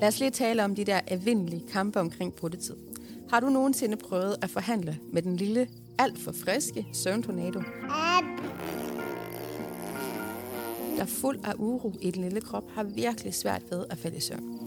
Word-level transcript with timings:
Lad 0.00 0.08
os 0.08 0.20
lige 0.20 0.30
tale 0.30 0.64
om 0.64 0.74
de 0.74 0.84
der 0.84 1.00
evindelige 1.08 1.64
kampe 1.72 2.00
omkring 2.00 2.34
brudtetid. 2.34 2.76
Har 3.30 3.40
du 3.40 3.48
nogensinde 3.48 3.96
prøvet 3.96 4.36
at 4.42 4.50
forhandle 4.50 4.98
med 5.12 5.22
den 5.22 5.36
lille, 5.36 5.68
alt 5.98 6.18
for 6.18 6.32
friske 6.32 6.86
søvntornado? 6.92 7.60
Der 10.96 11.02
er 11.02 11.06
fuld 11.06 11.38
af 11.44 11.52
uro 11.58 11.92
i 12.00 12.10
den 12.10 12.22
lille 12.22 12.40
krop, 12.40 12.64
har 12.74 12.82
virkelig 12.82 13.34
svært 13.34 13.62
ved 13.70 13.84
at 13.90 13.98
falde 13.98 14.16
i 14.16 14.20
søvn. 14.20 14.58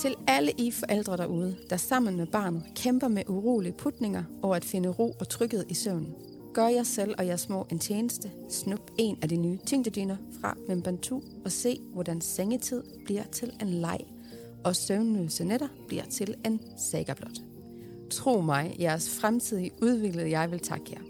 Til 0.00 0.14
alle 0.26 0.52
I 0.58 0.70
forældre 0.70 1.16
derude, 1.16 1.56
der 1.70 1.76
sammen 1.76 2.16
med 2.16 2.26
barnet 2.26 2.62
kæmper 2.76 3.08
med 3.08 3.22
urolige 3.28 3.72
putninger 3.72 4.24
og 4.42 4.56
at 4.56 4.64
finde 4.64 4.88
ro 4.88 5.16
og 5.20 5.28
tryghed 5.28 5.64
i 5.68 5.74
søvnen. 5.74 6.14
Gør 6.54 6.66
jer 6.68 6.82
selv 6.82 7.14
og 7.18 7.26
jeres 7.26 7.40
små 7.40 7.66
en 7.70 7.78
tjeneste. 7.78 8.30
Snup 8.48 8.90
en 8.98 9.18
af 9.22 9.28
de 9.28 9.36
nye 9.36 9.58
tyngdedyner 9.66 10.16
fra 10.40 10.56
Membantu 10.68 11.20
og 11.44 11.52
se, 11.52 11.80
hvordan 11.92 12.20
sengetid 12.20 12.82
bliver 13.04 13.24
til 13.24 13.52
en 13.60 13.68
leg, 13.68 13.98
og 14.64 14.76
søvnløse 14.76 15.44
nætter 15.44 15.68
bliver 15.88 16.04
til 16.04 16.34
en 16.44 16.60
saga 16.78 17.14
blot. 17.14 17.38
Tro 18.10 18.40
mig, 18.40 18.76
jeres 18.80 19.10
fremtidige 19.20 19.70
udviklede 19.82 20.30
jeg 20.30 20.50
vil 20.50 20.60
takke 20.60 20.84
jer. 20.90 21.00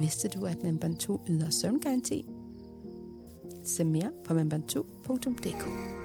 Vidste 0.00 0.28
du, 0.28 0.46
at 0.46 0.62
Membantu 0.62 1.20
yder 1.28 1.50
søvngaranti? 1.50 2.26
Se 3.64 3.84
mere 3.84 4.10
på 4.24 4.34
membantu.dk. 4.34 6.01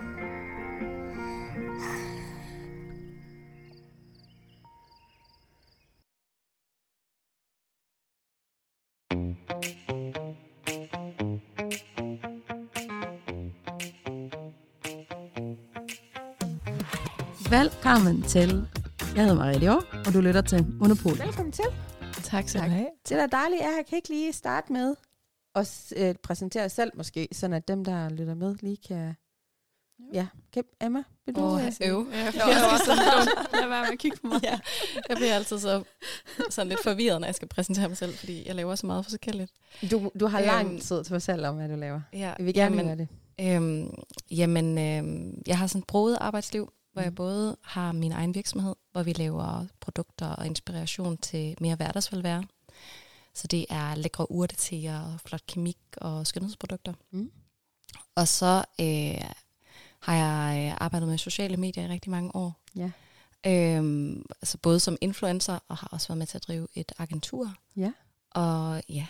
Velkommen 17.87 18.21
til. 18.21 18.67
Jeg 19.15 19.23
hedder 19.23 19.35
Marie 19.35 19.59
Dior, 19.59 19.85
og 20.07 20.13
du 20.13 20.21
lytter 20.21 20.41
til 20.41 20.65
Monopol. 20.79 21.19
Velkommen 21.19 21.51
til. 21.51 21.63
Tak 22.23 22.49
skal 22.49 22.61
du 22.61 22.67
have. 22.67 22.87
Det 23.09 23.19
er 23.19 23.27
dejligt. 23.27 23.61
Jeg 23.61 23.83
kan 23.89 23.95
ikke 23.95 24.09
lige 24.09 24.33
starte 24.33 24.73
med 24.73 24.95
at 25.55 25.67
s- 25.67 25.93
øh, 25.97 26.15
præsentere 26.23 26.65
os 26.65 26.71
selv 26.71 26.91
måske, 26.97 27.27
sådan 27.31 27.53
at 27.53 27.67
dem, 27.67 27.85
der 27.85 28.09
lytter 28.09 28.35
med, 28.35 28.55
lige 28.61 28.77
kan... 28.87 29.13
Ja, 30.13 30.27
kan, 30.53 30.63
Emma, 30.81 31.03
vil 31.25 31.35
du? 31.35 31.41
Åh, 31.41 31.65
øh, 31.65 31.71
sige- 31.73 31.89
øv. 31.89 32.07
Ja, 32.13 32.17
Jeg 32.17 32.61
er 32.61 32.73
også 32.73 32.85
sådan, 32.85 33.03
Lad 33.61 33.69
være 33.69 33.81
med 33.81 33.89
at 33.93 33.99
kigge 33.99 34.17
på 34.21 34.27
mig. 34.27 34.39
ja. 34.51 34.59
Jeg 35.09 35.17
bliver 35.17 35.33
altid 35.35 35.59
så 35.59 35.83
sådan 36.49 36.67
lidt 36.69 36.83
forvirret, 36.83 37.21
når 37.21 37.27
jeg 37.27 37.35
skal 37.35 37.47
præsentere 37.47 37.87
mig 37.87 37.97
selv, 37.97 38.13
fordi 38.13 38.47
jeg 38.47 38.55
laver 38.55 38.75
så 38.75 38.87
meget 38.87 39.05
forskelligt. 39.05 39.51
Du, 39.91 40.11
du 40.19 40.27
har 40.27 40.41
lang 40.41 40.67
Øhm, 40.67 40.79
tid 40.79 41.03
til 41.03 41.13
at 41.13 41.21
fortælle 41.21 41.49
om, 41.49 41.55
hvad 41.55 41.69
du 41.69 41.75
laver. 41.75 42.01
Ja, 42.13 42.19
Jeg 42.19 42.45
vil 42.45 42.53
gerne 42.53 42.75
jamen, 42.77 42.87
høre 42.87 42.97
det. 42.97 43.07
Øhm, 43.41 43.89
jamen, 44.31 44.77
øhm, 44.77 45.41
jeg 45.47 45.57
har 45.57 45.67
sådan 45.67 45.79
et 45.79 45.87
broet 45.87 46.17
arbejdsliv, 46.21 46.73
hvor 46.97 47.01
jeg 47.03 47.09
Mhm. 47.11 47.15
både 47.15 47.57
har 47.61 47.91
min 47.91 48.11
egen 48.11 48.35
virksomhed, 48.35 48.75
hvor 48.91 49.03
vi 49.03 49.13
laver 49.13 49.65
produkter 49.79 50.27
og 50.27 50.45
inspiration 50.45 51.17
til 51.17 51.55
mere 51.61 51.75
hverdagsvelvære. 51.75 52.43
Så 53.33 53.47
det 53.47 53.65
er 53.69 53.95
lækre 53.95 54.31
urteteer, 54.31 55.17
flot 55.25 55.45
kemik 55.47 55.77
og 55.97 56.27
skønhedsprodukter. 56.27 56.93
Mm. 57.11 57.31
Og 58.15 58.27
så 58.27 58.65
øh, 58.81 59.29
har 59.99 60.15
jeg 60.15 60.65
øh, 60.71 60.77
arbejdet 60.81 61.09
med 61.09 61.17
sociale 61.17 61.57
medier 61.57 61.83
i 61.85 61.87
rigtig 61.87 62.11
mange 62.11 62.35
år. 62.35 62.59
Ja. 62.75 62.91
Øhm, 63.45 64.25
altså 64.41 64.57
både 64.57 64.79
som 64.79 64.97
influencer, 65.01 65.59
og 65.67 65.77
har 65.77 65.87
også 65.91 66.07
været 66.07 66.17
med 66.17 66.27
til 66.27 66.37
at 66.37 66.43
drive 66.47 66.67
et 66.75 66.91
agentur. 66.97 67.53
Ja. 67.75 67.91
Og 68.31 68.83
ja, 68.89 69.07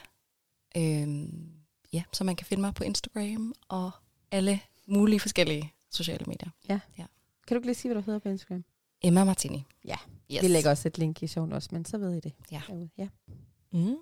øhm, 0.77 1.52
ja, 1.93 2.03
så 2.13 2.23
man 2.23 2.35
kan 2.35 2.45
finde 2.47 2.61
mig 2.61 2.73
på 2.73 2.83
Instagram 2.83 3.53
og 3.67 3.91
alle 4.31 4.59
mulige 4.88 5.19
forskellige 5.19 5.73
sociale 5.91 6.25
medier. 6.27 6.49
Kan 7.48 7.56
du 7.56 7.59
ikke 7.59 7.67
lige 7.67 7.76
sige, 7.76 7.94
hvad 7.94 8.02
du 8.02 8.05
hedder 8.05 8.20
på 8.20 8.30
Instagram? 8.30 8.64
Emma 9.02 9.23
Martini. 9.23 9.64
Ja, 9.86 9.95
yes. 10.32 10.42
Vi 10.42 10.48
lægger 10.48 10.70
også 10.70 10.88
et 10.88 10.98
link 10.98 11.23
i 11.23 11.27
showen 11.27 11.54
også, 11.54 11.70
men 11.71 11.86
så 11.86 11.98
ved 11.98 12.14
I 12.14 12.20
det. 12.20 12.33
Ja. 12.52 12.61
Derude. 12.67 12.89
ja. 12.98 13.08
Mm. 13.71 13.98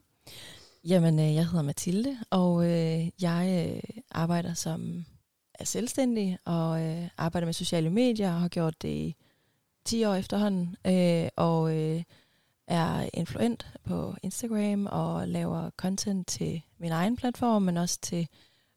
Jamen, 0.83 1.19
øh, 1.19 1.35
jeg 1.35 1.47
hedder 1.47 1.61
Mathilde, 1.61 2.17
og 2.29 2.65
øh, 2.65 3.09
jeg 3.21 3.71
øh, 3.75 4.01
arbejder 4.11 4.53
som 4.53 5.05
er 5.53 5.65
selvstændig 5.65 6.37
og 6.45 6.81
øh, 6.81 7.07
arbejder 7.17 7.45
med 7.45 7.53
sociale 7.53 7.89
medier 7.89 8.33
og 8.33 8.41
har 8.41 8.47
gjort 8.47 8.81
det 8.81 8.89
i 8.89 9.15
10 9.85 10.05
år 10.05 10.13
efterhånden. 10.13 10.75
Øh, 10.87 11.29
og 11.35 11.77
øh, 11.77 12.03
er 12.67 13.09
influent 13.13 13.67
på 13.83 14.15
Instagram 14.23 14.85
og 14.85 15.27
laver 15.27 15.69
content 15.69 16.27
til 16.27 16.61
min 16.77 16.91
egen 16.91 17.15
platform, 17.15 17.61
men 17.61 17.77
også 17.77 17.99
til 18.01 18.27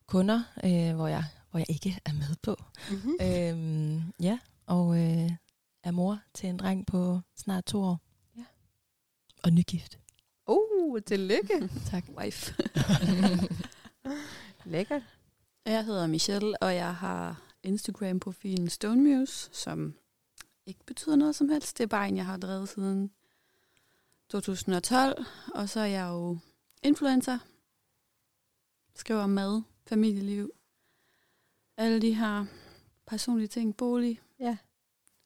kunder, 0.06 0.42
øh, 0.65 0.94
hvor, 0.94 1.06
jeg, 1.06 1.25
hvor 1.50 1.59
jeg 1.59 1.71
ikke 1.71 1.98
er 2.04 2.12
med 2.12 2.37
på. 2.42 2.56
Mm-hmm. 2.91 3.15
Øhm, 3.22 4.03
ja, 4.21 4.38
og 4.68 4.98
øh, 4.98 5.30
er 5.82 5.90
mor 5.90 6.20
til 6.34 6.48
en 6.48 6.56
dreng 6.56 6.86
på 6.86 7.20
snart 7.36 7.64
to 7.64 7.82
år. 7.82 8.00
Ja. 8.36 8.44
Og 9.42 9.52
nygift. 9.52 9.98
Uh, 10.46 11.00
tillykke. 11.06 11.70
Tak. 11.90 12.04
wife. 12.16 12.54
Lækkert. 14.64 15.02
Jeg 15.64 15.84
hedder 15.84 16.06
Michelle, 16.06 16.62
og 16.62 16.74
jeg 16.74 16.94
har 16.94 17.42
Instagram-profilen 17.62 18.68
Stonemuse, 18.68 19.50
som 19.52 19.94
ikke 20.66 20.84
betyder 20.86 21.16
noget 21.16 21.36
som 21.36 21.48
helst. 21.48 21.78
Det 21.78 21.84
er 21.84 21.88
bare 21.88 22.08
en, 22.08 22.16
jeg 22.16 22.26
har 22.26 22.36
drevet 22.36 22.68
siden 22.68 23.10
2012. 24.28 25.24
Og 25.54 25.68
så 25.68 25.80
er 25.80 25.86
jeg 25.86 26.08
jo 26.08 26.38
influencer. 26.82 27.38
Skriver 28.94 29.20
om 29.20 29.30
mad, 29.30 29.62
familieliv, 29.86 30.50
alle 31.76 32.02
de 32.02 32.14
her 32.14 32.46
personlige 33.06 33.48
ting, 33.48 33.76
bolig. 33.76 34.20
Ja. 34.41 34.56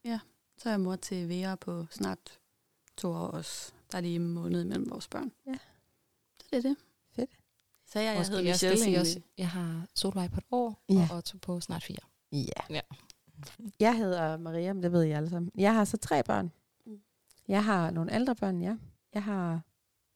Ja, 0.05 0.21
så 0.57 0.69
er 0.69 0.73
jeg 0.73 0.81
mor 0.81 0.97
til 0.97 1.29
Vera 1.29 1.55
på 1.57 1.87
snart 1.91 2.39
to 2.97 3.09
år 3.09 3.27
også. 3.27 3.73
Der 3.93 3.97
er 3.99 4.03
lige 4.03 4.17
en 4.17 4.29
måned 4.33 4.61
imellem 4.65 4.91
vores 4.91 5.09
børn. 5.09 5.33
Ja. 5.47 5.55
Så 6.41 6.47
det 6.51 6.57
er 6.57 6.63
det. 6.63 6.77
Fedt. 7.13 7.31
Så 7.87 7.99
jeg, 7.99 8.07
jeg 8.07 8.19
Måske 8.21 8.37
hedder 8.37 8.51
Michelle 8.53 8.79
egentlig. 8.81 9.01
også, 9.01 9.21
jeg 9.39 9.49
har 9.51 9.87
Solvej 9.95 10.29
på 10.29 10.39
et 10.39 10.45
år, 10.51 10.83
Ja. 10.89 11.09
og 11.11 11.17
Otto 11.17 11.39
på 11.39 11.61
snart 11.61 11.83
fire. 11.83 11.99
Ja. 12.33 12.75
Ja. 12.75 12.81
Jeg 13.81 13.97
hedder 13.97 14.37
Maria, 14.37 14.73
men 14.73 14.83
det 14.83 14.93
ved 14.93 15.05
I 15.05 15.11
alle 15.11 15.31
sammen. 15.31 15.53
Jeg 15.55 15.75
har 15.75 15.85
så 15.85 15.97
tre 15.97 16.23
børn. 16.23 16.53
Mm. 16.87 17.03
Jeg 17.49 17.65
har 17.65 17.91
nogle 17.91 18.15
ældre 18.15 18.35
børn, 18.35 18.63
ja. 18.63 18.77
Jeg 19.15 19.23
har 19.25 19.61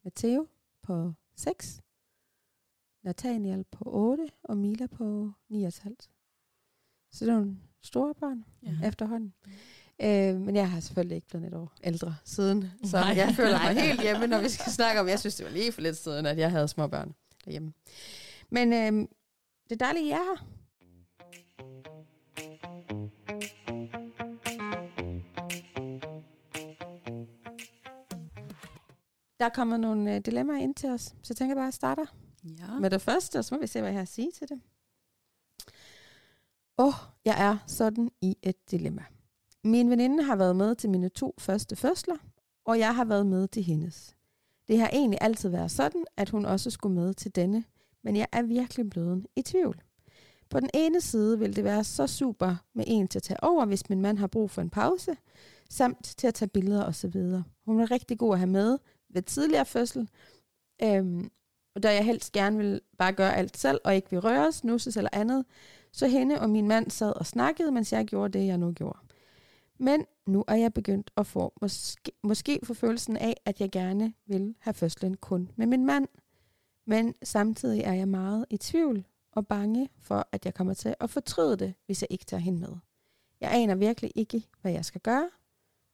Matteo 0.05 0.49
på 0.83 1.13
6, 1.37 1.81
Nathaniel 3.03 3.65
på 3.65 3.85
8 3.87 4.31
og 4.43 4.57
Mila 4.57 4.87
på 4.87 5.33
9,5. 5.53 5.95
Så 7.11 7.25
det 7.25 7.29
er 7.33 7.35
nogle 7.35 7.59
store 7.87 8.15
børn 8.15 8.45
Ja. 8.63 8.89
efterhånden. 8.89 9.35
Øh, 10.03 10.41
men 10.41 10.57
jeg 10.57 10.71
har 10.71 10.81
selvfølgelig 10.81 11.17
ikke 11.17 11.29
blevet 11.29 11.47
et 11.47 11.55
år 11.55 11.73
ældre 11.85 12.17
siden, 12.25 12.71
så 12.85 12.97
Nej. 12.97 13.15
jeg 13.17 13.35
føler 13.37 13.59
mig 13.59 13.75
Nej. 13.75 13.85
helt 13.87 14.03
hjemme, 14.03 14.27
når 14.27 14.41
vi 14.41 14.49
skal 14.49 14.73
snakke 14.73 15.01
om, 15.01 15.09
jeg 15.09 15.21
synes, 15.21 15.35
det 15.35 15.47
var 15.47 15.53
lige 15.53 15.73
for 15.73 15.81
lidt 15.81 15.97
siden, 15.97 16.27
at 16.27 16.39
jeg 16.39 16.51
havde 16.51 16.69
små 16.69 16.87
børn 16.87 17.15
derhjemme. 17.45 17.73
Men 18.51 18.73
øh, 18.73 19.09
det 19.69 19.83
er 19.83 19.85
dejligt, 19.85 20.03
at 20.03 20.09
I 20.09 20.11
er 20.11 20.17
her. 20.17 20.47
Der 29.39 29.45
er 29.45 29.49
kommet 29.49 29.81
nogle 29.81 30.15
øh, 30.15 30.21
dilemmaer 30.21 30.59
ind 30.59 30.75
til 30.75 30.89
os, 30.91 31.03
så 31.03 31.15
jeg 31.29 31.37
tænker 31.37 31.55
bare, 31.55 31.65
at 31.65 31.67
jeg 31.67 31.75
starter 31.75 32.05
Ja. 32.59 32.79
med 32.81 32.91
det 32.91 33.03
første, 33.03 33.39
og 33.39 33.45
så 33.45 33.55
må 33.55 33.61
vi 33.61 33.67
se, 33.67 33.81
hvad 33.81 33.89
jeg 33.91 33.97
har 33.97 34.03
at 34.03 34.09
sige 34.09 34.31
til 34.39 34.49
det. 34.49 34.61
Åh, 36.79 36.87
oh, 36.87 36.95
jeg 37.25 37.35
er 37.39 37.59
sådan 37.67 38.11
i 38.21 38.37
et 38.43 38.71
dilemma. 38.71 39.05
Min 39.65 39.91
veninde 39.91 40.23
har 40.23 40.37
været 40.37 40.57
med 40.57 40.75
til 40.75 40.91
mine 40.91 41.09
to 41.09 41.35
første 41.39 41.77
fødsler, 41.77 42.17
og 42.65 42.79
jeg 42.79 42.95
har 42.95 43.05
været 43.05 43.27
med 43.27 43.49
til 43.49 43.63
hendes. 43.63 44.17
Det 44.69 44.79
har 44.79 44.91
egentlig 44.93 45.19
altid 45.21 45.49
været 45.49 45.71
sådan, 45.71 46.05
at 46.17 46.31
hun 46.31 46.45
også 46.45 46.71
skulle 46.71 46.95
med 46.95 47.15
til 47.15 47.35
denne, 47.35 47.65
men 48.03 48.17
jeg 48.17 48.27
er 48.33 48.43
virkelig 48.43 48.91
blevet 48.91 49.27
i 49.37 49.43
tvivl. 49.43 49.83
På 50.51 50.61
den 50.61 50.71
ene 50.75 51.01
side 51.01 51.39
vil 51.39 51.57
det 51.57 51.65
være 51.65 51.85
så 51.85 52.07
super 52.07 52.57
med 52.75 52.85
en 52.87 53.09
til 53.09 53.19
at 53.19 53.23
tage 53.23 53.45
over, 53.45 53.65
hvis 53.65 53.89
min 53.91 54.01
mand 54.01 54.19
har 54.19 54.27
brug 54.27 54.51
for 54.51 54.63
en 54.63 54.71
pause, 54.71 55.17
samt 55.71 56.15
til 56.17 56.27
at 56.27 56.35
tage 56.35 56.49
billeder 56.49 56.85
osv. 56.85 57.17
Hun 57.67 57.81
er 57.81 57.91
rigtig 57.91 58.19
god 58.19 58.33
at 58.33 58.39
have 58.39 58.51
med 58.51 58.79
ved 59.09 59.23
tidligere 59.23 59.67
fødsel, 59.67 60.09
øhm, 60.83 61.31
og 61.75 61.83
da 61.83 61.95
jeg 61.95 62.05
helst 62.05 62.33
gerne 62.33 62.59
vil 62.59 62.81
bare 62.99 63.13
gøre 63.13 63.37
alt 63.37 63.59
selv, 63.59 63.81
og 63.85 63.95
ikke 63.95 64.11
vil 64.11 64.21
røres, 64.21 64.65
nusses 64.65 64.97
eller 64.97 65.11
andet, 65.13 65.45
så 65.97 66.07
hende 66.07 66.41
og 66.41 66.51
min 66.51 66.69
mand 66.69 66.91
sad 66.91 67.13
og 67.13 67.27
snakkede, 67.27 67.73
mens 67.73 67.93
jeg 67.93 68.07
gjorde 68.07 68.39
det, 68.39 68.47
jeg 68.47 68.59
nu 68.59 68.73
gjorde. 68.73 68.99
Men 69.79 70.07
nu 70.27 70.45
er 70.49 70.55
jeg 70.55 70.75
begyndt 70.75 71.11
at 71.17 71.27
få 71.27 71.53
måske, 71.61 72.13
måske 72.23 72.61
få 72.65 72.75
følelsen 72.75 73.17
af, 73.17 73.37
at 73.45 73.61
jeg 73.61 73.71
gerne 73.71 74.15
vil 74.27 74.55
have 74.59 74.75
fødslen 74.75 75.17
kun 75.17 75.51
med 75.57 75.67
min 75.67 75.87
mand. 75.87 76.09
Men 76.85 77.15
samtidig 77.23 77.81
er 77.81 77.93
jeg 77.93 78.09
meget 78.09 78.47
i 78.51 78.57
tvivl 78.57 79.05
og 79.33 79.47
bange 79.47 79.89
for, 79.99 80.29
at 80.33 80.45
jeg 80.45 80.55
kommer 80.55 80.75
til 80.75 80.95
at 81.01 81.11
fortryde 81.11 81.57
det, 81.57 81.75
hvis 81.87 82.03
jeg 82.03 82.09
ikke 82.11 82.25
tager 82.25 82.41
hende 82.41 82.61
med. 82.61 82.73
Jeg 83.41 83.55
aner 83.55 83.75
virkelig 83.75 84.13
ikke, 84.15 84.43
hvad 84.63 84.73
jeg 84.73 84.85
skal 84.85 85.01
gøre. 85.01 85.31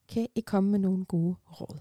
Kan 0.09 0.27
I 0.35 0.41
komme 0.41 0.71
med 0.71 0.79
nogle 0.79 1.05
gode 1.05 1.35
råd? 1.61 1.79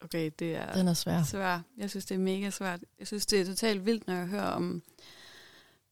Okay, 0.00 0.30
det 0.38 0.56
er 0.56 0.72
Den 0.72 0.88
er 0.88 0.94
svær. 0.94 1.22
svært. 1.22 1.60
Jeg 1.76 1.90
synes, 1.90 2.06
det 2.06 2.14
er 2.14 2.18
mega 2.18 2.50
svært. 2.50 2.80
Jeg 2.98 3.06
synes, 3.06 3.26
det 3.26 3.40
er 3.40 3.44
totalt 3.44 3.86
vildt, 3.86 4.06
når 4.06 4.14
jeg 4.14 4.26
hører 4.26 4.50
om, 4.50 4.82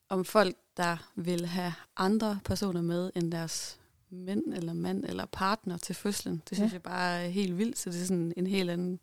om 0.08 0.24
folk, 0.24 0.56
der 0.76 1.10
vil 1.14 1.46
have 1.46 1.74
andre 1.96 2.40
personer 2.44 2.82
med 2.82 3.10
end 3.16 3.32
deres 3.32 3.80
mænd 4.10 4.54
eller 4.54 4.72
mand 4.72 5.04
eller 5.04 5.26
partner 5.26 5.76
til 5.76 5.94
fødslen. 5.94 6.42
Det 6.48 6.56
synes 6.58 6.70
Ja. 6.70 6.74
jeg 6.74 6.82
bare 6.82 7.22
er 7.24 7.28
helt 7.28 7.58
vildt, 7.58 7.78
så 7.78 7.90
det 7.90 8.00
er 8.02 8.04
sådan 8.06 8.32
en 8.36 8.46
helt 8.46 8.70
anden 8.70 9.00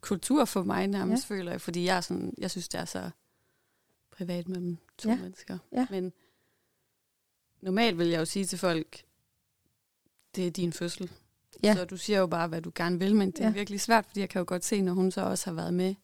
kultur 0.00 0.44
for 0.44 0.62
mig 0.62 0.86
nærmest, 0.86 1.30
ja. 1.30 1.34
føler 1.34 1.50
jeg, 1.50 1.60
fordi 1.60 1.84
jeg, 1.84 1.96
er 1.96 2.00
sådan, 2.00 2.34
jeg 2.38 2.50
synes, 2.50 2.68
det 2.68 2.80
er 2.80 2.84
så 2.84 3.10
privat 4.10 4.48
mellem 4.48 4.76
to 4.98 5.08
Ja. 5.10 5.16
mennesker. 5.16 5.58
Ja. 5.72 5.86
Men 5.90 6.12
normalt 7.62 7.98
vil 7.98 8.06
jeg 8.08 8.20
jo 8.20 8.24
sige 8.24 8.44
til 8.44 8.58
folk, 8.58 9.04
det 10.34 10.46
er 10.46 10.50
din 10.50 10.72
fødsel. 10.72 11.10
Ja. 11.62 11.74
Så 11.74 11.84
du 11.84 11.96
siger 11.96 12.18
jo 12.18 12.26
bare, 12.26 12.48
hvad 12.48 12.62
du 12.62 12.72
gerne 12.74 12.98
vil, 12.98 13.16
men 13.16 13.30
det 13.30 13.40
er 13.40 13.44
Ja. 13.44 13.50
virkelig 13.52 13.80
svært, 13.80 14.06
fordi 14.06 14.20
jeg 14.20 14.28
kan 14.28 14.38
jo 14.38 14.44
godt 14.48 14.64
se, 14.64 14.82
når 14.82 14.92
hun 14.92 15.10
så 15.10 15.20
også 15.20 15.46
har 15.50 15.54
været 15.54 15.74
med 15.74 15.94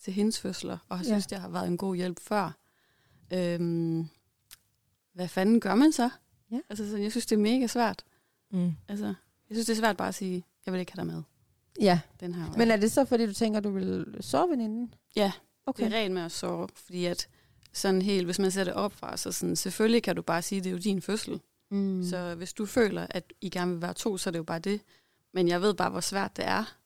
til 0.00 0.12
hendes 0.12 0.40
fødsler, 0.40 0.78
og 0.88 0.98
har 0.98 1.04
Ja. 1.04 1.08
synes, 1.10 1.26
det 1.26 1.38
har 1.38 1.48
været 1.48 1.66
en 1.66 1.76
god 1.76 1.96
hjælp 1.96 2.20
før. 2.20 2.52
Øhm, 3.34 4.08
hvad 5.12 5.28
fanden 5.28 5.60
gør 5.60 5.74
man 5.74 5.92
så? 5.92 6.10
Ja. 6.50 6.60
Altså, 6.70 6.86
sådan, 6.88 7.02
jeg 7.02 7.10
synes, 7.10 7.26
det 7.26 7.36
er 7.36 7.40
mega 7.40 7.66
svært. 7.66 8.04
Mm. 8.50 8.72
Altså, 8.88 9.06
jeg 9.50 9.56
synes, 9.56 9.66
det 9.66 9.72
er 9.72 9.76
svært 9.80 9.96
bare 9.96 10.08
at 10.08 10.14
sige, 10.14 10.44
jeg 10.66 10.72
vil 10.72 10.80
ikke 10.80 10.92
have 10.92 11.06
dig 11.06 11.14
med. 11.14 11.22
Ja, 11.80 12.00
Den 12.20 12.34
her 12.34 12.52
men 12.56 12.70
er 12.70 12.76
det 12.76 12.92
så, 12.92 13.04
fordi 13.04 13.26
du 13.26 13.32
tænker, 13.32 13.60
du 13.60 13.70
vil 13.70 14.16
sove 14.20 14.50
veninden? 14.50 14.94
Ja, 15.16 15.32
Okay. 15.66 15.84
det 15.84 15.92
er 15.94 15.98
rent 15.98 16.14
med 16.14 16.22
at 16.22 16.32
sove, 16.32 16.68
fordi 16.76 17.04
at 17.04 17.28
sådan 17.72 18.02
helt, 18.02 18.24
hvis 18.24 18.38
man 18.38 18.50
ser 18.50 18.64
det 18.64 18.72
op 18.74 18.92
fra, 18.92 19.16
så 19.16 19.32
sådan, 19.32 19.56
selvfølgelig 19.56 20.02
kan 20.02 20.16
du 20.16 20.22
bare 20.22 20.42
sige, 20.42 20.60
det 20.60 20.66
er 20.66 20.72
jo 20.72 20.78
din 20.78 21.02
fødsel. 21.02 21.40
Mm. 21.70 22.02
Så 22.04 22.34
hvis 22.34 22.52
du 22.52 22.66
føler, 22.66 23.06
at 23.10 23.32
I 23.40 23.50
gerne 23.50 23.70
vil 23.72 23.82
være 23.82 23.94
to, 23.94 24.16
så 24.16 24.30
er 24.30 24.32
det 24.32 24.38
jo 24.38 24.42
bare 24.44 24.58
det. 24.58 24.80
Men 25.34 25.48
jeg 25.48 25.62
ved 25.62 25.74
bare, 25.74 25.90
hvor 25.90 26.00
svært 26.00 26.36
det 26.36 26.44
er 26.46 26.76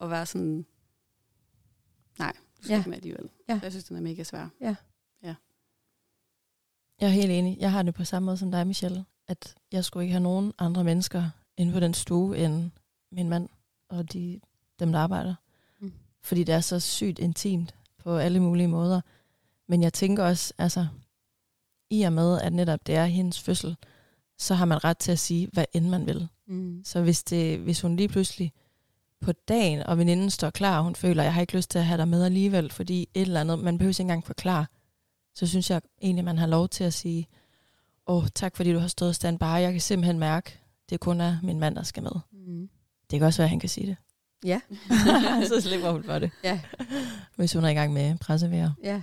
at 0.00 0.10
være 0.10 0.26
sådan, 0.26 0.66
nej, 2.18 2.32
du 2.58 2.62
skal 2.62 2.68
Ja. 2.70 2.74
ja. 2.74 2.80
ikke 2.80 2.90
med 2.90 2.96
alligevel. 2.96 3.30
Ja. 3.48 3.54
Ja. 3.54 3.60
Jeg 3.62 3.72
synes, 3.72 3.84
den 3.84 3.96
er 3.96 4.00
mega 4.00 4.22
svær. 4.22 4.48
Jeg 7.00 7.06
er 7.06 7.10
helt 7.12 7.30
enig. 7.30 7.56
Jeg 7.60 7.72
har 7.72 7.82
det 7.82 7.94
på 7.94 8.04
samme 8.04 8.26
måde 8.26 8.36
som 8.36 8.50
dig, 8.50 8.66
Michelle. 8.66 9.04
At 9.28 9.54
jeg 9.72 9.84
skulle 9.84 10.04
ikke 10.04 10.12
have 10.12 10.22
nogen 10.22 10.52
andre 10.58 10.84
mennesker 10.84 11.30
inde 11.56 11.72
på 11.72 11.80
den 11.80 11.94
stue 11.94 12.38
end 12.38 12.70
min 13.12 13.28
mand 13.28 13.48
og 13.88 14.12
de, 14.12 14.40
dem, 14.78 14.92
der 14.92 14.98
arbejder. 14.98 15.34
Mm. 15.80 15.92
Fordi 16.22 16.44
det 16.44 16.54
er 16.54 16.60
så 16.60 16.80
sygt 16.80 17.18
intimt 17.18 17.74
på 17.98 18.16
alle 18.16 18.40
mulige 18.40 18.68
måder. 18.68 19.00
Men 19.68 19.82
jeg 19.82 19.92
tænker 19.92 20.24
også, 20.24 20.54
altså, 20.58 20.86
i 21.90 22.02
og 22.02 22.12
med, 22.12 22.40
at 22.40 22.52
netop 22.52 22.86
det 22.86 22.94
er 22.94 23.04
hendes 23.04 23.40
fødsel, 23.40 23.76
så 24.38 24.54
har 24.54 24.64
man 24.64 24.84
ret 24.84 24.98
til 24.98 25.12
at 25.12 25.18
sige, 25.18 25.48
hvad 25.52 25.64
end 25.72 25.88
man 25.88 26.06
vil. 26.06 26.28
Mm. 26.46 26.80
Så 26.84 27.02
hvis, 27.02 27.22
det, 27.22 27.58
hvis 27.58 27.80
hun 27.80 27.96
lige 27.96 28.08
pludselig 28.08 28.52
på 29.20 29.32
dagen, 29.32 29.82
og 29.82 29.98
veninden 29.98 30.30
står 30.30 30.50
klar, 30.50 30.78
og 30.78 30.84
hun 30.84 30.94
føler, 30.94 31.22
at 31.22 31.24
jeg 31.24 31.34
har 31.34 31.40
ikke 31.40 31.56
lyst 31.56 31.70
til 31.70 31.78
at 31.78 31.86
have 31.86 31.98
dig 31.98 32.08
med 32.08 32.24
alligevel, 32.24 32.70
fordi 32.70 33.08
et 33.14 33.22
eller 33.22 33.40
andet, 33.40 33.58
man 33.58 33.78
behøver 33.78 33.90
ikke 33.90 34.00
engang 34.00 34.24
forklare, 34.24 34.66
så 35.36 35.46
synes 35.46 35.70
jeg 35.70 35.80
egentlig, 36.02 36.24
man 36.24 36.38
har 36.38 36.46
lov 36.46 36.68
til 36.68 36.84
at 36.84 36.94
sige, 36.94 37.28
åh, 38.06 38.16
oh, 38.16 38.28
tak 38.34 38.56
fordi 38.56 38.72
du 38.72 38.78
har 38.78 38.88
stået 38.88 39.14
standby, 39.14 39.42
jeg 39.42 39.72
kan 39.72 39.80
simpelthen 39.80 40.18
mærke, 40.18 40.60
det 40.90 41.00
kun 41.00 41.20
er 41.20 41.38
min 41.42 41.60
mand, 41.60 41.76
der 41.76 41.82
skal 41.82 42.02
med. 42.02 42.12
Mm. 42.32 42.70
Det 43.10 43.18
kan 43.18 43.26
også 43.26 43.38
være, 43.38 43.46
at 43.46 43.50
han 43.50 43.60
kan 43.60 43.68
sige 43.68 43.86
det. 43.86 43.96
Ja. 44.44 44.60
så 45.48 45.60
slipper 45.60 45.90
hun 45.90 46.04
for 46.04 46.18
det. 46.18 46.30
Ja. 46.44 46.60
Hvis 47.36 47.52
hun 47.52 47.64
er 47.64 47.68
i 47.68 47.74
gang 47.74 47.92
med 47.92 48.18
pressevære. 48.18 48.74
Ja. 48.82 49.02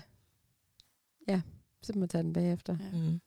Ja, 1.28 1.42
så 1.82 1.92
må 1.96 2.00
man 2.00 2.10
tage 2.10 2.24
den 2.24 2.34
bagefter. 2.34 2.78
Ja. 2.80 2.98
Mm. 2.98 3.22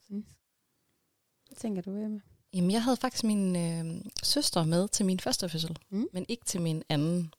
Hvad 1.47 1.57
tænker 1.57 1.83
du, 1.83 1.91
Emma? 1.91 2.21
Jamen, 2.55 2.71
jeg 2.71 2.85
havde 2.85 2.97
faktisk 2.97 3.25
min 3.25 3.57
øh, 3.57 4.05
søster 4.23 4.65
med 4.65 4.89
til 4.89 5.07
min 5.07 5.21
første 5.21 5.49
fødsel, 5.49 5.79
mm. 5.91 6.07
men 6.13 6.27
ikke 6.29 6.45
til 6.45 6.61
min 6.61 6.83
anden. 6.89 7.35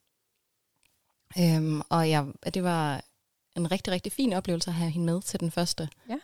Øhm, 1.39 1.81
og 1.89 2.09
jeg, 2.09 2.25
det 2.53 2.63
var 2.63 3.03
en 3.57 3.71
rigtig, 3.71 3.93
rigtig 3.93 4.11
fin 4.11 4.33
oplevelse 4.33 4.69
at 4.69 4.73
have 4.73 4.91
hende 4.91 5.05
med 5.05 5.21
til 5.21 5.39
den 5.39 5.51
første. 5.51 5.89
Ja. 6.09 6.17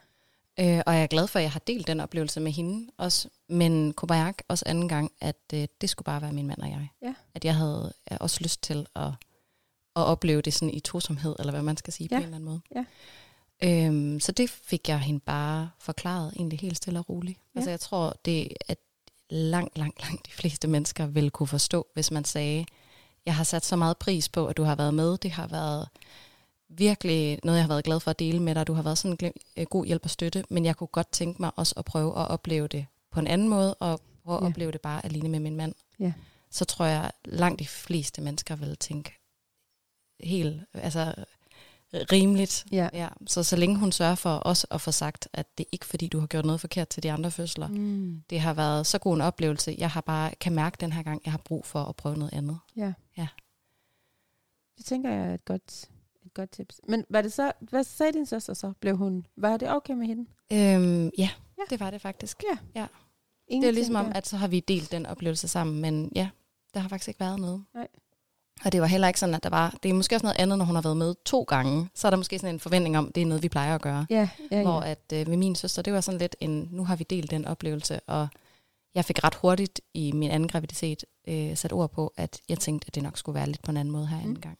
Øh, 0.59 0.83
og 0.85 0.93
jeg 0.93 1.03
er 1.03 1.07
glad 1.07 1.27
for, 1.27 1.39
at 1.39 1.43
jeg 1.43 1.51
har 1.51 1.59
delt 1.59 1.87
den 1.87 1.99
oplevelse 1.99 2.39
med 2.39 2.51
hende 2.51 2.91
også. 2.97 3.29
Men 3.49 3.93
mærke 4.09 4.43
også 4.47 4.63
anden 4.67 4.89
gang, 4.89 5.11
at 5.21 5.41
øh, 5.53 5.67
det 5.81 5.89
skulle 5.89 6.05
bare 6.05 6.21
være 6.21 6.33
min 6.33 6.47
mand 6.47 6.61
og 6.61 6.69
jeg. 6.69 6.87
Ja. 7.01 7.13
At 7.35 7.45
jeg 7.45 7.55
havde 7.55 7.93
øh, 8.11 8.17
også 8.21 8.39
lyst 8.41 8.63
til 8.63 8.87
at, 8.95 9.07
at 9.95 10.01
opleve 10.01 10.41
det 10.41 10.53
sådan 10.53 10.73
i 10.73 10.79
tosomhed, 10.79 11.35
eller 11.39 11.51
hvad 11.51 11.61
man 11.61 11.77
skal 11.77 11.93
sige 11.93 12.07
Ja. 12.11 12.15
på 12.15 12.19
en 12.19 12.23
eller 12.23 12.35
anden 12.35 12.49
måde. 12.49 12.61
Ja. 12.75 12.85
Øhm, 13.63 14.19
så 14.19 14.31
det 14.31 14.49
fik 14.49 14.89
jeg 14.89 14.99
hende 14.99 15.19
bare 15.19 15.69
forklaret 15.79 16.33
egentlig 16.35 16.59
helt 16.59 16.77
stille 16.77 16.99
og 16.99 17.09
roligt. 17.09 17.39
Ja. 17.55 17.59
Altså 17.59 17.69
jeg 17.69 17.79
tror, 17.79 18.17
det 18.25 18.53
at 18.67 18.77
langt, 19.29 19.77
langt, 19.77 20.01
langt 20.01 20.25
de 20.25 20.31
fleste 20.31 20.67
mennesker 20.67 21.05
vil 21.05 21.31
kunne 21.31 21.47
forstå, 21.47 21.87
hvis 21.93 22.11
man 22.11 22.25
sagde, 22.25 22.65
jeg 23.25 23.35
har 23.35 23.43
sat 23.43 23.65
så 23.65 23.75
meget 23.75 23.97
pris 23.97 24.29
på, 24.29 24.47
at 24.47 24.57
du 24.57 24.63
har 24.63 24.75
været 24.75 24.93
med. 24.93 25.17
Det 25.17 25.31
har 25.31 25.47
været 25.47 25.87
virkelig 26.77 27.39
noget, 27.43 27.57
jeg 27.57 27.63
har 27.63 27.67
været 27.67 27.83
glad 27.83 27.99
for 27.99 28.11
at 28.11 28.19
dele 28.19 28.39
med 28.41 28.55
dig. 28.55 28.67
Du 28.67 28.73
har 28.73 28.81
været 28.83 28.97
sådan 28.97 29.17
en 29.21 29.31
øh, 29.57 29.65
god 29.65 29.85
hjælp 29.85 30.03
og 30.03 30.09
støtte, 30.09 30.43
men 30.49 30.65
jeg 30.65 30.75
kunne 30.77 30.87
godt 30.87 31.11
tænke 31.11 31.41
mig 31.41 31.51
også 31.55 31.73
at 31.77 31.85
prøve 31.85 32.19
at 32.19 32.27
opleve 32.27 32.67
det 32.67 32.85
på 33.11 33.19
en 33.19 33.27
anden 33.27 33.47
måde, 33.49 33.73
og 33.73 33.99
prøve 34.25 34.37
at 34.37 34.43
Ja. 34.43 34.47
opleve 34.47 34.71
det 34.71 34.81
bare 34.81 35.05
alene 35.05 35.29
med 35.29 35.39
min 35.39 35.55
mand. 35.55 35.73
Ja. 35.99 36.13
Så 36.51 36.65
tror 36.65 36.85
jeg, 36.85 37.11
langt 37.25 37.59
de 37.59 37.67
fleste 37.67 38.21
mennesker 38.21 38.55
vil 38.55 38.77
tænke 38.77 39.11
helt, 40.23 40.61
altså 40.73 41.13
rimeligt. 41.93 42.65
Ja. 42.71 42.89
Ja, 42.93 43.07
så 43.27 43.43
så 43.43 43.55
længe 43.55 43.77
hun 43.79 43.91
sørger 43.91 44.15
for 44.15 44.41
os 44.45 44.65
at 44.71 44.81
få 44.81 44.91
sagt, 44.91 45.27
at 45.33 45.57
det 45.57 45.63
er 45.63 45.69
ikke 45.71 45.85
fordi, 45.85 46.07
du 46.07 46.19
har 46.19 46.27
gjort 46.27 46.45
noget 46.45 46.61
forkert 46.61 46.87
til 46.87 47.03
de 47.03 47.11
andre 47.11 47.31
fødsler. 47.31 47.67
Mm. 47.67 48.23
Det 48.29 48.39
har 48.41 48.53
været 48.53 48.87
så 48.87 48.97
god 48.99 49.15
en 49.15 49.21
oplevelse. 49.21 49.75
Jeg 49.77 49.89
har 49.89 50.01
bare 50.01 50.31
kan 50.39 50.53
mærke 50.53 50.77
den 50.79 50.91
her 50.91 51.03
gang, 51.03 51.21
jeg 51.25 51.33
har 51.33 51.37
brug 51.45 51.65
for 51.65 51.83
at 51.83 51.95
prøve 51.95 52.17
noget 52.17 52.33
andet. 52.33 52.59
Ja. 52.75 52.93
Ja. 53.17 53.27
Det 54.77 54.85
tænker 54.85 55.09
jeg 55.11 55.29
er 55.29 55.33
et 55.33 55.45
godt, 55.45 55.89
et 56.33 56.35
godt 56.35 56.51
tips. 56.51 56.81
Men 56.87 57.05
var 57.09 57.21
det 57.21 57.33
så, 57.33 57.51
hvad 57.59 57.83
sagde 57.83 58.13
din 58.13 58.25
søster 58.25 58.53
så? 58.53 58.73
Blev 58.79 58.97
hun, 58.97 59.25
var 59.37 59.57
det 59.57 59.69
okay 59.71 59.93
med 59.93 60.07
hende? 60.07 60.25
Øhm, 60.53 61.05
ja, 61.05 61.09
Ja. 61.17 61.29
ja, 61.57 61.63
det 61.69 61.79
var 61.79 61.89
det 61.89 62.01
faktisk. 62.01 62.43
Ja. 62.51 62.57
ja. 62.81 62.87
Det 63.61 63.67
er 63.67 63.71
ligesom 63.71 63.95
om, 63.95 64.11
at 64.15 64.27
så 64.27 64.37
har 64.37 64.47
vi 64.47 64.59
delt 64.59 64.91
den 64.91 65.05
oplevelse 65.05 65.47
sammen, 65.47 65.81
men 65.81 66.11
ja, 66.15 66.29
der 66.73 66.79
har 66.79 66.89
faktisk 66.89 67.07
ikke 67.07 67.19
været 67.19 67.39
noget. 67.39 67.63
Nej. 67.73 67.87
Og 68.65 68.71
det 68.71 68.81
var 68.81 68.87
heller 68.87 69.07
ikke 69.07 69.19
sådan, 69.19 69.35
at 69.35 69.43
der 69.43 69.49
var... 69.49 69.77
Det 69.83 69.89
er 69.89 69.93
måske 69.93 70.15
også 70.15 70.25
noget 70.25 70.39
andet, 70.39 70.57
når 70.57 70.65
hun 70.65 70.75
har 70.75 70.81
været 70.81 70.97
med 70.97 71.15
to 71.25 71.43
gange. 71.43 71.89
Så 71.95 72.07
er 72.07 72.09
der 72.09 72.17
måske 72.17 72.39
sådan 72.39 72.55
en 72.55 72.59
forventning 72.59 72.97
om, 72.97 73.11
det 73.11 73.21
er 73.21 73.25
noget, 73.25 73.43
vi 73.43 73.49
plejer 73.49 73.75
at 73.75 73.81
gøre. 73.81 74.05
Ja, 74.09 74.29
ja, 74.51 74.57
ja. 74.57 74.61
Hvor 74.63 74.79
at 74.79 75.13
øh, 75.13 75.27
med 75.27 75.37
min 75.37 75.55
søster, 75.55 75.81
det 75.81 75.93
var 75.93 76.01
sådan 76.01 76.19
lidt 76.19 76.35
en... 76.39 76.67
Nu 76.71 76.85
har 76.85 76.95
vi 76.95 77.03
delt 77.03 77.31
den 77.31 77.45
oplevelse, 77.45 77.99
og 77.99 78.27
jeg 78.95 79.05
fik 79.05 79.23
ret 79.23 79.35
hurtigt 79.35 79.81
i 79.93 80.11
min 80.11 80.31
anden 80.31 80.49
graviditet 80.49 81.05
øh, 81.27 81.57
sat 81.57 81.73
ord 81.73 81.91
på, 81.91 82.13
at 82.17 82.41
jeg 82.49 82.59
tænkte, 82.59 82.87
at 82.87 82.95
det 82.95 83.03
nok 83.03 83.17
skulle 83.17 83.35
være 83.35 83.47
lidt 83.47 83.61
på 83.63 83.71
en 83.71 83.77
anden 83.77 83.91
måde 83.91 84.07
her 84.07 84.17
Mm. 84.17 84.21
anden 84.23 84.39
gang. 84.41 84.57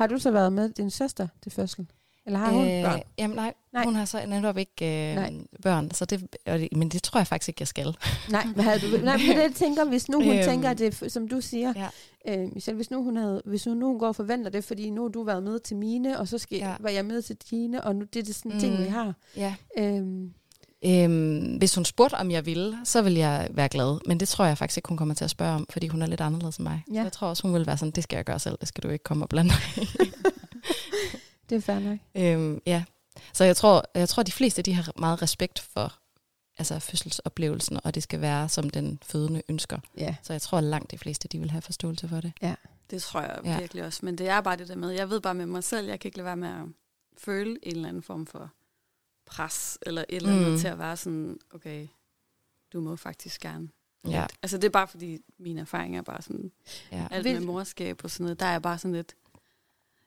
Har 0.00 0.06
du 0.06 0.18
så 0.18 0.30
været 0.30 0.52
med 0.52 0.68
din 0.68 0.90
søster 0.90 1.28
til 1.42 1.52
fødsel? 1.52 1.86
Eller 2.26 2.38
har 2.38 2.52
hun 2.52 2.68
øh, 2.68 2.82
børn? 2.82 3.00
Jamen 3.18 3.34
nej, 3.36 3.44
Nej. 3.44 3.54
nej, 3.72 3.84
hun 3.84 3.94
har 3.94 4.04
så 4.04 4.26
netop 4.26 4.58
ikke 4.58 5.12
Nej. 5.14 5.32
øh, 5.34 5.40
børn, 5.62 5.90
så 5.90 6.04
det, 6.04 6.36
og 6.46 6.58
det, 6.58 6.68
men 6.76 6.88
det 6.88 7.02
tror 7.02 7.20
jeg 7.20 7.26
faktisk 7.26 7.48
ikke, 7.48 7.60
jeg 7.60 7.68
skal. 7.68 7.96
Nej, 8.30 8.46
hvad 8.46 8.64
havde 8.64 8.80
du? 8.80 9.04
Nej, 9.04 9.16
men 9.16 9.36
det 9.36 9.44
er 9.44 9.50
tænker, 9.52 9.84
hvis 9.84 10.08
nu 10.08 10.22
hun 10.22 10.34
Øhm. 10.34 10.44
tænker, 10.44 10.74
det, 10.74 11.12
som 11.12 11.28
du 11.28 11.40
siger, 11.40 11.72
Ja. 11.76 11.88
øh, 12.42 12.54
Michelle, 12.54 12.76
hvis 12.76 12.90
nu 12.90 13.02
hun 13.02 13.16
havde, 13.16 13.42
hvis 13.44 13.64
hun 13.64 13.76
nu 13.76 13.98
går 13.98 14.08
og 14.08 14.16
forventer 14.16 14.50
det, 14.50 14.64
fordi 14.64 14.90
nu 14.90 15.02
har 15.02 15.08
du 15.08 15.22
været 15.22 15.42
med 15.42 15.58
til 15.58 15.76
mine, 15.76 16.18
og 16.18 16.28
så 16.28 16.38
skal, 16.38 16.58
ja. 16.58 16.74
Var 16.80 16.90
jeg 16.90 17.04
med 17.04 17.22
til 17.22 17.36
dine, 17.50 17.84
og 17.84 17.96
nu 17.96 18.04
det 18.14 18.20
er 18.20 18.24
det 18.24 18.34
sådan 18.34 18.52
mm. 18.52 18.58
ting, 18.60 18.78
vi 18.78 18.84
har. 18.84 19.14
Ja. 19.36 19.54
Øhm, 19.78 20.32
Øhm, 20.84 21.56
hvis 21.56 21.74
hun 21.74 21.84
spurgte, 21.84 22.14
om 22.14 22.30
jeg 22.30 22.46
ville, 22.46 22.78
så 22.84 23.02
ville 23.02 23.18
jeg 23.18 23.48
være 23.50 23.68
glad. 23.68 23.98
Men 24.06 24.20
det 24.20 24.28
tror 24.28 24.44
jeg 24.44 24.58
faktisk 24.58 24.78
ikke, 24.78 24.88
hun 24.88 24.96
kommer 24.96 25.14
til 25.14 25.24
at 25.24 25.30
spørge 25.30 25.54
om, 25.54 25.66
fordi 25.70 25.88
hun 25.88 26.02
er 26.02 26.06
lidt 26.06 26.20
anderledes 26.20 26.56
end 26.56 26.64
mig. 26.64 26.84
Ja. 26.92 26.94
Så 26.94 27.02
jeg 27.02 27.12
tror 27.12 27.28
også, 27.28 27.42
hun 27.42 27.54
vil 27.54 27.66
være 27.66 27.76
sådan, 27.76 27.92
det 27.92 28.04
skal 28.04 28.16
jeg 28.16 28.24
gøre 28.24 28.38
selv, 28.38 28.56
det 28.60 28.68
skal 28.68 28.82
du 28.82 28.88
ikke 28.88 29.02
komme 29.02 29.24
og 29.24 29.28
blande 29.28 29.50
dig 29.50 29.82
i." 29.84 29.86
det 31.50 31.56
er 31.56 31.60
fair 31.60 31.78
nok. 31.78 31.98
øhm, 32.14 32.60
ja. 32.66 32.84
Så 33.32 33.44
jeg 33.44 33.56
tror, 33.56 33.84
jeg 33.94 34.08
tror, 34.08 34.22
de 34.22 34.32
fleste 34.32 34.62
de 34.62 34.74
har 34.74 34.92
meget 34.98 35.22
respekt 35.22 35.58
for 35.58 35.94
altså 36.58 36.78
fødselsoplevelsen, 36.78 37.78
og 37.84 37.94
det 37.94 38.02
skal 38.02 38.20
være, 38.20 38.48
som 38.48 38.70
den 38.70 38.98
fødende 39.02 39.42
ønsker. 39.48 39.78
Ja. 39.98 40.14
Så 40.22 40.32
jeg 40.32 40.42
tror, 40.42 40.60
langt 40.60 40.90
de 40.90 40.98
fleste 40.98 41.28
de 41.28 41.38
vil 41.38 41.50
have 41.50 41.62
forståelse 41.62 42.08
for 42.08 42.20
det. 42.20 42.32
Det 42.90 43.02
tror 43.02 43.20
jeg 43.20 43.38
Ja. 43.44 43.50
ja. 43.50 43.58
virkelig 43.58 43.84
også. 43.84 44.00
Men 44.02 44.18
det 44.18 44.28
er 44.28 44.40
bare 44.40 44.56
det 44.56 44.68
der 44.68 44.76
med, 44.76 44.90
jeg 44.90 45.10
ved 45.10 45.20
bare 45.20 45.34
med 45.34 45.46
mig 45.46 45.64
selv, 45.64 45.88
jeg 45.88 46.00
kan 46.00 46.08
ikke 46.08 46.18
lade 46.18 46.24
være 46.26 46.36
med 46.36 46.48
at 46.48 46.64
føle 47.18 47.58
en 47.62 47.76
eller 47.76 47.88
anden 47.88 48.02
form 48.02 48.26
for 48.26 48.50
pres, 49.30 49.78
eller 49.82 50.04
et 50.08 50.16
eller 50.16 50.28
andet 50.32 50.46
Mm. 50.46 50.52
mm. 50.52 50.58
til 50.58 50.68
at 50.68 50.78
være 50.78 50.96
sådan, 50.96 51.38
okay, 51.54 51.88
du 52.72 52.80
må 52.80 52.96
faktisk 52.96 53.40
gerne. 53.40 53.68
Ja. 54.08 54.26
Altså 54.42 54.56
det 54.58 54.64
er 54.64 54.70
bare 54.70 54.88
fordi, 54.88 55.18
mine 55.38 55.60
erfaringer 55.60 55.98
er 55.98 56.02
bare 56.04 56.22
sådan, 56.22 56.52
ja. 56.92 57.08
alt 57.10 57.24
med 57.26 57.40
morskab 57.40 58.00
og 58.04 58.10
sådan 58.10 58.24
noget, 58.24 58.40
der 58.40 58.46
er 58.46 58.58
bare 58.58 58.78
sådan 58.78 58.94
lidt, 58.94 59.16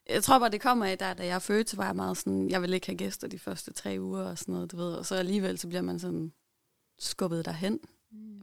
jeg 0.10 0.24
tror 0.24 0.40
bare, 0.40 0.50
det 0.50 0.62
kommer 0.62 0.86
af, 0.86 0.98
der, 0.98 1.14
da 1.14 1.26
jeg 1.26 1.42
fødte, 1.42 1.72
så 1.72 1.78
var 1.78 1.86
jeg 1.86 1.96
meget 1.96 2.18
sådan, 2.18 2.50
jeg 2.50 2.62
vil 2.62 2.74
ikke 2.74 2.88
have 2.88 2.98
gæster 2.98 3.28
de 3.28 3.40
første 3.40 3.74
tre 3.74 3.98
uger 4.00 4.22
og 4.24 4.38
sådan 4.38 4.54
noget, 4.54 4.72
du 4.72 4.78
ved. 4.78 4.94
Og 4.94 5.06
så 5.06 5.16
alligevel, 5.16 5.58
så 5.60 5.68
bliver 5.68 5.82
man 5.82 6.00
sådan 6.00 6.32
skubbet 7.00 7.46
derhen 7.46 7.80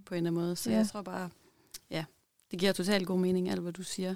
på 0.06 0.14
en 0.14 0.16
eller 0.16 0.30
anden 0.30 0.34
måde. 0.34 0.56
Så 0.56 0.70
Ja. 0.70 0.74
ja. 0.74 0.78
jeg 0.80 0.88
tror 0.88 1.02
bare, 1.02 1.30
ja, 1.90 2.04
det 2.50 2.58
giver 2.58 2.72
totalt 2.72 3.06
god 3.06 3.18
mening, 3.18 3.48
alt 3.50 3.60
hvad 3.60 3.72
du 3.72 3.82
siger. 3.82 4.14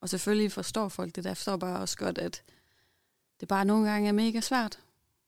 Og 0.00 0.08
selvfølgelig 0.08 0.52
forstår 0.52 0.88
folk 0.88 1.14
det 1.16 1.24
der. 1.24 1.30
Jeg 1.30 1.36
forstår 1.36 1.56
bare 1.56 1.80
også 1.80 1.96
godt, 1.96 2.18
at 2.18 2.42
det 3.40 3.48
bare 3.48 3.64
nogle 3.64 3.90
gange 3.90 4.08
er 4.08 4.12
mega 4.12 4.40
svært. 4.40 4.78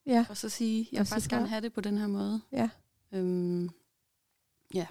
Ja. 0.07 0.25
Og 0.29 0.37
så 0.37 0.49
sige, 0.49 0.87
jeg 0.91 0.99
vil 0.99 1.07
faktisk 1.07 1.29
gerne 1.29 1.47
have 1.47 1.61
det 1.61 1.73
på 1.73 1.81
den 1.81 1.97
her 1.97 2.07
måde. 2.07 2.41
Ja. 2.51 2.69
Øhm, 3.11 3.63
ja, 4.73 4.85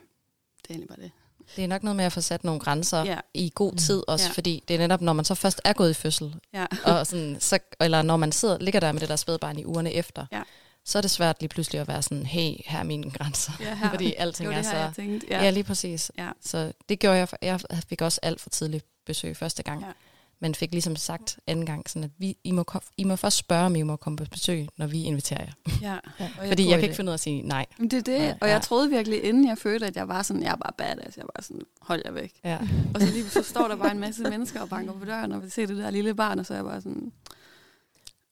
det 0.63 0.71
er 0.71 0.75
egentlig 0.75 0.89
bare 0.89 0.99
det. 1.03 1.11
Det 1.57 1.65
er 1.65 1.69
nok 1.69 1.83
noget 1.83 1.97
med 1.97 2.05
at 2.05 2.13
få 2.13 2.21
sat 2.21 2.45
nogle 2.45 2.61
grænser 2.61 3.05
Ja. 3.05 3.19
i 3.35 3.53
god 3.55 3.73
tid 3.73 4.03
også, 4.09 4.27
Ja. 4.27 4.33
fordi 4.33 4.65
det 4.69 4.75
er 4.75 4.79
netop, 4.79 5.01
når 5.01 5.13
man 5.13 5.25
så 5.25 5.35
først 5.35 5.61
er 5.65 5.73
gået 5.73 5.91
i 5.91 5.95
fødsel, 5.95 6.35
Ja. 6.55 6.67
og 6.93 7.07
sådan, 7.07 7.37
så, 7.41 7.59
eller 7.81 8.03
når 8.03 8.17
man 8.17 8.33
sidder, 8.33 8.59
ligger 8.59 8.81
der 8.81 8.93
med 8.93 9.01
det 9.01 9.09
der 9.09 9.17
spædbarn 9.17 9.59
i 9.59 9.65
ugerne 9.65 9.93
efter, 9.93 10.27
Ja. 10.33 10.43
så 10.85 10.99
er 10.99 11.03
det 11.03 11.11
svært 11.11 11.37
lige 11.41 11.49
pludselig 11.49 11.81
at 11.81 11.89
være 11.89 12.03
sådan, 12.03 12.27
hey, 12.27 12.55
her 12.67 12.79
er 12.79 12.83
mine 12.85 13.11
grænser. 13.11 13.53
Ja, 13.61 13.75
her. 13.83 13.91
Fordi 13.91 14.15
alting 14.15 14.49
det 14.49 14.57
var 14.57 14.63
er 14.73 14.93
så... 14.93 15.03
Ja. 15.31 15.45
ja, 15.45 15.51
lige 15.51 15.65
præcis. 15.65 16.13
Ja. 16.19 16.31
Så 16.41 16.73
det 16.89 16.99
gjorde 16.99 17.17
jeg, 17.19 17.29
jeg 17.43 17.61
fik 17.89 18.03
også 18.03 18.21
alt 18.23 18.41
for 18.41 18.51
tidligt 18.51 18.85
besøg 19.07 19.37
første 19.37 19.63
gang. 19.63 19.81
Ja. 19.85 19.93
Men 20.41 20.55
fik 20.55 20.73
ligesom 20.73 20.97
sagt 20.97 21.39
anden 21.47 21.67
gang, 21.67 21.91
sådan 21.91 22.05
at 22.05 22.11
vi, 22.19 22.37
I, 22.45 22.51
må, 22.51 22.63
kom- 22.63 22.81
I 22.97 23.05
må 23.05 23.17
først 23.17 23.37
spørge, 23.37 23.67
om 23.67 23.77
I 23.77 23.83
må 23.83 23.97
komme 23.97 24.17
på 24.17 24.25
besøg, 24.31 24.69
når 24.77 24.87
vi 24.87 25.03
inviterer 25.03 25.41
jer. 25.45 25.53
ja. 25.83 25.99
Ja. 26.21 26.31
Og 26.41 26.49
Fordi 26.49 26.69
jeg 26.69 26.79
kan 26.79 26.83
ikke 26.83 26.97
finde 26.97 27.09
ud 27.09 27.13
af 27.13 27.17
at 27.17 27.21
sige 27.21 27.43
nej. 27.43 27.67
Men 27.79 27.91
det 27.91 27.97
er 27.99 28.03
det, 28.19 28.37
og 28.41 28.49
ja. 28.49 28.53
jeg 28.53 28.63
troede 28.63 28.91
virkelig, 28.91 29.25
inden 29.25 29.49
jeg 29.49 29.59
fødte, 29.59 29.87
at 29.87 29.97
jeg 29.97 30.09
var 30.09 30.23
sådan, 30.23 30.43
jeg 30.43 30.53
er 30.53 30.57
bare 30.57 30.73
badass. 30.79 31.17
Jeg 31.17 31.25
var 31.37 31.43
sådan, 31.43 31.63
hold 31.81 32.03
jer 32.05 32.13
væk. 32.13 32.33
Ja. 32.45 32.59
Og 32.95 33.01
så 33.01 33.07
lige 33.13 33.25
så 33.29 33.43
står 33.43 33.69
der 33.69 33.77
bare 33.77 33.91
en 33.91 33.99
masse 34.01 34.23
mennesker 34.23 34.61
og 34.61 34.69
banker 34.69 34.93
på 34.93 35.05
døren, 35.05 35.33
og 35.33 35.43
vil 35.43 35.51
se 35.51 35.67
det 35.67 35.77
der 35.77 35.91
lille 35.91 36.15
barn, 36.15 36.39
og 36.39 36.47
så 36.47 36.55
er 36.55 36.59
jeg 36.59 36.65
bare 36.65 36.81
sådan... 36.81 37.13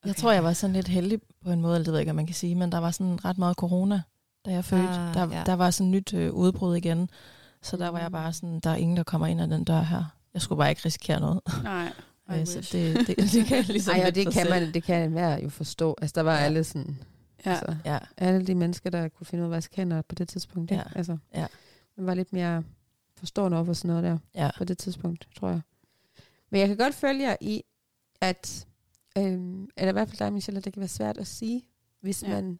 Okay. 0.02 0.08
Jeg 0.08 0.16
tror, 0.16 0.32
jeg 0.32 0.44
var 0.44 0.52
sådan 0.52 0.74
lidt 0.74 0.88
heldig 0.88 1.20
på 1.44 1.50
en 1.50 1.60
måde, 1.60 1.74
eller 1.74 1.84
det 1.84 1.92
ved 1.92 1.98
jeg 1.98 2.02
ikke, 2.02 2.10
om 2.10 2.16
man 2.16 2.26
kan 2.26 2.34
sige, 2.34 2.54
men 2.54 2.72
der 2.72 2.78
var 2.78 2.90
sådan 2.90 3.24
ret 3.24 3.38
meget 3.38 3.56
corona, 3.56 4.02
da 4.46 4.50
jeg 4.50 4.64
fødte. 4.64 4.88
Ah, 4.88 5.14
der, 5.14 5.28
ja. 5.36 5.42
der 5.46 5.54
var 5.54 5.70
sådan 5.70 5.90
nyt 5.90 6.14
øh, 6.14 6.32
udbrud 6.32 6.76
igen, 6.76 7.10
så 7.62 7.76
der 7.76 7.88
var 7.88 7.98
jeg 8.00 8.12
bare 8.12 8.32
sådan, 8.32 8.60
der 8.60 8.70
er 8.70 8.74
ingen, 8.76 8.96
der 8.96 9.02
kommer 9.02 9.26
ind 9.26 9.40
ad 9.40 9.48
den 9.48 9.64
dør 9.64 9.82
her. 9.82 10.04
Jeg 10.34 10.42
skulle 10.42 10.58
bare 10.58 10.70
ikke 10.70 10.82
risikere 10.84 11.20
noget. 11.20 11.40
Nej, 11.62 11.92
Øh, 12.30 12.46
så 12.46 12.68
det, 12.72 13.06
det, 13.06 13.16
det 13.32 13.46
kan 13.46 13.56
jeg 13.56 13.64
ligesom 13.68 13.94
Ej, 13.94 14.06
og 14.06 14.14
det 14.14 14.32
kan, 14.32 14.46
man, 14.50 14.74
det 14.74 14.82
kan 14.82 15.02
enhver 15.02 15.38
jo 15.38 15.48
forstå. 15.48 15.94
Altså, 16.02 16.12
der 16.14 16.20
var 16.22 16.32
Ja. 16.32 16.38
ja. 16.38 16.44
alle 16.44 16.64
sådan... 16.64 16.98
Ja. 17.46 17.50
Altså, 17.50 17.76
Ja, 17.84 17.98
alle 18.16 18.46
de 18.46 18.54
mennesker, 18.54 18.90
der 18.90 19.08
kunne 19.08 19.26
finde 19.26 19.42
ud 19.42 19.46
af, 19.46 19.50
hvad 19.50 19.62
scanner 19.62 20.02
på 20.02 20.14
det 20.14 20.28
tidspunkt. 20.28 20.70
Ja. 20.70 20.82
Altså, 20.94 21.16
Ja. 21.34 21.46
Man 21.96 22.06
var 22.06 22.14
lidt 22.14 22.32
mere 22.32 22.64
forstående 23.16 23.56
over 23.56 23.64
for 23.64 23.72
sådan 23.72 23.88
noget 23.88 24.04
der 24.04 24.18
ja. 24.44 24.50
på 24.58 24.64
det 24.64 24.78
tidspunkt, 24.78 25.28
tror 25.36 25.48
jeg. 25.48 25.60
Men 26.50 26.60
jeg 26.60 26.68
kan 26.68 26.76
godt 26.76 26.94
følge 26.94 27.22
jer 27.28 27.36
i, 27.40 27.62
at, 28.20 28.66
øhm, 29.18 29.68
eller 29.76 29.88
i 29.88 29.92
hvert 29.92 30.08
fald 30.08 30.18
dig, 30.18 30.32
Michelle, 30.32 30.58
at 30.58 30.64
det 30.64 30.72
kan 30.72 30.80
være 30.80 30.88
svært 30.88 31.18
at 31.18 31.26
sige, 31.26 31.62
hvis 32.00 32.22
Ja. 32.22 32.28
ja. 32.28 32.34
man, 32.34 32.58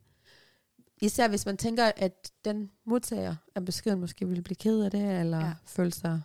især 1.01 1.29
hvis 1.29 1.47
man 1.47 1.57
tænker, 1.57 1.91
at 1.97 2.31
den 2.45 2.71
modtager 2.87 3.35
af 3.55 3.65
beskeden 3.65 4.01
måske 4.01 4.29
ville 4.29 4.43
blive 4.43 4.57
ked 4.57 4.83
af 4.83 4.91
det, 4.91 5.21
eller 5.21 5.39
Ja. 5.39 5.47
ja. 5.47 5.53
føle 5.67 5.93
sig, 5.93 6.21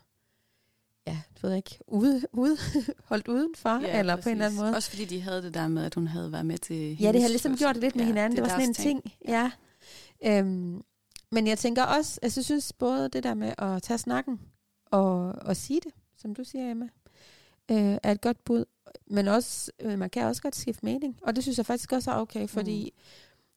ja, 1.08 1.18
det 1.34 1.44
ved 1.44 1.54
ikke, 1.54 1.80
ude, 1.88 2.22
ude, 2.32 2.58
holdt 3.10 3.28
udenfor, 3.28 3.80
ja, 3.80 4.00
eller 4.00 4.16
på 4.16 4.30
en 4.30 4.36
eller 4.36 4.46
anden 4.46 4.60
måde. 4.60 4.76
Også 4.76 4.90
fordi 4.90 5.06
de 5.06 5.22
havde 5.22 5.42
det 5.42 5.54
der 5.54 5.68
med, 5.68 5.86
at 5.86 5.96
hun 5.96 6.08
havde 6.08 6.32
været 6.32 6.46
med 6.46 6.58
til 6.58 6.98
Ja, 7.02 7.12
det 7.12 7.22
har 7.22 7.30
ligesom 7.30 7.58
gjort 7.58 7.76
det 7.76 7.84
lidt 7.84 7.96
med 7.96 8.04
Ja, 8.04 8.08
hinanden. 8.08 8.32
Det, 8.32 8.40
er 8.40 8.42
var 8.44 8.50
sådan 8.50 8.70
en 8.70 8.74
deres 8.74 8.78
ting. 8.78 9.14
Ja. 9.28 9.52
Øhm, 10.26 10.84
men 11.32 11.48
jeg 11.48 11.58
tænker 11.58 11.84
også, 11.84 12.20
altså 12.22 12.40
jeg 12.40 12.46
synes 12.46 12.74
både 12.74 13.10
det 13.10 13.24
der 13.24 13.34
med 13.34 13.54
at 13.58 13.84
tage 13.84 13.98
snakken 13.98 14.40
og, 14.86 15.32
og 15.42 15.58
sige 15.58 15.80
det, 15.84 15.92
som 16.18 16.36
du 16.36 16.44
siger, 16.44 16.72
Emma, 16.72 16.88
øh, 17.72 17.98
er 18.04 18.12
et 18.12 18.22
godt 18.22 18.46
bud. 18.46 18.66
Men 19.08 19.28
også, 19.28 19.72
øh, 19.80 20.00
man 20.00 20.10
kan 20.10 20.26
også 20.26 20.42
godt 20.42 20.56
skifte 20.56 20.86
mening. 20.86 21.20
Og 21.22 21.36
det 21.36 21.44
synes 21.44 21.58
jeg 21.58 21.66
faktisk 21.66 21.92
også 21.92 22.12
er 22.12 22.16
okay, 22.16 22.48
fordi 22.48 22.94
mm. 22.96 23.02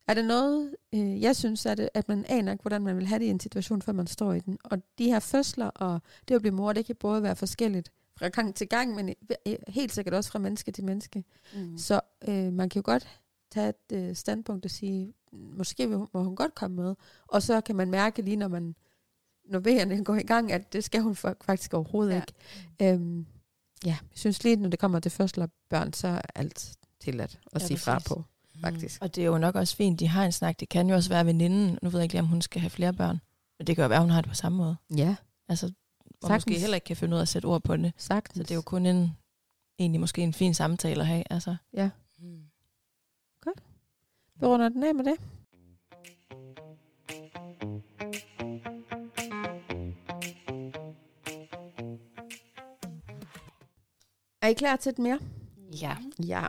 Er 0.09 0.15
det 0.15 0.25
noget, 0.25 0.77
øh, 0.95 1.23
jeg 1.23 1.37
synes, 1.37 1.67
er 1.67 1.75
det, 1.75 1.89
at 1.95 2.09
man 2.09 2.25
aner 2.29 2.53
ikke, 2.53 2.63
hvordan 2.63 2.83
man 2.83 2.97
vil 2.97 3.07
have 3.07 3.19
det 3.19 3.25
i 3.25 3.29
en 3.31 3.41
situation, 3.41 3.83
før 3.83 3.93
man 3.93 4.07
står 4.07 4.33
i 4.33 4.41
den. 4.41 4.59
Og 4.65 4.79
de 4.99 5.05
her 5.05 5.21
fødsler 5.21 5.67
og 5.67 6.01
det 6.29 6.35
at 6.35 6.41
blive 6.41 6.55
mor, 6.55 6.73
det 6.73 6.87
kan 6.87 6.97
både 6.97 7.23
være 7.23 7.37
forskelligt 7.37 7.93
fra 8.19 8.29
gang 8.29 8.55
til 8.55 8.69
gang, 8.69 8.95
men 8.95 9.15
helt 9.69 9.93
sikkert 9.93 10.15
også 10.15 10.31
fra 10.31 10.39
menneske 10.39 10.73
til 10.73 10.85
menneske. 10.85 11.25
Mm. 11.55 11.79
Så 11.79 12.01
øh, 12.29 12.53
man 12.53 12.69
kan 12.69 12.81
jo 12.81 12.85
godt 12.85 13.09
tage 13.51 13.69
et 13.69 13.93
øh, 13.97 14.15
standpunkt 14.17 14.65
og 14.65 14.71
sige, 14.71 15.13
måske 15.33 15.87
må 15.87 16.09
hun 16.15 16.37
godt 16.37 16.55
komme 16.55 16.77
med. 16.77 16.95
Og 17.27 17.43
så 17.43 17.61
kan 17.61 17.77
man 17.77 17.91
mærke 17.91 18.23
lige, 18.23 18.37
når 18.37 18.49
man 18.49 18.75
når 19.45 19.59
vejerne 19.59 20.05
går 20.05 20.15
i 20.17 20.23
gang, 20.23 20.53
at 20.53 20.73
det 20.73 20.85
skal 20.85 21.01
hun 21.01 21.13
fa- 21.13 21.35
faktisk 21.45 21.75
overhovedet 21.75 22.13
Ja. 22.13 22.21
ikke. 22.81 22.95
Øhm, 22.95 23.27
ja, 23.85 23.89
jeg 24.11 24.19
synes 24.19 24.45
lige, 24.45 24.57
når 24.57 24.69
det 24.69 24.79
kommer 24.79 25.01
til 25.01 25.11
fødsler 25.11 25.47
børn, 25.71 25.93
så 25.93 26.09
er 26.09 26.21
alt 26.35 26.73
tilladt 27.01 27.39
at 27.53 27.63
Ja, 27.63 27.67
sige 27.67 27.79
fra 27.79 27.99
på, 28.09 28.25
faktisk. 28.63 29.03
Og 29.03 29.15
det 29.15 29.23
er 29.23 29.27
jo 29.27 29.39
nok 29.39 29.55
også 29.55 29.77
fint, 29.77 30.01
de 30.01 30.09
har 30.09 30.25
en 30.25 30.33
snak. 30.33 30.61
Det 30.61 30.69
kan 30.69 30.89
jo 30.89 30.95
også 30.95 31.09
være 31.11 31.27
veninden. 31.27 31.79
Nu 31.83 31.91
ved 31.91 31.99
jeg 32.01 32.05
ikke 32.05 32.15
lige, 32.15 32.23
om 32.23 32.27
hun 32.29 32.43
skal 32.43 32.61
have 32.61 32.71
flere 32.71 32.93
børn. 32.93 33.21
Men 33.59 33.67
det 33.67 33.77
kan 33.77 33.83
jo 33.83 33.89
være, 33.89 34.01
hun 34.01 34.11
har 34.11 34.21
det 34.21 34.29
på 34.29 34.35
samme 34.35 34.59
måde. 34.59 34.77
Ja, 34.97 35.17
Altså, 35.49 35.67
og 35.67 35.73
Sagtens. 36.29 36.47
måske 36.47 36.61
heller 36.61 36.75
ikke 36.75 36.85
kan 36.85 36.97
finde 36.97 37.15
ud 37.15 37.19
af 37.19 37.23
at 37.23 37.29
sætte 37.29 37.47
ord 37.47 37.63
på 37.63 37.77
det. 37.77 37.93
sagtens. 37.97 38.37
Så 38.37 38.43
det 38.43 38.51
er 38.51 38.55
jo 38.55 38.63
kun 38.63 38.87
en, 38.87 39.17
egentlig 39.79 40.01
måske 40.01 40.23
en 40.23 40.33
fin 40.35 40.55
samtale 40.55 41.01
at 41.01 41.07
have. 41.07 41.25
Altså. 41.31 41.57
Ja, 41.75 41.91
Mm. 42.19 42.43
vi 44.41 44.47
runder 44.47 44.69
den 44.69 44.83
af 44.83 44.95
med 44.95 45.05
det. 45.05 45.15
Er 54.43 54.49
I 54.49 54.53
klar 54.55 54.77
til 54.77 54.91
et 54.91 54.99
mere? 54.99 55.19
Ja. 55.83 55.97
Ja. 56.27 56.47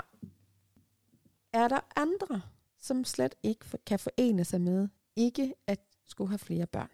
Er 1.53 1.67
der 1.67 1.79
andre, 1.95 2.41
som 2.79 3.03
slet 3.03 3.35
ikke 3.43 3.65
kan 3.85 3.99
forene 3.99 4.45
sig 4.45 4.61
med 4.61 4.87
ikke 5.15 5.53
at 5.67 5.79
skulle 6.07 6.29
have 6.29 6.39
flere 6.39 6.67
børn? 6.67 6.89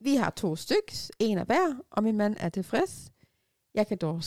Vi 0.00 0.14
har 0.14 0.30
to 0.30 0.56
styks, 0.56 1.10
en 1.18 1.38
af 1.38 1.46
hver, 1.46 1.74
og 1.90 2.02
min 2.02 2.16
mand 2.16 2.36
er 2.40 2.48
tilfreds. 2.48 3.10
Jeg 3.74 3.86
kan 3.86 3.98
dog 3.98 4.22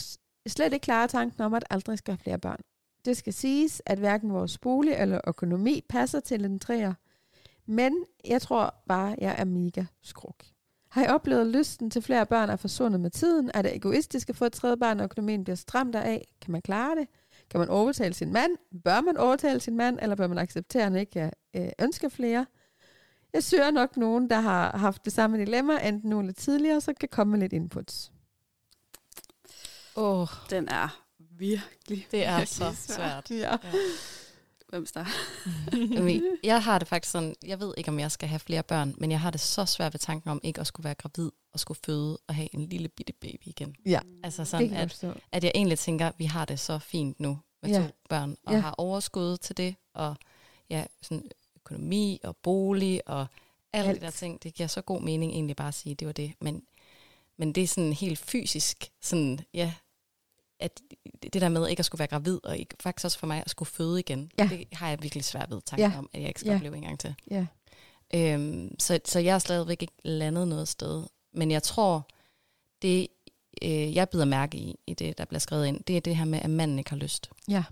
slet 0.46 0.72
ikke 0.72 0.84
klare 0.84 1.08
tanken 1.08 1.42
om, 1.42 1.54
at 1.54 1.64
aldrig 1.70 1.98
skal 1.98 2.12
have 2.12 2.22
flere 2.22 2.38
børn. 2.38 2.60
Det 3.04 3.16
skal 3.16 3.32
siges, 3.32 3.82
at 3.86 3.98
hverken 3.98 4.32
vores 4.32 4.58
bolig 4.58 4.94
eller 4.94 5.20
økonomi 5.26 5.80
passer 5.88 6.20
til 6.20 6.44
en 6.44 6.58
træer. 6.58 6.94
Men 7.66 8.04
jeg 8.24 8.42
tror 8.42 8.74
bare, 8.88 9.16
jeg 9.18 9.34
er 9.38 9.44
mega 9.44 9.84
skruk. 10.02 10.44
Har 10.90 11.02
jeg 11.02 11.14
oplevet, 11.14 11.40
at 11.40 11.46
lysten 11.46 11.90
til 11.90 12.02
flere 12.02 12.26
børn 12.26 12.50
er 12.50 12.56
forsvundet 12.56 13.00
med 13.00 13.10
tiden? 13.10 13.50
Er 13.54 13.62
det 13.62 13.76
egoistisk 13.76 14.28
at 14.28 14.36
få 14.36 14.44
et 14.44 14.52
tredje 14.52 14.76
barn, 14.76 15.00
og 15.00 15.04
økonomien 15.04 15.44
bliver 15.44 15.56
stramt 15.56 15.94
af? 15.94 16.28
Kan 16.40 16.52
man 16.52 16.62
klare 16.62 16.96
det? 16.96 17.08
Kan 17.52 17.58
man 17.58 17.68
overtale 17.68 18.14
sin 18.14 18.32
mand? 18.32 18.56
Bør 18.84 19.00
man 19.00 19.16
overtale 19.16 19.60
sin 19.60 19.76
mand, 19.76 19.98
eller 20.02 20.16
bør 20.16 20.26
man 20.26 20.38
acceptere, 20.38 20.82
at 20.82 20.92
han 20.92 21.00
ikke 21.00 21.30
øh, 21.56 21.68
ønsker 21.82 22.08
flere? 22.08 22.46
Jeg 23.32 23.44
søger 23.44 23.70
nok 23.70 23.96
nogen, 23.96 24.30
der 24.30 24.40
har 24.40 24.76
haft 24.76 25.04
det 25.04 25.12
samme 25.12 25.38
dilemma, 25.38 25.88
enten 25.88 26.10
nu 26.10 26.20
eller 26.20 26.32
tidligere, 26.32 26.80
så 26.80 26.92
kan 27.00 27.08
komme 27.12 27.30
med 27.30 27.40
lidt 27.40 27.52
inputs. 27.52 28.12
Åh, 29.96 30.20
oh, 30.20 30.28
Den 30.50 30.68
er 30.68 31.04
virkelig, 31.18 32.06
det 32.10 32.26
er 32.26 32.36
virkelig 32.36 32.48
så 32.48 32.72
svær. 32.74 32.94
svært. 32.94 33.30
Ja. 33.30 33.56
Hvem? 34.72 34.86
Jamen, 35.94 36.22
Jeg 36.44 36.62
har 36.62 36.78
det 36.78 36.88
faktisk 36.88 37.12
sådan, 37.12 37.34
jeg 37.46 37.60
ved 37.60 37.74
ikke, 37.76 37.88
om 37.90 37.98
jeg 37.98 38.12
skal 38.12 38.28
have 38.28 38.38
flere 38.38 38.62
børn, 38.62 38.94
men 38.98 39.10
jeg 39.10 39.20
har 39.20 39.30
det 39.30 39.40
så 39.40 39.64
svært 39.66 39.94
ved 39.94 39.98
tanken 39.98 40.30
om 40.30 40.40
ikke 40.42 40.60
at 40.60 40.66
skulle 40.66 40.84
være 40.84 40.94
gravid 40.94 41.30
og 41.52 41.60
skulle 41.60 41.80
føde 41.84 42.18
og 42.28 42.34
have 42.34 42.48
en 42.54 42.66
lille 42.68 42.88
bitte 42.88 43.12
baby 43.12 43.42
igen. 43.46 43.74
ja. 43.86 44.00
Altså 44.22 44.42
Det 44.42 44.48
sådan, 44.48 44.66
kan 44.68 44.74
jeg 44.74 44.82
at, 44.82 44.90
forstå. 44.90 45.12
at 45.32 45.44
jeg 45.44 45.52
egentlig 45.54 45.78
tænker, 45.78 46.06
at 46.08 46.14
vi 46.18 46.24
har 46.24 46.44
det 46.44 46.60
så 46.60 46.78
fint 46.78 47.20
nu 47.20 47.38
med 47.62 47.70
Ja. 47.70 47.76
to 47.86 47.92
børn, 48.08 48.36
og 48.46 48.52
Ja. 48.52 48.58
har 48.60 48.74
overskud 48.78 49.36
til 49.36 49.56
det, 49.56 49.74
og 49.94 50.16
ja, 50.70 50.84
sådan 51.02 51.30
økonomi 51.56 52.20
og 52.24 52.36
bolig 52.36 53.08
og 53.08 53.26
alle 53.72 53.88
Alt. 53.90 54.00
de 54.00 54.04
der 54.04 54.10
ting. 54.10 54.42
Det 54.42 54.54
giver 54.54 54.66
så 54.66 54.80
god 54.82 55.00
mening 55.00 55.32
egentlig 55.32 55.56
bare 55.56 55.68
at 55.68 55.74
sige, 55.74 55.92
at 55.92 56.00
det 56.00 56.06
var 56.06 56.12
det. 56.12 56.32
Men, 56.40 56.62
men 57.36 57.52
det 57.52 57.62
er 57.62 57.66
sådan 57.68 57.92
helt 57.92 58.18
fysisk, 58.18 58.90
sådan, 59.02 59.40
ja, 59.54 59.72
at 60.62 60.80
det 61.22 61.40
der 61.42 61.48
med 61.48 61.68
ikke 61.68 61.80
at 61.80 61.84
skulle 61.86 61.98
være 61.98 62.08
gravid, 62.08 62.40
og 62.44 62.58
ikke, 62.58 62.74
faktisk 62.80 63.04
også 63.04 63.18
for 63.18 63.26
mig 63.26 63.42
at 63.44 63.50
skulle 63.50 63.68
føde 63.70 64.00
igen, 64.00 64.30
Ja. 64.38 64.48
det 64.50 64.64
har 64.72 64.88
jeg 64.88 65.02
virkelig 65.02 65.24
svært 65.24 65.50
ved 65.50 65.60
tanken 65.66 65.90
Ja. 65.90 65.98
om, 65.98 66.10
at 66.12 66.20
jeg 66.20 66.28
ikke 66.28 66.40
skal 66.40 66.50
Ja. 66.50 66.56
opleve 66.56 66.76
en 66.76 66.82
gang 66.82 66.98
til. 67.00 67.14
Ja. 67.30 67.46
Øhm, 68.14 68.74
så, 68.78 69.00
så 69.04 69.18
jeg 69.18 69.34
er 69.34 69.38
stadigvæk 69.38 69.82
ikke 69.82 69.94
landet 70.04 70.48
noget 70.48 70.68
sted. 70.68 71.04
Men 71.34 71.50
jeg 71.50 71.62
tror, 71.62 72.08
det 72.82 73.08
øh, 73.62 73.94
jeg 73.94 74.08
bider 74.08 74.24
mærke 74.24 74.58
i, 74.58 74.76
i 74.86 74.94
det, 74.94 75.18
der 75.18 75.24
bliver 75.24 75.38
skrevet 75.40 75.66
ind, 75.66 75.84
det 75.84 75.96
er 75.96 76.00
det 76.00 76.16
her 76.16 76.24
med, 76.24 76.38
at 76.42 76.50
manden 76.50 76.78
ikke 76.78 76.90
har 76.90 76.96
lyst. 76.96 77.30
Ja. 77.48 77.64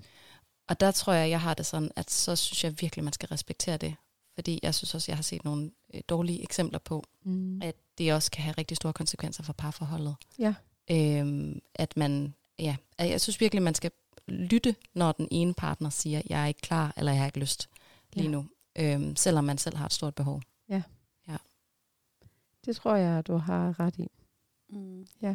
Og 0.68 0.80
der 0.80 0.90
tror 0.90 1.12
jeg, 1.12 1.30
jeg 1.30 1.40
har 1.40 1.54
det 1.54 1.66
sådan, 1.66 1.90
at 1.96 2.10
så 2.10 2.36
synes 2.36 2.64
jeg 2.64 2.80
virkelig, 2.80 3.04
man 3.04 3.12
skal 3.12 3.28
respektere 3.28 3.76
det. 3.76 3.94
Fordi 4.34 4.60
jeg 4.62 4.74
synes 4.74 4.94
også, 4.94 5.12
jeg 5.12 5.16
har 5.16 5.22
set 5.22 5.44
nogle 5.44 5.70
øh, 5.94 6.00
dårlige 6.08 6.42
eksempler 6.42 6.78
på, 6.78 7.04
Mm. 7.24 7.62
at 7.62 7.74
det 7.98 8.14
også 8.14 8.30
kan 8.30 8.42
have 8.44 8.54
rigtig 8.58 8.76
store 8.76 8.92
konsekvenser 8.92 9.42
for 9.42 9.52
parforholdet. 9.52 10.14
Ja. 10.38 10.54
Øhm, 10.90 11.60
at 11.74 11.96
man, 11.96 12.34
ja, 12.60 12.76
jeg 12.98 13.20
synes 13.20 13.40
virkelig, 13.40 13.62
man 13.62 13.74
skal 13.74 13.90
lytte, 14.28 14.74
når 14.94 15.12
den 15.12 15.28
ene 15.30 15.54
partner 15.54 15.90
siger, 15.90 16.22
jeg 16.30 16.42
er 16.42 16.46
ikke 16.46 16.60
klar, 16.60 16.92
eller 16.96 17.12
jeg 17.12 17.20
har 17.20 17.26
ikke 17.26 17.38
lyst 17.40 17.68
lige 18.12 18.24
Ja. 18.24 18.30
nu. 18.30 18.46
Øhm, 18.78 19.16
selvom 19.16 19.44
man 19.44 19.58
selv 19.58 19.76
har 19.76 19.86
et 19.86 19.92
stort 19.92 20.14
behov. 20.14 20.42
Det 22.66 22.76
tror 22.76 22.94
jeg, 22.96 23.26
du 23.26 23.36
har 23.36 23.80
ret 23.80 23.96
i. 23.98 24.08
Mm. 24.68 25.06
Ja. 25.22 25.34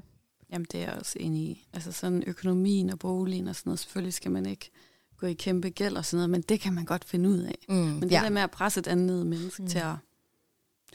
Jamen, 0.51 0.65
det 0.71 0.81
er 0.83 0.83
jeg 0.89 0.93
også 0.99 1.19
enig 1.19 1.41
i. 1.41 1.67
Altså 1.73 1.91
sådan 1.91 2.23
økonomien 2.27 2.89
og 2.89 2.99
boligen 2.99 3.47
og 3.47 3.55
sådan 3.55 3.69
noget, 3.69 3.79
selvfølgelig 3.79 4.13
skal 4.13 4.31
man 4.31 4.45
ikke 4.45 4.71
gå 5.17 5.27
i 5.27 5.33
kæmpe 5.33 5.69
gæld 5.69 5.97
og 5.97 6.05
sådan 6.05 6.17
noget, 6.17 6.29
men 6.29 6.41
det 6.41 6.59
kan 6.59 6.73
man 6.73 6.85
godt 6.85 7.05
finde 7.05 7.29
ud 7.29 7.39
af. 7.39 7.55
Mm. 7.69 7.75
Men 7.75 8.01
det 8.01 8.11
Ja. 8.11 8.21
der 8.23 8.29
med 8.29 8.41
at 8.41 8.51
presse 8.51 8.79
et 8.79 8.87
andet 8.87 9.27
menneske 9.27 9.61
Mm. 9.61 9.65
mm. 9.65 9.69
til 9.69 9.79
at 9.79 9.95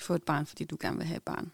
få 0.01 0.15
et 0.15 0.23
barn, 0.23 0.47
fordi 0.47 0.65
du 0.65 0.77
gerne 0.81 0.97
vil 0.97 1.07
have 1.07 1.17
et 1.17 1.23
barn, 1.23 1.53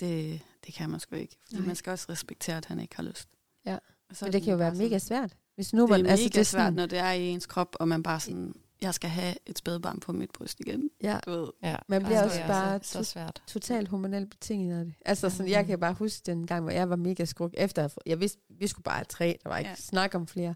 det, 0.00 0.40
det 0.66 0.74
kan 0.74 0.90
man 0.90 1.00
sgu 1.00 1.16
ikke. 1.16 1.36
Fordi 1.44 1.56
Nej. 1.56 1.66
man 1.66 1.76
skal 1.76 1.90
også 1.90 2.06
respektere, 2.08 2.56
at 2.56 2.64
han 2.64 2.80
ikke 2.80 2.96
har 2.96 3.02
lyst. 3.02 3.28
Ja. 3.66 3.78
Så 4.12 4.24
Men 4.24 4.28
er 4.28 4.32
det 4.32 4.42
kan 4.42 4.50
jo 4.50 4.56
være 4.56 4.74
mega 4.74 4.98
svært. 4.98 5.36
Hvis 5.54 5.72
nu 5.72 5.82
Det 5.82 5.86
er 5.86 5.90
man, 5.90 6.02
mega 6.02 6.10
altså, 6.10 6.28
det 6.28 6.36
er 6.36 6.42
svært, 6.44 6.44
sådan, 6.60 6.72
når 6.72 6.86
det 6.86 6.98
er 6.98 7.10
i 7.12 7.28
ens 7.28 7.46
krop, 7.46 7.76
og 7.80 7.88
man 7.88 8.02
bare 8.02 8.20
sådan, 8.20 8.54
jeg 8.82 8.94
skal 8.94 9.10
have 9.10 9.34
et 9.46 9.58
spædbarn 9.58 10.00
på 10.00 10.12
mit 10.12 10.30
bryst 10.30 10.60
igen. 10.60 10.90
Ja. 11.02 11.18
Du 11.26 11.30
ved. 11.30 11.48
Ja, 11.62 11.76
Man 11.88 12.02
bliver 12.04 12.16
det 12.18 12.24
også 12.24 12.40
er 12.40 12.46
bare 12.46 12.80
så, 12.82 12.92
så 12.92 13.04
svært. 13.04 13.42
totalt 13.46 13.88
hormonelt 13.88 14.30
betinget 14.30 14.78
af 14.78 14.84
det. 14.84 14.94
Altså, 15.04 15.30
sådan, 15.30 15.50
jeg 15.50 15.66
kan 15.66 15.80
bare 15.80 15.92
huske 15.92 16.22
den 16.26 16.46
gang, 16.46 16.62
hvor 16.62 16.70
jeg 16.72 16.90
var 16.90 16.96
mega 16.96 17.24
skruk, 17.24 17.50
efter 17.56 17.84
at 17.84 17.94
jeg 18.06 18.20
vidste, 18.20 18.40
vi 18.48 18.66
skulle 18.66 18.84
bare 18.84 18.94
have 18.96 19.04
tre, 19.04 19.38
der 19.42 19.48
var 19.48 19.58
ikke 19.58 19.68
ja. 19.68 19.72
Ja. 19.72 19.76
snak 19.76 20.14
om 20.14 20.26
flere. 20.26 20.54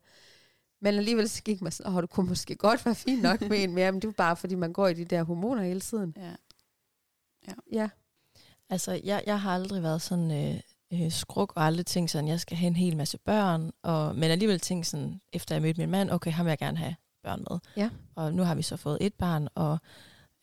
Men 0.80 0.94
alligevel 0.94 1.28
så 1.28 1.42
gik 1.42 1.62
man 1.62 1.72
sådan, 1.72 1.92
åh, 1.92 2.02
det 2.02 2.10
kunne 2.10 2.28
måske 2.28 2.54
godt 2.56 2.86
være 2.86 2.94
fint 2.94 3.22
nok 3.22 3.40
med 3.40 3.62
en 3.64 3.74
mere, 3.74 3.92
men 3.92 4.02
det 4.02 4.08
var 4.08 4.12
bare, 4.12 4.36
fordi 4.36 4.54
man 4.54 4.72
går 4.72 4.88
i 4.88 4.94
de 4.94 5.04
der 5.04 5.22
hormoner 5.22 5.62
hele 5.62 5.80
tiden. 5.80 6.16
Ja. 6.16 6.32
Ja, 7.72 7.88
Altså, 8.70 9.00
jeg, 9.04 9.22
jeg 9.26 9.40
har 9.40 9.54
aldrig 9.54 9.82
været 9.82 10.02
sådan 10.02 10.30
øh, 10.54 10.60
øh, 10.92 11.10
skruk 11.10 11.52
og 11.56 11.62
aldrig 11.64 11.86
tænkt 11.86 12.10
sådan, 12.10 12.28
jeg 12.28 12.40
skal 12.40 12.56
have 12.56 12.66
en 12.66 12.76
hel 12.76 12.96
masse 12.96 13.18
børn. 13.18 13.72
Og, 13.82 14.16
men 14.16 14.30
alligevel 14.30 14.60
tænkt 14.60 14.86
sådan, 14.86 15.20
efter 15.32 15.54
jeg 15.54 15.62
mødte 15.62 15.80
min 15.80 15.90
mand, 15.90 16.10
okay, 16.10 16.30
ham 16.30 16.46
vil 16.46 16.50
jeg 16.50 16.58
gerne 16.58 16.76
have 16.76 16.94
børn 17.22 17.44
med. 17.50 17.58
Ja. 17.76 17.90
Og 18.14 18.34
nu 18.34 18.42
har 18.42 18.54
vi 18.54 18.62
så 18.62 18.76
fået 18.76 18.98
et 19.00 19.14
barn, 19.14 19.48
og 19.54 19.78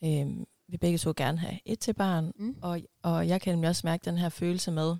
øh, 0.04 0.28
vi 0.68 0.78
begge 0.78 0.98
to 0.98 1.14
gerne 1.18 1.38
have 1.38 1.60
et 1.66 1.80
til 1.80 1.94
barn. 1.94 2.32
Mm. 2.36 2.56
Og, 2.62 2.82
og 3.04 3.28
jeg 3.28 3.42
kan 3.42 3.54
nemlig 3.54 3.70
også 3.70 3.82
mærke 3.88 4.06
den 4.06 4.18
her 4.18 4.30
følelse 4.30 4.72
med, 4.72 4.96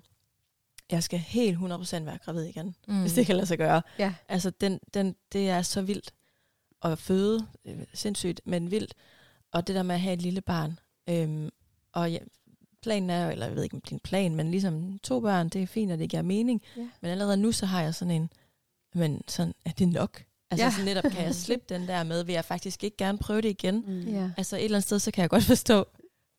jeg 0.90 1.02
skal 1.02 1.18
helt 1.18 1.58
100% 1.58 2.04
være 2.04 2.18
gravid 2.18 2.44
igen, 2.44 2.74
mm. 2.88 3.00
hvis 3.00 3.12
det 3.12 3.26
kan 3.26 3.36
lade 3.36 3.46
sig 3.46 3.58
gøre. 3.58 3.82
Ja. 3.98 4.14
Altså, 4.28 4.50
den, 4.50 4.80
den, 4.94 5.16
det 5.32 5.50
er 5.50 5.62
så 5.62 5.82
vildt 5.82 6.14
at 6.82 6.98
føde, 6.98 7.46
øh, 7.64 7.82
sindssygt, 7.94 8.40
men 8.44 8.70
vildt. 8.70 8.94
Og 9.52 9.66
det 9.66 9.74
der 9.74 9.82
med 9.82 9.94
at 9.94 10.00
have 10.00 10.14
et 10.14 10.22
lille 10.22 10.40
barn. 10.40 10.78
Øhm, 11.08 11.50
og 11.92 12.12
ja, 12.12 12.18
planen 12.84 13.10
er 13.10 13.30
eller 13.30 13.46
jeg 13.46 13.56
ved 13.56 13.62
ikke, 13.62 13.74
om 13.74 13.80
det 13.80 13.90
er 13.90 13.94
en 13.96 14.00
plan, 14.04 14.34
men 14.34 14.50
ligesom 14.50 14.98
to 15.02 15.20
børn, 15.20 15.48
det 15.48 15.62
er 15.62 15.66
fint, 15.66 15.92
og 15.92 15.98
det 15.98 16.10
giver 16.10 16.22
mening. 16.22 16.62
Ja. 16.76 16.88
Men 17.02 17.10
allerede 17.10 17.36
nu, 17.36 17.52
så 17.52 17.66
har 17.66 17.82
jeg 17.82 17.94
sådan 17.94 18.10
en, 18.14 18.30
men 18.94 19.22
sådan, 19.28 19.54
er 19.64 19.70
det 19.70 19.88
nok? 19.88 20.22
Altså 20.50 20.64
Ja. 20.64 20.70
ja. 20.70 20.76
så 20.78 20.84
netop 20.84 21.04
kan 21.12 21.24
jeg 21.24 21.34
slippe 21.44 21.64
den 21.68 21.88
der 21.88 22.02
med, 22.04 22.24
vil 22.24 22.32
jeg 22.32 22.44
faktisk 22.44 22.84
ikke 22.84 22.96
gerne 22.96 23.18
prøve 23.18 23.40
det 23.40 23.48
igen. 23.48 23.84
Mm. 23.86 24.00
ja. 24.00 24.30
Altså 24.36 24.56
et 24.56 24.64
eller 24.64 24.76
andet 24.76 24.86
sted, 24.86 24.98
så 24.98 25.10
kan 25.10 25.22
jeg 25.22 25.30
godt 25.30 25.44
forstå, 25.54 25.84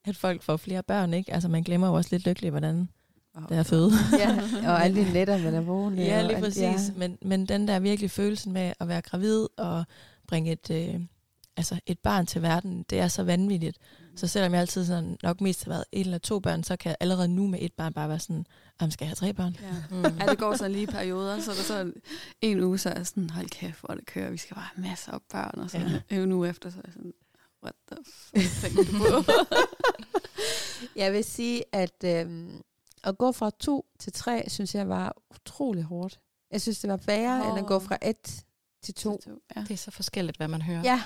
at 0.06 0.16
folk 0.16 0.44
får 0.44 0.58
flere 0.58 0.84
børn, 0.84 1.14
ikke? 1.14 1.34
Altså 1.34 1.50
man 1.50 1.64
glemmer 1.64 1.88
jo 1.88 1.94
også 1.94 2.10
lidt 2.14 2.26
lykkelig, 2.28 2.50
hvordan 2.52 2.90
Wow. 3.38 3.46
det 3.50 3.58
er 3.58 3.64
føde. 3.64 3.92
ja. 4.20 4.38
Og 4.70 4.84
alle 4.84 5.06
de 5.06 5.14
nætter, 5.14 5.38
man 5.44 5.54
er 5.54 5.62
vågen. 5.62 5.98
Ja, 5.98 6.22
lige 6.28 6.40
præcis. 6.40 6.62
Ja. 6.62 6.78
Men, 6.98 7.18
men 7.22 7.46
den 7.46 7.68
der 7.68 7.80
virkelig 7.80 8.12
følelsen 8.12 8.54
med 8.54 8.74
at 8.80 8.88
være 8.88 9.02
gravid 9.02 9.48
og 9.58 9.84
bringe 10.28 10.52
et, 10.52 10.72
øh, 10.72 11.02
altså 11.58 11.80
et 11.86 12.00
barn 12.00 12.26
til 12.26 12.42
verden, 12.42 12.86
det 12.90 13.00
er 13.00 13.08
så 13.08 13.24
vanvittigt. 13.24 13.78
Så 14.16 14.28
selvom 14.28 14.52
jeg 14.52 14.62
altid 14.62 14.86
sådan, 14.86 15.18
nok 15.24 15.42
mest 15.42 15.64
har 15.64 15.72
været 15.72 15.84
et 15.92 16.00
eller 16.00 16.18
to 16.18 16.40
børn, 16.40 16.64
så 16.64 16.76
kan 16.76 16.90
jeg 16.90 16.98
allerede 17.00 17.28
nu 17.28 17.48
med 17.48 17.60
et 17.62 17.74
barn 17.74 17.94
bare 17.94 18.10
være 18.10 18.20
sådan, 18.20 18.46
om 18.80 18.92
skal 18.92 19.06
jeg 19.06 19.10
have 19.10 19.16
tre 19.16 19.34
børn? 19.34 19.56
Ja. 19.62 19.98
Mm. 19.98 20.18
ja, 20.20 20.26
det 20.26 20.38
går 20.38 20.56
sådan 20.56 20.72
lige 20.72 20.84
i 20.84 20.86
perioder, 20.86 21.40
så 21.40 21.52
er 21.52 21.56
der 21.56 21.64
så 21.64 21.92
en 22.42 22.60
uge, 22.60 22.78
så 22.78 22.90
er 22.90 22.94
jeg 22.98 23.08
sådan, 23.08 23.30
hold 23.30 23.50
kæft, 23.50 23.80
hvor 23.80 23.96
det 23.96 24.06
kører, 24.06 24.30
vi 24.30 24.38
skal 24.38 24.56
bare 24.56 24.66
have 24.76 24.88
masser 24.88 25.12
af 25.12 25.20
børn, 25.32 25.60
og 25.60 25.70
så 25.70 25.78
ja. 26.10 26.22
en 26.22 26.32
uge 26.32 26.50
efter, 26.50 26.70
så 26.70 26.78
er 26.78 26.82
jeg 26.86 26.94
sådan, 26.94 27.14
what 27.64 27.76
the 27.92 28.04
fuck 28.50 28.76
du 28.92 28.98
på? 28.98 29.32
Jeg 30.96 31.14
vil 31.14 31.24
sige, 31.24 31.64
at 31.72 32.04
øhm, 32.04 32.62
at 33.04 33.18
gå 33.18 33.32
fra 33.32 33.52
to 33.60 33.86
til 34.00 34.14
tre, 34.14 34.44
synes 34.48 34.76
jeg 34.76 34.90
var 34.90 35.16
utrolig 35.36 35.84
hårdt. 35.84 36.20
Jeg 36.52 36.62
synes, 36.62 36.80
det 36.80 36.90
var 36.90 37.00
værre, 37.06 37.42
oh. 37.42 37.50
end 37.50 37.60
at 37.60 37.66
gå 37.66 37.80
fra 37.80 37.98
et 38.02 38.46
til 38.86 38.94
to. 38.94 39.20
Ja. 39.56 39.62
Det 39.62 39.72
er 39.72 39.76
så 39.78 39.92
forskelligt, 39.92 40.38
hvad 40.38 40.48
man 40.48 40.62
hører. 40.62 40.82
Ja, 40.84 41.02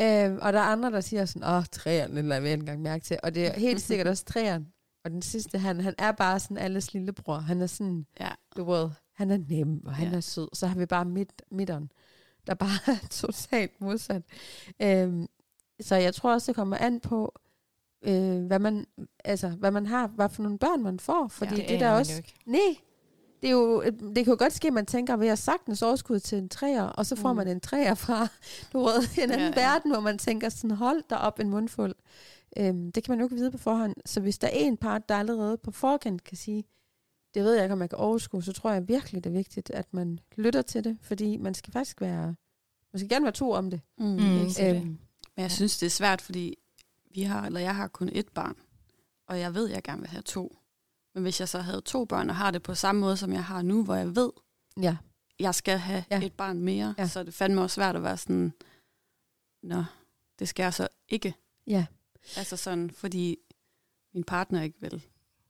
ja. 0.00 0.26
øhm, 0.26 0.38
og 0.42 0.52
der 0.52 0.58
er 0.58 0.62
andre, 0.64 0.90
der 0.90 1.00
siger 1.00 1.24
sådan, 1.24 1.48
åh, 1.48 1.64
træerne, 1.72 2.22
lader 2.22 2.40
jeg 2.42 2.50
ikke 2.52 2.60
engang 2.60 2.82
mærke 2.82 3.04
til. 3.04 3.18
Og 3.22 3.34
det 3.34 3.46
er 3.46 3.52
helt 3.68 3.80
sikkert 3.82 4.06
også 4.06 4.24
træerne. 4.24 4.66
Og 5.04 5.10
den 5.10 5.22
sidste, 5.22 5.58
han, 5.58 5.80
han 5.80 5.94
er 5.98 6.12
bare 6.12 6.40
sådan 6.40 6.58
alles 6.58 6.92
lillebror. 6.92 7.38
Han 7.38 7.62
er 7.62 7.66
sådan, 7.66 8.06
ja. 8.20 8.28
du 8.56 8.64
ved, 8.64 8.90
han 9.14 9.30
er 9.30 9.38
nem, 9.48 9.86
og 9.86 9.94
han 9.94 10.08
Ja. 10.10 10.16
er 10.16 10.20
sød. 10.20 10.48
Så 10.52 10.66
har 10.66 10.78
vi 10.78 10.86
bare 10.86 11.04
midt, 11.04 11.42
midteren, 11.50 11.92
der 12.46 12.54
bare 12.54 12.78
er 13.02 13.06
totalt 13.10 13.80
modsat. 13.80 14.22
Øhm, 14.82 15.26
så 15.80 15.96
jeg 15.96 16.14
tror 16.14 16.32
også, 16.32 16.46
det 16.52 16.56
kommer 16.56 16.76
an 16.76 17.00
på, 17.00 17.38
øh, 18.02 18.46
hvad, 18.46 18.58
man, 18.58 18.86
altså, 19.24 19.48
hvad 19.48 19.70
man 19.70 19.86
har, 19.86 20.06
hvad 20.06 20.28
for 20.28 20.42
nogle 20.42 20.58
børn 20.58 20.82
man 20.82 21.00
får. 21.00 21.28
Fordi 21.28 21.54
Ja, 21.54 21.60
det, 21.60 21.68
det 21.68 21.80
der 21.80 21.90
også... 21.90 22.22
Nej, 22.46 22.60
det, 23.42 23.48
er 23.48 23.52
jo, 23.52 23.82
det 23.82 24.14
kan 24.24 24.26
jo 24.26 24.36
godt 24.38 24.52
ske, 24.52 24.66
at 24.68 24.72
man 24.74 24.86
tænker, 24.86 25.14
at 25.14 25.20
vi 25.20 25.26
har 25.26 25.34
sagtens 25.34 25.82
overskud 25.82 26.20
til 26.20 26.38
en 26.38 26.48
træer, 26.48 26.82
og 26.82 27.06
så 27.06 27.16
får 27.16 27.32
Mm. 27.32 27.36
man 27.36 27.48
en 27.48 27.60
træer 27.60 27.94
fra 27.94 28.28
du 28.72 28.78
ved, 28.78 28.94
en 29.18 29.30
anden 29.30 29.38
Ja, 29.40 29.44
ja, 29.46 29.52
verden, 29.72 29.90
hvor 29.90 30.00
man 30.00 30.18
tænker 30.18 30.48
sådan, 30.48 30.70
hold 30.70 31.02
der 31.10 31.16
op 31.16 31.40
en 31.40 31.50
mundfuld. 31.50 31.94
Øhm, 32.56 32.92
det 32.92 33.04
kan 33.04 33.12
man 33.12 33.18
jo 33.20 33.26
ikke 33.26 33.36
vide 33.36 33.50
på 33.50 33.58
forhånd. 33.58 33.94
Så 34.06 34.20
hvis 34.20 34.38
der 34.38 34.46
er 34.48 34.52
en 34.54 34.76
part, 34.76 35.08
der 35.08 35.16
allerede 35.16 35.56
på 35.58 35.70
forkant 35.70 36.24
kan 36.24 36.36
sige, 36.36 36.64
det 37.34 37.44
ved 37.44 37.54
jeg 37.54 37.62
ikke, 37.64 37.72
om 37.72 37.80
jeg 37.80 37.90
kan 37.90 37.98
overskue, 37.98 38.42
så 38.42 38.52
tror 38.52 38.72
jeg 38.72 38.88
virkelig, 38.88 39.24
det 39.24 39.30
er 39.30 39.34
vigtigt, 39.34 39.70
at 39.70 39.94
man 39.94 40.20
lytter 40.36 40.62
til 40.62 40.84
det, 40.84 40.98
fordi 41.02 41.36
man 41.36 41.54
skal 41.54 41.72
faktisk 41.72 42.00
være, 42.00 42.34
man 42.92 42.98
skal 42.98 43.08
gerne 43.08 43.22
være 43.24 43.32
to 43.32 43.50
om 43.52 43.70
det. 43.70 43.80
Mm. 43.98 44.04
Mm. 44.06 44.18
Det- 44.18 44.76
Øhm, 44.76 44.86
Men 45.36 45.42
jeg 45.42 45.50
synes, 45.50 45.78
det 45.78 45.86
er 45.86 45.90
svært, 45.90 46.20
fordi 46.22 46.54
vi 47.14 47.22
har, 47.22 47.46
eller 47.46 47.60
jeg 47.60 47.76
har 47.76 47.88
kun 47.88 48.08
ét 48.08 48.32
barn, 48.34 48.56
og 49.26 49.40
jeg 49.40 49.54
ved, 49.54 49.68
at 49.68 49.74
jeg 49.74 49.82
gerne 49.82 50.00
vil 50.00 50.08
have 50.10 50.22
to. 50.22 50.56
Men 51.18 51.22
hvis 51.22 51.40
jeg 51.40 51.48
så 51.48 51.58
havde 51.58 51.80
to 51.80 52.04
børn, 52.04 52.30
og 52.30 52.36
har 52.36 52.50
det 52.50 52.62
på 52.62 52.74
samme 52.74 53.00
måde, 53.00 53.16
som 53.16 53.32
jeg 53.32 53.44
har 53.44 53.62
nu, 53.62 53.84
hvor 53.84 53.94
jeg 53.94 54.16
ved, 54.16 54.30
ja. 54.80 54.96
jeg 55.40 55.54
skal 55.54 55.78
have 55.78 56.04
Ja. 56.10 56.22
et 56.22 56.32
barn 56.32 56.58
mere, 56.60 56.94
Ja. 56.98 57.06
så 57.08 57.18
er 57.20 57.22
det 57.22 57.34
fandme 57.34 57.60
også 57.62 57.74
svært 57.74 57.96
at 57.96 58.02
være 58.02 58.16
sådan, 58.16 58.52
nå, 59.62 59.84
det 60.38 60.48
skal 60.48 60.62
jeg 60.62 60.74
så 60.74 60.88
ikke. 61.08 61.34
Ja. 61.66 61.86
Altså 62.36 62.56
sådan, 62.56 62.90
fordi 62.90 63.36
min 64.14 64.24
partner 64.24 64.62
ikke 64.62 64.80
vil. 64.80 65.02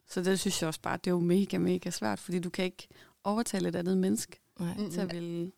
Så 0.06 0.22
det 0.22 0.40
synes 0.40 0.62
jeg 0.62 0.68
også 0.68 0.80
bare, 0.80 0.96
det 0.96 1.06
er 1.06 1.10
jo 1.10 1.20
mega, 1.20 1.58
mega 1.58 1.90
svært, 1.90 2.18
fordi 2.18 2.38
du 2.38 2.50
kan 2.50 2.64
ikke 2.64 2.88
overtale 3.24 3.68
et 3.68 3.76
andet 3.76 3.98
menneske 3.98 4.40
Nej. 4.60 4.88
Til 4.90 5.00
at 5.00 5.12
ville 5.12 5.52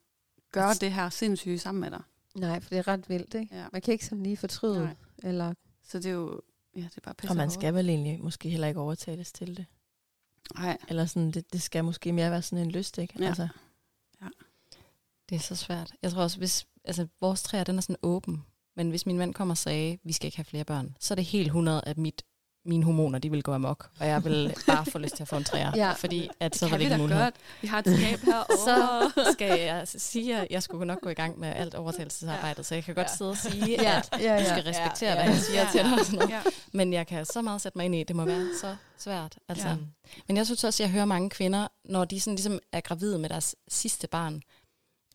gøre 0.53 0.75
det 0.75 0.93
her 0.93 1.09
sindssyge 1.11 1.59
sammen 1.59 1.81
med 1.81 1.91
dig. 1.91 2.03
Nej, 2.35 2.61
for 2.61 2.69
det 2.71 2.79
er 2.79 2.89
ret 2.89 3.09
vildt, 3.09 3.35
ikke? 3.35 3.57
Ja. 3.57 3.67
Man 3.73 3.83
kan 3.83 3.93
ikke 3.93 4.05
sådan 4.05 4.23
lige 4.23 4.37
fortryde, 4.37 4.79
Nej. 4.85 4.95
eller 5.23 5.55
Så 5.83 5.99
det 5.99 6.07
er 6.07 6.11
jo, 6.11 6.41
ja, 6.77 6.81
det 6.81 6.97
er 6.97 7.01
bare 7.01 7.15
pisse 7.15 7.33
Og 7.33 7.37
man 7.37 7.51
skal 7.51 7.75
vel 7.75 7.89
egentlig 7.89 8.21
måske 8.23 8.49
heller 8.49 8.69
ikke 8.69 8.81
overtales 8.81 9.33
til 9.33 9.57
det. 9.57 9.67
Nej, 10.55 10.79
Eller 10.89 11.07
sådan, 11.07 11.31
det, 11.31 11.53
det 11.53 11.63
skal 11.63 11.85
måske 11.85 12.13
mere 12.13 12.31
være 12.31 12.43
sådan 12.43 12.65
en 12.65 12.71
lyst, 12.71 12.99
ikke? 12.99 13.15
Ja. 13.19 13.27
Altså, 13.27 13.49
Det 15.29 15.37
er 15.37 15.41
så 15.41 15.57
svært. 15.57 15.93
Jeg 16.03 16.13
tror 16.13 16.23
også, 16.23 16.39
hvis 16.39 16.67
altså, 16.85 17.07
vores 17.21 17.43
træer, 17.43 17.65
den 17.65 17.77
er 17.77 17.81
sådan 17.81 17.97
åben. 18.03 18.45
Men 18.77 18.91
hvis 18.91 19.07
min 19.07 19.19
mand 19.19 19.35
kommer 19.35 19.55
og 19.55 19.59
sagde, 19.59 19.99
vi 20.05 20.13
skal 20.13 20.27
ikke 20.27 20.39
have 20.39 20.45
flere 20.45 20.65
børn, 20.65 20.97
så 21.01 21.15
er 21.15 21.17
det 21.17 21.25
helt 21.25 21.47
100, 21.47 21.83
at 21.87 21.99
mit, 21.99 22.25
mine 22.65 22.85
hormoner, 22.85 23.19
de 23.19 23.31
vil 23.31 23.43
gå 23.43 23.53
amok. 23.53 23.91
Og 24.01 24.07
jeg 24.07 24.25
vil 24.25 24.55
bare 24.67 24.87
få 24.87 24.99
lyst 24.99 25.17
til 25.17 25.23
at 25.23 25.29
få 25.29 25.37
en 25.37 25.45
træer. 25.45 25.73
Ja. 25.77 25.93
Fordi 25.93 26.29
at 26.41 26.57
så 26.57 26.61
kan 26.67 26.71
var 26.71 26.77
det 26.79 26.85
ikke 26.85 26.97
mulighed. 26.99 27.25
godt. 27.25 27.35
Vi 27.63 27.67
har 27.69 27.79
et 27.79 27.85
skab 27.99 28.19
herovre. 28.21 28.57
Så 28.67 29.33
skal 29.33 29.61
jeg 29.61 29.83
sige, 29.89 30.37
at 30.41 30.47
jeg 30.51 30.63
skulle 30.63 30.85
nok 30.87 31.01
gå 31.01 31.09
i 31.09 31.15
gang 31.15 31.39
med 31.39 31.49
alt 31.49 31.75
overtagelsesarbejdet, 31.75 32.67
så 32.67 32.75
jeg 32.75 32.85
kan 32.85 32.95
godt 32.95 33.07
Ja. 33.11 33.17
sidde 33.17 33.31
og 33.31 33.37
sige, 33.37 33.67
Ja, 33.83 33.99
at 33.99 34.09
ja, 34.13 34.17
du 34.19 34.43
ja. 34.43 34.45
skal 34.51 34.63
respektere, 34.63 35.11
Ja, 35.11 35.15
hvad 35.15 35.25
ja. 35.25 35.31
jeg 35.31 35.41
siger 35.41 35.61
Ja. 35.63 35.69
til 35.73 35.81
dig. 35.85 35.93
Og 35.99 36.05
sådan 36.07 36.19
noget. 36.19 36.31
ja. 36.31 36.41
Men 36.73 36.93
jeg 36.93 37.07
kan 37.07 37.25
så 37.27 37.43
meget 37.43 37.61
sætte 37.61 37.79
mig 37.79 37.85
ind 37.85 37.95
i, 37.95 38.03
det 38.05 38.17
må 38.17 38.25
være 38.25 38.47
så 38.61 38.77
svært. 38.99 39.39
Altså. 39.49 39.69
Ja. 39.69 39.77
Men 40.29 40.37
jeg 40.37 40.47
synes 40.47 40.65
også, 40.65 40.83
at 40.83 40.87
jeg 40.87 40.93
hører 40.93 41.05
mange 41.05 41.31
kvinder, 41.31 41.69
når 41.85 42.05
de 42.05 42.21
sådan 42.21 42.35
ligesom 42.35 42.59
er 42.73 42.81
gravide 42.81 43.19
med 43.19 43.29
deres 43.29 43.57
sidste 43.69 44.09
barn, 44.09 44.43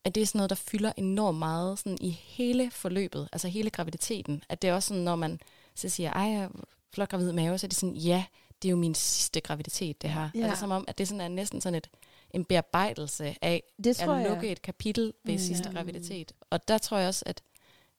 at 0.05 0.15
det 0.15 0.21
er 0.21 0.25
sådan 0.27 0.39
noget, 0.39 0.49
der 0.49 0.55
fylder 0.55 0.91
enormt 0.97 1.37
meget 1.39 1.79
sådan 1.79 1.97
i 2.01 2.09
hele 2.09 2.71
forløbet, 2.71 3.29
altså 3.31 3.47
hele 3.47 3.69
graviditeten. 3.69 4.43
At 4.49 4.61
det 4.61 4.69
er 4.69 4.73
også 4.73 4.87
sådan, 4.87 5.03
når 5.03 5.15
man 5.15 5.39
så 5.75 5.89
siger, 5.89 6.11
ej, 6.13 6.47
flot 6.95 7.09
gravid 7.09 7.31
mave, 7.31 7.57
så 7.57 7.65
er 7.65 7.69
det 7.69 7.77
sådan, 7.77 7.95
ja, 7.95 8.25
det 8.61 8.67
er 8.67 8.71
jo 8.71 8.75
min 8.77 8.95
sidste 8.95 9.39
graviditet, 9.41 10.01
det 10.01 10.09
her. 10.09 10.29
Ja. 10.35 10.43
Altså 10.47 10.59
som 10.59 10.71
om, 10.71 10.85
at 10.87 10.97
det 10.97 11.07
sådan 11.07 11.21
er 11.21 11.27
næsten 11.27 11.61
sådan 11.61 11.75
et, 11.77 11.89
en 12.31 12.45
bearbejdelse 12.45 13.35
af 13.41 13.63
Det 13.83 13.97
tror 13.97 14.13
at 14.13 14.21
jeg. 14.21 14.29
lukke 14.29 14.49
et 14.49 14.61
kapitel 14.61 15.13
ved 15.23 15.33
Mm. 15.33 15.39
sidste 15.39 15.69
Ja. 15.69 15.75
graviditet. 15.75 16.31
Og 16.49 16.67
der 16.67 16.77
tror 16.77 16.97
jeg 16.97 17.07
også, 17.07 17.23
at 17.25 17.41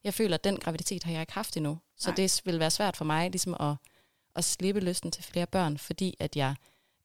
jeg 0.05 0.15
føler, 0.15 0.35
at 0.35 0.45
den 0.45 0.57
graviditet 0.57 1.05
har 1.05 1.13
jeg 1.13 1.21
ikke 1.21 1.33
haft 1.33 1.57
endnu. 1.57 1.79
Så 1.97 2.09
Nej. 2.11 2.17
det 2.17 2.43
vil 2.45 2.59
være 2.61 2.71
svært 2.71 2.97
for 2.97 3.05
mig 3.05 3.31
ligesom 3.31 3.57
at, 3.61 3.75
at 4.37 4.45
slippe 4.45 4.81
lysten 4.81 5.11
til 5.11 5.25
flere 5.25 5.47
børn, 5.47 5.79
fordi 5.79 6.15
at 6.21 6.37
jeg 6.37 6.55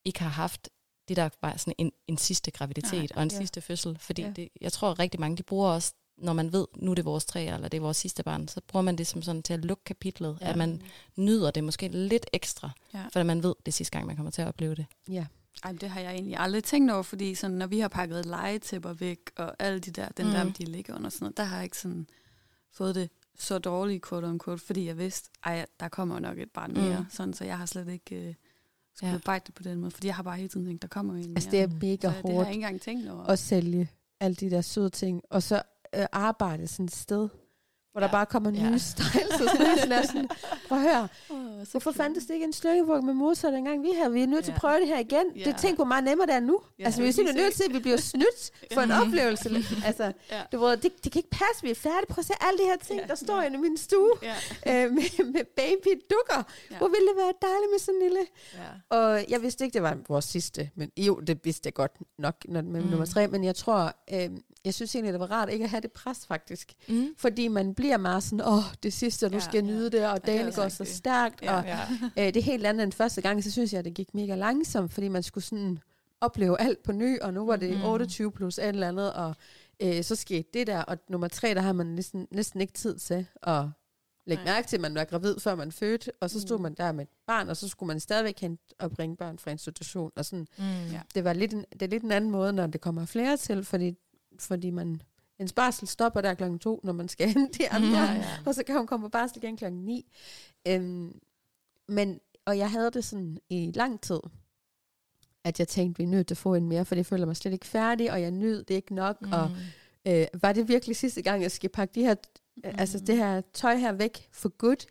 ikke 0.05 0.19
har 0.21 0.29
haft 0.29 0.69
det, 1.07 1.17
der 1.17 1.29
var 1.41 1.57
sådan 1.57 1.73
en, 1.77 1.91
en 2.07 2.17
sidste 2.17 2.51
graviditet 2.51 2.93
Nej, 2.93 3.07
og 3.15 3.23
en 3.23 3.31
ja. 3.31 3.37
sidste 3.37 3.61
fødsel. 3.61 3.97
Fordi 3.99 4.21
Ja. 4.21 4.29
det, 4.35 4.49
jeg 4.61 4.71
tror 4.73 4.99
rigtig 4.99 5.19
mange, 5.19 5.37
de 5.37 5.43
bruger 5.43 5.69
også, 5.69 5.93
når 6.21 6.33
man 6.33 6.53
ved, 6.53 6.67
nu 6.75 6.91
er 6.91 6.95
det 6.95 7.05
vores 7.05 7.25
tre, 7.25 7.43
eller 7.43 7.67
det 7.67 7.77
er 7.77 7.81
vores 7.81 7.97
sidste 7.97 8.23
barn, 8.23 8.47
så 8.47 8.61
bruger 8.67 8.81
man 8.81 8.95
det 8.97 9.07
som 9.07 9.21
sådan 9.21 9.43
til 9.43 9.53
at 9.53 9.65
lukke 9.65 9.83
kapitlet, 9.83 10.37
Ja. 10.41 10.49
at 10.49 10.57
man 10.57 10.81
nyder 11.17 11.51
det 11.51 11.63
måske 11.63 11.87
lidt 11.87 12.25
ekstra, 12.33 12.69
Ja. 12.93 13.03
for 13.13 13.23
man 13.23 13.43
ved, 13.43 13.53
det 13.59 13.67
er 13.67 13.71
sidste 13.71 13.91
gang, 13.97 14.07
man 14.07 14.15
kommer 14.15 14.31
til 14.31 14.41
at 14.41 14.47
opleve 14.47 14.75
det. 14.75 14.85
Ja. 15.09 15.25
Ej, 15.63 15.71
det 15.71 15.89
har 15.89 15.99
jeg 16.01 16.11
egentlig 16.13 16.37
aldrig 16.39 16.63
tænkt 16.63 16.91
over, 16.91 17.01
fordi 17.03 17.35
sådan, 17.35 17.57
når 17.57 17.67
vi 17.67 17.79
har 17.79 17.87
pakket 17.87 18.25
legetæpper 18.25 18.93
væk, 18.93 19.19
og 19.37 19.55
alle 19.59 19.79
de 19.79 19.91
der, 19.91 20.09
den 20.09 20.25
mm. 20.25 20.31
der, 20.31 20.51
de 20.51 20.65
ligger 20.65 20.95
under 20.95 21.09
sådan 21.09 21.23
noget, 21.25 21.37
der 21.37 21.43
har 21.43 21.55
jeg 21.55 21.63
ikke 21.63 21.77
sådan 21.77 22.07
fået 22.71 22.95
det 22.95 23.09
så 23.39 23.57
dårligt, 23.59 24.05
quote 24.09 24.25
on 24.25 24.39
quote, 24.45 24.65
fordi 24.65 24.85
jeg 24.87 24.97
vidste, 24.97 25.29
ej, 25.43 25.65
der 25.79 25.87
kommer 25.89 26.19
nok 26.19 26.37
et 26.39 26.51
barn 26.51 26.73
mere, 26.73 26.99
Mm. 26.99 27.05
sådan, 27.09 27.33
så 27.33 27.45
jeg 27.45 27.57
har 27.57 27.65
slet 27.65 27.87
ikke 27.87 28.15
øh, 28.15 28.33
skulle 28.95 29.11
Ja. 29.13 29.19
bejde 29.25 29.43
det 29.47 29.55
på 29.55 29.63
den 29.63 29.79
måde, 29.79 29.91
fordi 29.91 30.07
jeg 30.07 30.15
har 30.15 30.23
bare 30.23 30.37
hele 30.37 30.49
tiden 30.49 30.65
tænkt, 30.65 30.81
der 30.81 30.87
kommer 30.87 31.13
en 31.13 31.19
mere. 31.19 31.29
Altså, 31.35 31.49
det 31.51 31.61
er 31.61 31.67
mega 31.67 31.95
så 31.95 32.07
det 32.07 32.11
har 32.11 32.21
hårdt 32.21 32.27
jeg 32.35 32.47
ikke 32.47 32.53
engang 32.53 32.81
tænkt 32.81 33.09
over. 33.09 33.23
at 33.23 33.39
sælge 33.39 33.89
alle 34.19 34.35
de 34.35 34.49
der 34.51 34.61
søde 34.61 34.89
ting, 34.89 35.21
og 35.29 35.43
så 35.43 35.61
øh, 35.95 36.05
arbejde 36.11 36.67
sådan 36.67 36.85
et 36.85 36.95
sted, 36.95 37.29
hvor 37.91 37.99
der 38.01 38.07
Ja. 38.07 38.11
bare 38.11 38.25
kommer 38.25 38.51
nye 38.51 38.59
Ja. 38.59 38.77
styles, 38.77 39.41
og 39.41 39.49
sådan, 39.57 39.91
er 39.91 40.01
sådan, 40.07 40.29
prøv 40.67 40.77
at 40.77 40.83
høre, 40.83 41.07
Oh, 41.29 41.67
hvorfor 41.71 41.91
fandtes 41.91 42.25
det 42.25 42.33
ikke 42.33 42.43
en 42.43 42.53
slyngevugt 42.53 43.03
med 43.03 43.13
motor, 43.13 43.49
dengang 43.51 43.83
vi 43.83 43.89
havde? 43.97 44.11
Vi 44.13 44.21
er 44.21 44.27
nødt 44.27 44.43
til 44.45 44.51
at 44.51 44.55
Ja. 44.55 44.59
prøve 44.59 44.79
det 44.79 44.87
her 44.87 44.99
igen. 44.99 45.25
Ja. 45.35 45.43
Det 45.43 45.55
tænk, 45.57 45.75
hvor 45.77 45.85
meget 45.85 46.03
nemmere 46.03 46.27
det 46.27 46.35
er 46.35 46.39
nu. 46.39 46.59
Ja, 46.79 46.85
altså, 46.85 47.01
vi 47.01 47.07
er 47.07 47.11
simpelthen 47.11 47.43
nødt 47.45 47.53
til, 47.55 47.63
at 47.63 47.73
vi 47.73 47.79
bliver 47.79 47.97
snydt 47.97 48.51
for 48.73 48.81
en 48.81 48.91
oplevelse. 48.91 49.49
altså, 49.85 50.11
Ja. 50.31 50.41
du 50.51 50.59
ved, 50.59 50.77
det, 50.77 51.03
det 51.03 51.11
kan 51.11 51.19
ikke 51.19 51.29
passe, 51.29 51.63
vi 51.63 51.71
er 51.71 51.75
færdige. 51.75 52.05
Prøv 52.09 52.19
at 52.21 52.25
se 52.25 52.33
alle 52.41 52.57
de 52.59 52.63
her 52.63 52.77
ting, 52.77 52.99
Ja. 52.99 53.05
der 53.07 53.15
står 53.15 53.41
inde 53.41 53.57
i 53.57 53.61
min 53.61 53.77
stue 53.77 54.11
Ja. 54.21 54.35
øh, 54.85 54.91
med, 54.91 55.25
med 55.33 55.43
baby-dukker. 55.55 56.41
Ja. 56.71 56.77
Hvor 56.77 56.87
ville 56.87 57.07
det 57.07 57.15
være 57.17 57.33
dejligt 57.41 57.71
med 57.73 57.79
sådan 57.79 57.95
en 57.95 58.01
lille... 58.01 58.19
Ja. 58.53 58.97
Og 58.97 59.25
jeg 59.29 59.41
vidste 59.41 59.63
ikke, 59.65 59.73
det 59.73 59.83
var 59.83 59.97
vores 60.07 60.25
sidste, 60.25 60.69
men 60.75 60.91
jo, 60.97 61.15
det 61.19 61.39
vidste 61.45 61.67
jeg 61.67 61.73
godt 61.73 61.91
nok 62.17 62.35
når, 62.47 62.61
med 62.61 62.81
mm. 62.81 62.87
nummer 62.87 63.05
tre, 63.05 63.27
men 63.27 63.43
jeg 63.43 63.55
tror, 63.55 63.93
øh, 64.13 64.29
jeg 64.65 64.73
synes 64.73 64.95
egentlig, 64.95 65.13
det 65.13 65.19
var 65.19 65.31
rart 65.31 65.49
ikke 65.49 65.63
at 65.63 65.69
have 65.69 65.81
det 65.81 65.91
pres 65.91 66.25
faktisk. 66.27 66.73
Mm. 66.89 67.07
Fordi 67.17 67.47
man 67.47 67.75
bliver 67.75 67.97
meget 67.97 68.23
sådan, 68.23 68.45
åh, 68.47 68.63
det 68.83 68.93
sidste, 68.93 69.25
og 69.25 69.31
nu 69.31 69.37
Ja, 69.37 69.43
skal 69.43 69.55
jeg 69.57 69.63
ja. 69.65 69.71
nyde 69.71 69.89
det, 69.91 70.07
og 70.09 70.21
det 70.21 70.29
er 70.29 70.33
dagen 70.37 70.47
også 70.47 70.61
går 70.61 70.69
så 70.69 70.85
stærkt, 70.85 71.41
Ja. 71.41 71.57
og 71.57 71.65
Ja. 71.65 71.79
øh, 72.17 72.25
det 72.33 72.37
er 72.37 72.41
helt 72.43 72.65
andet 72.65 72.83
end 72.83 72.91
første 72.91 73.21
gang, 73.21 73.43
så 73.43 73.51
synes 73.51 73.73
jeg, 73.73 73.85
det 73.85 73.93
gik 73.93 74.13
mega 74.13 74.35
langsomt, 74.35 74.93
fordi 74.93 75.07
man 75.07 75.23
skulle 75.23 75.43
sådan 75.43 75.79
opleve 76.21 76.61
alt 76.61 76.83
på 76.83 76.91
ny, 76.91 77.19
og 77.19 77.33
nu 77.33 77.45
var 77.45 77.55
det 77.55 77.73
Mhm. 77.77 77.83
28 77.85 78.31
plus 78.31 78.57
et 78.57 78.65
eller 78.67 78.87
andet, 78.87 79.13
og 79.13 79.35
øh, 79.81 80.03
så 80.03 80.15
skete 80.15 80.49
det 80.53 80.67
der, 80.67 80.81
og 80.81 80.97
nummer 81.09 81.27
tre, 81.27 81.53
der 81.53 81.61
har 81.61 81.73
man 81.73 81.85
næsten, 81.87 82.27
næsten 82.31 82.61
ikke 82.61 82.73
tid 82.73 82.97
til 82.97 83.25
at 83.43 83.63
lægge 84.25 84.43
Nej. 84.43 84.53
mærke 84.53 84.67
til, 84.67 84.77
at 84.77 84.81
man 84.81 84.95
var 84.95 85.03
gravid, 85.03 85.39
før 85.39 85.55
man 85.55 85.71
fødte, 85.71 86.11
og 86.21 86.29
så 86.29 86.41
stod 86.41 86.57
Mm. 86.57 86.63
man 86.63 86.73
der 86.73 86.91
med 86.91 87.03
et 87.03 87.09
barn, 87.27 87.49
og 87.49 87.57
så 87.57 87.67
skulle 87.67 87.87
man 87.87 87.99
stadigvæk 87.99 88.39
hente 88.39 88.63
og 88.79 88.91
bringe 88.91 89.15
børn 89.17 89.39
fra 89.39 89.51
institution, 89.51 90.11
og 90.15 90.25
sådan, 90.25 90.47
Mm. 90.57 90.63
Ja. 90.91 91.01
det 91.15 91.23
var 91.23 91.33
lidt 91.33 91.53
en, 91.53 91.65
det 91.73 91.81
er 91.81 91.87
lidt 91.87 92.03
en 92.03 92.11
anden 92.11 92.31
måde, 92.31 92.53
når 92.53 92.67
det 92.67 92.81
kommer 92.81 93.05
flere 93.05 93.37
til, 93.37 93.63
fordi, 93.63 93.97
fordi 94.41 94.69
man, 94.69 95.01
en 95.39 95.49
barsel 95.55 95.87
stopper 95.87 96.21
der 96.21 96.33
klokken 96.33 96.59
to, 96.59 96.79
når 96.83 96.93
man 96.93 97.07
skal 97.07 97.27
hente 97.33 97.57
de 97.63 97.69
andre, 97.69 97.87
Ja, 97.99 98.13
ja. 98.13 98.37
og 98.45 98.55
så 98.55 98.63
kan 98.63 98.77
hun 98.77 98.87
komme 98.87 99.05
på 99.05 99.09
barsel 99.09 99.37
igen 99.37 99.57
klokken 99.57 99.85
9. 99.85 100.11
Øhm, 100.67 101.19
men, 101.87 102.19
og 102.45 102.57
jeg 102.57 102.71
havde 102.71 102.91
det 102.91 103.03
sådan 103.05 103.37
i 103.49 103.71
lang 103.75 104.01
tid, 104.01 104.19
at 105.43 105.59
jeg 105.59 105.67
tænkte, 105.67 105.97
vi 105.97 106.03
er 106.03 106.07
nødt 106.07 106.27
til 106.27 106.33
at 106.33 106.37
få 106.37 106.55
en 106.55 106.67
mere, 106.67 106.85
for 106.85 106.95
jeg 106.95 107.05
føler 107.05 107.25
mig 107.25 107.35
slet 107.35 107.53
ikke 107.53 107.65
færdig, 107.67 108.11
og 108.11 108.21
jeg 108.21 108.31
nød 108.31 108.63
det 108.63 108.73
ikke 108.75 108.95
nok, 108.95 109.21
mm. 109.21 109.31
og 109.31 109.51
øh, 110.07 110.25
var 110.41 110.53
det 110.53 110.67
virkelig 110.67 110.95
sidste 110.95 111.21
gang, 111.21 111.41
jeg 111.41 111.51
skal 111.51 111.69
pakke 111.69 111.95
de 111.95 112.01
her, 112.01 112.15
mm. 112.55 112.63
altså 112.63 112.99
det 112.99 113.15
her 113.17 113.41
tøj 113.53 113.75
her 113.77 113.91
væk 113.93 114.29
for 114.31 114.49
godt. 114.49 114.85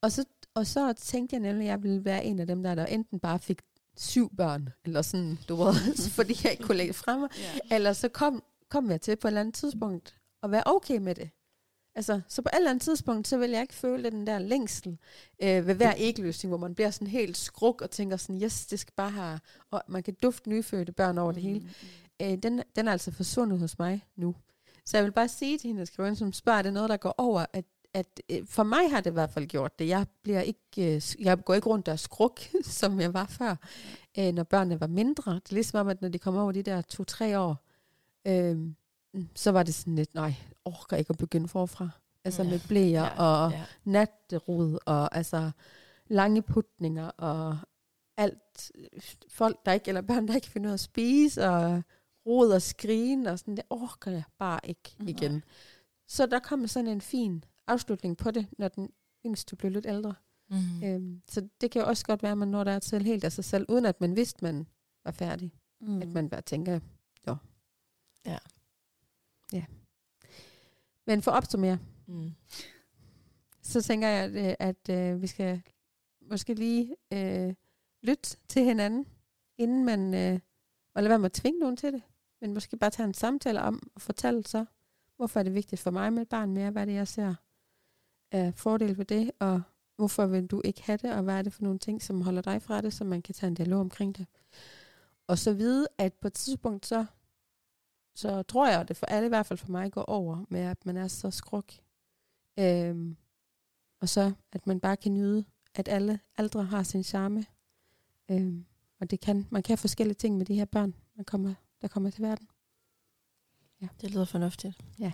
Og 0.00 0.12
så, 0.12 0.24
og 0.54 0.66
så 0.66 0.92
tænkte 0.92 1.34
jeg 1.34 1.40
nemlig, 1.40 1.64
at 1.66 1.70
jeg 1.70 1.82
ville 1.82 2.04
være 2.04 2.24
en 2.24 2.38
af 2.38 2.46
dem, 2.46 2.62
der, 2.62 2.74
der 2.74 2.86
enten 2.86 3.20
bare 3.20 3.38
fik 3.38 3.62
syv 3.96 4.36
børn, 4.36 4.68
eller 4.84 5.02
sådan, 5.02 5.38
du 5.48 5.56
ved, 5.56 5.74
fordi 6.16 6.40
jeg 6.44 6.52
ikke 6.52 6.64
kunne 6.64 6.76
lægge 6.76 6.92
det 6.92 6.96
fra 7.00 7.18
mig, 7.18 7.28
Ja. 7.38 7.76
eller 7.76 7.92
så 7.92 8.08
kom, 8.08 8.42
kom 8.72 8.90
jeg 8.90 9.00
til 9.00 9.16
på 9.16 9.28
et 9.28 9.30
eller 9.30 9.40
andet 9.40 9.54
tidspunkt 9.54 10.16
at 10.42 10.50
være 10.50 10.62
okay 10.66 10.98
med 10.98 11.14
det. 11.14 11.30
Altså, 11.94 12.20
så 12.28 12.42
på 12.42 12.48
et 12.52 12.56
eller 12.56 12.70
andet 12.70 12.82
tidspunkt, 12.82 13.28
så 13.28 13.38
vil 13.38 13.50
jeg 13.50 13.62
ikke 13.62 13.74
føle 13.74 14.10
den 14.10 14.26
der 14.26 14.38
længsel 14.38 14.98
øh, 15.42 15.66
ved 15.66 15.74
hver 15.74 15.94
ægløsning, 15.96 16.50
hvor 16.50 16.58
man 16.58 16.74
bliver 16.74 16.90
sådan 16.90 17.08
helt 17.08 17.36
skruk 17.36 17.82
og 17.82 17.90
tænker 17.90 18.16
sådan, 18.16 18.42
yes, 18.42 18.66
det 18.66 18.80
skal 18.80 18.92
bare 18.96 19.10
have, 19.10 19.40
og 19.70 19.82
man 19.88 20.02
kan 20.02 20.16
dufte 20.22 20.48
nyfødte 20.48 20.92
børn 20.92 21.18
over 21.18 21.32
det 21.32 21.42
hele. 21.42 21.60
Mm. 21.60 22.26
Øh, 22.26 22.38
den, 22.42 22.62
den 22.76 22.88
er 22.88 22.92
altså 22.92 23.10
forsvundet 23.10 23.58
hos 23.58 23.78
mig 23.78 24.04
nu. 24.16 24.34
Så 24.84 24.96
jeg 24.96 25.04
vil 25.04 25.12
bare 25.12 25.28
sige 25.28 25.58
til 25.58 25.68
hende, 25.68 25.78
der 25.78 25.84
skriver 25.84 26.14
som 26.14 26.32
spørger, 26.32 26.58
er 26.58 26.62
det 26.62 26.72
noget, 26.72 26.90
der 26.90 26.96
går 26.96 27.14
over, 27.18 27.46
at, 27.52 27.64
at 27.94 28.20
øh, 28.30 28.46
for 28.46 28.62
mig 28.62 28.90
har 28.90 29.00
det 29.00 29.10
i 29.10 29.12
hvert 29.12 29.30
fald 29.30 29.46
gjort 29.46 29.78
det. 29.78 29.88
Jeg, 29.88 30.06
bliver 30.22 30.40
ikke, 30.40 30.94
øh, 30.94 31.02
jeg 31.18 31.44
går 31.44 31.54
ikke 31.54 31.68
rundt 31.68 31.88
og 31.88 31.92
er 31.92 31.96
skruk, 31.96 32.40
som 32.80 33.00
jeg 33.00 33.14
var 33.14 33.26
før, 33.26 33.56
øh, 34.18 34.32
når 34.32 34.42
børnene 34.42 34.80
var 34.80 34.86
mindre. 34.86 35.34
Det 35.34 35.50
er 35.50 35.54
ligesom 35.54 35.80
om, 35.80 35.88
at 35.88 36.02
når 36.02 36.08
de 36.08 36.18
kommer 36.18 36.42
over 36.42 36.52
de 36.52 36.62
der 36.62 36.80
to-tre 36.80 37.38
år, 37.38 37.71
øh, 38.26 38.58
så 39.34 39.50
var 39.50 39.62
det 39.62 39.74
sådan 39.74 39.94
lidt, 39.94 40.14
nej, 40.14 40.34
orker 40.64 40.96
ikke 40.96 41.10
at 41.10 41.18
begynde 41.18 41.48
forfra. 41.48 41.88
Altså 42.24 42.42
Ja. 42.42 42.50
med 42.50 42.60
blæer 42.68 43.02
Ja, 43.02 43.22
og 43.22 43.50
ja. 43.52 43.64
natterod 43.84 44.78
og 44.86 45.16
altså 45.16 45.50
lange 46.06 46.42
putninger 46.42 47.06
og 47.08 47.58
alt. 48.16 48.72
Folk, 49.28 49.66
der 49.66 49.72
ikke, 49.72 49.88
eller 49.88 50.00
børn, 50.02 50.28
der 50.28 50.34
ikke 50.34 50.46
finder 50.50 50.68
ud 50.68 50.72
af 50.72 50.74
at 50.74 50.80
spise 50.80 51.48
og 51.48 51.82
rod 52.26 52.50
og 52.52 52.62
skrigen 52.62 53.26
og 53.26 53.38
sådan, 53.38 53.56
det 53.56 53.64
orker 53.70 54.10
jeg 54.10 54.22
bare 54.38 54.60
ikke 54.64 54.96
Nej. 54.98 55.08
igen. 55.08 55.44
Så 56.08 56.26
der 56.26 56.38
kommer 56.38 56.66
sådan 56.66 56.90
en 56.90 57.00
fin 57.00 57.44
afslutning 57.66 58.16
på 58.16 58.30
det, 58.30 58.46
når 58.58 58.68
den 58.68 58.90
yngste 59.26 59.56
blev 59.56 59.70
lidt 59.72 59.86
ældre. 59.86 60.14
Mm. 60.50 60.84
Øhm, 60.84 61.22
så 61.28 61.48
det 61.60 61.70
kan 61.70 61.82
jo 61.82 61.88
også 61.88 62.04
godt 62.04 62.22
være, 62.22 62.32
at 62.32 62.38
man 62.38 62.48
når 62.48 62.64
der 62.64 62.78
til 62.78 63.02
helt 63.04 63.24
af 63.24 63.32
sig 63.32 63.44
selv, 63.44 63.66
uden 63.68 63.86
at 63.86 64.00
man 64.00 64.16
vidste, 64.16 64.44
man 64.44 64.66
var 65.04 65.10
færdig. 65.10 65.52
Mm. 65.80 66.02
At 66.02 66.08
man 66.08 66.28
bare 66.28 66.40
tænker. 66.40 66.80
Ja. 68.26 68.38
Ja. 69.52 69.64
Men 71.06 71.22
for 71.22 71.30
at 71.30 71.36
opsummere, 71.36 71.78
Mm. 72.06 72.30
så 73.62 73.82
tænker 73.82 74.08
jeg, 74.08 74.24
at, 74.24 74.46
øh, 74.50 74.54
at 74.58 74.88
øh, 75.14 75.22
vi 75.22 75.26
skal 75.26 75.62
måske 76.20 76.54
lige 76.54 76.96
øh, 77.12 77.54
lytte 78.02 78.36
til 78.48 78.64
hinanden, 78.64 79.06
inden 79.58 79.84
man, 79.84 80.14
øh, 80.14 80.40
og 80.94 81.02
lade 81.02 81.08
være 81.08 81.18
med 81.18 81.26
at 81.26 81.32
tvinge 81.32 81.60
nogen 81.60 81.76
til 81.76 81.92
det, 81.92 82.02
men 82.40 82.54
måske 82.54 82.76
bare 82.76 82.90
tage 82.90 83.06
en 83.06 83.14
samtale 83.14 83.62
om 83.62 83.90
og 83.94 84.00
fortælle 84.00 84.46
så, 84.46 84.64
hvorfor 85.16 85.40
er 85.40 85.44
det 85.44 85.54
vigtigt 85.54 85.80
for 85.80 85.90
mig 85.90 86.12
med 86.12 86.22
et 86.22 86.28
barn 86.28 86.52
mere, 86.52 86.70
hvad 86.70 86.82
er 86.82 86.86
det, 86.86 86.94
jeg 86.94 87.08
ser 87.08 87.34
af 88.30 88.54
fordel 88.54 88.98
ved 88.98 89.04
det, 89.04 89.30
og 89.38 89.62
hvorfor 89.96 90.26
vil 90.26 90.46
du 90.46 90.62
ikke 90.64 90.82
have 90.82 90.96
det, 90.96 91.12
og 91.14 91.22
hvad 91.22 91.34
er 91.34 91.42
det 91.42 91.52
for 91.52 91.62
nogle 91.62 91.78
ting, 91.78 92.02
som 92.02 92.20
holder 92.20 92.42
dig 92.42 92.62
fra 92.62 92.80
det, 92.80 92.92
så 92.92 93.04
man 93.04 93.22
kan 93.22 93.34
tage 93.34 93.48
en 93.48 93.54
dialog 93.54 93.80
omkring 93.80 94.16
det. 94.18 94.26
Og 95.26 95.38
så 95.38 95.52
vide, 95.52 95.88
at 95.98 96.12
på 96.12 96.26
et 96.26 96.34
tidspunkt, 96.34 96.86
så, 96.86 97.06
så 98.14 98.42
tror 98.42 98.68
jeg, 98.68 98.80
at 98.80 98.88
det 98.88 98.96
for 98.96 99.06
alle, 99.06 99.26
i 99.26 99.28
hvert 99.28 99.46
fald 99.46 99.58
for 99.58 99.70
mig, 99.70 99.92
går 99.92 100.02
over 100.02 100.44
med, 100.48 100.60
at 100.60 100.86
man 100.86 100.96
er 100.96 101.08
så 101.08 101.30
skruk. 101.30 101.72
Øhm, 102.58 103.16
og 104.00 104.08
så, 104.08 104.32
at 104.52 104.66
man 104.66 104.80
bare 104.80 104.96
kan 104.96 105.14
nyde, 105.14 105.44
at 105.74 105.88
alle 105.88 106.20
aldre 106.36 106.64
har 106.64 106.82
sin 106.82 107.04
charme. 107.04 107.44
Øhm, 108.30 108.66
og 109.00 109.10
det 109.10 109.20
kan, 109.20 109.46
man 109.50 109.62
kan 109.62 109.78
forskellige 109.78 110.14
ting 110.14 110.36
med 110.36 110.46
de 110.46 110.54
her 110.54 110.64
børn, 110.64 110.94
man 111.14 111.24
kommer, 111.24 111.54
der 111.82 111.88
kommer 111.88 112.10
til 112.10 112.22
verden. 112.22 112.48
Det 114.00 114.10
lyder 114.10 114.24
fornuftigt. 114.24 114.84
Ja. 114.98 115.12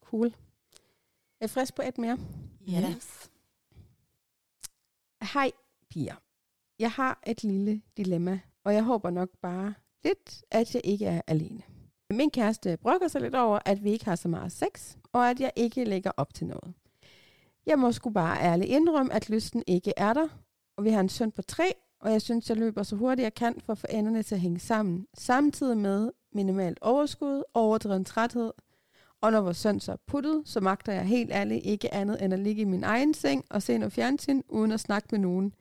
Cool. 0.00 0.34
Er 1.40 1.44
I 1.44 1.48
frisk 1.48 1.74
på 1.74 1.82
et 1.82 1.98
mere? 1.98 2.18
Ja 2.66 2.80
da. 2.80 2.94
Hej, 5.34 5.52
piger. 5.90 6.14
Jeg 6.78 6.90
har 6.90 7.22
et 7.26 7.44
lille 7.44 7.82
dilemma, 7.96 8.40
og 8.64 8.74
jeg 8.74 8.82
håber 8.82 9.10
nok 9.10 9.28
bare 9.42 9.74
lidt, 10.04 10.44
at 10.50 10.74
jeg 10.74 10.82
ikke 10.84 11.06
er 11.06 11.20
alene. 11.26 11.62
Min 12.10 12.30
kæreste 12.30 12.76
brokker 12.76 13.08
sig 13.08 13.20
lidt 13.20 13.34
over, 13.34 13.58
at 13.64 13.84
vi 13.84 13.90
ikke 13.90 14.04
har 14.04 14.16
så 14.16 14.28
meget 14.28 14.52
sex, 14.52 14.96
og 15.12 15.30
at 15.30 15.40
jeg 15.40 15.52
ikke 15.56 15.84
lægger 15.84 16.10
op 16.16 16.34
til 16.34 16.46
noget. 16.46 16.74
Jeg 17.66 17.78
må 17.78 17.92
sgu 17.92 18.10
bare 18.10 18.42
ærligt 18.42 18.70
indrømme, 18.70 19.12
at 19.12 19.30
lysten 19.30 19.62
ikke 19.66 19.92
er 19.96 20.12
der, 20.12 20.28
og 20.76 20.84
vi 20.84 20.90
har 20.90 21.00
en 21.00 21.08
søn 21.08 21.32
på 21.32 21.42
tre, 21.42 21.72
og 22.00 22.12
jeg 22.12 22.22
synes, 22.22 22.48
jeg 22.48 22.56
løber 22.56 22.82
så 22.82 22.96
hurtigt 22.96 23.24
jeg 23.24 23.34
kan 23.34 23.60
for 23.60 23.72
at 23.72 23.78
få 23.78 23.86
enderne 23.90 24.22
til 24.22 24.34
at 24.34 24.40
hænge 24.40 24.60
sammen, 24.60 25.06
samtidig 25.14 25.78
med 25.78 26.10
minimalt 26.32 26.78
overskud, 26.82 27.42
overdreven 27.54 28.04
træthed, 28.04 28.52
og 29.22 29.32
når 29.32 29.40
vores 29.40 29.56
søn 29.56 29.80
så 29.80 29.92
er 29.92 29.96
puttet, 30.06 30.42
så 30.44 30.60
magter 30.60 30.92
jeg 30.92 31.04
helt 31.04 31.30
ærligt 31.32 31.66
ikke 31.66 31.94
andet 31.94 32.24
end 32.24 32.34
at 32.34 32.40
ligge 32.40 32.62
i 32.62 32.64
min 32.64 32.84
egen 32.84 33.14
seng 33.14 33.44
og 33.50 33.62
se 33.62 33.78
noget 33.78 33.92
fjernsyn, 33.92 34.42
uden 34.48 34.72
at 34.72 34.80
snakke 34.80 35.08
med 35.10 35.18
nogen 35.18 35.54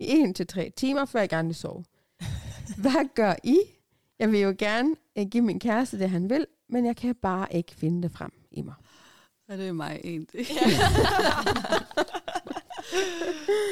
i 0.00 0.06
en 0.08 0.34
til 0.34 0.46
tre 0.46 0.72
timer, 0.76 1.04
før 1.04 1.20
jeg 1.20 1.28
gerne 1.28 1.48
vil 1.48 1.54
sove. 1.54 1.84
Hvad 2.82 3.14
gør 3.14 3.34
I? 3.44 3.58
Jeg 4.18 4.32
vil 4.32 4.40
jo 4.40 4.54
gerne 4.58 4.96
øh, 5.18 5.26
give 5.26 5.42
min 5.42 5.60
kæreste 5.60 5.98
det, 5.98 6.10
han 6.10 6.30
vil, 6.30 6.46
men 6.68 6.86
jeg 6.86 6.96
kan 6.96 7.14
bare 7.14 7.46
ikke 7.50 7.74
finde 7.74 8.02
det 8.02 8.12
frem 8.12 8.32
i 8.50 8.62
mig. 8.62 8.74
Ja, 9.48 9.56
det 9.56 9.68
er 9.68 9.72
mig 9.72 10.00
egentlig. 10.04 10.46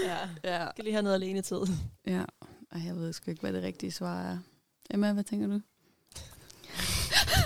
ja. 0.05 0.19
ja. 0.51 0.59
Jeg 0.59 0.69
skal 0.75 0.85
lige 0.85 0.95
have 0.95 1.03
noget 1.03 1.15
alene 1.15 1.43
tid. 1.43 1.61
ja. 2.07 2.25
Ej, 2.73 2.81
jeg 2.87 2.97
ved 2.97 3.13
sgu 3.13 3.31
ikke, 3.31 3.41
hvad 3.41 3.53
det 3.53 3.63
rigtige 3.63 3.93
svar 3.93 4.23
er. 4.23 4.39
Emma, 4.91 5.13
hvad 5.13 5.25
tænker 5.25 5.47
du? 5.47 5.61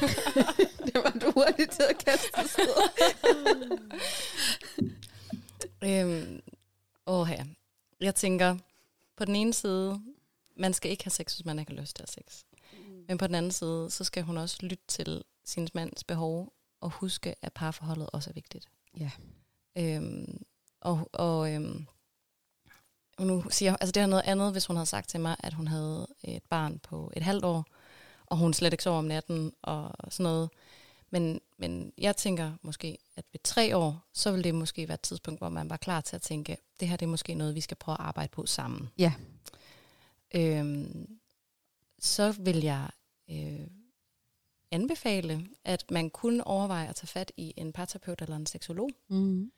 det 0.87 0.95
var 0.95 1.11
du 1.21 1.31
hurtigt 1.31 1.71
til 1.71 1.83
at 1.91 1.99
kaste 2.05 2.39
afsted. 2.39 2.69
Øhm, 5.85 6.43
åh 7.07 7.29
ja. 7.31 7.45
Jeg 8.01 8.15
tænker, 8.15 8.57
på 9.17 9.25
den 9.25 9.37
ene 9.37 9.55
side, 9.55 10.01
man 10.57 10.73
skal 10.73 10.91
ikke 10.91 11.05
have 11.05 11.11
sex, 11.11 11.35
hvis 11.35 11.45
man 11.45 11.59
ikke 11.59 11.73
har 11.73 11.81
lyst 11.81 11.97
til 11.97 12.03
at 12.03 12.15
have 12.17 12.25
sex. 12.25 12.45
Men 13.09 13.19
på 13.19 13.27
den 13.27 13.35
anden 13.35 13.53
side, 13.53 13.91
så 13.91 14.05
skal 14.05 14.23
hun 14.23 14.37
også 14.37 14.57
lytte 14.61 14.85
til 14.89 15.23
sin 15.45 15.69
mands 15.75 16.05
behov, 16.05 16.53
og 16.81 16.91
huske, 16.91 17.35
at 17.43 17.53
parforholdet 17.53 18.11
også 18.13 18.31
er 18.31 18.35
vigtigt. 18.35 18.69
Ja. 18.99 19.11
Øhm, 19.79 20.43
og 20.81 21.11
og 21.13 21.53
øhm, 21.53 21.87
og 23.19 23.27
nu 23.27 23.45
siger 23.51 23.77
altså 23.77 23.93
det 23.93 24.03
er 24.03 24.07
noget 24.07 24.23
andet, 24.27 24.53
hvis 24.53 24.67
hun 24.67 24.77
havde 24.77 24.87
sagt 24.87 25.09
til 25.09 25.21
mig, 25.21 25.37
at 25.39 25.55
hun 25.55 25.69
havde 25.69 26.07
et 26.25 26.43
barn 26.43 26.79
på 26.79 27.13
et 27.17 27.23
halvt 27.23 27.45
år, 27.45 27.67
og 28.31 28.37
hun 28.37 28.55
slet 28.55 28.73
ikke 28.73 28.83
sover 28.83 28.99
om 28.99 29.05
natten 29.05 29.53
og 29.63 29.91
sådan 30.13 30.25
noget. 30.25 30.51
Men, 31.11 31.41
men 31.59 31.93
jeg 31.99 32.17
tænker 32.17 32.53
måske, 32.63 32.99
at 33.17 33.25
ved 33.33 33.41
tre 33.45 33.77
år, 33.77 34.09
så 34.13 34.33
vil 34.33 34.45
det 34.45 34.55
måske 34.55 34.89
være 34.89 34.95
et 34.95 35.01
tidspunkt, 35.01 35.41
hvor 35.41 35.49
man 35.49 35.71
var 35.71 35.77
klar 35.77 36.01
til 36.01 36.17
at 36.17 36.23
tænke, 36.23 36.57
det 36.81 36.89
her 36.89 36.97
det 36.97 37.07
er 37.07 37.11
måske 37.11 37.35
noget, 37.35 37.55
vi 37.55 37.61
skal 37.61 37.77
prøve 37.77 37.95
at 38.01 38.01
arbejde 38.07 38.31
på 38.31 38.47
sammen. 38.47 38.89
Ja. 38.99 39.13
øhm, 40.35 41.19
så 41.99 42.33
vil 42.33 42.57
jeg 42.63 42.89
øh, 43.31 43.67
anbefale, 44.71 45.47
at 45.65 45.91
man 45.91 46.11
kunne 46.11 46.47
overveje 46.47 46.89
at 46.89 46.95
tage 46.97 47.07
fat 47.07 47.33
i 47.37 47.55
en 47.57 47.73
parterapeut 47.73 48.23
eller 48.23 48.37
en 48.37 48.47
seksolog, 48.47 48.91
Mm. 49.09 49.53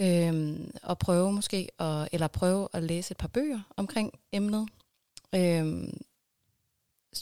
øhm, 0.00 0.70
og 0.82 0.98
prøve 0.98 1.32
måske, 1.32 1.68
at, 1.78 2.08
eller 2.12 2.26
prøve 2.28 2.68
at 2.72 2.82
læse 2.82 3.10
et 3.12 3.16
par 3.16 3.28
bøger 3.28 3.60
omkring 3.76 4.12
emnet. 4.32 4.68
Øhm, 5.34 6.00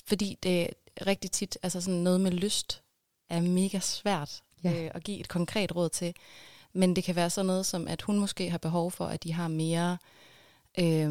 fordi 0.06 0.38
det 0.42 0.70
rigtig 1.06 1.30
tit, 1.30 1.58
altså 1.62 1.80
sådan 1.80 2.00
noget 2.00 2.20
med 2.20 2.30
lyst, 2.30 2.82
er 3.28 3.40
mega 3.40 3.78
svært 3.78 4.42
Ja. 4.64 4.84
øh, 4.84 4.90
at 4.94 5.04
give 5.04 5.20
et 5.20 5.28
konkret 5.28 5.76
råd 5.76 5.88
til. 5.88 6.14
Men 6.72 6.96
det 6.96 7.04
kan 7.04 7.16
være 7.16 7.30
sådan 7.30 7.46
noget 7.46 7.66
som, 7.66 7.88
at 7.88 8.02
hun 8.02 8.18
måske 8.18 8.50
har 8.50 8.58
behov 8.58 8.90
for, 8.90 9.06
at 9.06 9.24
de 9.24 9.32
har 9.32 9.48
mere, 9.48 9.98
øh, 10.78 11.10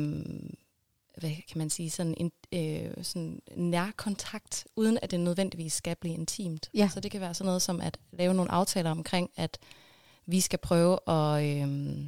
hvad 1.17 1.31
kan 1.47 1.57
man 1.57 1.69
sige, 1.69 1.89
sådan 1.89 2.13
en 2.17 2.31
øh, 2.51 3.03
sådan 3.03 3.41
nærkontakt, 3.55 4.67
uden 4.75 4.99
at 5.01 5.11
det 5.11 5.19
nødvendigvis 5.19 5.73
skal 5.73 5.95
blive 5.95 6.13
intimt. 6.13 6.69
Ja. 6.73 6.89
Så 6.93 6.99
det 6.99 7.11
kan 7.11 7.21
være 7.21 7.33
sådan 7.33 7.45
noget 7.45 7.61
som 7.61 7.81
at 7.81 7.99
lave 8.11 8.33
nogle 8.33 8.51
aftaler 8.51 8.91
omkring, 8.91 9.29
at 9.35 9.57
vi 10.25 10.39
skal 10.39 10.59
prøve 10.59 11.09
at 11.09 11.43
øh, 11.43 12.05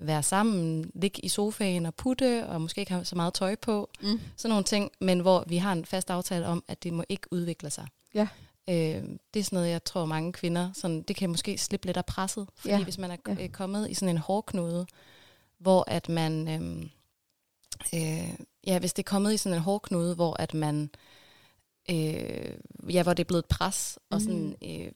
være 0.00 0.22
sammen, 0.22 0.90
ligge 0.94 1.24
i 1.24 1.28
sofaen 1.28 1.86
og 1.86 1.94
putte, 1.94 2.46
og 2.46 2.60
måske 2.60 2.78
ikke 2.80 2.92
have 2.92 3.04
så 3.04 3.16
meget 3.16 3.34
tøj 3.34 3.54
på. 3.54 3.90
Mm. 4.02 4.20
Sådan 4.36 4.50
nogle 4.50 4.64
ting, 4.64 4.90
men 5.00 5.20
hvor 5.20 5.44
vi 5.46 5.56
har 5.56 5.72
en 5.72 5.84
fast 5.84 6.10
aftale 6.10 6.46
om, 6.46 6.64
at 6.68 6.82
det 6.82 6.92
må 6.92 7.04
ikke 7.08 7.32
udvikle 7.32 7.70
sig. 7.70 7.86
Ja. 8.14 8.28
Øh, 8.70 9.02
det 9.34 9.40
er 9.40 9.44
sådan 9.44 9.56
noget, 9.56 9.70
jeg 9.70 9.84
tror 9.84 10.04
mange 10.04 10.32
kvinder, 10.32 10.70
sådan, 10.74 11.02
det 11.02 11.16
kan 11.16 11.30
måske 11.30 11.58
slippe 11.58 11.86
lidt 11.86 11.96
af 11.96 12.06
presset. 12.06 12.48
Fordi 12.54 12.74
Ja. 12.74 12.84
hvis 12.84 12.98
man 12.98 13.10
er 13.10 13.16
Ja. 13.28 13.34
ja. 13.34 13.48
kommet 13.48 13.90
i 13.90 13.94
sådan 13.94 14.08
en 14.08 14.18
hårdknude, 14.18 14.86
hvor 15.58 15.84
at 15.86 16.08
man, 16.08 16.48
øhm, 16.48 16.90
øh, 17.94 18.34
ja, 18.66 18.78
hvis 18.78 18.92
det 18.92 19.02
er 19.02 19.10
kommet 19.10 19.34
i 19.34 19.36
sådan 19.36 19.56
en 19.58 19.62
hårdknude, 19.62 20.14
hvor 20.14 20.36
at 20.42 20.54
man, 20.54 20.90
øh, 21.90 22.54
ja, 22.90 23.02
hvor 23.02 23.14
det 23.14 23.20
er 23.24 23.28
blevet 23.28 23.42
et 23.42 23.48
pres, 23.48 23.98
mm. 24.10 24.14
og 24.14 24.20
sådan, 24.20 24.56
øh, 24.64 24.92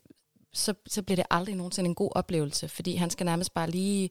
så, 0.52 0.74
så 0.86 1.02
bliver 1.02 1.16
det 1.16 1.26
aldrig 1.30 1.54
nogensinde 1.54 1.88
en 1.88 1.94
god 1.94 2.10
oplevelse, 2.14 2.68
fordi 2.68 2.94
han 2.94 3.10
skal 3.10 3.26
nærmest 3.26 3.54
bare 3.54 3.70
lige 3.70 4.10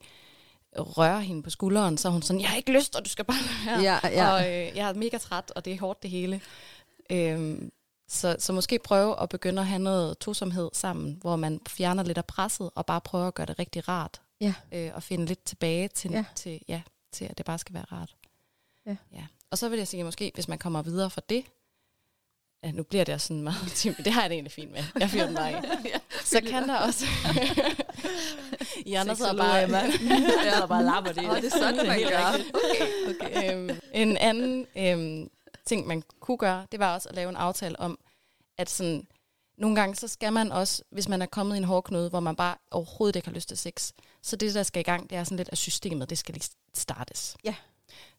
røre 0.78 1.22
hende 1.22 1.44
på 1.44 1.50
skulderen, 1.50 1.98
så 1.98 2.10
hun 2.10 2.22
sådan, 2.22 2.42
jeg 2.42 2.50
har 2.50 2.58
ikke 2.58 2.72
lyst, 2.72 2.96
og 2.96 3.06
du 3.06 3.10
skal 3.10 3.26
bare 3.26 3.38
være. 3.66 3.82
Ja, 3.82 4.00
ja. 4.10 4.34
Og 4.34 4.42
øh, 4.42 4.78
jeg 4.78 4.90
er 4.90 4.94
mega 4.94 5.18
træt, 5.18 5.52
og 5.56 5.66
det 5.66 5.74
er 5.74 5.80
hårdt 5.80 6.04
det 6.04 6.12
hele. 6.12 6.42
Øhm, 7.10 7.72
så, 8.08 8.36
så 8.40 8.54
måske 8.54 8.80
prøve 8.80 9.22
at 9.22 9.30
begynde 9.30 9.62
at 9.62 9.68
have 9.68 9.80
noget 9.80 10.18
tosomhed 10.18 10.70
sammen, 10.74 11.18
hvor 11.22 11.36
man 11.36 11.60
fjerner 11.68 12.04
lidt 12.04 12.18
af 12.18 12.26
presset, 12.26 12.70
og 12.76 12.86
bare 12.86 13.02
prøver 13.02 13.28
at 13.28 13.34
gøre 13.34 13.46
det 13.46 13.60
rigtig 13.60 13.88
rart. 13.88 14.22
Ja. 14.42 14.54
Øh, 14.72 14.92
og 14.96 15.04
finde 15.04 15.26
lidt 15.26 15.44
tilbage 15.44 15.88
til, 15.88 16.12
Ja. 16.12 16.26
Til, 16.36 16.62
ja, 16.68 16.82
til, 17.12 17.26
at 17.26 17.38
det 17.38 17.46
bare 17.46 17.60
skal 17.60 17.74
være 17.74 17.86
rart. 17.92 18.16
Ja. 18.86 18.96
ja. 19.14 19.26
Og 19.52 19.58
så 19.58 19.70
vil 19.70 19.78
jeg 19.78 19.88
sige, 19.88 20.04
måske 20.04 20.32
hvis 20.34 20.48
man 20.48 20.58
kommer 20.58 20.82
videre 20.82 21.10
fra 21.10 21.22
det, 21.30 21.46
ja, 22.64 22.72
nu 22.72 22.84
bliver 22.84 23.04
det 23.04 23.14
også 23.14 23.28
sådan 23.28 23.44
meget 23.44 23.64
intimt, 23.70 23.98
det 23.98 24.14
har 24.14 24.22
jeg 24.22 24.30
det 24.30 24.36
egentlig 24.36 24.52
fint 24.52 24.72
med. 24.72 24.84
Jeg 25.00 25.10
fyrer 25.10 25.26
den 25.26 25.36
bare 25.36 25.52
af. 25.52 25.62
Så 26.24 26.42
kan 26.42 26.70
der 26.70 26.76
også... 26.76 27.06
I 28.86 28.94
andre 28.94 29.16
sidder 29.16 29.38
bare... 29.38 29.54
Jeg 29.54 30.54
har 30.54 30.66
bare 30.66 30.84
lapper 30.84 31.12
det. 31.12 31.30
Åh, 31.30 31.36
det 31.36 31.46
er 31.46 31.50
sådan, 31.50 31.88
man 31.88 32.00
gør. 32.00 32.32
rigtigt. 32.32 32.56
Okay. 33.22 33.54
øhm, 33.54 33.80
en 33.94 34.18
anden 34.18 34.68
øhm, 34.76 35.30
ting, 35.66 35.88
man 35.88 36.04
kunne 36.20 36.38
gøre, 36.38 36.68
det 36.72 36.80
var 36.80 36.94
også 36.94 37.10
at 37.10 37.16
lave 37.16 37.30
en 37.30 37.36
aftale 37.36 37.80
om, 37.80 38.00
at 38.58 38.70
sådan, 38.70 39.08
nogle 39.58 39.76
gange 39.76 39.96
så 39.96 40.08
skal 40.08 40.34
man 40.34 40.52
også, 40.52 40.84
hvis 40.92 41.08
man 41.08 41.22
er 41.22 41.26
kommet 41.26 41.56
i 41.56 41.58
en 41.58 41.64
hårdknude, 41.64 42.10
hvor 42.10 42.20
man 42.20 42.36
bare 42.36 42.56
overhovedet 42.72 43.16
ikke 43.16 43.28
har 43.28 43.36
lyst 43.36 43.48
til 43.48 43.58
sex, 43.58 43.92
så 44.22 44.36
det, 44.36 44.54
der 44.54 44.64
skal 44.64 44.80
i 44.80 44.84
gang, 44.84 45.10
det 45.10 45.18
er 45.18 45.24
sådan 45.24 45.38
lidt, 45.38 45.50
at 45.52 45.58
systemet, 45.58 46.10
det 46.10 46.18
skal 46.18 46.34
lige 46.34 46.50
startes. 46.74 47.38
Ja. 47.44 47.56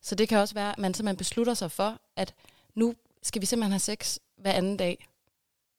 Så 0.00 0.14
det 0.14 0.28
kan 0.28 0.38
også 0.38 0.54
være, 0.54 0.72
at 0.72 0.78
man 0.78 0.94
simpelthen 0.94 1.16
beslutter 1.16 1.54
sig 1.54 1.70
for, 1.70 1.98
at 2.16 2.35
nu 2.74 2.94
skal 3.22 3.40
vi 3.40 3.46
simpelthen 3.46 3.72
have 3.72 3.80
sex 3.80 4.18
hver 4.44 4.52
anden 4.52 4.76
dag 4.76 5.09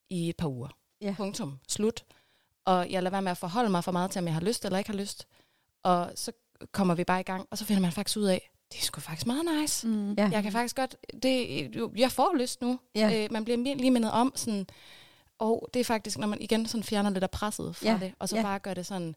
i 0.09 0.29
et 0.29 0.35
par 0.37 0.47
uger. 0.47 0.67
Ja. 1.01 1.13
Punktum. 1.17 1.59
Slut. 1.67 2.05
Og 2.65 2.91
jeg 2.91 3.03
lader 3.03 3.11
være 3.11 3.21
med 3.21 3.31
at 3.31 3.37
forholde 3.37 3.69
mig 3.69 3.83
for 3.83 3.91
meget 3.91 4.11
til, 4.11 4.19
om 4.19 4.25
jeg 4.25 4.33
har 4.33 4.41
lyst 4.41 4.65
eller 4.65 4.77
ikke 4.77 4.89
har 4.89 4.97
lyst. 4.97 5.27
Og 5.83 6.11
så 6.15 6.31
kommer 6.71 6.95
vi 6.95 7.03
bare 7.03 7.19
i 7.19 7.23
gang, 7.23 7.47
og 7.51 7.57
så 7.57 7.65
finder 7.65 7.81
man 7.81 7.91
faktisk 7.91 8.17
ud 8.17 8.23
af, 8.23 8.51
det 8.71 8.79
er 8.79 8.83
sgu 8.83 9.01
faktisk 9.01 9.27
meget 9.27 9.45
nice. 9.61 9.87
Mm. 9.87 10.13
Ja. 10.13 10.29
Jeg 10.31 10.43
kan 10.43 10.51
faktisk 10.51 10.75
godt, 10.75 10.95
det, 11.23 11.91
jeg 11.97 12.11
får 12.11 12.35
lyst 12.37 12.61
nu. 12.61 12.79
Ja. 12.95 13.23
Øh, 13.23 13.31
man 13.31 13.43
bliver 13.43 13.75
lige 13.75 13.91
mindet 13.91 14.11
om 14.11 14.31
sådan, 14.35 14.67
og 15.39 15.69
det 15.73 15.79
er 15.79 15.83
faktisk, 15.83 16.17
når 16.17 16.27
man 16.27 16.41
igen 16.41 16.65
sådan 16.65 16.83
fjerner 16.83 17.09
lidt 17.09 17.23
af 17.23 17.31
presset 17.31 17.75
fra 17.75 17.85
Ja, 17.85 17.97
det, 18.01 18.13
og 18.19 18.29
så 18.29 18.35
ja. 18.35 18.41
bare 18.41 18.59
gør 18.59 18.73
det 18.73 18.85
sådan, 18.85 19.15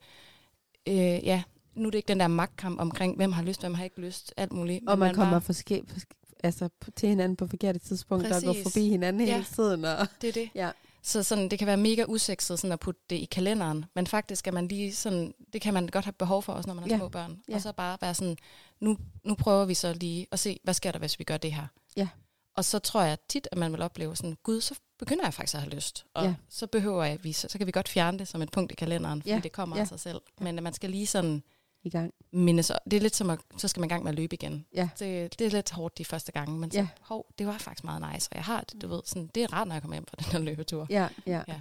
øh, 0.88 0.96
ja, 0.96 1.42
nu 1.74 1.87
er 1.87 1.90
det 1.90 1.98
ikke 1.98 2.08
den 2.08 2.20
der 2.20 2.28
magtkamp 2.28 2.80
omkring, 2.80 3.16
hvem 3.16 3.32
har 3.32 3.42
lyst, 3.42 3.61
hvem 3.61 3.74
har 3.74 3.84
ikke 3.84 4.00
lyst, 4.00 4.34
alt 4.37 4.52
muligt. 4.52 4.88
Og 4.88 4.98
men 4.98 5.06
man 5.06 5.14
kommer 5.14 5.32
bare, 5.32 5.40
forske, 5.40 5.82
forske, 5.87 6.14
altså, 6.44 6.68
til 6.96 7.09
hinanden 7.09 7.37
på 7.37 7.46
forkerte 7.46 7.79
tidspunkter 7.79 8.37
og 8.37 8.42
går 8.42 8.53
Præcis. 8.53 8.62
forbi 8.62 8.88
hinanden 8.88 9.27
Ja. 9.27 9.33
hele 9.33 9.46
tiden. 9.55 9.85
Og, 9.85 10.07
det 10.22 10.29
er 10.29 10.33
det. 10.33 10.51
ja. 10.55 10.70
Så 11.03 11.22
sådan, 11.22 11.48
det 11.48 11.59
kan 11.59 11.66
være 11.66 11.77
mega 11.77 12.05
usekset 12.09 12.59
sådan 12.59 12.72
at 12.72 12.81
putte 12.81 13.01
det 13.11 13.16
i 13.16 13.24
kalenderen, 13.24 13.85
men 13.94 14.07
faktisk 14.07 14.38
skal 14.38 14.55
man 14.55 14.68
lige 14.68 14.94
sådan, 14.94 15.35
det 15.53 15.61
kan 15.61 15.74
man 15.74 15.87
godt 15.87 16.05
have 16.05 16.12
behov 16.12 16.42
for 16.42 16.53
også, 16.53 16.66
når 16.68 16.74
man 16.74 16.85
har 16.85 16.90
Ja. 16.90 16.96
små 16.98 17.09
børn. 17.09 17.38
Ja. 17.48 17.55
Og 17.55 17.61
så 17.62 17.72
bare 17.72 17.98
være 18.01 18.14
sådan, 18.14 18.37
nu, 18.81 18.96
nu 19.24 19.35
prøver 19.35 19.64
vi 19.64 19.74
så 19.74 19.92
lige 19.92 20.27
at 20.33 20.38
se, 20.38 20.61
hvad 20.64 20.74
sker 20.74 20.92
der, 20.92 20.98
hvis 20.98 21.18
vi 21.18 21.24
gør 21.24 21.37
det 21.37 21.53
her. 21.53 21.66
Ja. 21.96 22.09
Og 22.57 22.64
så 22.64 22.79
tror 22.79 23.03
jeg 23.03 23.18
tit, 23.29 23.48
at 23.53 23.59
man 23.59 23.72
vil 23.72 23.83
opleve 23.83 24.16
sådan, 24.16 24.37
gud, 24.42 24.61
så 24.61 24.74
begynder 24.98 25.24
jeg 25.24 25.35
faktisk 25.35 25.55
at 25.55 25.61
have 25.61 25.74
lyst. 25.74 26.07
Og 26.14 26.24
Ja. 26.24 26.35
så 26.48 26.66
behøver 26.66 27.05
jeg, 27.05 27.18
vi, 27.24 27.33
så, 27.33 27.48
så 27.51 27.59
kan 27.59 27.66
vi 27.66 27.72
godt 27.72 27.88
fjerne 27.88 28.18
det 28.18 28.29
som 28.29 28.42
et 28.42 28.51
punkt 28.51 28.72
i 28.72 28.74
kalenderen, 28.74 29.22
fordi 29.22 29.31
Ja. 29.31 29.40
det 29.42 29.53
kommer 29.53 29.77
Ja. 29.77 29.83
af 29.83 29.88
sig 29.88 30.01
selv. 30.01 30.20
Men 30.40 30.57
at 30.59 30.62
man 30.62 30.72
skal 30.72 30.90
lige 30.90 31.07
sådan 31.07 31.42
i 31.82 31.90
gang. 31.90 32.14
minde 32.32 32.62
sig. 32.62 32.78
Det 32.90 32.96
er 32.96 33.00
lidt 33.00 33.16
som 33.16 33.30
at, 33.30 33.40
så 33.56 33.68
skal 33.68 33.80
man 33.80 33.88
i 33.88 33.92
gang 33.92 34.02
med 34.04 34.12
at 34.12 34.16
løbe 34.18 34.34
igen. 34.34 34.66
Ja. 34.74 34.88
Det, 34.98 35.38
det 35.38 35.46
er 35.46 35.50
lidt 35.50 35.70
hårdt 35.70 35.98
de 35.98 36.04
første 36.04 36.32
gange, 36.32 36.58
men 36.58 36.70
så, 36.70 36.78
Ja. 36.78 36.88
hov, 37.00 37.26
det 37.38 37.46
var 37.46 37.58
faktisk 37.58 37.84
meget 37.84 38.12
nice. 38.14 38.28
Og 38.32 38.36
jeg 38.36 38.44
har 38.44 38.60
det, 38.60 38.82
du 38.82 38.88
ved, 38.88 39.00
sådan, 39.04 39.30
det 39.34 39.42
er 39.42 39.52
rart, 39.52 39.68
når 39.68 39.74
jeg 39.74 39.82
kommer 39.82 39.94
hjem 39.94 40.06
fra 40.06 40.16
den 40.16 40.24
her 40.32 40.38
løbetur. 40.38 40.86
Ja, 40.90 41.08
ja. 41.26 41.42
Ja. 41.48 41.60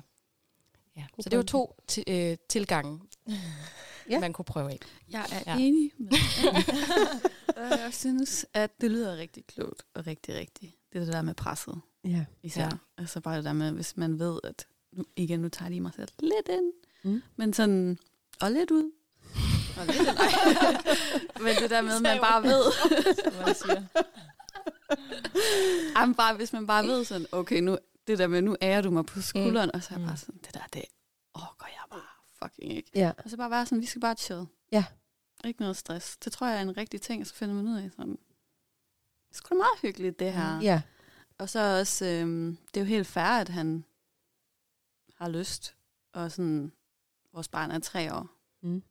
Ja. 0.97 1.05
God 1.15 1.23
Så 1.23 1.29
det 1.29 1.37
var 1.37 1.43
to 1.43 1.75
øh, 2.07 2.37
tilgange, 2.49 2.99
Ja. 4.09 4.19
man 4.19 4.33
kunne 4.33 4.45
prøve 4.45 4.71
af. 4.71 4.79
Jeg 5.09 5.25
er 5.31 5.53
Ja. 5.53 5.57
enig 5.59 5.91
med 5.97 6.11
Og 7.57 7.63
Jeg 7.79 7.89
synes, 7.93 8.45
at 8.53 8.81
det 8.81 8.91
lyder 8.91 9.17
rigtig 9.17 9.45
klogt 9.45 9.83
og 9.93 10.07
rigtig 10.07 10.35
rigtigt. 10.35 10.75
Det 10.93 11.01
er 11.01 11.05
det 11.05 11.13
der 11.13 11.21
med 11.21 11.33
presset 11.33 11.81
ja. 12.03 12.25
især. 12.43 12.61
Ja. 12.61 12.67
Ja. 12.67 12.77
Altså 12.97 13.19
bare 13.21 13.37
det 13.37 13.43
der 13.45 13.53
med, 13.53 13.71
hvis 13.71 13.97
man 13.97 14.19
ved, 14.19 14.39
at 14.43 14.67
nu, 14.93 15.05
igen, 15.15 15.39
nu 15.39 15.49
tager 15.49 15.65
jeg 15.65 15.71
lige 15.71 15.81
mig 15.81 15.91
selv 15.95 16.09
lidt 16.19 16.49
ind. 16.49 16.73
Mm. 17.03 17.21
Men 17.35 17.53
sådan, 17.53 17.97
og 18.41 18.51
lidt 18.51 18.71
ud. 18.71 18.91
Lidt 19.85 19.97
ind. 19.99 20.07
Ej. 20.07 21.43
Men 21.43 21.55
det 21.55 21.69
der 21.69 21.81
med, 21.81 21.95
at 21.95 22.01
man 22.01 22.19
bare 22.21 22.43
ved, 22.43 22.63
som 23.23 23.33
man 23.45 23.55
siger. 23.55 23.83
Jamen 25.99 26.15
bare, 26.15 26.35
hvis 26.35 26.53
man 26.53 26.67
bare 26.67 26.83
ved 26.87 27.05
sådan, 27.05 27.27
okay, 27.31 27.59
nu, 27.61 27.77
det 28.07 28.19
der 28.19 28.27
med, 28.27 28.41
nu 28.41 28.57
ærer 28.61 28.81
du 28.81 28.91
mig 28.91 29.05
på 29.05 29.21
skulderen, 29.21 29.69
mm. 29.73 29.77
og 29.77 29.83
så 29.83 29.89
er 29.93 29.97
jeg 29.97 30.01
Mm. 30.01 30.07
bare 30.07 30.17
sådan, 30.17 30.39
det 30.45 30.53
der, 30.53 30.63
det 30.73 30.83
orker 31.33 31.65
jeg 31.67 31.81
bare 31.91 32.01
fucking 32.43 32.71
ikke. 32.73 32.91
Ja. 32.95 33.11
Og 33.23 33.29
så 33.29 33.37
bare 33.37 33.51
være 33.51 33.65
sådan, 33.65 33.81
vi 33.81 33.85
skal 33.85 34.01
bare 34.01 34.15
chill. 34.15 34.45
Ja. 34.71 34.85
Ikke 35.45 35.61
noget 35.61 35.77
stress. 35.77 36.17
Det 36.17 36.31
tror 36.31 36.47
jeg 36.47 36.57
er 36.57 36.61
en 36.61 36.77
rigtig 36.77 37.01
ting, 37.01 37.21
og 37.21 37.27
så 37.27 37.33
finder 37.35 37.55
man 37.55 37.67
ud 37.67 37.77
af 37.77 37.89
sådan, 37.91 38.11
det 38.11 38.17
er 39.31 39.35
sgu 39.35 39.49
da 39.49 39.55
meget 39.57 39.79
hyggeligt, 39.81 40.19
det 40.19 40.33
her. 40.33 40.59
Ja. 40.61 40.81
Og 41.37 41.49
så 41.49 41.79
også, 41.79 42.05
øhm, 42.05 42.57
det 42.73 42.79
er 42.79 42.81
jo 42.81 42.87
helt 42.87 43.07
fair, 43.07 43.25
at 43.41 43.49
han 43.49 43.85
har 45.17 45.29
lyst, 45.29 45.75
og 46.13 46.31
sådan, 46.31 46.71
vores 47.33 47.47
barn 47.47 47.71
er 47.71 47.79
tre 47.79 48.13
år. 48.13 48.27
Mm. 48.61 48.83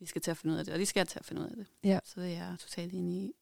Vi 0.00 0.06
skal 0.06 0.22
til 0.22 0.30
at 0.30 0.36
finde 0.36 0.52
ud 0.54 0.58
af 0.58 0.64
det, 0.64 0.74
og 0.74 0.80
de 0.80 0.86
skal 0.86 1.06
til 1.06 1.18
at 1.18 1.24
finde 1.24 1.42
ud 1.42 1.46
af 1.46 1.56
det. 1.56 1.66
Ja. 1.84 1.98
Så 2.04 2.20
det 2.20 2.32
er 2.32 2.36
jeg 2.46 2.56
totalt 2.60 2.92
enig 2.92 3.14
i. 3.22 3.32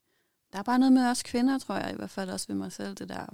Der 0.53 0.59
er 0.59 0.62
bare 0.62 0.79
noget 0.79 0.93
med 0.93 1.07
os 1.11 1.23
kvinder, 1.23 1.59
tror 1.59 1.75
jeg, 1.75 1.93
i 1.93 1.97
hvert 1.97 2.11
fald 2.11 2.31
også 2.31 2.47
ved 2.49 2.57
mig 2.57 2.73
selv, 2.73 2.95
det 2.95 3.09
der 3.09 3.27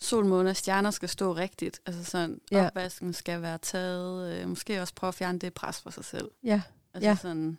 sol, 0.00 0.26
måne 0.26 0.50
og 0.50 0.56
stjerner 0.56 0.90
skal 0.90 1.08
stå 1.08 1.34
rigtigt. 1.34 1.80
Altså 1.86 2.04
sådan, 2.04 2.40
Ja. 2.52 2.66
opvasken 2.66 3.12
skal 3.12 3.42
være 3.42 3.58
taget. 3.58 4.40
Øh, 4.42 4.48
måske 4.48 4.80
også 4.82 4.94
prøve 4.94 5.08
at 5.08 5.14
fjerne 5.14 5.38
det 5.38 5.54
pres 5.54 5.80
for 5.80 5.90
sig 5.90 6.04
selv. 6.04 6.30
Ja. 6.44 6.62
Altså 6.94 7.08
Ja. 7.08 7.16
sådan, 7.16 7.58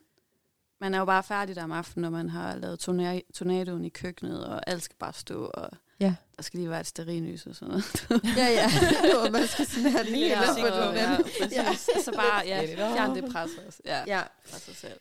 man 0.80 0.94
er 0.94 1.00
jo 1.00 1.06
bare 1.06 1.24
færdig 1.24 1.56
der 1.56 1.64
om 1.64 1.72
aftenen, 1.72 2.02
når 2.02 2.10
man 2.10 2.30
har 2.30 2.56
lavet 2.56 2.78
torna- 2.90 3.32
tornadoen 3.34 3.86
i 3.86 3.90
køkkenet, 3.90 4.46
og 4.46 4.70
alt 4.70 4.84
skal 4.84 4.96
bare 5.00 5.14
stå, 5.14 5.52
og 5.54 5.70
Ja. 6.02 6.14
der 6.38 6.44
skal 6.44 6.58
lige 6.60 6.70
være 6.70 6.80
et 6.80 6.88
sterinlys 6.88 7.46
og 7.46 7.56
sådan 7.56 7.68
noget. 7.68 8.08
Ja, 8.38 8.48
ja. 8.48 8.70
Og 9.26 9.32
man 9.32 9.48
skal 9.48 9.66
sådan 9.66 9.92
have 9.92 10.04
den 10.06 10.16
helt 10.16 10.30
ja, 10.30 10.40
op 10.50 10.56
på 10.56 10.62
den 10.62 10.96
ja, 10.96 11.04
anden. 11.14 11.24
præcis. 11.68 12.06
Så 12.06 12.12
bare, 12.16 12.44
ja, 12.46 12.76
fjern 12.76 13.16
det 13.16 13.26
pres 13.32 13.50
også. 13.68 13.80
Ja, 13.86 14.04
Ja. 14.08 14.22
fra 14.46 14.60
sig 14.60 14.76
selv. 14.76 15.00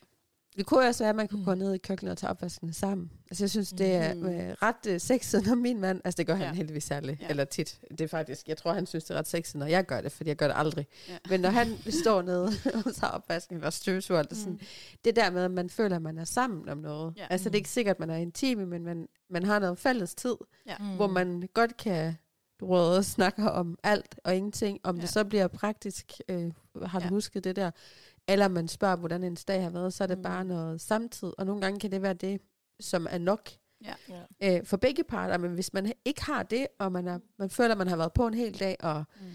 Det 0.56 0.66
kunne 0.66 0.86
også 0.88 1.02
være, 1.04 1.10
at 1.10 1.16
man 1.16 1.28
kunne 1.28 1.38
Mm. 1.38 1.44
gå 1.44 1.54
ned 1.54 1.74
i 1.74 1.78
køkkenet 1.78 2.12
og 2.12 2.18
tage 2.18 2.30
opvasken 2.30 2.72
sammen. 2.72 3.10
Altså, 3.30 3.44
jeg 3.44 3.50
synes, 3.50 3.70
det 3.70 3.92
er 3.94 4.14
Mhm. 4.14 4.26
øh, 4.26 4.50
ret 4.62 4.86
øh, 4.88 5.00
sexet, 5.00 5.46
når 5.46 5.54
min 5.54 5.80
mand... 5.80 6.00
Altså, 6.04 6.16
det 6.16 6.26
gør 6.26 6.34
han 6.34 6.46
Ja. 6.46 6.52
heldigvis 6.52 6.84
særligt. 6.84 7.20
Ja. 7.22 7.28
Eller 7.28 7.44
tit. 7.44 7.80
Det 7.90 8.00
er 8.00 8.08
faktisk... 8.08 8.48
Jeg 8.48 8.56
tror, 8.56 8.72
han 8.72 8.86
synes, 8.86 9.04
det 9.04 9.14
er 9.14 9.18
ret 9.18 9.28
sexet, 9.28 9.54
når 9.54 9.66
jeg 9.66 9.86
gør 9.86 10.00
det, 10.00 10.12
fordi 10.12 10.28
jeg 10.28 10.36
gør 10.36 10.46
det 10.46 10.54
aldrig. 10.56 10.86
Ja. 11.08 11.16
Men 11.30 11.40
når 11.40 11.50
han 11.50 11.68
står 12.04 12.22
nede 12.22 12.46
og 12.86 12.94
tager 12.94 13.10
opvasken 13.10 13.56
eller 13.56 13.70
støvsuger, 13.70 14.22
det, 14.22 14.32
er 14.32 14.36
sådan, 14.36 14.52
Mm. 14.52 14.60
det 15.04 15.16
der 15.16 15.30
med, 15.30 15.42
at 15.44 15.50
man 15.50 15.70
føler, 15.70 15.96
at 15.96 16.02
man 16.02 16.18
er 16.18 16.24
sammen 16.24 16.68
om 16.68 16.78
noget. 16.78 17.14
Ja. 17.16 17.26
Altså, 17.30 17.48
det 17.48 17.54
er 17.54 17.58
ikke 17.58 17.68
sikkert, 17.70 17.96
at 17.96 18.00
man 18.00 18.10
er 18.10 18.16
intime, 18.16 18.66
men 18.66 18.84
man, 18.84 19.08
man 19.30 19.42
har 19.44 19.58
noget 19.58 19.78
fælles 19.78 20.14
tid, 20.14 20.34
Ja. 20.66 20.76
Mm. 20.80 20.96
hvor 20.96 21.06
man 21.06 21.48
godt 21.54 21.76
kan 21.76 22.14
du 22.60 22.74
ved, 22.74 23.02
snakke 23.02 23.50
om 23.50 23.78
alt 23.82 24.18
og 24.24 24.36
ingenting. 24.36 24.78
Om. 24.82 24.96
Ja. 24.96 25.02
det 25.02 25.10
så 25.10 25.24
bliver 25.24 25.48
praktisk, 25.48 26.12
øh, 26.28 26.52
har 26.86 26.98
du 26.98 27.04
Ja. 27.04 27.08
husket 27.08 27.44
det 27.44 27.56
der, 27.56 27.70
eller 28.28 28.48
man 28.48 28.68
spørger, 28.68 28.96
hvordan 28.96 29.22
en 29.24 29.34
dag 29.48 29.62
har 29.62 29.70
været, 29.70 29.92
så 29.94 30.04
er 30.04 30.08
det 30.08 30.18
mm. 30.18 30.22
Bare 30.22 30.44
noget 30.44 30.80
samtid. 30.80 31.32
Og 31.38 31.46
nogle 31.46 31.60
gange 31.62 31.80
kan 31.80 31.90
det 31.90 32.02
være 32.02 32.14
det, 32.14 32.40
som 32.80 33.06
er 33.10 33.18
nok 33.18 33.50
Ja. 33.84 33.94
Ja. 34.40 34.58
øh, 34.58 34.66
for 34.66 34.76
begge 34.76 35.04
parter. 35.04 35.38
Men 35.38 35.54
hvis 35.54 35.72
man 35.72 35.92
ikke 36.04 36.22
har 36.24 36.42
det, 36.42 36.66
og 36.78 36.92
man, 36.92 37.08
er, 37.08 37.18
man 37.38 37.50
føler, 37.50 37.70
at 37.72 37.78
man 37.78 37.88
har 37.88 37.96
været 37.96 38.12
på 38.12 38.26
en 38.26 38.34
hel 38.34 38.58
dag, 38.60 38.76
og 38.80 39.04
Mm. 39.20 39.26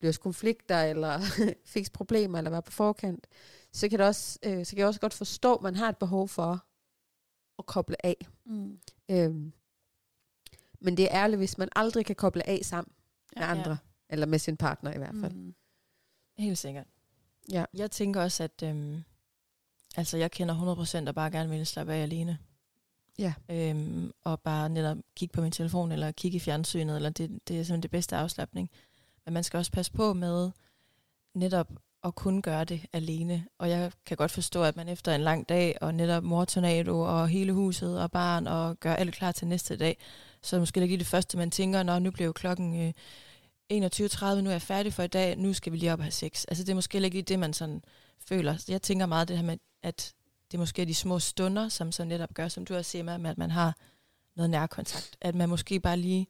løse 0.00 0.20
konflikter, 0.20 0.82
eller 0.82 1.20
fikse 1.74 1.92
problemer, 1.92 2.38
eller 2.38 2.50
være 2.50 2.62
på 2.62 2.72
forkant, 2.72 3.26
så 3.72 3.88
kan, 3.88 3.98
det 3.98 4.06
også, 4.06 4.38
øh, 4.44 4.64
så 4.66 4.70
kan 4.70 4.78
jeg 4.78 4.86
også 4.86 5.00
godt 5.00 5.14
forstå, 5.14 5.54
at 5.54 5.62
man 5.62 5.76
har 5.76 5.88
et 5.88 5.96
behov 5.96 6.28
for 6.28 6.64
at 7.58 7.66
koble 7.66 8.06
af. 8.06 8.16
Mm. 8.46 8.78
Øhm, 9.10 9.52
men 10.80 10.96
det 10.96 11.04
er 11.04 11.08
ærligt, 11.24 11.38
hvis 11.40 11.58
man 11.58 11.68
aldrig 11.76 12.06
kan 12.06 12.16
koble 12.16 12.48
af 12.48 12.60
sammen 12.62 12.92
med 13.36 13.42
Ja. 13.42 13.50
andre, 13.50 13.78
eller 14.08 14.26
med 14.26 14.38
sin 14.38 14.56
partner 14.56 14.92
i 14.94 14.98
hvert 14.98 15.14
fald. 15.20 15.34
Mm. 15.34 15.54
Helt 16.38 16.58
sikkert. 16.58 16.86
Ja. 17.52 17.64
Jeg 17.74 17.90
tænker 17.90 18.22
også, 18.22 18.42
at 18.42 18.62
øhm, 18.62 19.04
altså 19.96 20.16
jeg 20.16 20.30
kender 20.30 21.04
100% 21.04 21.08
og 21.08 21.14
bare 21.14 21.30
gerne 21.30 21.50
vil 21.50 21.66
slappe 21.66 21.92
af 21.92 22.02
alene. 22.02 22.38
Ja. 23.18 23.34
Øhm, 23.48 24.12
og 24.24 24.40
bare 24.40 24.68
netop 24.68 24.96
kigge 25.16 25.32
på 25.32 25.40
min 25.40 25.52
telefon, 25.52 25.92
eller 25.92 26.12
kigge 26.12 26.36
i 26.36 26.40
fjernsynet, 26.40 26.96
eller 26.96 27.10
det, 27.10 27.30
det 27.30 27.30
er 27.30 27.62
simpelthen 27.62 27.82
det 27.82 27.90
bedste 27.90 28.16
afslappning. 28.16 28.70
Men 29.24 29.34
man 29.34 29.44
skal 29.44 29.58
også 29.58 29.72
passe 29.72 29.92
på 29.92 30.12
med 30.12 30.50
netop 31.34 31.68
at 32.04 32.14
kunne 32.14 32.42
gøre 32.42 32.64
det 32.64 32.86
alene. 32.92 33.46
Og 33.58 33.70
jeg 33.70 33.92
kan 34.06 34.16
godt 34.16 34.30
forstå, 34.30 34.64
at 34.64 34.76
man 34.76 34.88
efter 34.88 35.14
en 35.14 35.20
lang 35.20 35.48
dag, 35.48 35.76
og 35.80 35.94
netop 35.94 36.22
mortornado, 36.22 37.00
og 37.00 37.28
hele 37.28 37.52
huset, 37.52 38.02
og 38.02 38.10
barn, 38.10 38.46
og 38.46 38.80
gør 38.80 38.94
alt 38.94 39.14
klar 39.14 39.32
til 39.32 39.46
næste 39.46 39.76
dag, 39.76 39.98
så 40.42 40.58
måske 40.58 40.80
lige 40.80 40.98
det 40.98 41.06
første, 41.06 41.38
man 41.38 41.50
tænker, 41.50 41.82
når 41.82 41.98
nu 41.98 42.10
blev 42.10 42.34
klokken 42.34 42.86
øh, 42.86 42.92
21.30, 43.72 44.24
nu 44.40 44.48
er 44.48 44.50
jeg 44.50 44.62
færdig 44.62 44.92
for 44.92 45.02
i 45.02 45.06
dag, 45.06 45.36
nu 45.38 45.52
skal 45.52 45.72
vi 45.72 45.76
lige 45.78 45.92
op 45.92 45.98
og 45.98 46.04
have 46.04 46.12
sex. 46.12 46.44
Altså 46.48 46.64
det 46.64 46.70
er 46.70 46.74
måske 46.74 46.98
ikke 46.98 47.10
lige 47.10 47.22
det, 47.22 47.38
man 47.38 47.52
sådan 47.52 47.82
føler. 48.28 48.56
Så 48.56 48.64
jeg 48.68 48.82
tænker 48.82 49.06
meget 49.06 49.28
det 49.28 49.36
her 49.36 49.44
med, 49.44 49.58
at 49.82 50.14
det 50.50 50.56
er 50.56 50.58
måske 50.60 50.84
de 50.84 50.94
små 50.94 51.18
stunder, 51.18 51.68
som 51.68 51.92
så 51.92 52.04
netop 52.04 52.34
gør, 52.34 52.48
som 52.48 52.64
du 52.64 52.74
også 52.76 52.90
siger 52.90 53.02
med, 53.18 53.30
at 53.30 53.38
man 53.38 53.50
har 53.50 53.76
noget 54.36 54.50
nærkontakt. 54.50 55.16
At 55.20 55.34
man 55.34 55.48
måske 55.48 55.80
bare 55.80 55.96
lige, 55.96 56.26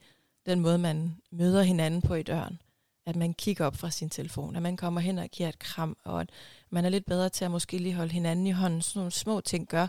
den 0.47 0.61
måde 0.61 0.79
man 0.79 1.17
møder 1.31 1.63
hinanden 1.63 2.03
på 2.03 2.15
i 2.15 2.23
døren, 2.23 2.61
at 3.07 3.17
man 3.17 3.35
kigger 3.35 3.67
op 3.67 3.77
fra 3.77 3.91
sin 3.91 4.11
telefon, 4.11 4.57
at 4.57 4.63
man 4.63 4.77
kommer 4.77 5.01
hen 5.01 5.19
og 5.19 5.29
giver 5.29 5.49
et 5.49 5.59
kram, 5.59 5.97
og 6.05 6.21
at 6.21 6.31
man 6.71 6.85
er 6.85 6.89
lidt 6.89 7.05
bedre 7.05 7.29
til 7.29 7.45
at 7.45 7.51
måske 7.51 7.79
lige 7.79 7.95
holde 7.95 8.13
hinanden 8.13 8.47
i 8.47 8.51
hånden. 8.51 8.83
Sådan 8.83 8.99
nogle 9.01 9.13
små 9.13 9.41
ting 9.41 9.69
gør 9.69 9.87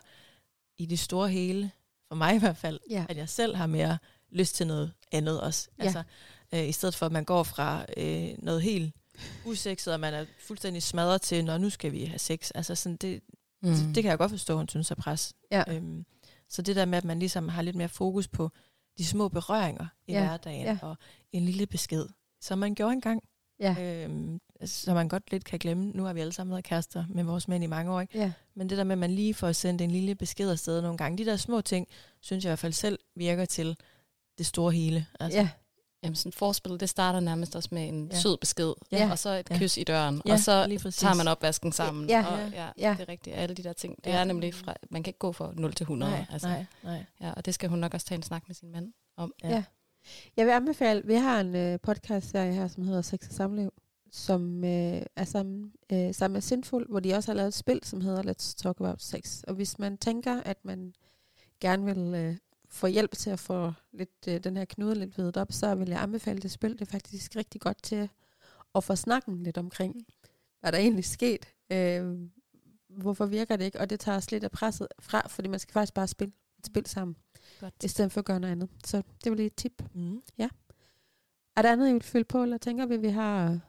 i 0.78 0.86
det 0.86 1.00
store 1.00 1.30
hele, 1.30 1.72
for 2.08 2.16
mig 2.16 2.36
i 2.36 2.40
hvert 2.40 2.58
fald, 2.58 2.80
Ja. 2.90 3.06
at 3.10 3.18
jeg 3.18 3.30
selv 3.30 3.56
har 3.56 3.68
mere 3.68 3.98
lyst 4.30 4.56
til 4.56 4.68
noget 4.68 4.92
andet 5.12 5.42
også. 5.42 5.70
Ja. 5.80 5.84
Altså, 5.84 6.04
øh, 6.54 6.68
I 6.70 6.72
stedet 6.72 6.96
for, 6.96 7.06
at 7.06 7.12
man 7.12 7.26
går 7.26 7.44
fra 7.44 7.86
øh, 7.98 8.30
noget 8.38 8.62
helt 8.62 8.96
usekset, 9.46 9.94
og 9.94 10.00
man 10.00 10.14
er 10.14 10.26
fuldstændig 10.40 10.84
smadret 10.84 11.22
til, 11.22 11.46
når 11.46 11.58
nu 11.58 11.70
skal 11.70 11.92
vi 11.92 12.06
have 12.06 12.20
sex. 12.20 12.52
Altså 12.56 12.76
sådan, 12.76 12.96
det, 12.96 13.22
mm. 13.62 13.70
det, 13.70 13.96
det 13.96 14.04
kan 14.04 14.10
jeg 14.10 14.18
godt 14.18 14.32
forstå, 14.32 14.58
hun 14.58 14.68
synes 14.70 14.92
er 14.92 14.96
pres. 14.96 15.34
Ja. 15.52 15.64
Øhm, 15.68 16.06
så 16.50 16.62
det 16.62 16.76
der 16.76 16.86
med, 16.86 16.98
at 16.98 17.04
man 17.06 17.20
ligesom 17.20 17.50
har 17.50 17.62
lidt 17.62 17.76
mere 17.76 17.90
fokus 17.90 18.28
på 18.28 18.50
de 18.98 19.06
små 19.06 19.28
berøringer 19.28 19.86
i 20.08 20.12
Ja, 20.12 20.20
hverdagen, 20.28 20.66
ja. 20.66 20.78
og 20.82 20.96
en 21.32 21.46
lille 21.46 21.66
besked, 21.66 22.06
som 22.42 22.58
man 22.60 22.76
gjorde 22.76 22.94
engang, 22.94 23.24
Ja. 23.60 24.04
øhm, 24.04 24.40
så 24.66 24.94
man 24.94 25.08
godt 25.10 25.32
lidt 25.32 25.46
kan 25.46 25.60
glemme. 25.60 25.86
Nu 25.86 26.04
har 26.04 26.14
vi 26.14 26.20
alle 26.22 26.34
sammen 26.34 26.52
været 26.52 26.64
kærester 26.64 27.06
med 27.10 27.24
vores 27.24 27.48
mænd 27.48 27.64
i 27.64 27.68
mange 27.68 27.92
år, 27.92 28.02
ikke? 28.02 28.18
Ja. 28.20 28.32
Men 28.56 28.70
det 28.70 28.78
der 28.78 28.84
med, 28.84 28.92
at 28.92 28.98
man 28.98 29.12
lige 29.12 29.34
får 29.34 29.52
sendt 29.52 29.82
en 29.82 29.92
lille 29.92 30.16
besked 30.16 30.52
afsted 30.52 30.82
nogle 30.82 30.98
gange, 30.98 31.18
de 31.18 31.26
der 31.26 31.36
små 31.38 31.62
ting, 31.62 31.88
synes 32.22 32.44
jeg 32.46 32.50
i 32.50 32.52
hvert 32.52 32.60
fald 32.60 32.74
selv 32.74 33.00
virker 33.16 33.46
til 33.46 33.78
det 34.38 34.46
store 34.46 34.72
hele. 34.72 35.06
Altså, 35.20 35.40
ja. 35.40 35.50
Jamen 36.04 36.16
sådan 36.16 36.32
forspil, 36.32 36.80
det 36.80 36.90
starter 36.90 37.20
nærmest 37.20 37.56
også 37.56 37.70
med 37.72 37.88
en 37.88 38.08
Ja. 38.08 38.16
ja. 38.16 38.22
sød 38.22 38.38
besked, 38.38 38.74
Ja. 38.92 39.12
og 39.12 39.20
så 39.20 39.30
et 39.30 39.48
Ja. 39.50 39.58
kys 39.58 39.78
i 39.78 39.84
døren, 39.84 40.22
Ja, 40.26 40.34
og 40.34 40.40
så 40.40 40.68
tager 40.92 41.14
man 41.16 41.28
opvasken 41.28 41.72
sammen. 41.72 42.10
Ja. 42.10 42.26
Og, 42.26 42.40
Ja. 42.40 42.46
ja, 42.64 42.70
Ja. 42.78 42.96
det 43.00 43.04
er 43.04 43.10
rigtigt. 43.10 43.36
Alle 43.36 43.56
de 43.56 43.64
der 43.64 43.74
ting. 43.74 43.96
Det 44.04 44.12
Ja. 44.12 44.18
er 44.20 44.24
nemlig 44.24 44.54
fra, 44.54 44.74
man 44.90 45.04
kan 45.04 45.10
ikke 45.10 45.20
gå 45.20 45.32
fra 45.32 45.52
0 45.56 45.74
til 45.74 45.84
100. 45.84 46.12
Nej, 46.12 46.26
altså. 46.32 46.48
nej, 46.48 46.66
nej. 46.84 47.04
Ja, 47.22 47.32
og 47.34 47.46
det 47.46 47.54
skal 47.54 47.70
hun 47.70 47.80
nok 47.80 47.94
også 47.94 48.08
tage 48.08 48.16
en 48.18 48.24
snak 48.24 48.44
med 48.48 48.56
sin 48.56 48.72
mand 48.72 48.94
om. 49.18 49.34
Ja. 49.44 49.50
Ja. 49.50 49.64
Jeg 50.38 50.46
vil 50.46 50.52
anbefale, 50.52 51.02
vi 51.06 51.14
har 51.16 51.40
en 51.42 51.56
øh, 51.56 51.80
podcast-serie 51.84 52.54
her, 52.54 52.68
som 52.68 52.84
hedder 52.84 53.02
Sex 53.02 53.28
og 53.28 53.34
Samliv, 53.34 53.74
som 54.12 54.64
øh, 54.64 55.02
er 55.16 55.24
sammen, 55.26 55.72
øh, 55.92 56.14
sammen 56.14 56.34
med 56.34 56.42
Sinful, 56.42 56.86
hvor 56.90 57.00
de 57.00 57.14
også 57.14 57.32
har 57.32 57.36
lavet 57.36 57.48
et 57.48 57.54
spil, 57.54 57.80
som 57.84 58.02
hedder 58.02 58.24
Let's 58.34 58.56
Talk 58.58 58.80
About 58.80 59.02
Sex. 59.02 59.44
Og 59.48 59.54
hvis 59.54 59.80
man 59.80 59.98
tænker, 59.98 60.42
at 60.46 60.58
man 60.66 60.94
gerne 61.60 61.86
vil 61.86 62.16
øh, 62.16 62.36
få 62.72 62.88
hjælp 62.88 63.12
til 63.12 63.30
at 63.30 63.40
få 63.40 63.74
lidt, 63.92 64.28
øh, 64.28 64.44
den 64.44 64.58
her 64.58 64.66
knude 64.66 64.96
lidt 64.96 65.18
vedet 65.18 65.38
op, 65.38 65.52
så 65.52 65.76
vil 65.76 65.90
jeg 65.90 66.02
anbefale 66.02 66.40
det 66.40 66.52
spil. 66.52 66.72
Det 66.72 66.82
er 66.82 66.86
faktisk 66.92 67.36
rigtig 67.36 67.62
godt 67.62 67.84
til 67.84 68.10
at 68.76 68.84
få 68.84 68.96
snakken 68.96 69.44
lidt 69.44 69.58
omkring, 69.58 70.06
hvad 70.60 70.72
der 70.72 70.78
egentlig 70.78 71.06
sket. 71.06 71.46
Øh, 71.72 72.16
hvorfor 72.90 73.26
virker 73.26 73.56
det 73.56 73.66
ikke? 73.66 73.80
Og 73.80 73.90
det 73.90 74.00
tager 74.00 74.18
os 74.18 74.32
lidt 74.32 74.44
af 74.44 74.52
presset 74.52 74.88
fra, 75.00 75.28
fordi 75.28 75.48
man 75.48 75.60
skal 75.60 75.74
faktisk 75.74 75.94
bare 75.94 76.08
spille 76.08 76.34
et 76.60 76.66
spil 76.66 76.86
sammen, 76.86 77.16
Godt. 77.60 77.74
i 77.84 77.88
stedet 77.88 78.12
for 78.12 78.22
at 78.22 78.26
gøre 78.26 78.40
noget 78.40 78.52
andet. 78.52 78.70
Så 78.86 79.02
det 79.24 79.30
var 79.30 79.36
lige 79.36 79.48
et 79.48 79.56
tip. 79.56 79.84
Mm. 79.94 80.22
Er 81.56 81.62
der 81.62 81.72
andet, 81.72 81.90
I 81.90 81.94
vil 81.94 82.04
fylde 82.04 82.26
på, 82.26 82.44
eller 82.44 82.58
tænker 82.58 82.86
vi, 82.86 82.98
vi 82.98 83.10
har... 83.10 83.60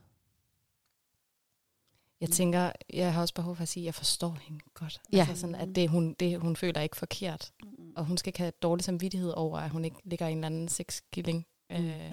Jeg 2.23 2.31
tænker, 2.31 2.73
jeg 2.93 3.15
har 3.15 3.21
også 3.21 3.35
behov 3.35 3.57
for 3.57 3.63
at 3.63 3.69
sige, 3.69 3.83
at 3.83 3.87
jeg 3.87 3.95
forstår 3.95 4.39
hende 4.43 4.61
godt. 4.75 5.01
Ja. 5.13 5.27
Altså 5.29 5.41
sådan, 5.41 5.55
at 5.55 5.69
det 5.75 5.89
hun, 5.89 6.15
det, 6.21 6.41
hun 6.41 6.57
føler 6.57 6.79
er 6.79 6.83
ikke 6.83 6.97
forkert. 6.97 7.53
Mm. 7.63 7.93
Og 7.97 8.05
hun 8.05 8.17
skal 8.19 8.29
ikke 8.29 8.39
have 8.39 8.53
dårlig 8.63 8.85
samvittighed 8.85 9.31
over, 9.31 9.59
at 9.59 9.71
hun 9.71 9.85
ikke 9.85 9.97
ligger 10.05 10.27
i 10.27 10.33
en 10.33 10.39
eller 10.39 10.47
anden 10.47 10.69
sexkilling. 10.69 11.47
Mm. 11.71 11.77
Øh, 11.77 12.13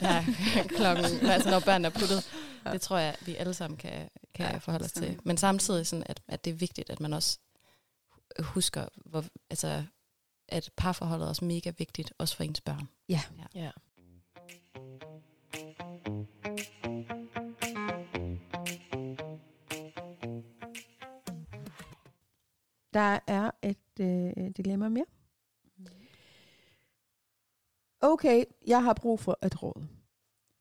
der 0.00 0.22
klokken, 0.76 1.04
altså 1.04 1.50
når 1.50 1.60
børn 1.60 1.84
er 1.84 1.90
puttet. 1.90 2.30
Det 2.72 2.80
tror 2.80 2.98
jeg, 2.98 3.16
vi 3.26 3.36
alle 3.36 3.54
sammen 3.54 3.76
kan, 3.76 4.08
kan 4.34 4.46
Ja, 4.46 4.52
ja, 4.52 4.58
forholde 4.58 4.84
os 4.84 4.92
til. 4.92 5.18
Men 5.24 5.36
samtidig, 5.36 5.86
sådan, 5.86 6.04
at, 6.06 6.20
at 6.28 6.44
det 6.44 6.50
er 6.50 6.54
vigtigt, 6.54 6.90
at 6.90 7.00
man 7.00 7.12
også 7.12 7.38
husker, 8.38 8.84
hvor, 9.06 9.24
altså, 9.50 9.84
at 10.48 10.70
parforholdet 10.76 11.24
er 11.24 11.28
også 11.28 11.44
mega 11.44 11.72
vigtigt, 11.78 12.12
også 12.18 12.36
for 12.36 12.44
ens 12.44 12.60
børn. 12.60 12.88
Ja. 13.54 13.70
Der 22.94 23.18
er 23.26 23.50
et 23.62 24.00
øh, 24.00 24.50
dilemma 24.56 24.88
mere. 24.88 25.04
Mm. 25.76 25.86
Okay, 28.00 28.44
jeg 28.66 28.84
har 28.84 28.94
brug 28.94 29.20
for 29.20 29.38
et 29.46 29.62
råd. 29.62 29.86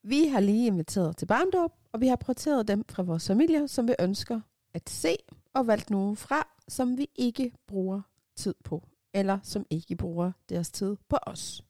Vi 0.04 0.28
har 0.28 0.40
lige 0.40 0.68
inviteret 0.68 1.18
til 1.18 1.26
barndåb, 1.26 1.72
og 1.92 2.02
vi 2.02 2.08
har 2.08 2.16
prioriteret 2.16 2.68
dem 2.68 2.84
fra 2.90 3.04
vores 3.04 3.28
familie, 3.28 3.68
som 3.68 3.88
vi 3.88 3.96
ønsker 4.00 4.42
at 4.74 4.90
se, 4.90 5.18
og 5.54 5.68
valgt 5.68 5.90
nogen 5.90 6.16
fra, 6.16 6.48
som 6.68 6.98
vi 6.98 7.08
ikke 7.16 7.54
bruger 7.68 8.02
tid 8.36 8.56
på, 8.64 8.84
eller 9.14 9.40
som 9.44 9.66
ikke 9.70 9.96
bruger 9.96 10.32
deres 10.50 10.72
tid 10.72 10.96
på 11.10 11.18
os. 11.24 11.64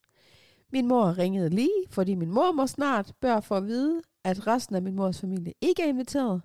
Min 0.72 0.88
mor 0.88 1.18
ringede 1.18 1.50
lige, 1.50 1.86
fordi 1.90 2.16
min 2.16 2.32
mor 2.32 2.52
må 2.52 2.68
snart 2.68 3.14
bør 3.20 3.40
få 3.40 3.56
at 3.56 3.66
vide, 3.66 4.02
at 4.24 4.48
resten 4.48 4.76
af 4.76 4.82
min 4.82 4.96
mors 4.96 5.20
familie 5.22 5.54
ikke 5.62 5.84
er 5.84 5.88
inviteret. 5.88 6.42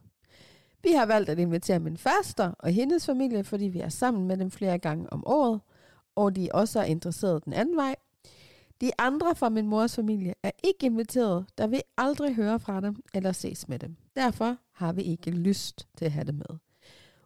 Vi 0.84 0.92
har 0.92 1.06
valgt 1.06 1.30
at 1.30 1.38
invitere 1.38 1.78
min 1.78 1.96
faster 1.96 2.52
og 2.58 2.70
hendes 2.70 3.06
familie, 3.06 3.44
fordi 3.44 3.64
vi 3.64 3.80
er 3.80 3.88
sammen 3.88 4.28
med 4.28 4.36
dem 4.36 4.50
flere 4.50 4.78
gange 4.78 5.12
om 5.12 5.26
året, 5.26 5.60
og 6.16 6.36
de 6.36 6.48
også 6.54 6.80
er 6.80 6.84
interesseret 6.84 7.44
den 7.44 7.52
anden 7.52 7.76
vej. 7.76 7.96
De 8.80 8.90
andre 8.98 9.34
fra 9.34 9.48
min 9.48 9.66
mors 9.66 9.94
familie 9.94 10.34
er 10.42 10.50
ikke 10.64 10.86
inviteret, 10.86 11.46
da 11.58 11.66
vi 11.66 11.80
aldrig 11.96 12.34
hører 12.34 12.58
fra 12.58 12.80
dem 12.80 13.02
eller 13.14 13.32
ses 13.32 13.68
med 13.68 13.78
dem. 13.78 13.96
Derfor 14.16 14.56
har 14.72 14.92
vi 14.92 15.02
ikke 15.02 15.30
lyst 15.30 15.88
til 15.98 16.04
at 16.04 16.12
have 16.12 16.24
det 16.24 16.34
med. 16.34 16.58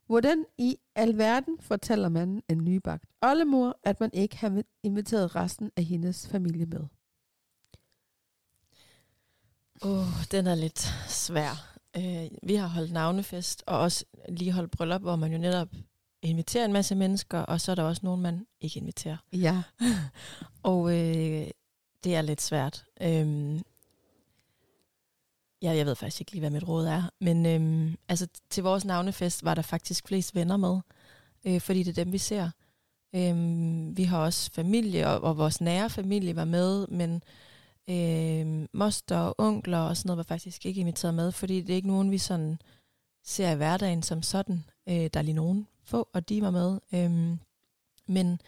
Hvordan 0.06 0.44
i 0.58 0.76
alverden 0.94 1.58
fortæller 1.60 2.08
man 2.08 2.42
en 2.48 2.64
nybagt 2.64 3.04
oldemor, 3.22 3.78
at 3.84 4.00
man 4.00 4.10
ikke 4.12 4.36
har 4.36 4.62
inviteret 4.82 5.36
resten 5.36 5.70
af 5.76 5.84
hendes 5.84 6.28
familie 6.28 6.66
med? 6.66 6.80
Åh, 9.82 9.90
oh, 9.90 10.24
den 10.30 10.46
er 10.46 10.54
lidt 10.54 10.80
svær. 11.08 11.77
Øh, 11.96 12.28
vi 12.42 12.54
har 12.54 12.66
holdt 12.66 12.92
navnefest, 12.92 13.62
og 13.66 13.78
også 13.78 14.04
lige 14.28 14.52
holdt 14.52 14.70
bryllup, 14.70 15.00
hvor 15.00 15.16
man 15.16 15.32
jo 15.32 15.38
netop 15.38 15.68
inviterer 16.22 16.64
en 16.64 16.72
masse 16.72 16.94
mennesker, 16.94 17.38
og 17.38 17.60
så 17.60 17.70
er 17.70 17.74
der 17.74 17.82
også 17.82 18.00
nogen, 18.04 18.22
man 18.22 18.46
ikke 18.60 18.78
inviterer. 18.78 19.16
Ja. 19.32 19.62
Og 20.62 20.90
øh, 20.90 21.46
det 22.04 22.14
er 22.16 22.22
lidt 22.22 22.42
svært. 22.42 22.84
Øhm, 23.00 23.62
ja, 25.62 25.70
jeg 25.76 25.86
ved 25.86 25.94
faktisk 25.94 26.20
ikke 26.20 26.32
lige, 26.32 26.40
hvad 26.40 26.50
mit 26.50 26.68
råd 26.68 26.86
er. 26.86 27.10
Men 27.20 27.46
øhm, 27.46 27.96
altså, 28.08 28.26
til 28.50 28.62
vores 28.62 28.84
navnefest 28.84 29.44
var 29.44 29.54
der 29.54 29.62
faktisk 29.62 30.06
flest 30.08 30.34
venner 30.34 30.56
med, 30.56 30.80
øh, 31.44 31.60
fordi 31.60 31.82
det 31.82 31.98
er 31.98 32.04
dem, 32.04 32.12
vi 32.12 32.18
ser. 32.18 32.50
Øhm, 33.14 33.96
vi 33.96 34.04
har 34.04 34.18
også 34.18 34.50
familie, 34.52 35.08
og, 35.08 35.20
og 35.20 35.38
vores 35.38 35.60
nære 35.60 35.90
familie 35.90 36.36
var 36.36 36.44
med, 36.44 36.86
men 36.86 37.22
øh, 37.90 38.66
moster 38.72 39.18
og 39.18 39.34
onkler 39.38 39.78
og 39.78 39.96
sådan 39.96 40.08
noget 40.08 40.16
var 40.16 40.34
faktisk 40.34 40.66
ikke 40.66 40.80
inviteret 40.80 41.14
med, 41.14 41.32
fordi 41.32 41.60
det 41.60 41.70
er 41.70 41.76
ikke 41.76 41.88
nogen, 41.88 42.10
vi 42.10 42.18
sådan 42.18 42.58
ser 43.24 43.50
i 43.50 43.56
hverdagen 43.56 44.02
som 44.02 44.22
sådan. 44.22 44.64
Øh, 44.88 44.94
der 44.94 45.10
er 45.14 45.22
lige 45.22 45.34
nogen 45.34 45.66
få, 45.84 46.08
og 46.12 46.28
de 46.28 46.42
var 46.42 46.50
med. 46.50 46.78
Øh, 46.94 47.38
men 48.06 48.40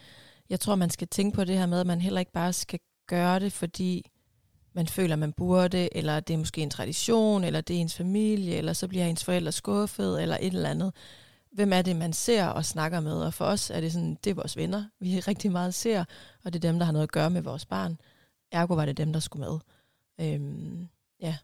jeg 0.50 0.60
tror, 0.60 0.74
man 0.74 0.90
skal 0.90 1.08
tænke 1.08 1.34
på 1.34 1.44
det 1.44 1.58
her 1.58 1.66
med, 1.66 1.80
at 1.80 1.86
man 1.86 2.00
heller 2.00 2.20
ikke 2.20 2.32
bare 2.32 2.52
skal 2.52 2.80
gøre 3.06 3.40
det, 3.40 3.52
fordi 3.52 4.10
man 4.72 4.86
føler, 4.86 5.16
man 5.16 5.32
burde, 5.32 5.96
eller 5.96 6.20
det 6.20 6.34
er 6.34 6.38
måske 6.38 6.62
en 6.62 6.70
tradition, 6.70 7.44
eller 7.44 7.60
det 7.60 7.76
er 7.76 7.80
ens 7.80 7.96
familie, 7.96 8.56
eller 8.56 8.72
så 8.72 8.88
bliver 8.88 9.04
ens 9.04 9.24
forældre 9.24 9.52
skuffet, 9.52 10.22
eller 10.22 10.36
et 10.40 10.54
eller 10.54 10.68
andet. 10.70 10.92
hvem 11.52 11.72
er 11.72 11.82
det, 11.82 11.96
man 11.96 12.12
ser 12.12 12.46
og 12.46 12.64
snakker 12.64 13.00
med. 13.00 13.12
Og 13.12 13.34
for 13.34 13.44
os 13.44 13.70
er 13.70 13.80
det 13.80 13.92
sådan, 13.92 14.18
det 14.24 14.30
er 14.30 14.34
vores 14.34 14.56
venner, 14.56 14.84
vi 15.00 15.20
rigtig 15.28 15.52
meget 15.52 15.74
ser, 15.74 16.04
og 16.44 16.52
det 16.52 16.64
er 16.64 16.68
dem, 16.68 16.78
der 16.78 16.86
har 16.86 16.92
noget 16.92 17.06
at 17.06 17.12
gøre 17.12 17.30
med 17.30 17.42
vores 17.42 17.66
barn. 17.66 17.98
Ergo 18.52 18.74
var 18.74 18.84
det 18.84 18.96
dem, 18.96 19.12
der 19.12 19.20
skulle 19.20 19.46
med. 19.48 19.58
Øhm, 20.20 20.88
ja, 21.20 21.36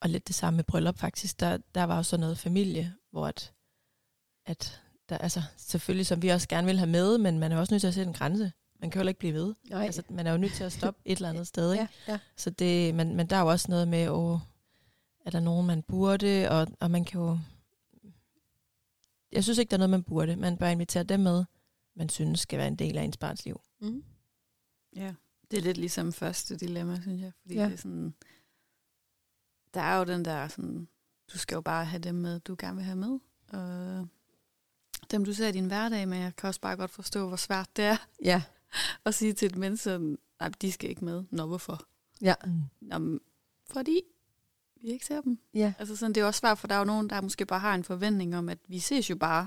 og 0.00 0.08
lidt 0.08 0.28
det 0.28 0.34
samme 0.34 0.56
med 0.56 0.64
bryllup 0.64 0.98
faktisk. 0.98 1.40
Der, 1.40 1.58
der 1.74 1.84
var 1.84 1.96
også 1.96 2.10
sådan 2.10 2.20
noget 2.20 2.38
familie, 2.38 2.94
hvor 3.10 3.26
at, 3.26 3.52
at 4.46 4.82
der, 5.08 5.18
altså, 5.18 5.42
selvfølgelig, 5.56 6.06
som 6.06 6.22
vi 6.22 6.28
også 6.28 6.48
gerne 6.48 6.66
vil 6.66 6.78
have 6.78 6.90
med, 6.90 7.18
men 7.18 7.38
man 7.38 7.52
er 7.52 7.58
også 7.58 7.74
nødt 7.74 7.80
til 7.80 7.88
at 7.88 7.94
sætte 7.94 8.08
en 8.08 8.14
grænse. 8.14 8.52
Man 8.80 8.90
kan 8.90 9.02
jo 9.02 9.08
ikke 9.08 9.18
blive 9.18 9.34
ved. 9.34 9.54
Nej. 9.70 9.84
Altså, 9.84 10.02
man 10.10 10.26
er 10.26 10.32
jo 10.32 10.38
nødt 10.38 10.52
til 10.52 10.64
at 10.64 10.72
stoppe 10.72 11.00
et 11.04 11.16
eller 11.16 11.28
andet 11.28 11.46
sted. 11.52 11.72
Ikke? 11.72 11.88
ja, 12.06 12.12
ja. 12.12 12.18
Så 12.36 12.50
det, 12.50 12.94
men, 12.94 13.16
men 13.16 13.26
der 13.26 13.36
er 13.36 13.40
jo 13.40 13.46
også 13.46 13.66
noget 13.70 13.88
med, 13.88 14.08
åh, 14.08 14.38
er 15.26 15.30
der 15.30 15.40
nogen, 15.40 15.66
man 15.66 15.82
burde, 15.82 16.50
og, 16.50 16.68
og 16.80 16.90
man 16.90 17.04
kan 17.04 17.20
jo... 17.20 17.38
Jeg 19.32 19.44
synes 19.44 19.58
ikke, 19.58 19.70
der 19.70 19.76
er 19.76 19.78
noget, 19.78 19.90
man 19.90 20.02
burde. 20.02 20.36
Man 20.36 20.56
bør 20.56 20.68
invitere 20.68 21.02
dem 21.02 21.20
med, 21.20 21.44
man 21.96 22.08
synes 22.08 22.40
skal 22.40 22.58
være 22.58 22.68
en 22.68 22.76
del 22.76 22.98
af 22.98 23.02
ens 23.02 23.16
barns 23.16 23.44
liv. 23.44 23.60
Mm. 23.80 24.04
Ja, 24.96 25.14
det 25.50 25.58
er 25.58 25.62
lidt 25.62 25.76
ligesom 25.76 26.12
første 26.12 26.56
dilemma, 26.56 27.00
synes 27.02 27.22
jeg. 27.22 27.32
Fordi 27.42 27.54
Ja. 27.54 27.64
det 27.64 27.72
er 27.72 27.76
sådan, 27.76 28.14
der 29.74 29.80
er 29.80 29.98
jo 29.98 30.04
den 30.04 30.24
der 30.24 30.48
sådan, 30.48 30.88
du 31.32 31.38
skal 31.38 31.54
jo 31.54 31.60
bare 31.60 31.84
have 31.84 32.00
dem 32.02 32.14
med, 32.14 32.40
du 32.40 32.56
gerne 32.58 32.76
vil 32.76 32.84
have 32.84 32.96
med. 32.96 33.18
Og 33.52 34.08
dem, 35.10 35.24
du 35.24 35.32
ser 35.34 35.48
i 35.48 35.52
din 35.52 35.66
hverdag 35.66 36.08
med, 36.08 36.18
jeg 36.18 36.36
kan 36.36 36.48
også 36.48 36.60
bare 36.60 36.76
godt 36.76 36.90
forstå, 36.90 37.28
hvor 37.28 37.36
svært 37.36 37.76
det 37.76 37.84
er 37.84 37.96
Ja. 38.24 38.42
at 39.04 39.14
sige 39.14 39.32
til 39.32 39.46
et 39.46 39.56
menneske, 39.56 39.98
nej, 40.40 40.48
de 40.62 40.72
skal 40.72 40.90
ikke 40.90 41.04
med. 41.04 41.24
Nå, 41.30 41.46
hvorfor? 41.46 41.82
Ja. 42.20 42.34
Nå, 42.80 43.18
fordi 43.70 44.00
vi 44.82 44.88
ikke 44.88 45.06
ser 45.06 45.20
dem. 45.20 45.38
Ja. 45.54 45.72
Altså 45.78 45.96
sådan, 45.96 46.12
det 46.14 46.20
er 46.20 46.24
også 46.24 46.38
svært, 46.40 46.58
for 46.58 46.66
der 46.68 46.74
er 46.74 46.78
jo 46.78 46.84
nogen, 46.84 47.10
der 47.10 47.20
måske 47.20 47.46
bare 47.46 47.60
har 47.60 47.74
en 47.74 47.84
forventning 47.84 48.36
om, 48.36 48.48
at 48.48 48.58
vi 48.68 48.78
ses 48.78 49.10
jo 49.10 49.16
bare 49.16 49.46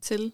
til 0.00 0.32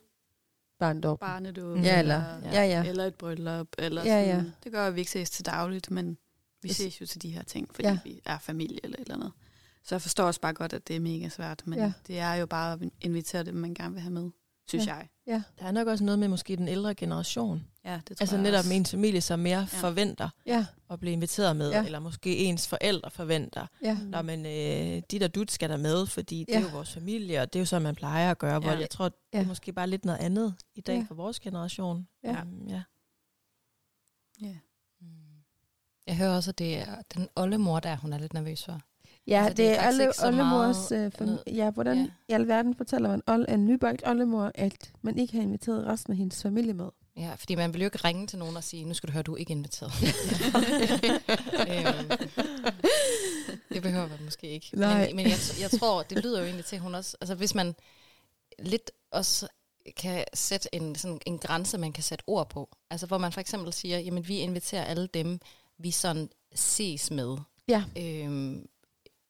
Barndåb. 0.78 1.20
barnedåb. 1.20 1.78
Ja, 1.78 1.98
eller, 1.98 2.22
Ja. 2.42 2.50
ja, 2.52 2.64
ja. 2.64 2.84
eller 2.88 3.04
et 3.04 3.14
bryllup. 3.14 3.68
Eller 3.78 4.04
Ja, 4.04 4.24
sådan. 4.24 4.44
ja. 4.44 4.50
Det 4.64 4.72
gør, 4.72 4.86
at 4.86 4.94
vi 4.94 5.00
ikke 5.00 5.10
ses 5.10 5.30
til 5.30 5.46
dagligt, 5.46 5.90
men 5.90 6.18
vi 6.62 6.72
ses 6.72 7.00
jo 7.00 7.06
til 7.06 7.22
de 7.22 7.28
her 7.30 7.42
ting, 7.42 7.68
fordi 7.74 7.88
Ja. 7.88 7.92
ja. 7.92 7.98
vi 8.04 8.20
er 8.24 8.38
familie 8.38 8.80
eller 8.84 8.96
et 8.96 9.00
eller 9.00 9.14
andet. 9.14 9.32
Så 9.84 9.94
jeg 9.94 10.02
forstår 10.02 10.24
også 10.24 10.40
bare 10.40 10.52
godt, 10.54 10.72
at 10.72 10.88
det 10.88 10.96
er 10.96 11.00
mega 11.00 11.28
svært, 11.28 11.62
men 11.66 11.78
Ja. 11.78 11.84
ja. 11.84 11.92
det 12.06 12.18
er 12.18 12.34
jo 12.34 12.46
bare 12.46 12.72
at 12.72 12.78
invitere 13.00 13.42
dem, 13.44 13.54
man 13.54 13.74
gerne 13.74 13.92
vil 13.92 14.00
have 14.02 14.12
med, 14.12 14.30
synes 14.68 14.86
Ja. 14.86 14.94
jeg. 15.26 15.42
Der 15.58 15.64
er 15.66 15.70
nok 15.72 15.88
også 15.88 16.04
noget 16.04 16.18
med 16.18 16.28
måske 16.28 16.56
den 16.56 16.68
ældre 16.68 16.94
generation. 16.94 17.66
Ja, 17.86 18.00
det 18.08 18.16
tror 18.16 18.22
Altså 18.22 18.36
jeg 18.36 18.42
netop 18.42 18.58
også. 18.58 18.72
ens 18.72 18.90
familie, 18.90 19.20
som 19.20 19.38
mere 19.38 19.58
ja. 19.58 19.64
forventer 19.64 20.28
Ja, 20.46 20.66
at 20.90 21.00
blive 21.00 21.12
inviteret 21.12 21.56
med, 21.56 21.70
Ja. 21.70 21.84
eller 21.84 21.98
måske 21.98 22.36
ens 22.36 22.68
forældre 22.68 23.10
forventer. 23.10 23.66
ja. 23.82 23.94
Mm. 23.94 24.06
Nå, 24.06 24.22
men 24.22 24.46
øh, 24.46 25.02
dit 25.10 25.22
og 25.22 25.34
dut 25.34 25.50
skal 25.50 25.70
der 25.70 25.76
med, 25.76 26.06
fordi 26.06 26.38
det 26.40 26.48
Ja. 26.48 26.58
er 26.58 26.62
jo 26.62 26.68
vores 26.68 26.92
familie, 26.94 27.40
og 27.42 27.52
det 27.52 27.58
er 27.58 27.60
jo 27.60 27.66
sådan, 27.66 27.82
man 27.82 27.94
plejer 27.94 28.30
at 28.30 28.38
gøre. 28.38 28.58
Hvor 28.60 28.70
Ja. 28.72 28.78
jeg 28.78 28.90
tror, 28.90 29.08
det 29.08 29.16
Ja. 29.34 29.40
er 29.40 29.46
måske 29.46 29.72
bare 29.72 29.86
lidt 29.86 30.04
noget 30.04 30.18
andet 30.18 30.54
i 30.74 30.80
dag 30.80 30.96
Ja. 30.96 31.04
for 31.08 31.14
vores 31.14 31.40
generation. 31.40 32.08
Ja. 32.24 32.42
Um, 32.42 32.66
ja. 32.68 32.82
Ja. 34.42 34.56
Mm. 35.00 35.06
Jeg 36.06 36.16
hører 36.16 36.36
også, 36.36 36.50
at 36.50 36.58
det 36.58 36.78
er 36.78 36.94
den 37.14 37.28
oldemor, 37.36 37.80
der 37.80 37.96
hun 37.96 38.12
er 38.12 38.18
lidt 38.18 38.34
nervøs 38.34 38.64
for. 38.64 38.80
Ja, 39.26 39.36
Altså, 39.36 39.48
det, 39.50 39.56
det 39.56 39.66
er 39.66 39.70
er 39.74 39.82
faktisk 39.82 40.22
alle 40.22 40.26
oldemors... 40.42 40.90
meget 40.90 41.06
Øh, 41.06 41.12
fam- 41.38 41.42
ja, 41.54 41.70
hvordan 41.70 41.96
Ja. 41.96 42.06
i 42.28 42.32
alverden 42.32 42.74
fortæller 42.74 43.08
man 43.08 43.22
old, 43.26 43.46
en 43.48 43.66
nybagt 43.66 44.02
oldemor, 44.06 44.52
at 44.54 44.92
man 45.02 45.18
ikke 45.18 45.32
har 45.36 45.42
inviteret 45.42 45.86
resten 45.86 46.12
af 46.12 46.16
hendes 46.16 46.42
familie 46.42 46.74
med? 46.74 46.88
Ja, 47.16 47.34
fordi 47.34 47.54
man 47.54 47.72
vil 47.72 47.80
jo 47.80 47.86
ikke 47.86 47.98
ringe 47.98 48.26
til 48.26 48.38
nogen 48.38 48.56
og 48.56 48.64
sige, 48.64 48.84
nu 48.84 48.94
skal 48.94 49.06
du 49.06 49.12
høre, 49.12 49.22
du 49.22 49.34
er 49.34 49.36
ikke 49.36 49.50
inviteret. 49.50 49.92
øhm, 51.70 52.08
det 53.72 53.82
behøver 53.82 54.08
man 54.08 54.24
måske 54.24 54.48
ikke. 54.48 54.70
Nej. 54.72 55.06
Men, 55.06 55.16
men 55.16 55.26
jeg, 55.26 55.38
jeg 55.60 55.70
tror, 55.70 56.02
det 56.02 56.24
lyder 56.24 56.38
jo 56.38 56.44
egentlig 56.44 56.64
til, 56.64 56.76
at 56.76 56.82
hun 56.82 56.94
også... 56.94 57.16
Altså 57.20 57.34
hvis 57.34 57.54
man 57.54 57.74
lidt 58.58 58.90
også 59.10 59.48
kan 59.96 60.24
sætte 60.34 60.74
en, 60.74 60.94
sådan 60.94 61.20
en 61.26 61.38
grænse, 61.38 61.78
man 61.78 61.92
kan 61.92 62.02
sætte 62.02 62.24
ord 62.26 62.50
på. 62.50 62.76
Altså 62.90 63.06
hvor 63.06 63.18
man 63.18 63.32
for 63.32 63.40
eksempel 63.40 63.72
siger, 63.72 63.98
jamen 63.98 64.28
vi 64.28 64.38
inviterer 64.38 64.84
alle 64.84 65.06
dem, 65.06 65.40
vi 65.78 65.90
sådan 65.90 66.28
ses 66.54 67.10
med. 67.10 67.36
Ja. 67.68 67.84
Øhm, 67.98 68.66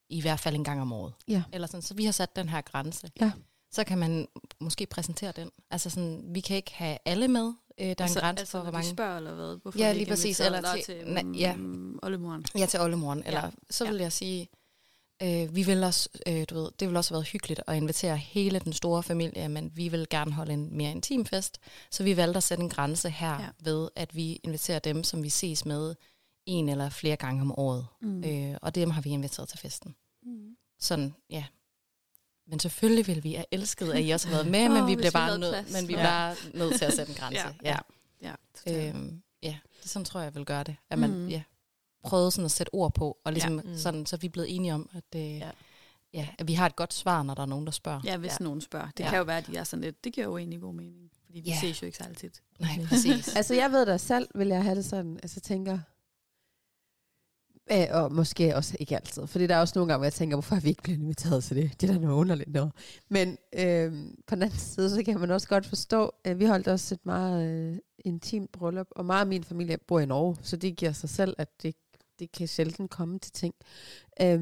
I 0.09 0.21
hvert 0.21 0.41
fald 0.41 0.55
en 0.55 0.65
gang 0.65 0.81
om 0.83 0.93
året. 0.93 1.13
Ja. 1.29 1.43
Eller 1.53 1.67
sådan, 1.67 1.83
så 1.83 1.95
vi 1.95 2.05
har 2.05 2.13
sat 2.13 2.37
den 2.37 2.49
her 2.49 2.61
grænse. 2.61 3.11
Ja. 3.21 3.33
Så 3.77 3.85
kan 3.85 3.99
man 3.99 4.29
måske 4.61 4.87
præsentere 4.87 5.33
den. 5.33 5.51
Altså 5.71 5.91
sådan, 5.91 6.25
vi 6.29 6.41
kan 6.41 6.57
ikke 6.57 6.73
have 6.75 6.99
alle 7.05 7.29
med. 7.29 7.53
Øh, 7.81 7.87
der 7.87 7.87
er 7.87 7.91
en 7.91 7.97
grænse 8.15 8.21
altså, 8.27 8.47
for, 8.47 8.61
hvor 8.63 8.73
mange... 8.73 8.91
spørger, 8.91 9.17
eller 9.17 9.35
hvad? 9.35 9.59
Hvorfor 9.63 9.79
Ja, 9.79 9.93
lige 9.93 10.07
præcis, 10.07 10.41
eller 10.41 10.75
til- 10.75 10.85
til 10.85 11.35
ja. 11.39 11.57
mm, 11.57 11.99
oldemoren. 12.03 12.45
Ja, 12.59 12.67
til 12.67 12.81
oldemoren. 12.81 13.23
Eller 13.27 13.41
Ja. 13.45 13.51
så 13.71 13.85
Ja. 13.85 13.91
vil 13.91 14.01
jeg 14.01 14.13
sige, 14.13 14.49
øh, 15.23 15.55
vi 15.57 15.63
vil 15.63 15.85
også, 15.85 16.09
øh, 16.27 16.45
du 16.51 16.55
ved, 16.55 16.69
det 16.81 16.89
vil 16.89 16.97
også 16.97 17.11
have 17.11 17.17
været 17.17 17.29
hyggeligt 17.29 17.61
at 17.67 17.77
invitere 17.77 18.17
hele 18.17 18.59
den 18.59 18.73
store 18.73 19.03
familie, 19.03 19.49
men 19.49 19.73
vi 19.77 19.89
vil 19.89 20.07
gerne 20.11 20.33
holde 20.33 20.53
en 20.53 20.77
mere 20.77 20.91
intim 20.91 21.27
fest. 21.27 21.59
Så 21.91 22.03
vi 22.05 22.17
valgte 22.17 22.37
at 22.37 22.43
sætte 22.43 22.63
en 22.65 22.71
grænse 22.71 23.11
her 23.11 23.33
Ja. 23.33 23.41
ja. 23.43 23.49
ved, 23.61 23.89
at 23.97 24.17
vi 24.17 24.33
inviterer 24.45 24.79
dem, 24.79 25.05
som 25.05 25.23
vi 25.23 25.29
ses 25.29 25.65
med 25.65 25.95
en 26.47 26.69
eller 26.69 26.89
flere 26.89 27.17
gange 27.17 27.43
om 27.43 27.59
året. 27.59 27.87
Mm. 28.03 28.25
Øh, 28.25 28.57
og 28.63 28.75
dem 28.75 28.91
har 28.91 29.03
vi 29.03 29.11
inviteret 29.11 29.49
til 29.49 29.59
festen. 29.59 29.95
Mm. 30.23 30.57
Sådan, 30.81 31.15
ja. 31.31 31.45
Men 32.47 32.59
selvfølgelig 32.61 33.07
vil 33.07 33.25
vi 33.25 33.33
have 33.35 33.45
elsket, 33.51 33.93
at 33.93 34.05
I 34.05 34.11
også 34.11 34.29
har 34.29 34.35
været 34.35 34.51
med, 34.51 34.69
men 34.75 34.83
Åh, 34.83 34.89
vi 34.89 34.97
bliver 34.97 35.11
bare 35.11 35.39
nødt, 35.39 35.73
men 35.73 35.89
vi 35.89 35.95
er 35.95 35.99
Ja. 35.99 36.05
bare 36.05 36.35
nødt 36.55 36.77
til 36.79 36.85
at 36.85 36.93
sætte 36.93 37.11
en 37.13 37.19
grænse. 37.19 37.41
Ja, 37.65 37.77
ja. 38.23 38.33
Ja. 38.67 38.89
Øhm, 38.89 39.23
ja, 39.43 39.57
det 39.83 39.91
sådan 39.91 40.05
tror 40.05 40.21
jeg, 40.21 40.25
jeg 40.25 40.35
vil 40.35 40.45
gøre 40.45 40.65
det. 40.65 40.77
At 40.91 40.99
man 40.99 41.11
mm. 41.11 41.29
ja, 41.29 41.43
prøvede 42.05 42.31
sådan 42.31 42.45
at 42.45 42.51
sætte 42.51 42.75
ord 42.75 42.95
på, 42.95 43.19
og 43.25 43.33
ligesom 43.33 43.57
Ja. 43.57 43.63
Mm. 43.63 43.77
sådan, 43.79 44.07
så 44.07 44.17
vi 44.17 44.27
er 44.27 44.31
blevet 44.31 44.55
enige 44.57 44.75
om, 44.75 44.91
at, 44.95 45.21
øh, 45.21 45.37
Ja. 45.39 45.51
ja. 46.15 46.29
At 46.39 46.49
vi 46.49 46.55
har 46.55 46.67
et 46.67 46.77
godt 46.77 46.95
svar, 46.95 47.23
når 47.23 47.35
der 47.35 47.43
er 47.43 47.47
nogen, 47.47 47.65
der 47.67 47.73
spørger. 47.73 48.01
Ja, 48.05 48.17
hvis 48.17 48.33
Ja. 48.41 48.45
nogen 48.45 48.61
spørger. 48.61 48.87
Det 48.87 49.01
Ja. 49.01 49.05
ja. 49.05 49.11
kan 49.11 49.19
jo 49.19 49.25
være, 49.25 49.39
at 49.39 49.47
de 49.47 49.57
er 49.57 49.65
sådan 49.65 49.85
lidt, 49.85 50.05
det 50.05 50.13
giver 50.13 50.27
jo 50.27 50.37
egentlig 50.39 50.61
god 50.61 50.75
mening. 50.75 51.11
Fordi 51.27 51.41
vi 51.41 51.51
Ja. 51.51 51.61
ses 51.61 51.83
jo 51.83 51.87
ikke 51.87 51.99
så 51.99 52.05
altid. 52.05 52.31
Nej, 52.59 52.71
præcis. 52.89 53.29
Altså, 53.37 53.55
jeg 53.55 53.73
ved 53.73 53.87
da 53.87 53.97
selv, 53.97 54.29
vil 54.35 54.49
jeg 54.49 54.63
have 54.63 54.75
det 54.77 54.85
sådan, 54.85 55.19
altså 55.23 55.41
tænker, 55.41 55.79
øh, 57.73 57.87
og 57.91 58.13
måske 58.13 58.57
også 58.57 58.77
ikke 58.81 58.97
altid, 58.97 59.27
fordi 59.27 59.47
der 59.47 59.55
er 59.55 59.61
også 59.61 59.73
nogle 59.77 59.93
gange, 59.93 59.99
hvor 59.99 60.05
jeg 60.05 60.13
tænker, 60.13 60.37
hvorfor 60.37 60.57
er 60.57 60.61
vi 60.61 60.69
ikke 60.69 60.83
blevet 60.83 60.99
inviteret 60.99 61.45
til 61.45 61.57
det? 61.57 61.81
Det 61.81 61.91
er 61.91 61.95
da 61.95 61.99
noget 62.01 62.15
underligt 62.15 62.53
noget. 62.53 62.73
Men 63.09 63.39
øh, 63.53 63.93
på 64.27 64.35
den 64.35 64.43
anden 64.43 64.59
side, 64.59 64.91
så 64.91 65.03
kan 65.05 65.21
man 65.21 65.31
også 65.31 65.49
godt 65.49 65.67
forstå, 65.67 66.13
at 66.25 66.39
vi 66.39 66.45
holdt 66.45 66.69
også 66.69 66.95
et 66.95 67.07
meget 67.07 67.51
øh, 67.51 67.79
intimt 67.99 68.53
bryllup, 68.53 68.87
og 68.91 69.05
meget 69.05 69.21
af 69.21 69.27
min 69.27 69.45
familie 69.45 69.79
bor 69.79 70.01
i 70.01 70.07
Norge, 70.07 70.37
så 70.43 70.57
det 70.57 70.77
giver 70.77 70.93
sig 70.93 71.09
selv, 71.09 71.35
at 71.39 71.63
det, 71.63 71.75
det 72.19 72.33
kan 72.33 72.49
sjældent 72.49 72.91
komme 72.91 73.19
til 73.19 73.33
ting. 73.33 73.55
Øh, 74.21 74.41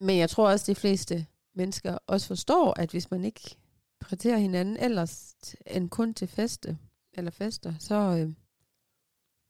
men 0.00 0.18
jeg 0.18 0.30
tror 0.30 0.50
også, 0.50 0.62
at 0.62 0.76
de 0.76 0.80
fleste 0.80 1.26
mennesker 1.54 1.98
også 2.06 2.26
forstår, 2.26 2.80
at 2.80 2.90
hvis 2.90 3.10
man 3.10 3.24
ikke 3.24 3.56
prioriterer 4.00 4.38
hinanden 4.38 4.76
ellers 4.76 5.34
end 5.66 5.88
kun 5.90 6.14
til 6.14 6.28
feste, 6.28 6.78
eller 7.12 7.30
fester, 7.30 7.74
så, 7.78 7.94
øh, 7.94 8.32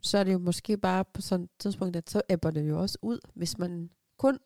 så 0.02 0.18
er 0.18 0.24
det 0.24 0.32
jo 0.32 0.38
måske 0.38 0.76
bare 0.76 1.04
på 1.14 1.20
sådan 1.20 1.44
et 1.44 1.50
tidspunkt, 1.58 1.96
at 1.96 2.10
så 2.10 2.22
æbber 2.30 2.50
det 2.50 2.68
jo 2.68 2.80
også 2.80 2.98
ud, 3.02 3.18
hvis 3.34 3.58
man 3.58 3.90
kun 4.18 4.38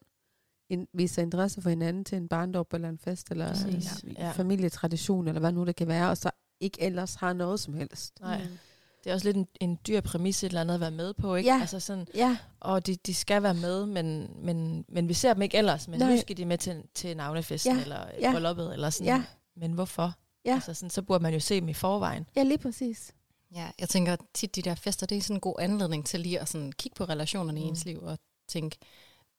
in, 0.71 0.87
viser 0.95 1.23
interesse 1.23 1.63
for 1.63 1.71
hinanden 1.71 2.05
til 2.05 2.17
en 2.17 2.29
barndåb 2.29 2.73
eller 2.75 2.89
en 2.89 2.99
fest, 2.99 3.31
eller 3.31 3.49
Præcis. 3.49 4.01
en 4.03 4.11
Ja. 4.19 4.31
familietradition, 4.31 5.29
eller 5.29 5.41
hvad 5.41 5.53
nu 5.53 5.65
det 5.65 5.77
kan 5.77 5.87
være, 5.89 6.11
og 6.11 6.17
så 6.17 6.31
ikke 6.61 6.83
ellers 6.83 7.15
har 7.15 7.33
noget 7.33 7.61
som 7.61 7.75
helst. 7.75 8.21
Nej. 8.21 8.43
Mm. 8.43 8.49
Det 9.05 9.11
er 9.11 9.15
også 9.15 9.27
lidt 9.27 9.37
en, 9.37 9.47
en 9.61 9.79
dyr 9.87 10.01
præmis 10.01 10.43
et 10.45 10.49
eller 10.49 10.61
andet 10.61 10.75
at 10.75 10.81
være 10.81 10.91
med 10.91 11.15
på, 11.15 11.35
ikke? 11.35 11.51
Ja. 11.51 11.59
Altså 11.61 11.81
sådan, 11.81 12.07
Ja, 12.15 12.37
og 12.61 12.87
de, 12.87 12.97
de 12.97 13.15
skal 13.15 13.43
være 13.43 13.55
med, 13.55 13.87
men, 13.87 14.31
men, 14.43 14.85
men 14.89 15.09
vi 15.09 15.15
ser 15.15 15.33
dem 15.33 15.43
ikke 15.43 15.57
ellers. 15.59 15.89
Men 15.89 15.99
Nej. 15.99 16.11
nu 16.15 16.21
skal 16.21 16.37
de 16.37 16.45
med 16.45 16.59
til, 16.59 16.83
til 16.95 17.17
navnefesten 17.17 17.77
Ja. 17.77 17.83
eller 17.83 18.01
Ja. 18.21 18.33
brylluppet, 18.33 18.73
eller 18.73 18.91
sådan. 18.91 19.07
Ja. 19.07 19.25
Men 19.57 19.73
hvorfor? 19.73 20.13
Ja. 20.45 20.55
Altså 20.55 20.75
sådan, 20.75 20.91
så 20.91 21.03
burde 21.03 21.23
man 21.23 21.33
jo 21.35 21.41
se 21.41 21.61
dem 21.61 21.69
i 21.69 21.73
forvejen. 21.75 22.27
ja 22.37 22.43
lige 22.43 22.59
præcis. 22.59 23.13
Ja, 23.55 23.71
jeg 23.79 23.89
tænker 23.89 24.17
tit, 24.35 24.57
de 24.57 24.63
der 24.63 24.75
fester, 24.75 25.07
det 25.07 25.19
er 25.19 25.23
sådan 25.23 25.37
en 25.37 25.41
god 25.41 25.55
anledning 25.59 26.07
til 26.07 26.21
lige 26.21 26.41
at 26.41 26.49
sådan 26.49 26.73
kigge 26.73 26.95
på 26.97 27.05
relationerne 27.05 27.61
Mm. 27.61 27.67
i 27.67 27.69
ens 27.69 27.85
liv 27.85 28.03
og 28.03 28.19
tænke, 28.49 28.77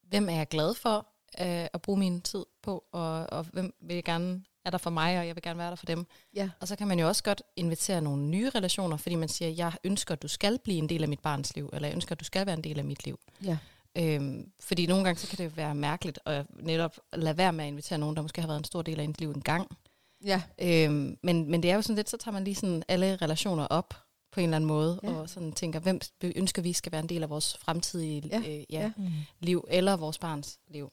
hvem 0.04 0.30
er 0.30 0.34
jeg 0.34 0.48
glad 0.48 0.74
for 0.74 1.08
øh, 1.42 1.68
at 1.74 1.82
bruge 1.82 2.00
min 2.00 2.22
tid 2.22 2.46
på, 2.64 2.84
og, 2.92 3.28
og 3.30 3.44
hvem 3.44 3.74
vil 3.82 3.94
jeg 3.94 4.04
gerne 4.04 4.44
er 4.66 4.70
der 4.70 4.78
for 4.78 4.90
mig, 4.90 5.20
og 5.20 5.28
jeg 5.28 5.36
vil 5.36 5.42
gerne 5.42 5.60
være 5.60 5.70
der 5.70 5.76
for 5.76 5.86
dem. 5.86 6.06
Ja. 6.36 6.50
Og 6.60 6.68
så 6.68 6.76
kan 6.76 6.88
man 6.88 7.00
jo 7.00 7.08
også 7.08 7.24
godt 7.24 7.42
invitere 7.56 8.02
nogle 8.02 8.24
nye 8.24 8.50
relationer, 8.50 8.98
fordi 8.98 9.16
man 9.16 9.30
siger, 9.30 9.50
jeg 9.50 9.74
ønsker, 9.84 10.14
at 10.14 10.22
du 10.22 10.28
skal 10.28 10.60
blive 10.64 10.78
en 10.78 10.90
del 10.90 11.04
af 11.04 11.10
mit 11.10 11.20
barns 11.20 11.56
liv, 11.56 11.70
eller 11.74 11.88
jeg 11.88 11.96
ønsker, 11.96 12.12
at 12.16 12.20
du 12.20 12.26
skal 12.26 12.46
være 12.46 12.56
en 12.56 12.64
del 12.64 12.80
af 12.80 12.86
mit 12.86 13.06
liv. 13.06 13.20
Ja. 13.44 13.58
Øhm, 13.98 14.52
fordi 14.60 14.86
nogle 14.86 15.04
gange, 15.04 15.20
så 15.20 15.28
kan 15.28 15.38
det 15.38 15.58
være 15.58 15.76
mærkeligt 15.76 16.20
at 16.26 16.46
netop 16.60 16.98
lade 17.14 17.38
være 17.38 17.54
med 17.54 17.64
at 17.66 17.68
invitere 17.68 18.00
nogen, 18.00 18.16
der 18.16 18.22
måske 18.22 18.42
har 18.42 18.48
været 18.48 18.58
en 18.58 18.64
stor 18.64 18.82
del 18.82 19.00
af 19.00 19.04
ens 19.04 19.20
liv 19.20 19.32
en 19.32 19.42
gang. 19.42 19.78
Ja. 20.26 20.42
Øhm, 20.62 21.18
men, 21.24 21.52
men 21.52 21.64
det 21.64 21.72
er 21.72 21.76
jo 21.76 21.82
sådan 21.82 21.96
lidt, 21.96 22.10
så 22.10 22.18
tager 22.18 22.34
man 22.34 22.44
lige 22.44 22.56
sådan 22.56 22.84
alle 22.88 23.16
relationer 23.16 23.68
op 23.68 24.05
på 24.36 24.40
en 24.40 24.44
eller 24.44 24.56
anden 24.56 24.68
måde, 24.68 25.00
Ja. 25.04 25.10
ja. 25.12 25.16
og 25.16 25.30
sådan 25.30 25.52
tænker, 25.52 25.80
hvem 25.80 26.00
ønsker 26.24 26.62
vi 26.62 26.74
skal 26.74 26.92
være 26.92 27.02
en 27.02 27.10
del 27.10 27.24
af 27.24 27.30
vores 27.30 27.58
fremtidige 27.58 28.28
Ja. 28.28 28.38
Øh, 28.40 28.46
ja, 28.48 28.64
Ja. 28.70 28.92
ja. 28.98 29.10
liv, 29.40 29.66
eller 29.70 29.96
vores 29.98 30.18
barns 30.18 30.60
liv. 30.68 30.92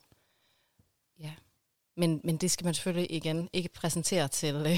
Ja. 1.19 1.31
Men, 1.97 2.21
men 2.23 2.37
det 2.37 2.51
skal 2.51 2.65
man 2.65 2.73
selvfølgelig 2.73 3.11
igen 3.11 3.49
ikke 3.53 3.69
præsentere 3.69 4.27
til, 4.27 4.55
øh, 4.55 4.77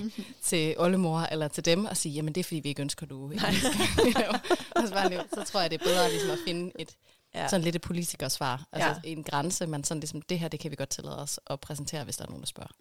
til 0.48 0.74
oldemor 0.78 1.20
eller 1.20 1.48
til 1.48 1.64
dem 1.64 1.84
og 1.84 1.96
sige, 1.96 2.12
jamen 2.12 2.34
det 2.34 2.40
er 2.40 2.44
fordi 2.44 2.60
vi 2.60 2.68
ikke 2.68 2.82
ønsker, 2.82 3.06
du 3.06 3.30
ikke 3.30 3.42
skal. 3.42 5.20
Så 5.34 5.44
tror 5.46 5.60
jeg, 5.60 5.70
det 5.70 5.80
er 5.80 5.84
bedre 5.84 6.10
ligesom 6.10 6.30
at 6.30 6.38
finde 6.46 6.72
et 6.78 6.96
Ja. 7.34 7.48
sådan 7.48 7.64
lidt 7.64 7.76
et 7.76 7.82
politikersvar. 7.82 8.66
Altså 8.72 8.88
Ja. 9.04 9.10
en 9.10 9.22
grænse, 9.24 9.66
men 9.66 9.84
sådan 9.84 10.00
ligesom, 10.00 10.22
det 10.22 10.38
her, 10.38 10.48
det 10.48 10.60
kan 10.60 10.70
vi 10.70 10.76
godt 10.76 10.88
tillade 10.88 11.18
os 11.22 11.40
at 11.46 11.60
præsentere, 11.60 12.04
hvis 12.04 12.16
der 12.16 12.24
er 12.24 12.28
nogen, 12.28 12.42
der 12.42 12.46
spørger. 12.46 12.72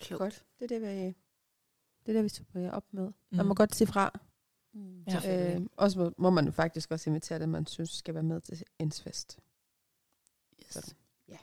Klog. 0.00 0.18
Godt. 0.18 0.42
Det 0.58 0.72
er 0.72 0.78
det, 0.78 1.06
vi, 1.06 1.14
det 2.06 2.12
er 2.12 2.12
det, 2.12 2.24
vi 2.24 2.28
skal 2.28 2.70
op 2.72 2.84
med. 2.90 3.06
Mm. 3.06 3.14
Man 3.36 3.44
Mm. 3.44 3.48
må 3.48 3.54
godt 3.54 3.74
sige 3.74 3.88
fra. 3.88 4.20
Mm. 4.74 5.02
Ja. 5.02 5.54
Øh, 5.56 5.66
også 5.76 5.98
må, 5.98 6.12
må 6.18 6.30
man 6.30 6.52
faktisk 6.52 6.90
også 6.90 7.10
invitere 7.10 7.38
dem, 7.38 7.48
man 7.48 7.66
synes 7.66 7.90
skal 7.90 8.14
være 8.14 8.22
med 8.22 8.40
til 8.40 8.62
ens 8.78 9.02
fest. 9.02 9.38
Yes. 10.62 10.72
sådan. 10.72 10.94
Ja. 11.28 11.38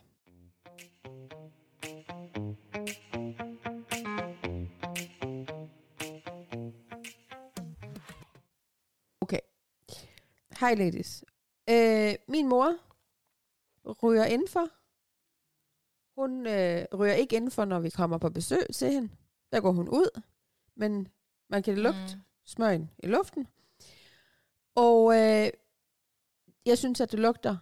Okay. 9.22 9.40
Hej 10.60 10.76
ladies. 10.76 11.24
Øh, 11.70 12.16
min 12.28 12.48
mor 12.50 12.76
ryger 14.04 14.26
indenfor. 14.26 14.68
Hun 16.22 16.48
øh, 16.48 16.86
ryger 17.00 17.14
ikke 17.14 17.36
indenfor, 17.36 17.66
når 17.66 17.80
vi 17.80 17.90
kommer 17.90 18.18
på 18.18 18.30
besøg 18.30 18.66
til 18.74 18.92
hende. 18.92 19.10
Der 19.52 19.62
går 19.62 19.72
hun 19.72 19.90
ud, 19.90 20.22
men 20.80 21.08
man 21.50 21.64
kan 21.64 21.78
lugte 21.78 22.16
mm. 22.16 22.22
smøgen 22.46 22.92
i 23.00 23.08
luften. 23.08 23.48
Og 24.76 25.14
øh, 25.14 25.50
jeg 26.66 26.78
synes, 26.78 27.02
at 27.02 27.12
det 27.12 27.20
lugter 27.20 27.58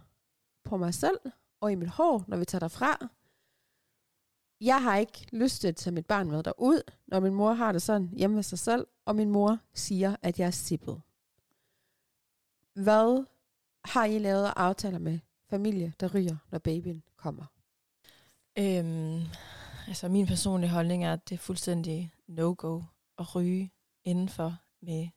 på 0.63 0.77
mig 0.77 0.93
selv 0.93 1.19
og 1.61 1.71
i 1.71 1.75
mit 1.75 1.89
hår, 1.89 2.23
når 2.27 2.37
vi 2.37 2.45
tager 2.45 2.59
derfra. 2.59 3.09
Jeg 4.61 4.83
har 4.83 4.97
ikke 4.97 5.27
lyst 5.31 5.61
til 5.61 5.67
at 5.67 5.75
tage 5.75 5.93
mit 5.93 6.05
barn 6.05 6.31
med 6.31 6.43
derud, 6.43 6.81
når 7.07 7.19
min 7.19 7.33
mor 7.33 7.53
har 7.53 7.71
det 7.71 7.81
sådan 7.81 8.09
hjemme 8.17 8.35
ved 8.35 8.43
sig 8.43 8.59
selv, 8.59 8.87
og 9.05 9.15
min 9.15 9.29
mor 9.29 9.59
siger, 9.73 10.15
at 10.21 10.39
jeg 10.39 10.47
er 10.47 10.51
sippet. 10.51 11.01
Hvad 12.73 13.25
har 13.85 14.05
I 14.05 14.19
lavet 14.19 14.45
af 14.45 14.53
aftaler 14.55 14.99
med 14.99 15.19
familie, 15.49 15.93
der 15.99 16.15
ryger, 16.15 16.37
når 16.51 16.59
babyen 16.59 17.03
kommer? 17.15 17.45
Øhm, 18.59 19.21
altså 19.87 20.09
min 20.09 20.27
personlige 20.27 20.69
holdning 20.69 21.05
er, 21.05 21.13
at 21.13 21.29
det 21.29 21.35
er 21.35 21.39
fuldstændig 21.39 22.13
no-go 22.27 22.81
at 23.19 23.35
ryge 23.35 23.71
indenfor 24.05 24.55
med 24.81 25.07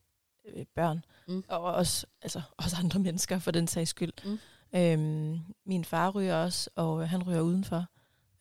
øh, 0.45 0.67
børn. 0.75 1.05
Mm. 1.29 1.45
Og 1.49 1.61
også, 1.63 2.07
altså, 2.23 2.43
også 2.57 2.77
andre 2.77 2.99
mennesker 3.07 3.39
for 3.39 3.51
den 3.51 3.67
sags 3.69 3.91
skyld. 3.91 4.13
Mm. 4.25 4.39
Øhm, 4.79 5.39
min 5.67 5.85
far 5.85 6.11
ryger 6.11 6.37
også, 6.37 6.71
og 6.75 7.09
han 7.09 7.23
ryger 7.23 7.41
udenfor. 7.41 7.85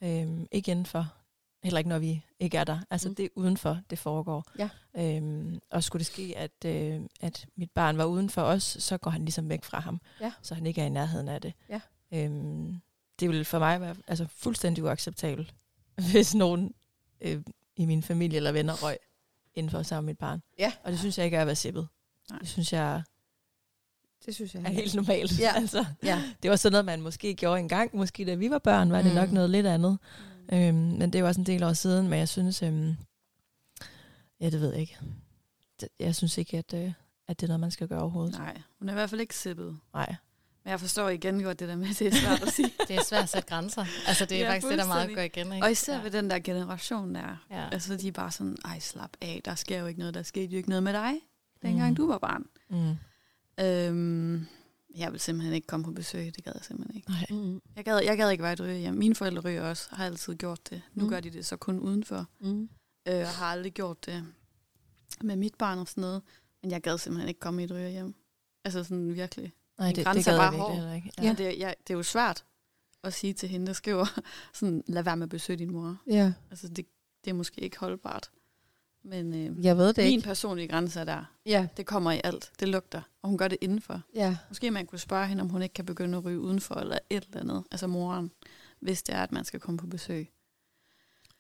Øhm, 0.04 0.48
ikke 0.52 0.72
indenfor. 0.72 1.14
Heller 1.64 1.78
ikke, 1.78 1.90
når 1.90 2.00
vi 2.00 2.26
ikke 2.40 2.58
er 2.58 2.64
der. 2.64 2.80
Altså 2.90 3.10
Mm. 3.10 3.16
det 3.16 3.26
er 3.26 3.30
udenfor, 3.36 3.80
det 3.90 4.00
foregår. 4.00 4.46
Ja. 4.60 4.70
Øhm, 4.98 5.60
og 5.72 5.84
skulle 5.84 6.00
det 6.00 6.06
ske, 6.08 6.34
at, 6.38 6.66
øh, 6.66 7.02
at 7.22 7.46
mit 7.56 7.72
barn 7.72 7.98
var 7.98 8.06
uden 8.06 8.30
for 8.30 8.42
os, 8.42 8.64
så 8.80 8.98
går 8.98 9.12
han 9.12 9.22
ligesom 9.26 9.50
væk 9.50 9.64
fra 9.64 9.80
ham. 9.80 10.02
Ja. 10.22 10.32
Så 10.42 10.56
han 10.56 10.66
ikke 10.66 10.82
er 10.82 10.86
i 10.86 10.90
nærheden 10.90 11.28
af 11.28 11.42
det. 11.42 11.54
Ja. 11.70 11.82
Øhm, 12.14 12.82
det 13.20 13.30
vil 13.30 13.46
for 13.46 13.60
mig 13.60 13.82
være 13.82 13.96
altså, 14.08 14.28
fuldstændig 14.28 14.84
uacceptabelt, 14.84 15.56
hvis 16.12 16.36
nogen 16.36 16.74
øh, 17.22 17.42
i 17.76 17.86
min 17.86 18.04
familie 18.04 18.38
eller 18.38 18.52
venner 18.52 18.74
røg 18.84 18.98
inden 19.60 19.72
for 19.72 19.84
sammen 19.84 20.06
med 20.06 20.14
mit 20.14 20.18
barn. 20.20 20.42
Ja. 20.60 20.72
Og 20.84 20.92
det 20.92 21.00
synes 21.00 21.18
jeg 21.18 21.26
ikke 21.26 21.38
er 21.38 21.42
at 21.42 21.48
være 21.48 21.56
sippet. 21.56 21.88
Nej. 22.30 22.40
Det 22.40 22.48
synes 22.50 22.74
jeg 22.74 23.04
Det 24.26 24.36
synes 24.36 24.56
jeg 24.56 24.64
er 24.64 24.70
helt 24.70 24.96
normalt. 24.96 25.40
Ja. 25.40 25.56
altså, 25.62 25.86
Ja. 26.04 26.24
det 26.44 26.50
var 26.52 26.56
sådan 26.58 26.72
noget, 26.72 26.86
man 26.86 27.02
måske 27.02 27.34
gjorde 27.34 27.60
engang. 27.60 27.96
Måske 27.96 28.26
da 28.26 28.36
vi 28.36 28.50
var 28.50 28.58
børn, 28.60 28.92
var 28.92 29.02
det 29.02 29.12
Mm. 29.12 29.16
nok 29.16 29.32
noget 29.32 29.50
lidt 29.50 29.66
andet. 29.68 30.00
Øhm, 30.54 30.76
men 30.76 31.14
det 31.14 31.22
var 31.24 31.28
også 31.30 31.42
en 31.42 31.46
del 31.46 31.64
år 31.64 31.74
siden, 31.74 32.08
men 32.08 32.20
jeg 32.20 32.30
synes, 32.30 32.64
øhm, 32.64 32.96
ja, 34.42 34.50
det 34.50 34.62
ved 34.62 34.72
jeg 34.72 34.82
ikke. 34.82 34.98
Det- 35.82 35.90
Jeg 36.00 36.16
synes 36.16 36.38
ikke, 36.38 36.58
at, 36.58 36.74
øh, 36.74 36.94
at 37.28 37.40
det 37.40 37.44
er 37.46 37.48
noget, 37.48 37.60
man 37.60 37.72
skal 37.72 37.88
gøre 37.88 38.02
overhovedet. 38.02 38.34
Nej, 38.40 38.62
hun 38.80 38.90
er 38.90 38.94
i 38.94 38.96
hvert 38.96 39.10
fald 39.10 39.22
ikke 39.22 39.36
sippet. 39.36 39.80
Nej. 39.94 40.16
Jeg 40.70 40.80
forstår 40.80 41.10
igen 41.10 41.44
godt 41.44 41.60
det 41.60 41.68
der 41.70 41.76
med, 41.76 41.90
at 41.90 42.00
det 42.00 42.08
er 42.08 42.12
svært 42.12 42.44
at 42.44 42.54
sige. 42.54 42.72
Det 42.88 42.96
er 42.96 43.04
svært 43.04 43.24
at 43.24 43.30
sætte 43.30 43.50
grænser. 43.50 43.86
Altså, 44.08 44.26
det 44.26 44.38
er 44.38 44.42
Ja, 44.46 44.50
faktisk 44.52 44.70
det, 44.70 44.78
der 44.80 44.86
meget 44.88 45.16
går 45.16 45.22
igen. 45.22 45.54
Ikke? 45.54 45.66
Og 45.66 45.72
især 45.72 45.96
ja. 45.98 46.02
ved 46.04 46.12
den 46.12 46.30
der 46.30 46.40
generation 46.40 47.16
der. 47.16 47.46
Ja. 47.52 47.70
Altså, 47.72 47.96
de 47.96 48.08
er 48.08 48.12
bare 48.12 48.32
sådan, 48.32 48.58
ej, 48.66 48.80
slap 48.80 49.10
af, 49.22 49.42
der 49.46 49.56
sker 49.56 49.80
jo 49.80 49.86
ikke 49.86 50.00
noget, 50.00 50.14
der 50.14 50.24
skete 50.24 50.48
jo 50.52 50.58
ikke 50.58 50.70
noget 50.70 50.84
med 50.84 50.94
dig, 50.94 51.14
dengang 51.62 51.90
Mm. 51.90 51.96
du 51.96 52.08
var 52.08 52.18
barn. 52.18 52.46
Mm. 52.70 52.96
Øhm, 53.66 54.48
jeg 54.96 55.12
vil 55.12 55.20
simpelthen 55.20 55.54
ikke 55.54 55.68
komme 55.68 55.84
på 55.84 55.92
besøg, 55.92 56.36
det 56.36 56.44
gad 56.44 56.52
jeg 56.56 56.64
simpelthen 56.66 56.96
ikke. 56.98 57.10
Nej. 57.12 57.26
Mm. 57.30 57.62
Jeg 57.76 57.86
gad, 57.86 58.00
jeg 58.04 58.18
gad 58.18 58.30
ikke 58.32 58.44
være 58.44 58.54
et 58.54 58.62
ryge 58.62 58.78
hjem. 58.80 58.94
Mine 58.94 59.16
forældre 59.16 59.42
ryger 59.42 59.62
også, 59.70 59.88
har 59.92 60.06
altid 60.06 60.36
gjort 60.36 60.70
det. 60.70 60.82
Nu 60.94 61.04
Mm. 61.04 61.10
gør 61.10 61.20
de 61.20 61.30
det 61.30 61.46
så 61.46 61.58
kun 61.58 61.80
udenfor. 61.80 62.26
Mm. 62.40 62.70
Øh, 63.08 63.20
og 63.20 63.28
har 63.28 63.46
aldrig 63.46 63.74
gjort 63.74 64.06
det 64.06 64.24
med 65.22 65.36
mit 65.36 65.56
barn 65.56 65.80
og 65.80 65.88
sådan 65.88 66.02
noget. 66.02 66.22
Men 66.62 66.72
jeg 66.72 66.82
gad 66.82 66.98
simpelthen 66.98 67.28
ikke 67.28 67.40
komme 67.40 67.62
i 67.62 67.66
et 67.66 67.72
ryge 67.72 67.90
hjem. 67.90 68.16
Altså 68.66 68.84
sådan 68.84 69.16
virkelig. 69.16 69.54
Nej, 69.80 69.92
det, 69.92 70.04
grænse 70.06 70.32
det 70.32 70.38
er 70.38 70.42
gad 70.44 70.52
bare 70.52 70.60
hård. 70.60 70.96
ikke. 70.96 71.12
Ja. 71.18 71.24
Men 71.24 71.38
det, 71.38 71.60
jeg, 71.60 71.76
det 71.88 71.94
er 71.94 71.98
jo 71.98 72.04
svært 72.04 72.46
at 73.04 73.14
sige 73.14 73.34
til 73.34 73.50
hende, 73.50 73.68
der 73.68 73.74
skriver 73.74 74.20
sådan, 74.54 74.84
lad 74.88 75.04
være 75.04 75.18
med 75.18 75.24
at 75.24 75.30
besøge 75.30 75.58
din 75.60 75.72
mor. 75.72 75.98
Ja, 76.08 76.34
Altså 76.50 76.68
det, 76.68 76.86
det 77.26 77.30
er 77.30 77.34
måske 77.36 77.62
ikke 77.62 77.80
holdbart. 77.80 78.32
Men 79.04 79.34
øh, 79.34 79.66
jeg 79.66 79.78
ved 79.78 79.88
det 79.94 80.04
min 80.04 80.14
ikke. 80.14 80.24
personlige 80.24 80.68
grænse 80.68 81.00
er 81.00 81.04
der. 81.04 81.26
Ja, 81.46 81.68
Det 81.78 81.86
kommer 81.86 82.12
i 82.12 82.22
alt. 82.24 82.52
Det 82.60 82.68
lugter. 82.68 83.02
Og 83.22 83.30
hun 83.30 83.38
gør 83.38 83.48
det 83.48 83.58
indenfor. 83.62 84.02
ja. 84.16 84.38
Måske 84.50 84.72
man 84.72 84.86
kunne 84.86 85.00
spørge 85.00 85.28
hende, 85.28 85.42
om 85.42 85.50
hun 85.50 85.62
ikke 85.62 85.74
kan 85.74 85.86
begynde 85.86 86.18
at 86.18 86.26
ryge 86.26 86.40
udenfor, 86.40 86.76
eller 86.76 87.00
et 87.10 87.24
eller 87.26 87.40
andet. 87.42 87.64
Altså 87.72 87.88
moren, 87.88 88.32
hvis 88.80 89.04
det 89.04 89.16
er, 89.16 89.24
at 89.24 89.32
man 89.32 89.46
skal 89.46 89.60
komme 89.60 89.78
på 89.78 89.88
besøg. 89.88 90.30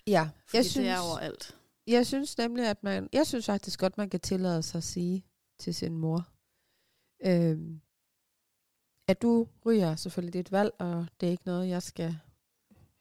Ja, 0.08 0.30
Fordi 0.46 0.58
jeg 0.58 0.64
det 0.64 0.72
synes, 0.72 0.88
er 0.88 1.00
overalt. 1.00 1.56
jeg 1.88 2.08
synes 2.08 2.38
nemlig, 2.38 2.66
at 2.68 2.84
man, 2.84 3.10
jeg 3.14 3.28
synes 3.28 3.46
faktisk 3.46 3.80
godt, 3.80 3.98
man 3.98 4.10
kan 4.10 4.20
tillade 4.20 4.64
sig 4.64 4.78
at 4.78 4.84
sige 4.84 5.26
til 5.60 5.76
sin 5.76 5.98
mor, 5.98 6.28
øhm, 7.26 7.82
at 9.10 9.22
du 9.22 9.48
ryger 9.66 9.96
selvfølgelig 9.96 10.34
dit 10.34 10.52
valg, 10.52 10.72
og 10.80 11.06
det 11.20 11.28
er 11.28 11.32
ikke 11.32 11.46
noget, 11.46 11.70
jeg 11.70 11.84
skal 11.84 12.16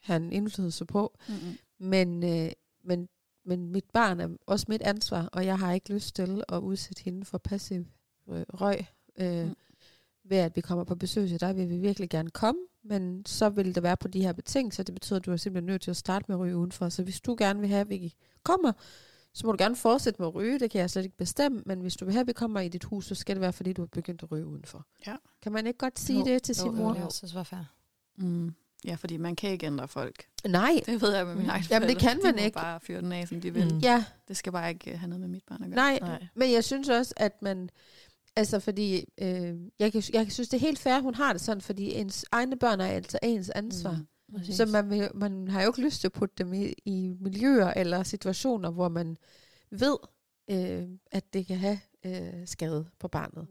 have 0.02 0.16
en 0.16 0.32
indflydelse 0.32 0.84
på, 0.84 1.16
Mm-hmm. 1.28 1.58
men, 1.78 2.24
øh, 2.24 2.50
men, 2.84 3.08
men 3.44 3.72
mit 3.72 3.84
barn 3.92 4.20
er 4.20 4.28
også 4.46 4.66
mit 4.68 4.82
ansvar, 4.82 5.28
og 5.32 5.46
jeg 5.46 5.58
har 5.58 5.72
ikke 5.72 5.92
lyst 5.94 6.14
til 6.14 6.42
at 6.48 6.58
udsætte 6.58 7.02
hende 7.04 7.24
for 7.24 7.38
passiv 7.38 7.84
øh, 8.28 8.44
røg, 8.54 8.86
øh, 9.20 9.46
Mm. 9.46 9.54
ved 10.24 10.38
at 10.38 10.56
vi 10.56 10.60
kommer 10.60 10.84
på 10.84 10.94
besøg, 10.94 11.28
så 11.28 11.38
der 11.38 11.52
vil 11.52 11.68
vi 11.70 11.76
virkelig 11.76 12.10
gerne 12.10 12.30
komme, 12.30 12.60
men 12.84 13.26
så 13.26 13.48
vil 13.48 13.74
det 13.74 13.82
være 13.82 13.96
på 13.96 14.08
de 14.08 14.22
her 14.22 14.32
betingelser. 14.32 14.82
Det 14.82 14.94
betyder, 14.94 15.18
at 15.18 15.26
du 15.26 15.32
er 15.32 15.36
simpelthen 15.36 15.66
nødt 15.66 15.82
til 15.82 15.90
at 15.90 15.96
starte 15.96 16.24
med 16.28 16.36
at 16.36 16.40
ryge 16.40 16.56
udenfor. 16.56 16.88
Så 16.88 17.02
hvis 17.02 17.20
du 17.20 17.36
gerne 17.38 17.60
vil 17.60 17.68
have, 17.68 17.80
at 17.80 17.88
vi 17.88 18.14
kommer, 18.42 18.72
så 19.38 19.46
må 19.46 19.52
du 19.52 19.56
gerne 19.64 19.76
fortsætte 19.76 20.22
med 20.22 20.28
at 20.28 20.34
ryge. 20.34 20.58
Det 20.60 20.70
kan 20.70 20.80
jeg 20.80 20.90
slet 20.90 21.04
ikke 21.04 21.16
bestemme. 21.16 21.62
Men 21.66 21.80
hvis 21.80 21.96
du 21.96 22.04
vil 22.04 22.12
have, 22.12 22.20
at 22.20 22.26
vi 22.26 22.32
kommer 22.32 22.60
i 22.60 22.68
dit 22.68 22.84
hus, 22.84 23.06
så 23.06 23.14
skal 23.14 23.36
det 23.36 23.40
være, 23.40 23.52
fordi 23.52 23.72
du 23.72 23.82
har 23.82 23.86
begyndt 23.86 24.22
at 24.22 24.30
ryge 24.32 24.46
udenfor. 24.46 24.86
Ja. 25.06 25.16
Kan 25.42 25.52
man 25.52 25.66
ikke 25.66 25.78
godt 25.78 25.98
sige 25.98 26.18
Jo, 26.18 26.24
det 26.24 26.42
til 26.42 26.54
sin 26.54 26.74
mor? 26.76 26.92
Det 26.92 27.12
synes 27.12 27.34
var 27.34 27.42
fair. 27.42 27.64
Mm. 28.16 28.54
Ja, 28.84 28.94
fordi 28.94 29.16
man 29.16 29.36
kan 29.36 29.50
ikke 29.50 29.66
ændre 29.66 29.88
folk. 29.88 30.26
Nej. 30.46 30.80
Det 30.86 31.02
ved 31.02 31.14
jeg 31.16 31.26
med 31.26 31.34
min 31.34 31.48
egen 31.48 31.64
Jamen, 31.70 31.88
det 31.88 31.98
kan 31.98 32.20
man 32.24 32.34
de 32.34 32.40
må 32.40 32.44
ikke. 32.44 32.54
bare 32.54 32.80
fyre 32.80 33.00
den 33.00 33.12
af, 33.12 33.28
som 33.28 33.40
de 33.40 33.54
vil. 33.54 33.74
Mm. 33.74 33.78
Ja, 33.78 34.04
Det 34.28 34.36
skal 34.36 34.52
bare 34.52 34.68
ikke 34.70 34.90
øh, 34.92 34.98
have 34.98 35.08
noget 35.08 35.20
med 35.20 35.28
mit 35.28 35.42
barn 35.48 35.62
at 35.62 35.68
gøre. 35.68 35.76
nej. 35.76 35.98
Nej. 36.02 36.26
Men 36.34 36.52
jeg 36.52 36.64
synes 36.64 36.88
også, 36.88 37.14
at 37.16 37.42
man... 37.42 37.70
Altså, 38.36 38.60
fordi... 38.60 39.04
Øh, 39.20 39.54
jeg, 39.78 39.92
kan, 39.92 40.02
jeg 40.12 40.32
synes, 40.32 40.48
det 40.48 40.56
er 40.56 40.60
helt 40.60 40.78
fair, 40.78 41.00
hun 41.00 41.14
har 41.14 41.32
det 41.32 41.42
sådan, 41.42 41.60
fordi 41.60 41.94
ens 41.94 42.24
egne 42.32 42.56
børn 42.58 42.80
er 42.80 42.86
altså 42.86 43.18
ens 43.22 43.50
ansvar. 43.50 43.92
Mm. 43.92 44.06
Mm. 44.28 44.38
Præcis. 44.38 44.56
Så 44.56 44.66
man, 44.66 44.90
vil, 44.90 45.10
man 45.14 45.48
har 45.48 45.62
jo 45.62 45.68
ikke 45.68 45.80
lyst 45.82 46.00
til 46.00 46.08
at 46.08 46.12
putte 46.12 46.34
dem 46.38 46.52
i, 46.52 46.72
i 46.84 47.16
miljøer 47.20 47.66
eller 47.72 48.02
situationer, 48.02 48.70
hvor 48.70 48.88
man 48.88 49.18
ved, 49.70 49.96
øh, 50.50 50.88
at 51.10 51.32
det 51.32 51.46
kan 51.46 51.56
have 51.58 51.80
øh, 52.04 52.46
skade 52.46 52.88
på 52.98 53.08
barnet. 53.08 53.46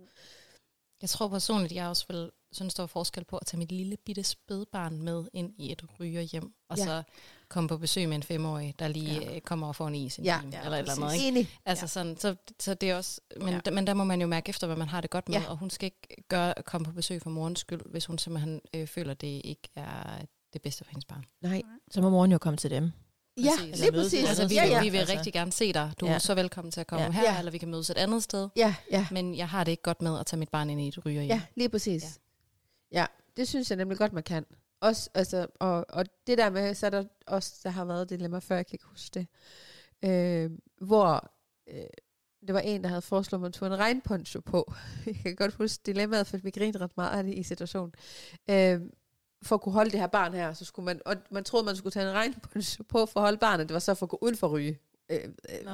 Jeg 1.01 1.09
tror 1.09 1.28
personligt, 1.28 1.73
jeg 1.73 1.88
også 1.88 2.05
vil 2.09 2.32
synes, 2.51 2.73
der 2.73 2.84
var 2.84 2.88
forskel 2.88 3.23
på 3.23 3.38
at 3.38 3.47
tage 3.47 3.57
mit 3.59 3.71
lille 3.71 3.97
bitte 3.97 4.23
spædbarn 4.23 5.01
med 5.01 5.25
ind 5.34 5.53
i 5.57 5.71
et 5.71 5.84
rygerhjem, 5.99 6.53
og 6.69 6.78
Ja. 6.78 6.84
så 6.86 7.03
komme 7.49 7.69
på 7.69 7.78
besøg 7.78 8.07
med 8.07 8.15
en 8.15 8.23
femårig, 8.23 8.75
der 8.80 8.88
lige 8.88 9.13
Ja. 9.21 9.34
ja. 9.34 9.39
kommer 9.39 9.67
og 9.67 9.75
får 9.75 9.88
en 9.88 9.95
is 9.95 10.17
en 10.17 10.23
Ja. 10.25 10.38
time, 10.41 10.53
Ja, 10.55 10.63
eller 10.63 10.78
et 10.78 10.80
eller 10.80 11.05
andet. 11.05 11.13
Ikke? 11.15 11.28
Enig. 11.28 11.49
Altså 11.65 11.84
Ja. 11.84 11.88
sådan, 11.88 12.17
så, 12.17 12.36
så 12.59 12.73
det 12.73 12.89
er 12.89 12.95
også, 12.95 13.21
men, 13.39 13.61
Ja. 13.65 13.71
men 13.71 13.88
der 13.88 13.93
må 13.93 14.03
man 14.03 14.21
jo 14.21 14.28
mærke 14.28 14.49
efter, 14.49 14.67
hvad 14.67 14.78
man 14.78 14.88
har 14.88 15.01
det 15.01 15.09
godt 15.09 15.30
med, 15.30 15.38
ja. 15.38 15.49
og 15.49 15.57
hun 15.57 15.69
skal 15.69 15.86
ikke 15.86 16.23
gøre, 16.28 16.53
komme 16.65 16.86
på 16.86 16.91
besøg 16.91 17.21
for 17.21 17.30
morens 17.30 17.59
skyld, 17.59 17.82
hvis 17.86 18.05
hun 18.05 18.17
simpelthen 18.17 18.61
øh, 18.73 18.88
føler, 18.88 19.13
det 19.13 19.41
ikke 19.45 19.69
er 19.75 20.25
det 20.54 20.62
bedste 20.62 20.84
for 20.84 20.91
hendes 20.91 21.06
barn. 21.06 21.26
Nej. 21.41 21.62
Så 21.91 22.02
må 22.02 22.10
moren 22.10 22.32
jo 22.32 22.38
komme 22.38 22.58
til 22.58 22.72
dem. 22.72 22.91
Ja, 23.38 23.50
Præcis. 23.58 23.80
lige 23.80 23.91
præcis. 23.91 24.28
Altså, 24.28 24.48
vi, 24.48 24.54
ja, 24.56 24.62
vil, 24.64 24.72
ja. 24.72 24.82
vi 24.84 24.89
vil 24.89 24.98
Altså. 24.98 25.14
rigtig 25.16 25.34
gerne 25.34 25.52
se 25.52 25.74
dig. 25.74 25.93
Du 26.00 26.06
er 26.06 26.12
Ja. 26.12 26.20
så 26.20 26.36
velkommen 26.36 26.72
til 26.72 26.80
at 26.82 26.88
komme 26.88 27.06
Ja. 27.06 27.12
her, 27.12 27.24
Ja. 27.34 27.38
eller 27.39 27.52
vi 27.52 27.58
kan 27.58 27.70
mødes 27.70 27.89
et 27.89 27.98
andet 27.98 28.24
sted. 28.24 28.50
Ja, 28.56 28.76
ja, 28.91 29.08
Men 29.12 29.36
jeg 29.36 29.50
har 29.50 29.64
det 29.64 29.72
ikke 29.72 29.84
godt 29.84 30.02
med 30.02 30.20
at 30.20 30.26
tage 30.26 30.39
mit 30.39 30.50
barn 30.50 30.70
ind 30.70 30.82
i 30.82 30.88
et 30.88 31.06
rygerhjem. 31.06 31.30
ja, 31.30 31.41
lige 31.56 31.70
præcis. 31.70 32.20
Ja. 32.91 33.00
ja, 33.00 33.06
det 33.38 33.48
synes 33.48 33.70
jeg 33.70 33.78
nemlig 33.78 33.98
godt, 33.98 34.14
man 34.14 34.24
kan. 34.24 34.45
Også, 34.82 35.10
altså, 35.14 35.48
og, 35.60 35.86
og 35.89 36.06
det 36.28 36.38
der 36.38 36.50
med, 36.50 36.76
så 36.76 36.86
er 36.86 36.89
der 36.89 37.04
også, 37.28 37.54
der 37.64 37.70
har 37.70 37.86
været 37.86 38.02
et 38.02 38.10
dilemma 38.10 38.39
før, 38.39 38.56
jeg 38.56 38.66
kan 38.68 38.74
ikke 38.76 38.86
huske 38.86 39.14
det, 39.14 39.28
øh, 40.10 40.52
hvor 40.82 41.32
øh, 41.74 41.84
det 42.48 42.54
var 42.54 42.60
en, 42.60 42.82
der 42.84 42.88
havde 42.89 43.02
foreslået, 43.02 43.39
at 43.39 43.41
man 43.41 43.52
tog 43.52 43.68
en 43.68 43.80
regnponcho 43.80 44.39
på. 44.41 44.74
jeg 45.06 45.16
kan 45.16 45.36
godt 45.36 45.54
huske 45.54 45.82
dilemmaet, 45.86 46.28
for 46.28 46.38
vi 46.38 46.50
grinede 46.52 46.80
ret 46.84 46.98
meget 46.98 47.18
af 47.18 47.24
det 47.24 47.34
i 47.34 47.43
situationen. 47.43 47.93
Øh, 48.50 48.82
for 49.42 49.56
at 49.56 49.62
kunne 49.62 49.74
holde 49.74 49.92
det 49.92 50.00
her 50.00 50.08
barn 50.08 50.34
her, 50.34 50.54
så 50.54 50.66
skulle 50.66 50.86
man, 50.86 51.02
og 51.06 51.16
man 51.32 51.44
troede, 51.44 51.66
man 51.66 51.76
skulle 51.76 51.92
tage 51.92 52.10
en 52.10 52.14
regnponcho 52.14 52.84
på 52.84 53.06
for 53.06 53.20
at 53.20 53.24
holde 53.24 53.38
barnet. 53.38 53.70
Det 53.70 53.74
var 53.74 53.80
så 53.80 53.94
for 53.94 54.06
at 54.06 54.10
gå 54.10 54.18
uden 54.22 54.38
for 54.38 54.48
ryge. 54.48 54.80
Øh, 55.10 55.20
øh, 55.50 55.68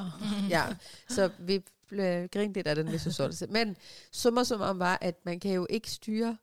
ja, 0.49 0.63
så 1.09 1.29
vi 1.39 1.63
blev 1.87 2.27
grint 2.27 2.53
lidt 2.53 2.67
af 2.67 2.75
den 2.75 2.91
visualisering. 2.91 3.53
Men 3.53 3.77
summer 4.11 4.43
som 4.43 4.61
om 4.61 4.79
var, 4.79 4.97
at 5.01 5.25
man 5.25 5.39
kan 5.39 5.51
jo 5.51 5.67
ikke 5.69 5.91
styre, 5.91 6.37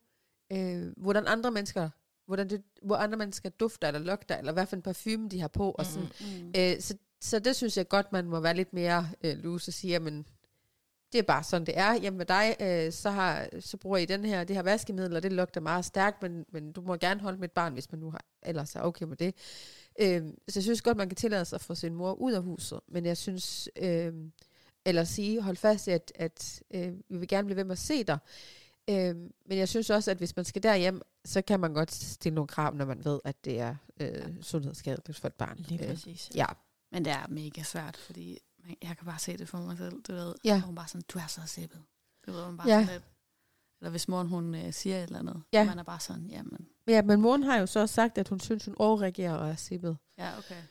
øh, 0.52 0.92
hvordan 0.96 1.26
andre 1.26 1.50
mennesker, 1.50 1.90
hvordan 2.26 2.50
det, 2.50 2.62
hvor 2.82 2.96
andre 2.96 3.18
mennesker 3.18 3.48
dufter 3.48 3.88
eller 3.88 4.00
lugter, 4.00 4.36
eller 4.36 4.52
hvad 4.52 4.66
for 4.66 4.76
en 4.76 4.82
parfume 4.82 5.28
de 5.28 5.40
har 5.40 5.48
på. 5.48 5.70
Og 5.70 5.86
sådan. 5.86 6.08
Mm. 6.20 6.52
Øh, 6.56 6.80
så 6.80 6.94
så 7.20 7.38
det 7.38 7.56
synes 7.56 7.76
jeg 7.76 7.88
godt, 7.88 8.12
man 8.12 8.28
må 8.28 8.40
være 8.40 8.56
lidt 8.56 8.72
mere 8.72 9.08
øh, 9.24 9.38
loose 9.38 9.70
og 9.70 9.74
sige, 9.74 9.90
jamen, 9.90 10.26
det 11.12 11.18
er 11.18 11.22
bare 11.22 11.42
sådan, 11.44 11.66
det 11.66 11.78
er. 11.78 11.92
Jamen 11.94 12.18
med 12.18 12.26
dig, 12.26 12.56
øh, 12.60 12.92
så, 12.92 13.10
har, 13.10 13.48
så 13.60 13.76
bruger 13.76 13.96
I 13.96 14.04
den 14.06 14.24
her, 14.24 14.44
det 14.44 14.56
her 14.56 14.62
vaskemiddel, 14.62 15.16
og 15.16 15.22
det 15.22 15.32
lugter 15.32 15.60
meget 15.60 15.84
stærkt, 15.84 16.22
men, 16.22 16.46
men 16.52 16.72
du 16.72 16.80
må 16.80 16.96
gerne 16.96 17.20
holde 17.20 17.38
mit 17.38 17.52
barn, 17.52 17.72
hvis 17.72 17.92
man 17.92 18.00
nu 18.00 18.10
har, 18.10 18.24
ellers 18.42 18.76
er 18.76 18.80
okay 18.80 19.04
med 19.04 19.16
det. 19.16 19.34
Øh, 20.00 20.22
så 20.48 20.58
jeg 20.58 20.62
synes 20.62 20.82
godt, 20.82 20.96
man 20.96 21.08
kan 21.08 21.16
tillade 21.16 21.44
sig 21.44 21.56
at 21.56 21.60
få 21.60 21.74
sin 21.74 21.94
mor 21.94 22.12
ud 22.12 22.32
af 22.32 22.42
huset, 22.42 22.80
men 22.88 23.06
jeg 23.06 23.16
synes, 23.16 23.68
øh, 23.76 24.12
eller 24.84 25.04
sige, 25.04 25.42
hold 25.42 25.56
fast 25.56 25.86
i, 25.86 25.90
at, 25.90 26.12
at 26.14 26.62
øh, 26.74 26.92
vi 27.08 27.18
vil 27.18 27.28
gerne 27.28 27.46
blive 27.46 27.56
ved 27.56 27.64
med 27.64 27.72
at 27.72 27.78
se 27.78 28.04
dig. 28.04 28.18
Øh, 28.90 29.16
men 29.46 29.58
jeg 29.58 29.68
synes 29.68 29.90
også, 29.90 30.10
at 30.10 30.16
hvis 30.16 30.36
man 30.36 30.44
skal 30.44 30.62
derhjem, 30.62 31.00
så 31.24 31.42
kan 31.42 31.60
man 31.60 31.74
godt 31.74 31.92
stille 31.92 32.34
nogle 32.34 32.48
krav, 32.48 32.74
når 32.74 32.84
man 32.84 33.04
ved, 33.04 33.20
at 33.24 33.44
det 33.44 33.60
er 33.60 33.74
øh, 34.00 34.26
sundhedsskadeligt 34.42 35.18
for 35.18 35.26
et 35.28 35.34
barn. 35.34 35.56
Lige 35.58 35.82
Øh, 35.84 35.90
præcis. 35.90 36.30
ja, 36.34 36.46
Men 36.92 37.04
det 37.04 37.12
er 37.12 37.26
mega 37.28 37.62
svært, 37.62 37.96
fordi 37.96 38.38
jeg 38.82 38.96
kan 38.96 39.06
bare 39.06 39.18
se 39.18 39.36
det 39.36 39.48
for 39.48 39.58
mig 39.58 39.78
selv, 39.78 40.02
du 40.02 40.12
ved. 40.12 40.34
Ja. 40.44 40.58
Hvor 40.58 40.66
Hun 40.66 40.74
bare 40.74 40.88
sådan, 40.88 41.02
du 41.08 41.18
er 41.18 41.26
så 41.26 41.40
sippet. 41.46 41.82
Du 42.26 42.32
ved, 42.32 42.44
hun 42.44 42.56
bare 42.56 42.68
Ja. 42.68 42.74
sådan 42.80 42.92
lidt. 42.94 43.04
Eller 43.80 43.90
hvis 43.90 44.08
moren 44.08 44.28
hun 44.28 44.54
øh, 44.54 44.72
siger 44.72 44.96
et 44.96 45.02
eller 45.02 45.18
andet, 45.18 45.42
Ja. 45.52 45.58
ja. 45.58 45.64
man 45.64 45.78
er 45.78 45.82
bare 45.82 46.00
sådan, 46.00 46.26
jamen, 46.26 46.66
Ja, 46.88 47.02
men 47.02 47.20
moren 47.20 47.42
har 47.42 47.56
jo 47.56 47.66
så 47.66 47.86
sagt, 47.86 48.18
at 48.18 48.28
hun 48.28 48.40
synes, 48.40 48.64
hun 48.64 48.74
overreagerer 48.78 49.34
og 49.34 49.48
er 49.50 49.56
sippet. 49.56 49.96
ja, 50.18 50.38
okay. 50.38 50.62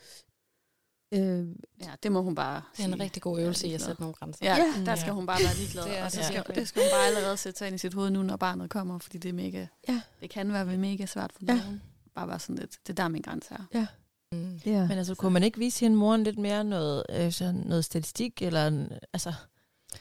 Øh, 1.13 1.47
Ja, 1.81 1.91
det 2.03 2.11
må 2.11 2.21
hun 2.21 2.35
bare 2.35 2.55
Det 2.77 2.79
er 2.83 2.85
en 2.87 2.91
sige. 2.93 3.03
rigtig 3.03 3.21
god 3.21 3.39
øvelse 3.39 3.67
i 3.67 3.73
at 3.73 3.81
sætte 3.81 4.01
nogle 4.01 4.13
grænser. 4.15 4.45
Ja, 4.45 4.55
Ja. 4.55 4.73
ja, 4.79 4.85
der 4.85 4.95
skal 4.95 5.07
Ja. 5.09 5.13
hun 5.13 5.25
bare 5.25 5.39
være 5.43 5.55
ligeglad. 5.55 5.83
Det 5.83 5.97
er 5.97 6.05
og 6.05 6.11
så 6.11 6.17
det 6.17 6.25
skal, 6.25 6.35
virkelig. 6.35 6.55
det 6.55 6.67
skal 6.67 6.81
hun 6.81 6.89
bare 6.93 7.05
allerede 7.07 7.37
sætte 7.37 7.57
sig 7.57 7.67
ind 7.67 7.75
i 7.75 7.77
sit 7.77 7.93
hoved 7.93 8.09
nu, 8.11 8.23
når 8.23 8.37
barnet 8.37 8.69
kommer, 8.69 8.97
fordi 8.99 9.17
det 9.17 9.29
er 9.29 9.33
mega, 9.33 9.67
Ja. 9.89 10.01
det 10.21 10.29
kan 10.29 10.53
være 10.53 10.65
mega 10.77 11.05
svært 11.05 11.33
for 11.33 11.41
Ja. 11.47 11.55
nogen. 11.55 11.81
Bare 12.15 12.27
være 12.27 12.39
sådan 12.39 12.55
lidt, 12.55 12.71
det 12.87 12.89
er 12.99 13.03
der 13.03 13.07
min 13.07 13.21
grænse 13.21 13.53
er. 13.71 13.85
Mm. 14.31 14.59
ja. 14.65 14.87
Men 14.87 14.97
altså, 14.97 15.15
kunne 15.15 15.33
man 15.33 15.43
ikke 15.43 15.57
vise 15.59 15.79
hende 15.79 15.97
moren 15.97 16.23
lidt 16.23 16.37
mere 16.37 16.63
noget, 16.63 17.03
øh, 17.09 17.31
sådan 17.31 17.55
noget 17.55 17.85
statistik, 17.85 18.41
eller 18.41 18.67
en, 18.67 18.91
altså, 19.13 19.33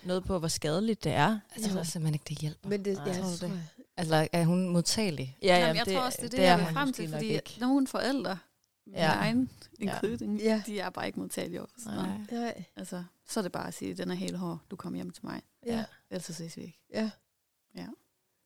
noget 0.04 0.24
på, 0.24 0.38
hvor 0.38 0.48
skadeligt 0.48 1.04
det 1.04 1.12
er? 1.12 1.38
Jeg 1.56 1.70
tror 1.70 1.82
simpelthen 1.82 2.14
ikke, 2.14 2.24
det 2.28 2.38
hjælper. 2.38 2.68
men 2.68 2.84
det, 2.84 2.96
Nej, 2.96 3.06
ja, 3.06 3.12
tror 3.20 3.28
det? 3.30 3.42
jeg. 3.42 3.62
Altså, 3.96 4.28
er 4.32 4.44
hun 4.44 4.68
modtagelig? 4.68 5.36
Ja, 5.42 5.58
Jamen, 5.58 5.76
jeg 5.76 5.86
tror 5.86 6.00
også, 6.00 6.18
det 6.22 6.26
er 6.26 6.36
det, 6.36 6.42
jeg 6.42 6.58
vil 6.58 6.66
frem 6.72 6.92
til, 6.92 7.08
fordi 7.10 7.38
nogle 7.60 7.86
forældre, 7.86 8.38
min 8.86 8.94
Ja. 8.94 9.04
ja. 9.04 9.12
egen 9.12 9.50
Ja. 9.80 9.84
including, 9.84 10.40
Ja. 10.40 10.44
ja. 10.44 10.62
de 10.66 10.80
er 10.80 10.90
bare 10.90 11.06
ikke 11.06 11.20
modtagelige 11.20 11.60
over 11.60 11.68
sådan. 11.78 11.98
Nej. 11.98 12.18
Nej, 12.40 12.64
Altså, 12.76 13.04
så 13.28 13.40
er 13.40 13.42
det 13.42 13.52
bare 13.52 13.68
at 13.68 13.74
sige, 13.74 13.94
den 13.94 14.10
er 14.10 14.14
helt 14.14 14.36
hård, 14.36 14.58
du 14.70 14.76
kommer 14.76 14.96
hjem 14.96 15.10
til 15.10 15.26
mig. 15.26 15.42
ja, 15.66 15.84
Ellers 16.10 16.24
så 16.24 16.32
ses 16.34 16.56
vi 16.56 16.62
ikke. 16.62 16.80
ja. 16.94 17.10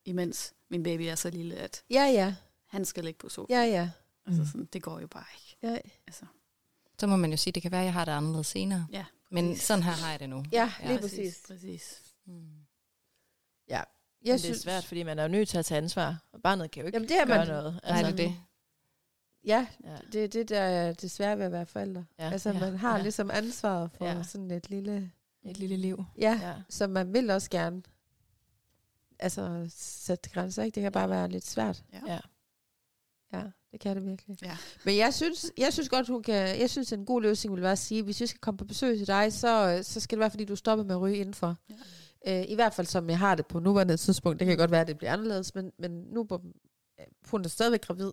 Imens 0.05 0.53
min 0.71 0.83
baby 0.83 1.01
er 1.03 1.15
så 1.15 1.31
lille, 1.31 1.55
at 1.55 1.83
Ja, 1.91 2.05
ja, 2.05 2.35
han 2.67 2.85
skal 2.85 3.05
ligge 3.05 3.19
på 3.19 3.29
sofaen. 3.29 3.59
ja, 3.59 3.65
ja. 3.65 3.91
Altså, 4.27 4.47
sådan, 4.47 4.65
det 4.73 4.83
går 4.83 5.01
jo 5.01 5.07
bare 5.07 5.25
ikke. 5.35 5.57
Ja, 5.63 5.79
Altså, 6.07 6.27
Så 6.99 7.07
må 7.07 7.17
man 7.17 7.31
jo 7.31 7.37
sige, 7.37 7.53
det 7.53 7.63
kan 7.63 7.73
være, 7.73 7.81
at 7.81 7.85
jeg 7.85 7.93
har 7.93 8.05
det 8.05 8.13
anderledes 8.13 8.47
senere. 8.47 8.87
ja, 8.93 9.05
Men 9.31 9.57
sådan 9.57 9.83
her 9.83 9.93
har 9.93 10.11
jeg 10.11 10.21
det 10.21 10.29
nu. 10.29 10.45
ja 10.53 10.73
Ja, 10.83 10.87
lige 10.89 11.01
præcis. 11.01 11.43
præcis. 11.47 12.03
Mm. 12.27 12.51
Jeg 13.69 13.85
Men 14.25 14.39
det 14.39 14.51
er 14.51 14.55
svært, 14.55 14.85
fordi 14.85 15.03
man 15.03 15.19
er 15.19 15.23
jo 15.23 15.29
nødt 15.29 15.49
til 15.49 15.59
at 15.59 15.65
tage 15.67 15.79
ansvar. 15.79 16.23
Og 16.33 16.43
barnet 16.43 16.71
kan 16.71 16.81
jo 16.81 16.87
ikke 16.87 16.97
Jamen, 16.97 17.09
det 17.09 17.19
er 17.21 17.27
gøre 17.27 17.39
man- 17.39 17.47
noget. 17.49 17.81
Nej, 17.85 18.03
det 18.03 18.11
er 18.11 18.17
det. 18.17 18.35
Ja, 19.45 19.67
Ja. 19.85 19.97
det 20.13 20.25
er 20.25 20.29
det, 20.29 20.49
der 20.49 20.61
er 20.61 20.93
det 20.93 21.11
svære 21.11 21.39
ved 21.39 21.45
at 21.45 21.53
være 21.53 21.67
forældre. 21.67 22.05
Ja. 22.19 22.31
Altså, 22.31 22.51
Ja. 22.51 22.61
man 22.61 22.77
har 22.77 22.97
Ja. 22.97 23.03
ligesom 23.03 23.31
ansvaret 23.31 23.91
for 23.93 24.07
Ja. 24.07 24.23
sådan 24.23 24.51
et 24.51 24.71
lille... 24.71 25.13
Et 25.45 25.57
lille 25.59 25.77
liv. 25.77 26.05
Ja, 26.19 26.39
Ja. 26.43 26.55
så 26.69 26.87
man 26.87 27.13
vil 27.13 27.31
også 27.31 27.51
gerne 27.51 27.83
altså 29.19 29.67
sætte 29.77 30.31
grænser, 30.31 30.63
ikke? 30.63 30.75
Det 30.75 30.83
kan 30.83 30.93
bare 30.93 31.11
være 31.11 31.29
lidt 31.29 31.47
svært. 31.47 31.85
ja. 31.93 32.19
Ja, 33.33 33.43
det 33.73 33.81
kan 33.81 33.97
det 33.97 34.07
virkelig. 34.07 34.37
Ja. 34.43 34.57
Men 34.85 34.97
jeg 34.97 35.15
synes, 35.15 35.53
jeg 35.59 35.73
synes 35.73 35.89
godt, 35.89 36.09
hun 36.09 36.23
kan... 36.23 36.61
Jeg 36.61 36.71
synes, 36.71 36.93
en 36.93 37.05
god 37.05 37.23
løsning 37.23 37.55
vil 37.55 37.63
være 37.63 37.73
at 37.73 37.79
sige, 37.79 38.03
hvis 38.03 38.21
vi 38.21 38.27
skal 38.27 38.41
komme 38.41 38.59
på 38.59 38.65
besøg 38.65 38.99
til 38.99 39.07
dig, 39.07 39.33
så, 39.33 39.81
så 39.83 40.01
skal 40.01 40.17
det 40.17 40.21
være, 40.21 40.31
fordi 40.31 40.45
du 40.45 40.57
stopper 40.57 40.85
med 40.85 40.95
at 40.95 41.01
ryge 41.01 41.17
indenfor. 41.17 41.57
Ja. 42.27 42.41
Øh, 42.41 42.45
I 42.51 42.55
hvert 42.55 42.75
fald, 42.75 42.87
som 42.87 43.11
jeg 43.11 43.19
har 43.19 43.35
det 43.35 43.47
på 43.47 43.59
nuværende 43.61 43.97
tidspunkt. 43.97 44.41
Det 44.41 44.47
kan 44.47 44.57
godt 44.57 44.71
være, 44.71 44.81
at 44.81 44.87
det 44.89 44.99
bliver 44.99 45.13
anderledes, 45.13 45.55
men, 45.55 45.73
men 45.79 45.91
nu 45.91 46.25
på, 46.25 46.41
øh, 47.01 47.07
hun 47.31 47.45
er 47.45 47.49
stadigvæk 47.49 47.81
gravid. 47.81 48.13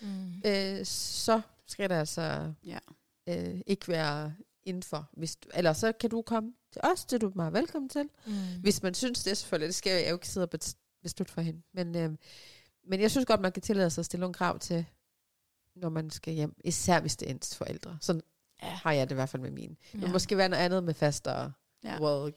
Mm. 0.00 0.42
Øh, 0.46 0.84
så 0.86 1.40
skal 1.66 1.90
der 1.90 1.98
altså 1.98 2.52
Ja. 2.66 2.78
øh, 3.28 3.60
ikke 3.66 3.88
være 3.88 4.34
indenfor. 4.64 5.08
Hvis 5.12 5.36
du, 5.36 5.48
eller 5.54 5.72
så 5.72 5.92
kan 5.92 6.10
du 6.10 6.22
komme 6.22 6.52
til 6.72 6.80
os, 6.84 7.04
det 7.04 7.12
er 7.12 7.18
du 7.18 7.32
meget 7.34 7.52
velkommen 7.52 7.88
til. 7.88 8.02
Mm. 8.26 8.32
Hvis 8.60 8.82
man 8.82 8.94
synes 8.94 9.22
det, 9.24 9.36
selvfølgelig. 9.36 9.66
Det 9.66 9.74
skal 9.74 9.92
jeg 10.02 10.10
jo 10.10 10.14
ikke 10.16 10.28
sidde 10.28 10.44
og 10.52 10.60
beslutte 11.02 11.32
for 11.32 11.40
hende. 11.40 11.62
Men, 11.74 11.96
øh, 11.96 12.10
men 12.86 13.00
jeg 13.00 13.10
synes 13.10 13.26
godt, 13.26 13.40
man 13.40 13.52
kan 13.52 13.62
tillade 13.62 13.90
sig 13.90 14.02
at 14.02 14.06
stille 14.06 14.20
nogle 14.20 14.34
krav 14.34 14.58
til, 14.58 14.84
når 15.74 15.88
man 15.88 16.10
skal 16.10 16.34
hjem. 16.34 16.54
Især 16.64 17.00
hvis 17.00 17.16
det 17.16 17.28
er 17.28 17.34
ens 17.34 17.56
forældre. 17.56 17.98
Sådan 18.00 18.22
Ja. 18.62 18.66
har 18.68 18.92
jeg 18.92 19.06
det 19.08 19.14
i 19.14 19.14
hvert 19.14 19.28
fald 19.28 19.42
med 19.42 19.50
mine. 19.50 19.76
Ja. 19.94 19.98
Ja. 19.98 20.04
Det 20.04 20.12
måske 20.12 20.36
være 20.36 20.48
noget 20.48 20.62
andet 20.62 20.84
med 20.84 20.94
faster, 20.94 21.32
ja. 21.32 21.48
Ja. 21.84 21.96
hvor, 21.98 22.30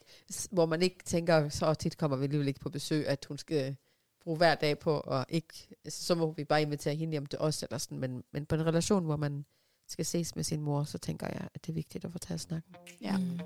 hvor 0.52 0.66
man 0.66 0.82
ikke 0.82 1.04
tænker, 1.06 1.50
så 1.50 1.74
tit 1.74 1.97
kommer 1.97 2.18
vi 2.18 2.24
alligevel 2.24 2.47
ikke 2.47 2.60
på 2.60 2.70
besøg, 2.70 3.08
at 3.08 3.26
hun 3.26 3.38
skal 3.38 3.76
bruge 4.24 4.38
hver 4.38 4.56
dag 4.56 4.80
på, 4.80 5.00
og 5.00 5.26
ikke, 5.30 5.68
altså, 5.86 6.04
så 6.04 6.16
må 6.16 6.32
vi 6.32 6.43
bare 6.43 6.62
invitere 6.62 6.95
hende 6.95 7.12
hjem 7.12 7.26
til 7.26 7.39
os, 7.39 7.64
eller 7.64 7.78
sådan, 7.78 8.00
men, 8.00 8.24
men 8.32 8.45
på 8.45 8.56
en 8.56 8.66
relation, 8.66 9.06
hvor 9.06 9.16
man 9.18 9.45
skal 9.88 10.06
ses 10.06 10.36
med 10.36 10.43
sin 10.43 10.62
mor, 10.62 10.84
så 10.84 10.97
tænker 10.97 11.28
jeg, 11.28 11.47
at 11.54 11.66
det 11.66 11.70
er 11.70 11.74
vigtigt 11.74 12.06
at 12.06 12.12
få 12.12 12.18
taget 12.18 12.41
snakken. 12.41 12.76
Ja. 13.02 13.18
Mm. 13.18 13.39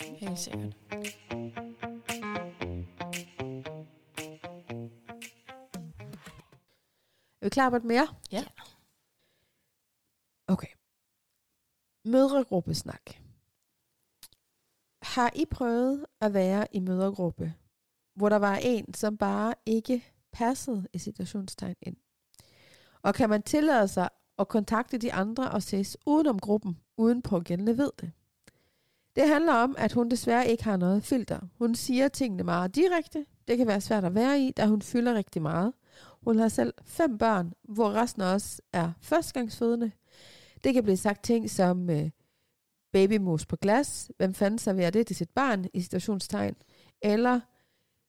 Helt 0.00 0.38
sikkert. 0.38 0.76
Er 7.40 7.46
vi 7.46 7.50
klar 7.50 7.70
på 7.70 7.76
et 7.76 7.84
mere? 7.84 8.08
Ja. 8.32 8.44
Okay. 10.46 10.68
Mødregruppesnak. 12.04 13.02
Har 15.02 15.30
I 15.34 15.44
prøvet 15.44 16.06
at 16.20 16.34
være 16.34 16.66
i 16.72 16.80
mødregruppe, 16.80 17.54
hvor 18.14 18.28
der 18.28 18.36
var 18.36 18.56
en, 18.62 18.94
som 18.94 19.16
bare 19.16 19.54
ikke 19.66 20.04
passede 20.32 20.88
i 20.92 20.98
situationstegn 20.98 21.76
ind? 21.82 21.96
Og 23.02 23.14
kan 23.14 23.28
man 23.28 23.42
tillade 23.42 23.88
sig 23.88 24.08
at 24.38 24.48
kontakte 24.48 24.98
de 24.98 25.12
andre 25.12 25.50
og 25.50 25.62
ses 25.62 25.96
udenom 26.06 26.38
gruppen, 26.38 26.80
uden 26.96 27.22
pågældende 27.22 27.78
ved 27.78 27.90
det? 28.00 28.12
Det 29.16 29.28
handler 29.28 29.54
om, 29.54 29.74
at 29.78 29.92
hun 29.92 30.08
desværre 30.08 30.48
ikke 30.48 30.64
har 30.64 30.76
noget 30.76 31.04
filter. 31.04 31.40
Hun 31.58 31.74
siger 31.74 32.08
tingene 32.08 32.42
meget 32.42 32.74
direkte. 32.74 33.26
Det 33.48 33.58
kan 33.58 33.66
være 33.66 33.80
svært 33.80 34.04
at 34.04 34.14
være 34.14 34.40
i, 34.40 34.50
da 34.50 34.66
hun 34.66 34.82
fylder 34.82 35.14
rigtig 35.14 35.42
meget. 35.42 35.72
Hun 36.22 36.38
har 36.38 36.48
selv 36.48 36.74
fem 36.84 37.18
børn, 37.18 37.52
hvor 37.62 37.92
resten 37.92 38.22
af 38.22 38.34
os 38.34 38.60
er 38.72 38.92
førstgangsfødende. 39.00 39.90
Det 40.64 40.74
kan 40.74 40.82
blive 40.82 40.96
sagt 40.96 41.24
ting 41.24 41.50
som 41.50 41.90
øh, 41.90 42.10
babymos 42.92 43.46
på 43.46 43.56
glas, 43.56 44.10
hvem 44.16 44.34
fanden 44.34 44.58
serverer 44.58 44.90
det 44.90 45.06
til 45.06 45.16
sit 45.16 45.30
barn 45.30 45.64
i 45.74 45.80
situationstegn, 45.80 46.54
eller 47.02 47.40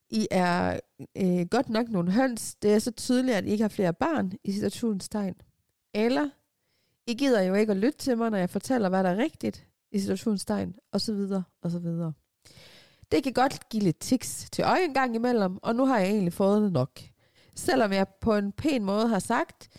I 0.09 0.27
er 0.31 0.79
øh, 1.17 1.45
godt 1.51 1.69
nok 1.69 1.89
nogle 1.89 2.11
høns, 2.11 2.55
det 2.55 2.73
er 2.73 2.79
så 2.79 2.91
tydeligt, 2.91 3.37
at 3.37 3.45
I 3.45 3.49
ikke 3.49 3.63
har 3.63 3.69
flere 3.69 3.93
barn, 3.93 4.31
i 4.43 4.51
situationstegn. 4.51 5.35
Eller 5.93 6.29
I 7.07 7.13
gider 7.13 7.41
jo 7.41 7.53
ikke 7.53 7.71
at 7.71 7.77
lytte 7.77 7.97
til 7.97 8.17
mig, 8.17 8.29
når 8.29 8.37
jeg 8.37 8.49
fortæller, 8.49 8.89
hvad 8.89 9.03
der 9.03 9.09
er 9.09 9.17
rigtigt 9.17 9.67
i 9.91 9.99
situationstegn, 9.99 10.75
og 10.91 11.01
så 11.01 11.13
videre, 11.13 11.43
og 11.61 11.71
så 11.71 11.79
videre. 11.79 12.13
Det 13.11 13.23
kan 13.23 13.33
godt 13.33 13.69
give 13.69 13.83
lidt 13.83 13.99
tiks 13.99 14.49
til 14.51 14.63
øje 14.63 14.85
en 14.85 14.93
gang 14.93 15.15
imellem, 15.15 15.57
og 15.61 15.75
nu 15.75 15.85
har 15.85 15.99
jeg 15.99 16.09
egentlig 16.09 16.33
fået 16.33 16.61
det 16.61 16.71
nok. 16.71 16.99
Selvom 17.55 17.91
jeg 17.91 18.07
på 18.21 18.35
en 18.35 18.51
pæn 18.51 18.83
måde 18.83 19.07
har 19.07 19.19
sagt, 19.19 19.69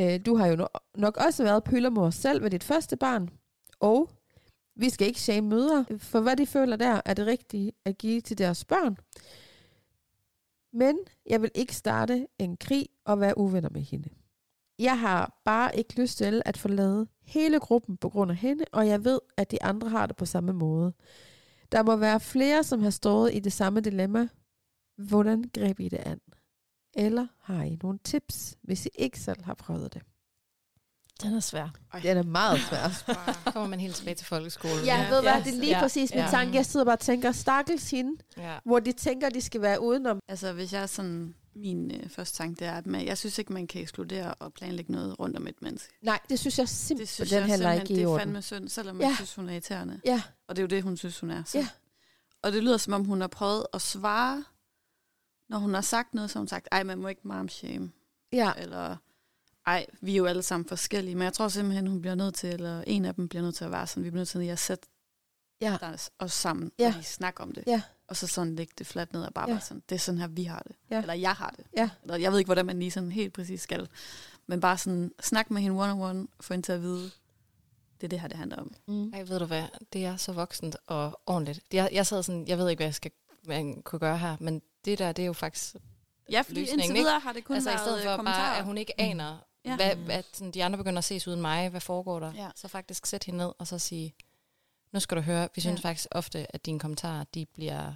øh, 0.00 0.20
du 0.26 0.36
har 0.36 0.46
jo 0.46 0.68
nok 0.96 1.16
også 1.16 1.42
været 1.42 1.64
pøllermor 1.64 2.10
selv 2.10 2.42
med 2.42 2.50
dit 2.50 2.64
første 2.64 2.96
barn, 2.96 3.28
og 3.80 4.10
vi 4.76 4.90
skal 4.90 5.06
ikke 5.06 5.20
shame 5.20 5.48
mødre, 5.48 5.86
for 5.98 6.20
hvad 6.20 6.36
de 6.36 6.46
føler 6.46 6.76
der 6.76 7.00
er 7.04 7.14
det 7.14 7.26
rigtige 7.26 7.72
at 7.84 7.98
give 7.98 8.20
til 8.20 8.38
deres 8.38 8.64
børn. 8.64 8.96
Men 10.72 10.98
jeg 11.26 11.42
vil 11.42 11.50
ikke 11.54 11.76
starte 11.76 12.26
en 12.38 12.56
krig 12.56 12.86
og 13.04 13.20
være 13.20 13.38
uvenner 13.38 13.68
med 13.70 13.80
hende. 13.80 14.08
Jeg 14.78 15.00
har 15.00 15.40
bare 15.44 15.76
ikke 15.76 16.00
lyst 16.00 16.18
til 16.18 16.42
at 16.44 16.56
forlade 16.56 17.06
hele 17.22 17.60
gruppen 17.60 17.96
på 17.96 18.08
grund 18.08 18.30
af 18.30 18.36
hende, 18.36 18.64
og 18.72 18.88
jeg 18.88 19.04
ved, 19.04 19.20
at 19.36 19.50
de 19.50 19.62
andre 19.62 19.88
har 19.88 20.06
det 20.06 20.16
på 20.16 20.24
samme 20.26 20.52
måde. 20.52 20.92
Der 21.72 21.82
må 21.82 21.96
være 21.96 22.20
flere, 22.20 22.64
som 22.64 22.82
har 22.82 22.90
stået 22.90 23.34
i 23.34 23.40
det 23.40 23.52
samme 23.52 23.80
dilemma. 23.80 24.28
Hvordan 24.96 25.44
greb 25.54 25.80
I 25.80 25.88
det 25.88 26.00
an? 26.06 26.20
Eller 26.96 27.26
har 27.42 27.62
I 27.62 27.78
nogle 27.82 27.98
tips, 28.04 28.54
hvis 28.62 28.86
I 28.86 28.88
ikke 28.94 29.20
selv 29.20 29.44
har 29.44 29.54
prøvet 29.54 29.94
det? 29.94 30.02
Den 31.22 31.34
er 31.34 31.40
svær. 31.40 31.68
Den 32.02 32.16
er 32.16 32.22
meget 32.22 32.60
svær. 32.60 32.88
Så 32.98 33.16
kommer 33.52 33.68
man 33.68 33.80
helt 33.80 33.94
tilbage 33.96 34.14
til 34.14 34.26
folkeskolen. 34.26 34.84
Ja, 34.84 35.02
Ja. 35.02 35.10
ved 35.10 35.22
hvad, 35.22 35.44
det 35.44 35.54
er 35.54 35.58
lige 35.60 35.70
Ja. 35.76 35.80
præcis 35.80 36.10
min 36.10 36.18
Ja. 36.20 36.28
tanke. 36.30 36.54
Jeg 36.54 36.66
sidder 36.66 36.84
bare 36.86 36.94
og 36.94 37.00
tænker, 37.00 37.32
stakkels 37.32 37.90
hende, 37.90 38.22
ja. 38.36 38.58
hvor 38.64 38.78
de 38.80 38.92
tænker, 38.92 39.28
de 39.28 39.40
skal 39.40 39.60
være 39.60 39.82
udenom. 39.82 40.18
Altså, 40.28 40.52
hvis 40.52 40.72
jeg 40.72 40.82
er 40.82 40.86
sådan, 40.86 41.34
min 41.56 41.90
øh, 41.94 42.10
første 42.10 42.36
tanke, 42.36 42.58
det 42.58 42.66
er, 42.66 42.72
at 42.72 42.86
man, 42.86 43.06
jeg 43.06 43.18
synes 43.18 43.38
ikke, 43.38 43.52
man 43.52 43.66
kan 43.66 43.80
ekskludere 43.82 44.34
og 44.34 44.52
planlægge 44.52 44.92
noget 44.92 45.18
rundt 45.20 45.36
om 45.36 45.46
et 45.46 45.62
menneske. 45.62 45.92
Nej, 46.02 46.18
det 46.28 46.38
synes 46.38 46.58
jeg 46.58 46.62
Det 46.66 46.70
simpelthen 46.70 47.06
synes 47.14 47.30
den 47.30 47.36
jeg 47.38 47.46
heller 47.46 47.56
simpelthen, 47.72 47.96
ikke 47.96 48.02
i 48.02 48.04
det 48.06 48.12
er 48.12 48.18
fandme 48.18 48.42
synd, 48.42 48.68
selvom 48.68 49.00
Ja. 49.00 49.06
jeg 49.06 49.14
synes, 49.16 49.34
hun 49.34 49.48
er 49.48 49.52
irriterende. 49.52 50.00
Ja, 50.04 50.22
Og 50.48 50.56
det 50.56 50.62
er 50.62 50.64
jo 50.64 50.68
det, 50.68 50.82
hun 50.82 50.96
synes, 50.96 51.20
hun 51.20 51.30
er. 51.30 51.42
Så. 51.46 51.58
Ja. 51.58 51.68
Og 52.42 52.52
det 52.52 52.62
lyder, 52.62 52.76
som 52.76 52.92
om 52.92 53.04
hun 53.04 53.20
har 53.20 53.28
prøvet 53.28 53.66
at 53.74 53.80
svare, 53.82 54.44
når 55.48 55.58
hun 55.58 55.74
har 55.74 55.80
sagt 55.80 56.14
noget, 56.14 56.30
så 56.30 56.38
har 56.38 56.40
hun 56.40 56.48
sagt, 56.48 56.68
ej, 56.72 56.82
man 56.82 56.98
må 56.98 57.08
ikke 57.08 57.20
mom 57.24 57.48
shame. 57.48 57.90
ja, 58.32 58.52
Eller, 58.58 58.96
Ej, 59.66 59.86
vi 60.00 60.12
er 60.12 60.16
jo 60.16 60.26
alle 60.26 60.42
sammen 60.42 60.68
forskellige, 60.68 61.14
men 61.14 61.24
jeg 61.24 61.32
tror 61.32 61.48
simpelthen, 61.48 61.86
hun 61.86 62.00
bliver 62.00 62.14
nødt 62.14 62.34
til, 62.34 62.48
eller 62.52 62.82
en 62.86 63.04
af 63.04 63.14
dem 63.14 63.28
bliver 63.28 63.42
nødt 63.42 63.54
til 63.54 63.64
at 63.64 63.70
være 63.70 63.86
sådan, 63.86 64.04
vi 64.04 64.10
bliver 64.10 64.20
nødt 64.20 64.28
til 64.28 64.46
at 64.46 64.58
sætte 64.58 64.88
Ja. 65.60 65.78
os 66.18 66.32
sammen, 66.32 66.72
Ja. 66.78 66.86
og 66.86 66.92
lige 66.92 67.04
snakke 67.04 67.40
om 67.40 67.52
det. 67.52 67.64
Ja. 67.66 67.82
Og 68.08 68.16
så 68.16 68.26
sådan 68.26 68.54
lægge 68.56 68.72
det 68.78 68.86
fladt 68.86 69.12
ned 69.12 69.22
og 69.22 69.34
bare 69.34 69.48
Ja. 69.48 69.54
være 69.54 69.60
sådan, 69.60 69.82
det 69.88 69.94
er 69.94 69.98
sådan 69.98 70.18
her, 70.20 70.26
vi 70.28 70.44
har 70.44 70.62
det. 70.66 70.76
Ja. 70.90 71.00
Eller 71.00 71.14
jeg 71.14 71.32
har 71.32 71.50
det. 71.56 71.66
Ja. 71.76 71.90
Eller 72.02 72.16
jeg 72.16 72.32
ved 72.32 72.38
ikke, 72.38 72.48
hvordan 72.48 72.66
man 72.66 72.78
lige 72.78 72.90
sådan 72.90 73.12
helt 73.12 73.32
præcis 73.32 73.60
skal. 73.60 73.88
Men 74.46 74.60
bare 74.60 74.78
sådan, 74.78 75.12
snak 75.20 75.50
med 75.50 75.62
hende 75.62 75.76
one-on-one, 75.84 76.26
få 76.40 76.54
hende 76.54 76.66
til 76.66 76.72
at 76.72 76.82
vide, 76.82 77.10
det 78.00 78.04
er 78.04 78.08
det 78.08 78.20
her, 78.20 78.28
det 78.28 78.36
handler 78.36 78.56
om. 78.56 78.74
Mm. 78.88 79.12
Ej, 79.14 79.22
ved 79.22 79.38
du 79.38 79.44
hvad, 79.44 79.64
det 79.92 80.04
er 80.04 80.16
så 80.16 80.32
voksent 80.32 80.76
og 80.86 81.20
ordentligt. 81.26 81.60
Jeg, 81.72 81.88
jeg 81.92 82.06
sad 82.06 82.22
sådan, 82.22 82.48
jeg 82.48 82.58
ved 82.58 82.68
ikke, 82.68 82.78
hvad 82.78 82.86
jeg 82.86 82.94
skal 82.94 83.10
hvad 83.44 83.56
jeg 83.56 83.74
kunne 83.84 83.98
gøre 83.98 84.18
her, 84.18 84.36
men 84.40 84.62
det 84.84 84.98
der, 84.98 85.12
det 85.12 85.22
er 85.22 85.26
jo 85.26 85.32
faktisk... 85.32 85.74
Ja, 86.30 86.40
fordi 86.40 86.60
Løsningen, 86.60 86.80
indtil 86.80 86.90
ikke? 86.96 87.00
videre 87.04 87.20
har 87.20 87.32
det 87.32 87.44
kun 87.44 87.54
altså 87.56 87.70
i 87.70 87.72
været 87.72 87.80
stedet 87.84 88.02
for 88.02 88.10
øh, 88.10 88.16
bare, 88.16 88.16
kommentarer. 88.16 88.58
at 88.58 88.64
hun 88.64 88.78
ikke 88.78 89.00
aner, 89.00 89.38
Ja. 89.64 89.70
ja. 89.70 89.76
hvad, 89.76 89.96
hvad 89.96 90.22
sådan, 90.32 90.50
de 90.50 90.64
andre 90.64 90.76
begynder 90.78 90.98
at 90.98 91.04
ses 91.04 91.28
uden 91.28 91.40
mig, 91.40 91.68
hvad 91.68 91.80
foregår 91.80 92.20
der, 92.20 92.32
Ja. 92.36 92.48
så 92.56 92.68
faktisk 92.68 93.06
sæt 93.06 93.24
hende 93.24 93.38
ned 93.38 93.52
og 93.58 93.66
så 93.66 93.78
sige, 93.78 94.14
nu 94.92 95.00
skal 95.00 95.16
du 95.16 95.22
høre, 95.22 95.48
vi 95.54 95.60
synes 95.60 95.78
Ja. 95.84 95.88
ja. 95.88 95.90
faktisk 95.90 96.08
ofte, 96.10 96.46
at 96.54 96.66
dine 96.66 96.78
kommentarer, 96.80 97.24
de 97.34 97.46
bliver 97.46 97.92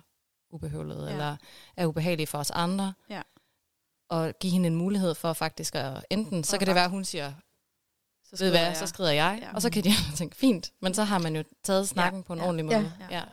ubehøvlede, 0.51 1.01
Ja. 1.03 1.07
ja. 1.07 1.13
eller 1.13 1.37
er 1.77 1.87
ubehagelige 1.87 2.27
for 2.27 2.39
os 2.39 2.51
andre. 2.51 2.93
Ja. 3.11 3.23
Og 4.09 4.33
give 4.41 4.53
hende 4.53 4.67
en 4.67 4.75
mulighed 4.77 5.15
for 5.15 5.33
faktisk 5.33 5.75
at 5.75 6.05
enten, 6.11 6.45
så 6.45 6.57
Og 6.57 6.59
kan 6.59 6.67
det 6.67 6.75
være, 6.75 6.85
at 6.85 6.91
hun 6.91 7.05
siger, 7.05 7.33
Så 8.25 8.45
ved 8.45 8.51
hvad, 8.51 8.61
jeg. 8.61 8.77
så 8.77 8.87
skrider 8.87 9.11
jeg, 9.13 9.39
Ja. 9.41 9.47
ja. 9.49 9.55
og 9.55 9.63
så 9.63 9.71
kan 9.71 9.85
de 9.85 9.89
andre 9.89 10.17
tænke, 10.17 10.37
fint, 10.37 10.73
men 10.81 10.95
så 10.95 11.05
har 11.05 11.19
man 11.19 11.37
jo 11.37 11.45
taget 11.63 11.89
snakken 11.89 12.21
ja. 12.21 12.25
på 12.27 12.33
en 12.33 12.39
Ja. 12.39 12.45
ordentlig 12.47 12.71
Ja. 12.71 12.79
måde. 12.81 12.93
Ja. 13.11 13.17
Ja. 13.19 13.25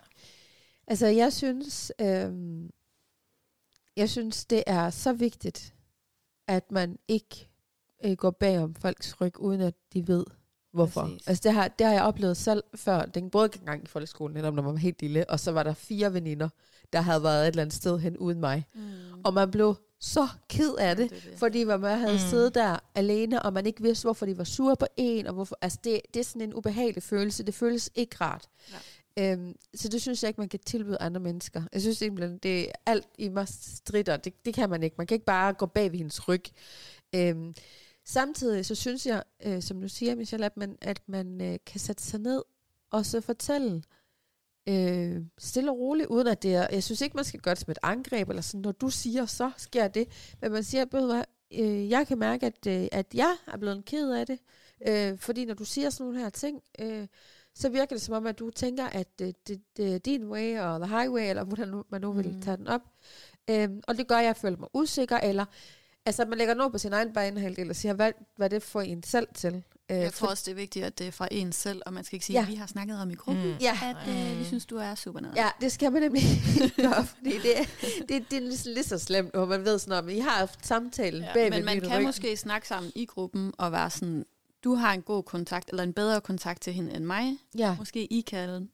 Altså, 0.88 1.08
jeg 1.08 1.34
synes, 1.34 1.92
øhm, 2.02 2.70
jeg 3.98 4.10
synes, 4.10 4.46
det 4.46 4.64
er 4.68 4.90
så 4.90 5.14
vigtigt, 5.14 5.74
at 6.48 6.72
man 6.72 6.98
ikke 7.08 7.50
øh, 8.06 8.14
går 8.14 8.32
bag 8.32 8.60
om 8.60 8.76
folks 8.76 9.22
ryg, 9.22 9.40
uden 9.40 9.62
at 9.62 9.74
de 9.94 10.08
ved, 10.08 10.26
hvorfor. 10.74 11.02
Præcis. 11.02 11.28
Altså, 11.28 11.42
det 11.44 11.54
har, 11.54 11.68
det 11.68 11.88
har 11.88 11.94
jeg 11.94 12.04
oplevet 12.04 12.38
selv 12.38 12.64
før. 12.76 13.06
Den 13.06 13.30
både 13.30 13.50
gang 13.50 13.84
i 13.84 13.88
folkeskolen, 13.88 14.34
netop 14.38 14.54
når 14.54 14.62
man 14.64 14.72
var 14.74 14.80
helt 14.80 15.02
lille, 15.02 15.30
og 15.30 15.40
så 15.40 15.52
var 15.52 15.64
der 15.64 15.74
fire 15.74 16.14
veninder, 16.14 16.50
der 16.94 17.02
havde 17.02 17.24
været 17.24 17.44
et 17.44 17.48
eller 17.48 17.62
andet 17.62 17.76
sted 17.76 18.00
hen 18.00 18.18
uden 18.18 18.40
mig. 18.40 18.66
Mm. 18.76 18.82
Og 19.24 19.34
man 19.34 19.52
blev 19.52 19.76
så 20.00 20.28
ked 20.50 20.74
af 20.80 20.96
det, 20.96 21.10
Det 21.10 21.18
er 21.26 21.30
det. 21.30 21.40
fordi 21.40 21.64
man 21.64 21.84
havde. 21.84 22.14
Mm. 22.14 22.20
siddet 22.20 22.56
der 22.56 22.78
alene, 22.96 23.42
og 23.44 23.54
man 23.54 23.66
ikke 23.66 23.82
vidste, 23.82 24.06
hvorfor 24.06 24.26
de 24.26 24.38
var 24.38 24.44
sure 24.44 24.76
på 24.76 24.86
en, 24.98 25.28
og 25.28 25.34
hvorfor, 25.34 25.58
altså 25.62 25.80
det, 25.84 26.02
det 26.14 26.20
er 26.20 26.24
sådan 26.24 26.42
en 26.42 26.54
ubehagelig 26.54 27.04
følelse. 27.04 27.44
Det 27.44 27.54
føles 27.54 27.90
ikke 27.96 28.16
rart. 28.22 28.48
Ja. 28.72 28.76
Øhm, 29.20 29.56
så 29.76 29.88
det 29.88 30.02
synes 30.02 30.24
jeg 30.24 30.30
ikke, 30.30 30.42
man 30.42 30.50
kan 30.50 30.60
tilbyde 30.60 30.98
andre 31.02 31.22
mennesker. 31.22 31.64
Jeg 31.74 31.82
synes 31.82 31.98
simpelthen, 31.98 32.38
det 32.38 32.70
er 32.70 32.74
alt 32.86 33.08
i 33.18 33.30
mig 33.30 33.48
stritter. 33.48 34.18
Det, 34.18 34.46
det 34.46 34.54
kan 34.54 34.70
man 34.70 34.84
ikke. 34.84 34.96
Man 34.98 35.08
kan 35.08 35.16
ikke 35.16 35.26
bare 35.26 35.54
gå 35.54 35.66
bag 35.66 35.92
ved 35.92 35.98
hendes 35.98 36.28
ryg. 36.28 36.44
Øhm, 37.16 37.56
samtidig 38.06 38.66
så 38.66 38.76
synes 38.76 39.06
jeg, 39.06 39.24
øh, 39.46 39.62
som 39.62 39.82
du 39.82 39.88
siger, 39.88 40.16
Michelle, 40.16 40.46
at 40.46 40.58
man, 40.58 40.78
at 40.82 41.02
man 41.08 41.42
øh, 41.42 41.60
kan 41.66 41.80
sætte 41.80 42.04
sig 42.04 42.20
ned 42.20 42.44
og 42.92 43.06
så 43.06 43.22
fortælle 43.22 43.84
øh, 44.70 45.22
stille 45.38 45.72
og 45.72 45.78
roligt, 45.78 46.08
uden 46.08 46.28
at 46.28 46.44
det 46.44 46.56
er, 46.56 46.68
jeg 46.72 46.84
synes 46.84 47.02
ikke, 47.02 47.16
man 47.16 47.26
skal 47.26 47.40
gøre 47.40 47.56
det 47.56 47.62
som 47.62 47.72
et 47.72 47.80
angreb, 47.84 48.30
eller 48.30 48.42
sådan, 48.42 48.62
når 48.62 48.72
du 48.72 48.90
siger, 48.90 49.26
så 49.26 49.52
sker 49.58 49.88
det. 49.88 50.08
Men 50.42 50.52
man 50.52 50.64
siger, 50.64 50.86
ved 50.92 51.24
øh, 51.52 51.90
jeg 51.90 52.08
kan 52.08 52.20
mærke, 52.20 52.46
at, 52.46 52.68
øh, 52.68 52.88
at 52.92 53.08
jeg 53.14 53.36
er 53.48 53.58
blevet 53.58 53.86
ked 53.86 54.12
af 54.12 54.26
det, 54.28 54.40
øh, 54.88 55.20
fordi 55.20 55.46
når 55.46 55.54
du 55.54 55.66
siger 55.66 55.90
sådan 55.90 56.06
nogle 56.06 56.20
her 56.20 56.30
ting, 56.30 56.62
øh, 56.80 57.08
så 57.56 57.70
virker 57.70 57.96
det 57.96 58.02
som 58.02 58.14
om, 58.16 58.28
at 58.28 58.40
du 58.40 58.50
tænker, 58.50 58.86
at 58.86 59.08
øh, 59.22 59.34
det, 59.48 59.62
det 59.78 59.94
er 59.96 59.98
din 59.98 60.26
way, 60.28 60.60
og 60.60 60.80
the 60.88 60.98
highway, 60.98 61.30
eller 61.30 61.44
hvordan 61.44 61.68
nu- 61.68 61.84
man 61.90 62.02
nu 62.02 62.12
vil 62.12 62.28
Mm. 62.34 62.42
tage 62.42 62.58
den 62.58 62.68
op. 62.68 62.82
Øh, 63.50 63.70
og 63.88 63.98
det 63.98 64.08
gør, 64.08 64.16
at 64.18 64.26
jeg 64.26 64.36
føler 64.38 64.58
mig 64.58 64.68
usikker, 64.74 65.18
eller 65.18 65.46
altså, 66.06 66.26
man 66.26 66.38
lægger 66.38 66.54
noget 66.54 66.72
på 66.72 66.78
sin 66.78 66.94
egen 66.94 67.14
banehalvdel 67.14 67.70
og 67.70 67.76
siger, 67.76 67.94
hvad, 67.94 68.12
hvad 68.38 68.50
det 68.50 68.64
får 68.64 68.82
en 68.82 69.04
selv 69.04 69.28
til. 69.36 69.64
Øh, 69.92 69.98
Jeg 69.98 70.14
tror 70.14 70.28
også, 70.28 70.44
det 70.46 70.52
er 70.52 70.56
vigtigt, 70.56 70.86
at 70.86 71.00
det 71.00 71.08
er 71.08 71.12
fra 71.12 71.28
en 71.32 71.52
selv, 71.52 71.82
og 71.86 71.94
man 71.94 72.04
skal 72.04 72.16
ikke 72.16 72.26
sige, 72.26 72.38
Ja. 72.38 72.42
at 72.46 72.48
vi 72.52 72.56
har 72.56 72.68
snakket 72.68 73.02
om 73.02 73.12
i 73.12 73.16
gruppen, 73.16 73.46
Mm. 73.48 73.58
Ja. 73.62 73.80
at 73.84 74.10
øh, 74.10 74.40
vi 74.40 74.46
synes, 74.46 74.66
du 74.66 74.78
er 74.78 74.96
super 74.96 75.20
nede. 75.20 75.34
Ja, 75.36 75.50
det 75.62 75.72
skal 75.72 75.92
man 75.92 76.02
nemlig 76.02 76.22
ikke 76.24 76.74
gøre, 76.90 77.06
fordi 77.06 77.32
det, 77.38 77.60
er- 77.60 77.66
det, 78.10 78.26
det 78.32 78.38
er 78.38 78.42
lige, 78.42 78.74
lige 78.74 78.84
så 78.84 78.98
slemt, 79.00 79.34
hvor 79.34 79.46
man 79.46 79.66
ved 79.66 79.80
sådan, 79.80 80.10
at 80.10 80.16
I 80.16 80.20
har 80.20 80.30
haft 80.30 80.66
samtalen 80.68 81.22
ja, 81.24 81.34
bag 81.34 81.50
Men 81.50 81.66
man 81.66 81.82
kan 81.82 81.98
ryg. 81.98 82.04
måske 82.04 82.38
snakke 82.38 82.68
sammen 82.68 82.92
i 82.96 83.06
gruppen 83.06 83.54
og 83.58 83.72
være 83.72 83.90
sådan, 83.90 84.26
du 84.66 84.74
har 84.76 84.94
en 84.94 85.02
god 85.02 85.24
kontakt, 85.24 85.70
eller 85.70 85.84
en 85.84 85.94
bedre 85.94 86.22
kontakt 86.22 86.62
til 86.62 86.74
hende 86.74 86.94
end 86.96 87.06
mig. 87.06 87.38
Ja, 87.58 87.76
Måske 87.80 88.06
I 88.14 88.22
kan 88.22 88.70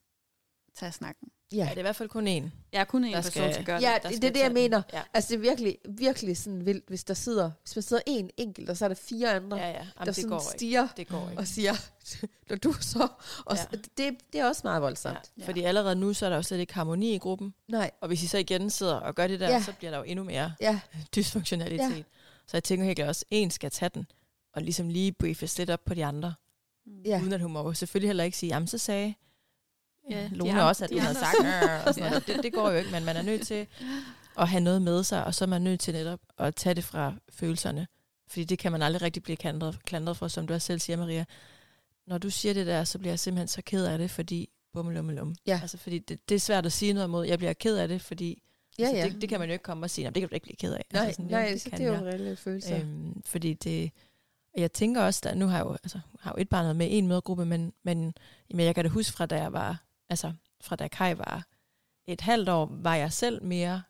tage 0.76 0.92
snakken. 0.92 1.28
ja. 1.52 1.58
Ja, 1.58 1.64
det 1.64 1.72
er 1.74 1.78
i 1.78 1.82
hvert 1.82 1.96
fald 1.96 2.10
kun 2.10 2.28
én. 2.28 2.50
Jeg 2.74 2.80
er 2.82 2.84
kun 2.84 3.04
en 3.04 3.12
Der 3.14 3.18
person, 3.22 3.32
skal- 3.32 3.54
der 3.54 3.64
gør 3.64 3.74
Ja, 3.80 3.94
det. 3.94 4.04
der 4.04 4.10
det, 4.10 4.18
skal 4.18 4.22
det 4.22 4.28
er 4.30 4.34
det, 4.34 4.40
jeg 4.40 4.52
mener. 4.52 4.82
Ja. 4.94 5.02
Altså, 5.14 5.30
det 5.30 5.36
er 5.36 5.40
virkelig, 5.42 5.78
virkelig 5.90 6.38
sådan 6.38 6.66
vildt, 6.66 6.84
hvis 6.88 7.04
der 7.04 7.14
sidder, 7.14 7.52
hvis 7.64 7.76
man 7.76 7.84
sidder 7.84 8.02
en 8.08 8.30
enkelt, 8.38 8.70
og 8.70 8.78
så 8.78 8.86
er 8.86 8.90
der 8.90 8.96
fire 8.96 9.34
andre, 9.34 9.58
Ja, 9.58 9.64
ja, 9.68 9.70
ja. 9.72 9.78
der 9.80 9.86
Jamen, 10.00 10.06
det 10.08 10.16
sådan 10.16 10.30
går 10.30 10.38
ikke. 10.40 10.52
stiger 10.58 10.88
Det 10.98 11.08
går 11.08 11.30
ikke. 11.30 11.40
og 11.42 11.48
siger, 11.48 11.74
når 12.50 12.56
du 12.56 12.74
så... 12.74 13.08
Og 13.46 13.56
Ja. 13.58 13.62
ja. 13.72 13.78
det, 13.98 14.18
det 14.34 14.42
er 14.42 14.46
også 14.46 14.62
meget 14.64 14.82
voldsomt. 14.82 15.16
Ja. 15.16 15.42
Ja. 15.42 15.48
Fordi 15.48 15.62
allerede 15.62 15.96
nu, 15.96 16.14
så 16.14 16.26
er 16.26 16.30
der 16.30 16.36
jo 16.38 16.44
slet 16.44 16.60
ikke 16.60 16.74
harmoni 16.74 17.14
i 17.16 17.18
gruppen. 17.18 17.54
Nej, 17.68 17.92
Og 18.02 18.08
hvis 18.08 18.24
I 18.24 18.28
så 18.28 18.38
igen 18.38 18.70
sidder 18.70 18.96
og 18.96 19.16
gør 19.16 19.28
det 19.28 19.40
der, 19.40 19.48
Ja. 19.48 19.54
ja. 19.54 19.62
så 19.62 19.74
bliver 19.78 19.92
der 19.92 19.98
jo 19.98 20.04
endnu 20.04 20.24
mere 20.26 20.54
ja, 20.62 20.80
dysfunktionalitet. 21.16 21.78
Ja. 21.90 21.96
Ja. 21.96 22.04
Så 22.48 22.58
jeg 22.58 22.64
tænker 22.64 22.86
helt 22.86 22.96
klart 22.96 23.10
også, 23.10 23.26
en 23.32 23.52
skal 23.52 23.72
tage 23.72 23.90
den, 23.94 24.06
og 24.54 24.62
ligesom 24.62 24.90
lige 24.90 25.12
briefes 25.12 25.58
lidt 25.58 25.70
op 25.70 25.86
på 25.86 25.94
de 25.94 26.06
andre. 26.06 26.34
Mm. 26.86 27.02
ja. 27.06 27.20
Uden 27.22 27.34
at 27.34 27.42
hun 27.42 27.52
må 27.52 27.74
selvfølgelig 27.74 28.10
heller 28.10 28.24
ikke 28.24 28.38
sige, 28.38 28.54
jamen 28.54 28.68
så 28.68 28.78
sagde 28.78 29.14
Ja, 30.10 30.18
ja, 30.22 30.24
de 30.30 30.36
Lone 30.36 30.52
andre- 30.52 30.64
også, 30.68 30.84
at 30.84 30.90
de 30.90 30.96
du 30.96 31.00
havde 31.00 31.16
sagt 31.16 31.36
"Øh", 31.46 31.88
og 31.88 31.94
sådan 31.94 32.10
noget. 32.10 32.28
Det, 32.28 32.44
det 32.44 32.54
går 32.54 32.72
jo 32.72 32.78
ikke, 32.78 32.92
men 32.92 33.06
man 33.06 33.18
er 33.18 33.22
nødt 33.22 33.48
til 33.48 33.68
at 34.38 34.48
have 34.48 34.62
noget 34.64 34.82
med 34.82 35.04
sig, 35.04 35.26
og 35.26 35.36
så 35.36 35.46
er 35.46 35.48
man 35.48 35.62
nødt 35.62 35.80
til 35.80 35.94
netop 35.94 36.20
at 36.38 36.56
tage 36.56 36.74
det 36.76 36.84
fra 36.84 37.14
følelserne. 37.30 37.88
Fordi 38.28 38.44
det 38.44 38.60
kan 38.60 38.72
man 38.72 38.82
aldrig 38.82 39.02
rigtig 39.02 39.24
blive 39.24 39.36
klandret, 39.38 39.80
klandret 39.86 40.18
for, 40.18 40.28
som 40.28 40.48
du 40.48 40.54
også 40.54 40.66
selv 40.66 40.80
siger, 40.80 40.98
Maria. 40.98 41.26
Når 42.08 42.18
du 42.18 42.30
siger 42.30 42.54
det 42.54 42.68
der, 42.68 42.84
så 42.84 43.00
bliver 43.00 43.12
jeg 43.12 43.20
simpelthen 43.20 43.48
så 43.48 43.62
ked 43.66 43.86
af 43.86 43.98
det, 43.98 44.12
fordi 44.12 44.50
bummelummelum. 44.74 45.36
Ja. 45.48 45.60
Altså, 45.62 45.78
fordi 45.78 46.00
det, 46.00 46.30
det 46.30 46.36
er 46.36 46.40
svært 46.40 46.66
at 46.66 46.72
sige 46.72 46.94
noget 46.94 47.08
imod. 47.08 47.26
Jeg 47.26 47.38
bliver 47.38 47.54
ked 47.54 47.78
af 47.78 47.88
det, 47.88 48.02
fordi 48.02 48.42
ja, 48.80 48.84
altså, 48.84 48.98
ja. 48.98 49.10
det, 49.10 49.22
det 49.22 49.30
kan 49.30 49.40
man 49.40 49.50
jo 49.50 49.54
ikke 49.54 49.64
komme 49.64 49.86
og 49.86 49.90
sige, 49.90 50.06
"Nå, 50.06 50.12
det 50.12 50.22
kan 50.22 50.30
du 50.30 50.36
ikke 50.36 50.44
blive 50.44 50.56
ked 50.56 50.74
af. 50.74 50.86
nej, 50.94 51.02
altså, 51.06 51.16
sådan, 51.16 51.32
nej, 51.32 51.50
"Jo, 51.54 51.58
så 51.60 51.70
kan 51.70 51.80
det 51.80 51.86
er 51.86 51.88
jo 51.88 52.06
jeg." 52.06 52.14
en 52.16 52.22
reel 52.22 52.36
følelse. 52.38 52.76
Øhm, 52.76 53.22
fordi 53.26 53.54
det, 53.54 53.92
og 54.54 54.62
jeg 54.62 54.72
tænker 54.72 55.02
også, 55.02 55.22
at 55.30 55.38
nu 55.38 55.48
har 55.48 55.58
jeg 55.58 55.66
jo, 55.66 55.74
altså, 55.74 56.00
har 56.20 56.32
jo 56.38 56.42
et 56.42 56.50
barn 56.50 56.76
med 56.76 56.88
en 56.90 57.08
mødergruppe, 57.08 57.46
men, 57.46 57.74
men, 57.84 58.14
men 58.54 58.66
jeg 58.66 58.76
kan 58.76 58.86
da 58.86 58.90
huske 58.90 59.14
fra 59.14 59.26
da 59.26 59.36
jeg 59.42 59.54
var, 59.54 59.84
altså 60.10 60.34
fra 60.62 60.76
da 60.76 60.88
Kai 60.88 61.18
var 61.18 61.46
et 62.08 62.22
halvt 62.22 62.50
år, 62.50 62.70
var 62.72 62.96
jeg 62.96 63.14
selv 63.14 63.44
mere 63.44 63.82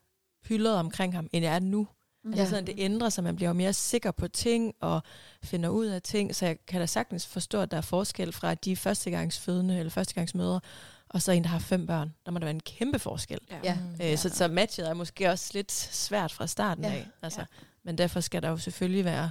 hyldet 0.48 0.74
omkring 0.74 1.14
ham, 1.14 1.28
end 1.32 1.44
jeg 1.44 1.54
er 1.54 1.58
nu. 1.60 1.88
Altså 2.26 2.42
Ja. 2.42 2.48
sådan, 2.48 2.66
det 2.66 2.74
ændrer 2.78 3.08
sig, 3.08 3.24
man 3.24 3.36
bliver 3.36 3.48
jo 3.48 3.54
mere 3.54 3.72
sikker 3.72 4.10
på 4.10 4.28
ting, 4.28 4.74
og 4.80 5.02
finder 5.42 5.68
ud 5.68 5.86
af 5.86 6.02
ting, 6.02 6.34
så 6.36 6.46
jeg 6.46 6.56
kan 6.66 6.80
da 6.80 6.86
sagtens 6.86 7.26
forstå, 7.26 7.60
at 7.60 7.70
der 7.70 7.76
er 7.76 7.80
forskel 7.80 8.32
fra 8.32 8.54
de 8.54 8.76
førstegangsfødende, 8.76 9.78
eller 9.78 9.90
førstegangsmødre, 9.90 10.60
og 11.08 11.22
så 11.22 11.32
en, 11.32 11.42
der 11.42 11.48
har 11.48 11.58
fem 11.58 11.86
børn. 11.86 12.14
Der 12.26 12.32
må 12.32 12.38
der 12.38 12.44
være 12.44 12.54
en 12.54 12.60
kæmpe 12.60 12.98
forskel. 12.98 13.38
Ja. 13.64 13.78
Øh, 14.02 14.18
så, 14.18 14.28
så 14.28 14.48
matchet 14.48 14.88
er 14.88 14.94
måske 14.94 15.30
også 15.30 15.50
lidt 15.54 15.72
svært 15.72 16.32
fra 16.32 16.46
starten 16.46 16.84
Ja. 16.84 16.90
af. 16.90 17.08
Altså, 17.22 17.40
Ja. 17.40 17.46
Men 17.84 17.98
derfor 17.98 18.20
skal 18.20 18.42
der 18.42 18.48
jo 18.48 18.56
selvfølgelig 18.56 19.04
være 19.04 19.30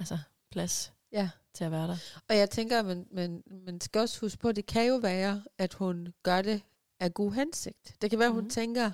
altså, 0.00 0.18
plads 0.50 0.92
Ja. 1.12 1.28
til 1.54 1.64
at 1.64 1.70
være 1.70 1.88
der. 1.88 1.96
Og 2.28 2.36
jeg 2.36 2.50
tænker, 2.50 2.78
at 2.78 2.84
man, 2.84 3.06
man, 3.12 3.42
man 3.66 3.80
skal 3.80 4.00
også 4.00 4.20
huske 4.20 4.38
på, 4.38 4.48
at 4.48 4.56
det 4.56 4.66
kan 4.66 4.86
jo 4.88 4.96
være, 4.96 5.42
at 5.58 5.74
hun 5.74 6.08
gør 6.22 6.42
det 6.42 6.62
af 7.00 7.14
god 7.14 7.32
hensigt. 7.32 7.94
Det 8.02 8.10
kan 8.10 8.18
være, 8.18 8.28
at 8.28 8.34
hun 8.34 8.42
Mhm. 8.42 8.50
tænker, 8.50 8.90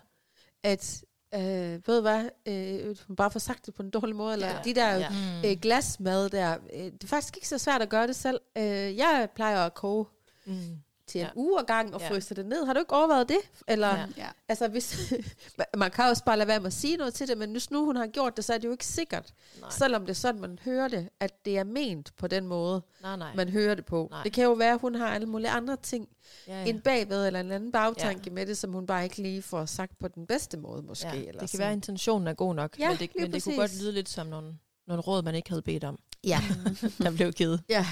at 0.63 1.05
øh, 1.35 1.41
ved 1.41 1.81
du 1.97 2.01
hvad, 2.01 2.29
øh, 2.47 2.97
hun 3.07 3.17
bare 3.17 3.31
får 3.31 3.41
sagt 3.41 3.67
det 3.67 3.75
på 3.75 3.83
en 3.83 3.91
dårlig 3.91 4.17
måde, 4.17 4.33
eller 4.33 4.47
Ja. 4.49 4.61
de 4.65 4.75
der 4.75 4.97
Ja. 4.97 5.09
Mm. 5.11 5.49
øh, 5.51 5.57
glasmad 5.63 6.29
der, 6.31 6.59
øh, 6.73 6.85
det 6.85 7.05
er 7.05 7.09
faktisk 7.09 7.37
ikke 7.37 7.49
så 7.49 7.59
svært 7.59 7.83
at 7.83 7.89
gøre 7.89 8.07
det 8.07 8.17
selv. 8.17 8.41
Øh, 8.59 8.65
jeg 8.97 9.29
plejer 9.35 9.59
at 9.67 9.75
koge 9.75 10.07
Mm. 10.47 10.79
Til 11.07 11.21
en 11.21 11.25
Ja. 11.27 11.31
uge 11.35 11.61
ad 11.61 11.65
gang 11.65 11.95
og 11.95 12.01
Ja. 12.01 12.11
fryse 12.11 12.35
det 12.35 12.47
ned. 12.47 12.65
Har 12.67 12.73
du 12.73 12.79
ikke 12.81 12.93
overvejet 12.95 13.29
det? 13.29 13.39
Eller, 13.69 13.97
Ja. 14.17 14.27
altså, 14.49 14.69
hvis, 14.69 15.13
man 15.77 15.91
kan 15.91 16.05
også 16.05 16.25
bare 16.25 16.37
lade 16.37 16.49
være 16.49 16.61
med 16.61 16.67
at 16.67 16.73
sige 16.73 16.97
noget 16.97 17.15
til 17.15 17.29
det, 17.29 17.39
men 17.39 17.51
hvis 17.53 17.71
nu 17.71 17.85
hun 17.85 17.97
har 17.97 18.07
gjort 18.07 18.37
det, 18.37 18.45
så 18.45 18.55
er 18.55 18.59
det 18.59 18.65
jo 18.65 18.73
ikke 18.73 18.87
sikkert. 18.87 19.33
Nej. 19.61 19.71
Selvom 19.71 20.03
det 20.03 20.11
er 20.11 20.15
sådan, 20.15 20.41
man 20.41 20.59
hører 20.65 20.89
det, 20.89 21.09
at 21.21 21.45
det 21.45 21.59
er 21.59 21.65
ment 21.65 22.13
på 22.17 22.27
den 22.27 22.47
måde, 22.47 22.83
nej, 23.03 23.17
nej. 23.17 23.35
man 23.35 23.49
hører 23.49 23.75
det 23.75 23.85
på. 23.85 24.09
Nej. 24.11 24.23
Det 24.23 24.33
kan 24.33 24.45
jo 24.45 24.53
være, 24.53 24.73
at 24.75 24.81
hun 24.81 24.95
har 24.95 25.07
alle 25.09 25.27
mulige 25.27 25.51
andre 25.51 25.77
ting 25.77 26.09
ja, 26.49 26.63
ja. 26.63 26.65
end 26.71 26.81
bagved, 26.83 27.27
eller 27.27 27.41
en 27.41 27.53
anden 27.53 27.73
bagtanke 27.73 28.23
ja. 28.27 28.31
med 28.33 28.47
det, 28.47 28.59
som 28.59 28.73
hun 28.73 28.87
bare 28.87 29.05
ikke 29.05 29.23
lige 29.23 29.43
får 29.43 29.65
sagt 29.65 29.99
på 29.99 30.09
den 30.09 30.27
bedste 30.27 30.57
måde, 30.57 30.83
måske. 30.83 31.09
ja. 31.09 31.15
Eller 31.15 31.31
Det 31.31 31.39
kan 31.39 31.49
sådan. 31.49 31.59
være, 31.61 31.71
at 31.71 31.77
intentionen 31.77 32.29
er 32.29 32.35
god 32.35 32.55
nok, 32.55 32.79
Ja, 32.79 32.89
men, 32.89 32.99
det, 32.99 33.11
men 33.21 33.33
det 33.33 33.45
kunne 33.45 33.57
godt 33.57 33.81
lyde 33.81 33.93
lidt 33.93 34.09
som 34.09 34.27
nogle, 34.27 34.55
nogle 34.87 35.03
råd, 35.03 35.23
man 35.23 35.35
ikke 35.35 35.49
havde 35.49 35.63
bedt 35.63 35.85
om, 35.85 35.99
Ja, 36.25 36.41
der 37.03 37.11
blev 37.11 37.33
givet. 37.33 37.63
ja, 37.69 37.87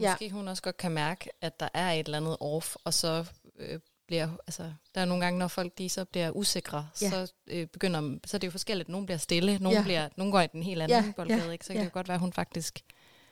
Ja. 0.00 0.10
Måske 0.12 0.30
hun 0.30 0.48
også 0.48 0.62
godt 0.62 0.76
kan 0.76 0.92
mærke, 0.92 1.30
at 1.40 1.60
der 1.60 1.68
er 1.74 1.90
et 1.92 1.98
eller 2.06 2.16
andet 2.18 2.36
off, 2.40 2.76
og 2.84 2.94
så 2.94 3.26
øh, 3.58 3.80
bliver, 4.06 4.28
altså, 4.46 4.72
der 4.94 5.00
er 5.00 5.04
nogle 5.04 5.24
gange, 5.24 5.38
når 5.38 5.48
folk 5.48 5.78
de 5.78 5.88
så 5.88 6.04
bliver 6.04 6.30
usikre, 6.30 6.88
Ja. 7.02 7.10
så 7.10 7.32
øh, 7.46 7.66
begynder, 7.66 8.18
så 8.26 8.36
er 8.36 8.38
det 8.38 8.46
jo 8.46 8.50
forskelligt. 8.50 8.88
Nogle 8.88 9.06
bliver 9.06 9.18
stille, 9.18 9.58
nogle, 9.58 9.78
Ja. 9.78 9.82
bliver, 9.84 10.08
nogle 10.16 10.32
går 10.32 10.40
i 10.40 10.46
den 10.46 10.62
helt 10.62 10.82
anden 10.82 11.04
Ja, 11.04 11.12
boldgade, 11.16 11.44
ja, 11.44 11.50
ikke? 11.50 11.64
så 11.66 11.72
ja. 11.72 11.76
kan 11.78 11.84
det 11.84 11.92
godt 11.92 12.08
være, 12.08 12.14
at 12.14 12.20
hun 12.20 12.32
faktisk 12.32 12.80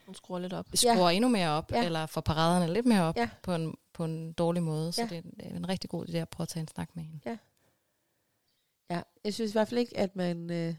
Hun 0.06 0.14
skruer 0.14 0.38
lidt 0.38 0.52
op. 0.52 0.66
skruer 0.74 1.10
endnu 1.10 1.28
mere 1.28 1.50
op, 1.50 1.72
Ja. 1.72 1.84
eller 1.84 2.06
får 2.06 2.20
paraderne 2.20 2.72
lidt 2.72 2.86
mere 2.86 3.02
op 3.02 3.16
Ja. 3.16 3.28
på, 3.42 3.54
en, 3.54 3.74
på 3.92 4.04
en 4.04 4.32
dårlig 4.32 4.62
måde. 4.62 4.92
Så 4.92 5.02
Ja. 5.02 5.08
det 5.08 5.24
er 5.40 5.56
en 5.56 5.68
rigtig 5.68 5.90
god 5.90 6.06
idé 6.08 6.16
at 6.16 6.28
prøve 6.28 6.44
at 6.44 6.48
tage 6.48 6.60
en 6.60 6.68
snak 6.68 6.90
med 6.96 7.02
hende. 7.04 7.20
ja. 7.26 7.36
Jeg 9.24 9.34
synes 9.34 9.50
i 9.50 9.54
hvert 9.54 9.68
fald 9.68 9.78
ikke, 9.80 9.96
at 9.98 10.16
man... 10.16 10.50
Øh, 10.50 10.74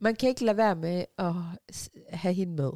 man 0.00 0.16
kan 0.16 0.28
ikke 0.28 0.44
lade 0.44 0.56
være 0.56 0.76
med 0.76 1.04
at 1.18 1.32
have 2.12 2.34
hende 2.34 2.52
med. 2.52 2.70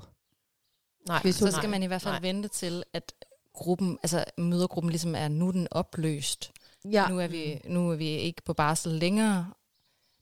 Nej, 1.09 1.23
Hvis 1.23 1.35
Så 1.37 1.51
skal 1.51 1.71
man 1.71 1.83
i 1.83 1.87
hvert 1.87 2.03
fald 2.03 2.13
Nej. 2.15 2.21
vente 2.21 2.49
til, 2.49 2.85
at 2.93 3.13
gruppen, 3.53 3.99
altså 4.03 4.25
mødergruppen 4.39 4.91
ligesom 4.91 5.15
er, 5.15 5.29
nu 5.29 5.51
den 5.51 5.69
opløst. 5.71 6.53
Ja, 6.85 7.09
Nu, 7.09 7.21
er 7.21 7.27
vi, 7.27 7.61
nu 7.65 7.91
er 7.91 7.97
vi 7.97 8.07
ikke 8.07 8.43
på 8.43 8.53
barsel 8.53 8.93
længere. 8.93 9.53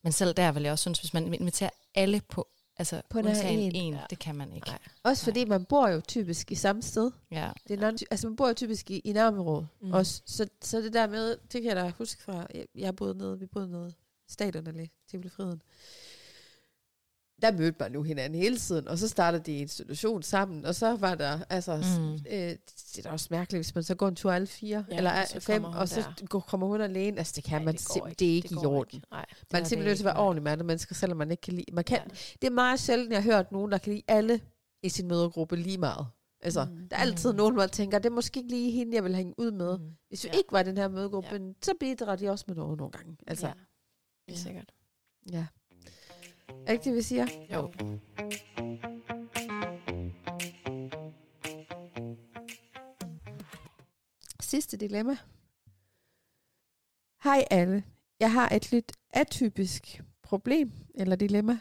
Men 0.03 0.13
selv 0.13 0.35
der 0.35 0.53
vil 0.53 0.63
jeg 0.63 0.73
også 0.73 0.83
synes, 0.83 0.99
hvis 1.01 1.15
man 1.15 1.35
inviterer 1.35 1.71
alle 1.95 2.21
på, 2.29 2.49
altså 2.77 3.03
På 3.11 3.19
undtagen 3.19 3.59
en. 3.59 3.75
en, 3.75 3.95
Ja. 3.95 4.01
det 4.11 4.19
kan 4.19 4.35
man 4.35 4.53
ikke. 4.53 4.67
Nej. 4.67 4.79
også 5.03 5.25
fordi 5.25 5.45
man 5.45 5.65
bor 5.65 5.89
jo 5.89 6.01
typisk 6.09 6.53
i 6.53 6.55
samme 6.55 6.83
sted. 6.83 7.11
Ja. 7.31 7.51
Det 7.69 7.83
er 7.83 7.91
non- 7.91 8.05
altså 8.11 8.29
man 8.29 8.37
bor 8.37 8.49
jo 8.49 8.55
typisk 8.55 8.91
i, 8.91 8.99
i 8.99 9.13
nærområdet 9.13 9.69
Mm. 9.81 9.93
også. 9.93 10.23
Så, 10.27 10.47
så 10.63 10.79
det 10.81 10.93
der 10.93 11.07
med, 11.07 11.37
det 11.53 11.63
kan 11.63 11.65
jeg 11.65 11.77
da 11.77 11.93
huske 11.99 12.23
fra, 12.23 12.47
jeg, 12.55 12.67
jeg 12.75 12.97
boede 12.97 13.19
nede, 13.19 13.39
vi 13.39 13.47
boede 13.47 13.71
nede 13.71 13.89
i 14.29 14.33
stadion 14.33 14.67
eller 14.67 14.87
Tivoli 15.11 15.29
Friden. 15.29 15.63
Der 17.43 17.53
mødte 17.53 17.77
man 17.81 17.95
jo 17.95 18.03
hinanden 18.03 18.41
hele 18.41 18.57
tiden, 18.59 18.89
og 18.89 18.99
så 18.99 19.09
startede 19.09 19.43
de 19.43 19.53
institution 19.59 20.23
sammen, 20.23 20.65
og 20.65 20.75
så 20.75 20.97
var 20.97 21.15
der, 21.15 21.39
altså, 21.51 21.77
Mm. 21.77 22.13
øh, 22.13 22.19
det 22.31 22.59
er 22.99 23.03
da 23.03 23.11
også 23.11 23.29
mærkeligt, 23.31 23.59
hvis 23.67 23.75
man 23.75 23.85
så 23.85 23.95
går 23.95 24.09
en 24.09 24.17
tur 24.17 24.33
alle 24.33 24.47
fire, 24.47 24.85
Ja, 24.91 24.97
eller 24.97 25.11
er 25.11 25.25
så 25.25 25.41
fem, 25.41 25.65
og 25.65 25.89
så 25.89 26.03
der. 26.21 26.27
kommer 26.41 26.67
hun 26.67 26.81
alene. 26.81 27.19
Altså 27.19 27.33
det 27.37 27.45
kan 27.45 27.59
Nej, 27.61 27.65
man 27.65 27.75
det 27.75 27.81
simpelthen, 27.81 28.17
det 28.19 28.31
er 28.31 28.35
ikke 28.35 28.49
Det 28.49 28.63
i 28.63 28.67
orden. 28.67 28.97
ikke. 28.97 29.07
Nej, 29.11 29.25
det 29.41 29.47
Man 29.53 29.63
er 29.63 29.67
simpelthen 29.67 29.91
nødt 29.91 29.99
til 29.99 30.05
at 30.05 30.15
være 30.15 30.25
ordentlig 30.25 30.43
med 30.43 30.53
andre 30.53 30.65
mennesker, 30.67 30.95
selvom 30.95 31.19
man 31.19 31.31
ikke 31.31 31.41
kan 31.41 31.55
lide. 31.55 31.65
Man 31.73 31.85
kan, 31.85 31.99
Ja. 31.99 32.15
Det 32.43 32.47
er 32.47 32.51
meget 32.55 32.81
sjældent, 32.81 33.13
jeg 33.13 33.23
har 33.23 33.33
hørt 33.33 33.53
nogen, 33.53 33.73
der 33.73 33.79
kan 33.79 33.93
lide 33.93 34.03
alle 34.09 34.41
i 34.83 34.89
sin 34.89 35.09
mødergruppe 35.09 35.57
lige 35.57 35.79
meget. 35.79 36.07
Altså, 36.43 36.65
Mm. 36.65 36.89
der 36.89 36.97
er 36.97 37.01
altid 37.01 37.33
Mm. 37.33 37.37
nogen, 37.37 37.57
man 37.57 37.69
tænker, 37.69 37.99
det 37.99 38.11
er 38.11 38.15
måske 38.15 38.41
ikke 38.41 38.51
lige 38.51 38.71
hende, 38.71 38.95
jeg 38.97 39.05
vil 39.05 39.15
hænge 39.15 39.35
ud 39.39 39.51
med. 39.51 39.79
Mm. 39.79 39.85
Hvis 40.09 40.25
vi 40.25 40.29
Ja. 40.29 40.33
ja. 40.35 40.39
ikke 40.39 40.53
var 40.53 40.63
den 40.63 40.77
her 40.79 40.89
mødegruppe, 40.89 41.29
Ja. 41.33 41.37
ja. 41.43 41.53
så 41.63 41.73
bidrager 41.81 42.17
de 42.17 42.31
også 42.31 42.45
med 42.49 42.57
noget 42.57 42.79
nogle 42.79 42.93
gange. 42.93 43.17
Altså, 43.27 43.47
Ja, 43.47 43.53
ja. 43.57 43.65
det 44.29 44.35
er 44.35 44.43
sikkert. 44.43 44.73
ja. 45.33 45.47
Er 46.67 46.73
ikke 46.73 46.85
det, 46.85 46.95
vi 46.95 47.03
siger? 47.03 47.27
Jo. 47.55 47.73
Sidste 54.41 54.77
dilemma. 54.77 55.17
Hej 57.25 57.45
alle. 57.51 57.85
Jeg 58.21 58.33
har 58.33 58.49
et 58.49 58.73
lidt 58.73 58.93
atypisk 59.11 60.03
problem 60.23 60.73
eller 60.95 61.17
dilemma 61.17 61.59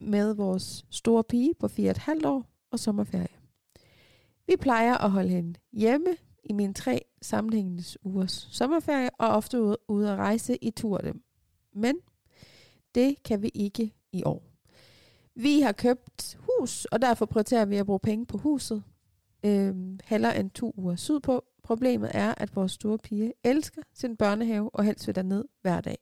med 0.00 0.34
vores 0.34 0.84
store 0.90 1.24
pige 1.24 1.54
på 1.54 1.66
4,5 1.66 2.26
år 2.26 2.44
og 2.70 2.78
sommerferie. 2.78 3.38
Vi 4.46 4.56
plejer 4.60 4.94
at 4.94 5.10
holde 5.10 5.28
hende 5.28 5.60
hjemme 5.72 6.16
i 6.44 6.52
mine 6.52 6.74
tre 6.74 7.00
sammenhængende 7.22 7.84
ugers 8.02 8.48
sommerferie 8.50 9.10
og 9.18 9.28
ofte 9.28 9.76
ude, 9.88 10.10
at 10.12 10.18
rejse 10.18 10.56
i 10.64 10.70
tur 10.70 10.98
dem. 10.98 11.24
Men 11.72 11.96
det 12.94 13.22
kan 13.22 13.42
vi 13.42 13.48
ikke 13.54 13.92
i 14.14 14.22
år. 14.24 14.42
Vi 15.34 15.60
har 15.60 15.72
købt 15.72 16.38
hus, 16.40 16.84
og 16.84 17.02
derfor 17.02 17.26
prioriterer 17.26 17.64
vi 17.64 17.76
at 17.76 17.86
bruge 17.86 17.98
penge 17.98 18.26
på 18.26 18.38
huset. 18.38 18.82
Øhm, 19.44 19.98
heller 20.04 20.32
end 20.32 20.50
to 20.50 20.74
uger 20.76 20.96
sydpå. 20.96 21.44
Problemet 21.62 22.10
er, 22.14 22.34
at 22.36 22.56
vores 22.56 22.72
store 22.72 22.98
pige 22.98 23.32
elsker 23.44 23.82
sin 23.94 24.16
børnehave 24.16 24.70
og 24.74 24.84
helst 24.84 25.06
vil 25.06 25.14
derned 25.14 25.44
hver 25.62 25.80
dag. 25.80 25.98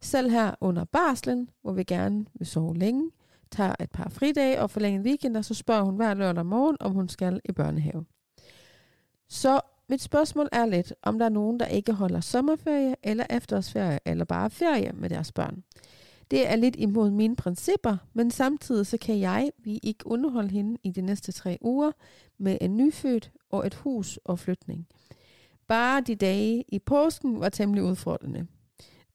Selv 0.00 0.30
her 0.30 0.54
under 0.60 0.84
barslen, 0.84 1.50
hvor 1.62 1.72
vi 1.72 1.84
gerne 1.84 2.26
vil 2.34 2.46
sove 2.46 2.76
længe, 2.76 3.10
tager 3.50 3.74
et 3.80 3.90
par 3.90 4.08
fridage 4.08 4.60
og 4.60 4.70
forlænget 4.70 5.06
weekender, 5.06 5.42
så 5.42 5.54
spørger 5.54 5.82
hun 5.82 5.96
hver 5.96 6.14
lørdag 6.14 6.46
morgen, 6.46 6.76
om 6.80 6.92
hun 6.92 7.08
skal 7.08 7.40
i 7.44 7.52
børnehave. 7.52 8.04
Så 9.28 9.60
mit 9.88 10.02
spørgsmål 10.02 10.48
er 10.52 10.66
lidt, 10.66 10.94
om 11.02 11.18
der 11.18 11.26
er 11.26 11.30
nogen, 11.30 11.60
der 11.60 11.66
ikke 11.66 11.92
holder 11.92 12.20
sommerferie 12.20 12.96
eller 13.02 13.26
efterårsferie, 13.30 13.98
eller 14.04 14.24
bare 14.24 14.50
ferie 14.50 14.92
med 14.92 15.10
deres 15.10 15.32
børn. 15.32 15.62
Det 16.30 16.48
er 16.48 16.56
lidt 16.56 16.76
imod 16.78 17.10
mine 17.10 17.36
principper, 17.36 17.96
men 18.12 18.30
samtidig 18.30 18.86
så 18.86 18.98
kan 18.98 19.20
jeg, 19.20 19.50
vi 19.58 19.80
ikke 19.82 20.06
underholde 20.06 20.50
hende 20.50 20.78
i 20.82 20.90
de 20.90 21.02
næste 21.02 21.32
tre 21.32 21.58
uger 21.60 21.92
med 22.38 22.58
en 22.60 22.76
nyfødt 22.76 23.30
og 23.50 23.66
et 23.66 23.74
hus 23.74 24.18
og 24.24 24.38
flytning. 24.38 24.86
Bare 25.68 26.00
de 26.00 26.14
dage 26.14 26.64
i 26.68 26.78
påsken 26.78 27.40
var 27.40 27.48
temmelig 27.48 27.84
udfordrende. 27.84 28.46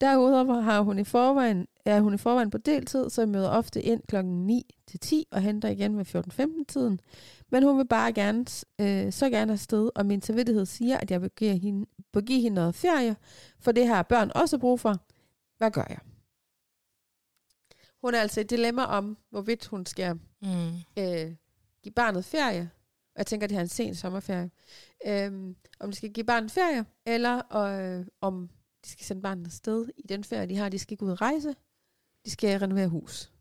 Derudover 0.00 0.60
har 0.60 0.80
hun 0.80 0.98
i 0.98 1.04
forvejen, 1.04 1.66
er 1.84 2.00
hun 2.00 2.14
i 2.14 2.16
forvejen 2.16 2.50
på 2.50 2.58
deltid, 2.58 3.10
så 3.10 3.26
møder 3.26 3.48
ofte 3.48 3.82
ind 3.82 4.02
klokken 4.08 4.46
9 4.46 4.74
til 4.86 5.00
10 5.00 5.26
og 5.30 5.40
henter 5.40 5.68
igen 5.68 5.98
ved 5.98 6.06
14-15 6.60 6.64
tiden. 6.68 7.00
Men 7.50 7.62
hun 7.62 7.78
vil 7.78 7.86
bare 7.86 8.12
gerne, 8.12 8.44
øh, 8.78 9.12
så 9.12 9.30
gerne 9.30 9.52
afsted, 9.52 9.90
og 9.94 10.06
min 10.06 10.22
samvittighed 10.22 10.66
siger, 10.66 10.96
at 10.96 11.10
jeg 11.10 11.22
vil 11.22 11.30
give 11.36 11.58
hende, 11.58 11.86
vil 12.14 12.24
give 12.24 12.40
hende 12.40 12.54
noget 12.54 12.74
ferie, 12.74 13.16
for 13.60 13.72
det 13.72 13.86
har 13.86 14.02
børn 14.02 14.30
også 14.34 14.58
brug 14.58 14.80
for. 14.80 14.96
Hvad 15.58 15.70
gør 15.70 15.86
jeg? 15.88 15.98
Hun 18.02 18.14
er 18.14 18.20
altså 18.20 18.40
i 18.40 18.44
et 18.44 18.50
dilemma 18.50 18.84
om, 18.84 19.18
hvorvidt 19.30 19.66
hun 19.66 19.86
skal 19.86 20.18
Mm. 20.42 20.74
øh, 20.98 21.34
give 21.82 21.92
barnet 21.96 22.24
ferie. 22.24 22.70
Og 23.14 23.18
jeg 23.18 23.26
tænker, 23.26 23.44
at 23.44 23.50
det 23.50 23.56
har 23.56 23.62
en 23.62 23.68
sen 23.68 23.94
sommerferie. 23.94 24.50
Øhm, 25.06 25.56
om 25.80 25.90
de 25.90 25.96
skal 25.96 26.12
give 26.12 26.24
barnet 26.26 26.50
ferie, 26.50 26.84
eller 27.06 27.56
øh, 27.56 28.06
om 28.20 28.50
de 28.84 28.90
skal 28.90 29.06
sende 29.06 29.22
barnet 29.22 29.46
afsted 29.46 29.88
i 29.96 30.02
den 30.06 30.24
ferie, 30.24 30.48
de 30.48 30.56
har. 30.56 30.68
De 30.68 30.78
skal 30.78 30.92
ikke 30.94 31.04
ud 31.04 31.10
og 31.10 31.20
rejse. 31.20 31.54
De 32.24 32.30
skal 32.30 32.58
renovere 32.58 32.88
hus. 32.88 33.32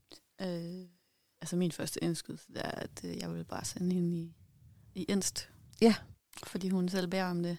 Øh, 0.42 0.86
altså 1.42 1.56
min 1.56 1.72
første 1.72 2.04
indskydelse, 2.04 2.48
er, 2.56 2.72
at 2.72 3.02
øh, 3.06 3.18
jeg 3.18 3.34
vil 3.34 3.44
bare 3.44 3.66
sende 3.66 3.96
hende 3.96 4.18
i, 4.18 4.36
i 4.96 5.04
Inst. 5.04 5.50
Ja. 5.82 5.96
Fordi 6.44 6.70
hun 6.70 6.90
selv 6.90 7.08
beder 7.08 7.26
om 7.26 7.44
det. 7.44 7.58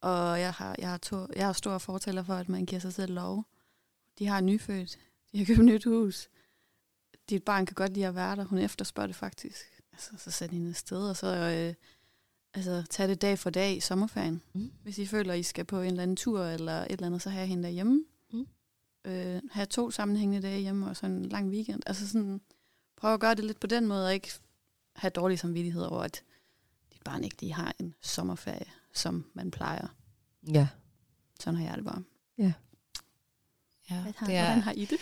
Og 0.00 0.40
jeg 0.40 0.52
har, 0.52 0.76
jeg 0.78 0.90
har, 0.90 0.98
to, 0.98 1.26
jeg 1.36 1.46
har 1.46 1.52
stor 1.52 1.78
fortæller 1.78 2.22
for, 2.22 2.34
at 2.34 2.48
man 2.48 2.66
giver 2.66 2.80
sig 2.80 2.92
selv 2.94 3.14
lov. 3.14 3.44
De 4.18 4.26
har 4.26 4.40
nyfødt. 4.40 4.98
De 5.32 5.38
har 5.38 5.44
købt 5.44 5.58
et 5.58 5.64
nyt 5.64 5.84
hus. 5.84 6.28
Dit 7.30 7.42
barn 7.44 7.66
kan 7.66 7.74
godt 7.74 7.92
lide 7.92 8.06
at 8.06 8.14
være 8.14 8.36
der. 8.36 8.44
Hun 8.44 8.58
efterspørger 8.58 9.06
det 9.06 9.16
faktisk. 9.16 9.82
Altså, 9.92 10.10
så 10.18 10.30
sæt 10.30 10.50
hende 10.50 10.68
afsted, 10.68 11.08
og 11.08 11.16
så 11.16 11.26
øh, 11.26 11.74
altså, 12.54 12.84
tag 12.90 13.08
det 13.08 13.22
dag 13.22 13.38
for 13.38 13.50
dag 13.50 13.76
i 13.76 13.80
sommerferien. 13.80 14.42
Mm. 14.52 14.72
Hvis 14.82 14.98
I 14.98 15.06
føler, 15.06 15.34
I 15.34 15.42
skal 15.42 15.64
på 15.64 15.80
en 15.80 15.86
eller 15.86 16.02
anden 16.02 16.16
tur 16.16 16.44
eller 16.44 16.72
et 16.72 16.92
eller 16.92 17.06
andet, 17.06 17.22
så 17.22 17.30
have 17.30 17.46
hende 17.46 17.62
derhjemme. 17.62 18.04
Mm. 18.32 18.46
Øh, 19.04 19.42
have 19.50 19.66
to 19.66 19.90
sammenhængende 19.90 20.48
dage 20.48 20.60
hjemme 20.60 20.88
og 20.88 20.96
så 20.96 21.06
en 21.06 21.24
lang 21.24 21.50
weekend. 21.50 21.82
Altså 21.86 22.08
sådan, 22.08 22.40
prøv 22.96 23.14
at 23.14 23.20
gøre 23.20 23.34
det 23.34 23.44
lidt 23.44 23.60
på 23.60 23.66
den 23.66 23.86
måde, 23.86 24.06
og 24.06 24.14
ikke 24.14 24.30
have 24.96 25.10
dårlig 25.10 25.38
samvittighed 25.38 25.82
over, 25.82 26.02
at 26.02 26.22
dit 26.92 27.02
barn 27.04 27.24
ikke 27.24 27.40
lige 27.40 27.52
har 27.52 27.74
en 27.78 27.94
sommerferie, 28.00 28.70
som 28.92 29.30
man 29.34 29.50
plejer. 29.50 29.86
Ja. 30.52 30.68
Sådan 31.40 31.58
har 31.58 31.66
jeg 31.66 31.76
det 31.76 31.84
bare. 31.84 32.02
Ja, 32.38 32.52
Hvad 33.88 33.96
har, 33.98 34.04
det 34.06 34.14
Hvordan 34.18 34.58
er, 34.58 34.60
har 34.62 34.72
I 34.72 34.84
det? 34.84 34.98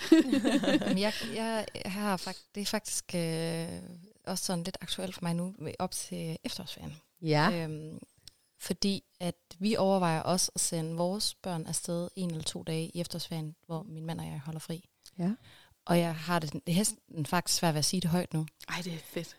Jeg, 1.01 1.13
jeg, 1.35 1.67
jeg 1.85 1.93
har 1.93 2.17
fakt, 2.17 2.45
det 2.55 2.61
er 2.61 2.67
faktisk 2.67 3.05
øh, 3.15 3.69
også 4.27 4.45
sådan 4.45 4.65
lidt 4.65 4.79
aktuelt 4.81 5.15
for 5.15 5.23
mig 5.23 5.35
nu, 5.35 5.55
med- 5.59 5.75
op 5.79 5.91
til 5.91 6.39
efterårsferien. 6.45 6.97
Ja. 7.23 7.51
Øhm, 7.65 7.99
fordi 8.59 9.03
at 9.21 9.35
vi 9.59 9.77
overvejer 9.77 10.21
også 10.21 10.53
at 10.55 10.61
sende 10.61 10.97
vores 10.97 11.35
børn 11.35 11.67
afsted 11.67 12.09
en 12.17 12.31
eller 12.31 12.43
to 12.45 12.63
dage 12.63 12.87
i 12.95 13.01
efterårsferien, 13.01 13.55
hvor 13.67 13.83
min 13.83 14.07
mand 14.07 14.21
og 14.21 14.27
jeg 14.27 14.41
holder 14.45 14.61
fri. 14.61 14.89
Ja. 15.19 15.31
Og 15.85 15.99
jeg 15.99 16.15
har 16.15 16.39
det, 16.39 16.53
det 16.67 16.79
er 16.79 16.85
faktisk 17.27 17.59
svært 17.59 17.75
ved 17.75 17.79
at 17.79 17.85
sige 17.85 18.01
det 18.01 18.11
højt 18.11 18.35
nu. 18.35 18.47
Ej, 18.69 18.81
det 18.85 18.93
er 18.95 18.99
fedt. 18.99 19.37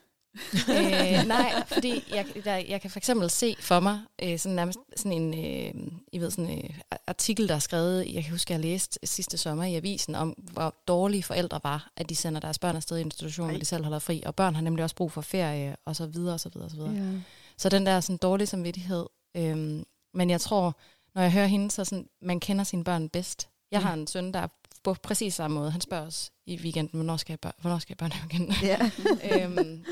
Øh, 0.70 1.28
nej, 1.28 1.64
fordi 1.68 2.04
jeg, 2.12 2.26
der, 2.44 2.56
jeg 2.56 2.82
kan 2.82 2.90
for 2.92 3.00
eksempel 3.00 3.30
se 3.30 3.56
for 3.60 3.80
mig 3.80 4.02
øh, 4.24 4.40
sådan 4.40 4.56
nærmest 4.56 4.80
sådan 4.96 5.12
en, 5.12 5.34
øh, 5.34 5.92
I 6.14 6.20
ved, 6.20 6.32
sådan 6.32 6.50
en 6.50 6.66
øh, 6.66 6.76
artikel, 7.08 7.48
der 7.48 7.56
er 7.56 7.60
skrevet, 7.60 8.14
jeg 8.14 8.24
kan 8.24 8.32
huske, 8.32 8.54
jeg 8.54 8.60
læste 8.60 9.00
sidste 9.04 9.38
sommer 9.38 9.64
i 9.64 9.76
avisen, 9.76 10.16
om 10.16 10.30
hvor 10.30 10.76
dårlige 10.88 11.24
forældre 11.24 11.60
var, 11.64 11.92
at 11.98 12.10
de 12.10 12.16
sender 12.16 12.40
deres 12.42 12.60
børn 12.60 12.76
afsted 12.76 12.98
i 12.98 13.02
institution, 13.02 13.50
Ej. 13.50 13.54
og 13.56 13.60
de 13.62 13.66
selv 13.66 13.84
holder 13.84 14.00
fri, 14.00 14.24
og 14.26 14.36
børn 14.36 14.56
har 14.56 14.62
nemlig 14.62 14.84
også 14.84 14.96
brug 14.96 15.12
for 15.12 15.22
ferie, 15.22 15.76
og 15.86 15.96
så 15.96 16.06
videre, 16.06 16.34
og 16.34 16.40
så 16.40 16.50
videre, 16.50 16.66
og 16.68 16.72
så 16.72 16.78
videre. 16.78 16.94
ja. 16.94 17.20
Så 17.58 17.70
den 17.70 17.86
der 17.86 18.00
sådan 18.00 18.18
dårlige 18.18 18.48
samvittighed. 18.48 19.06
Øhm, 19.38 19.84
men 20.14 20.30
jeg 20.30 20.42
tror, 20.42 20.78
når 21.16 21.22
jeg 21.22 21.32
hører 21.32 21.46
hende, 21.48 21.72
så 21.72 21.86
sådan, 21.86 22.08
man 22.22 22.40
kender 22.40 22.64
sine 22.64 22.84
børn 22.84 23.10
bedst. 23.10 23.48
Jeg 23.72 23.80
Mm. 23.80 23.86
har 23.86 23.94
en 23.94 24.08
søn, 24.08 24.34
der 24.34 24.40
er 24.40 24.48
på 24.84 24.94
præcis 25.04 25.34
samme 25.34 25.56
måde. 25.60 25.72
Han 25.72 25.82
spørger 25.82 26.06
os 26.08 26.32
i 26.46 26.58
weekenden, 26.58 26.98
hvornår 26.98 27.18
skal 27.18 27.32
jeg, 27.34 27.40
bør- 27.40 27.56
hvornår 27.62 27.80
skal 27.80 27.92
jeg 27.94 27.98
børnehave 27.98 28.30
igen? 28.34 28.54
ja. 28.64 28.92
øhm, 29.46 29.84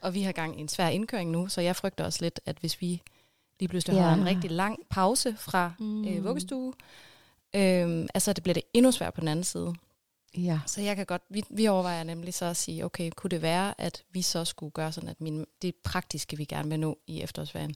og 0.00 0.14
vi 0.14 0.22
har 0.22 0.32
gang 0.32 0.58
i 0.58 0.60
en 0.60 0.68
svær 0.68 0.88
indkøring 0.88 1.30
nu, 1.30 1.48
så 1.48 1.60
jeg 1.60 1.76
frygter 1.76 2.04
også 2.04 2.18
lidt, 2.24 2.40
at 2.46 2.56
hvis 2.60 2.80
vi 2.80 3.02
lige 3.60 3.68
pludselig 3.68 3.94
Ja. 3.96 4.02
har 4.02 4.14
en 4.14 4.26
rigtig 4.26 4.50
lang 4.50 4.78
pause 4.90 5.36
fra 5.38 5.72
Mm. 5.78 6.08
øh, 6.08 6.24
vuggestue, 6.24 6.72
øhm, 7.56 8.08
altså 8.14 8.32
det 8.32 8.42
bliver 8.42 8.54
det 8.54 8.62
endnu 8.74 8.92
sværere 8.92 9.12
på 9.12 9.20
den 9.20 9.28
anden 9.28 9.44
side. 9.44 9.74
Ja. 10.36 10.60
Så 10.66 10.80
jeg 10.80 10.96
kan 10.96 11.06
godt, 11.06 11.22
vi, 11.30 11.42
vi 11.50 11.66
overvejer 11.68 12.04
nemlig 12.04 12.34
så 12.34 12.44
at 12.44 12.56
sige, 12.56 12.84
okay, 12.84 13.10
kunne 13.16 13.30
det 13.30 13.42
være, 13.42 13.74
at 13.80 14.02
vi 14.12 14.22
så 14.22 14.44
skulle 14.44 14.70
gøre 14.70 14.92
sådan, 14.92 15.08
at 15.08 15.20
min, 15.20 15.46
det 15.62 15.74
praktiske, 15.84 16.36
vi 16.36 16.44
gerne 16.44 16.68
vil 16.68 16.80
nå 16.80 16.98
i 17.06 17.22
efterårsferien, 17.22 17.74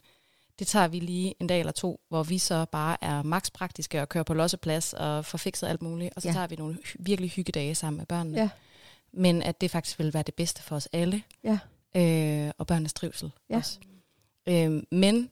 det 0.59 0.66
tager 0.66 0.89
vi 0.89 0.99
lige 1.01 1.35
en 1.41 1.47
dag 1.47 1.59
eller 1.61 1.73
to, 1.73 2.01
hvor 2.09 2.23
vi 2.23 2.39
så 2.39 2.64
bare 2.64 3.05
er 3.05 3.23
maks 3.23 3.51
praktiske 3.51 4.03
og 4.03 4.09
kører 4.09 4.25
på 4.25 4.35
losseplads 4.35 4.93
og 4.93 5.25
får 5.25 5.39
fikset 5.39 5.66
alt 5.68 5.83
muligt, 5.83 6.12
og 6.16 6.23
så 6.23 6.29
ja. 6.29 6.33
tager 6.35 6.47
vi 6.47 6.57
nogle 6.57 6.79
hy- 6.85 6.97
virkelig 7.01 7.31
hyggedage 7.31 7.75
sammen 7.75 7.99
med 7.99 8.07
børnene. 8.07 8.39
Ja. 8.39 8.49
Men 9.12 9.43
at 9.43 9.61
det 9.61 9.70
faktisk 9.70 9.99
vil 9.99 10.14
være 10.14 10.23
det 10.23 10.35
bedste 10.35 10.62
for 10.62 10.77
os 10.77 10.89
alle, 10.93 11.23
Ja. 11.45 11.59
Øh, 11.97 12.51
og 12.59 12.66
børnenes 12.66 12.93
trivsel 12.93 13.30
Ja. 13.51 13.57
også. 13.57 13.78
Øh, 14.49 14.82
men 14.93 15.30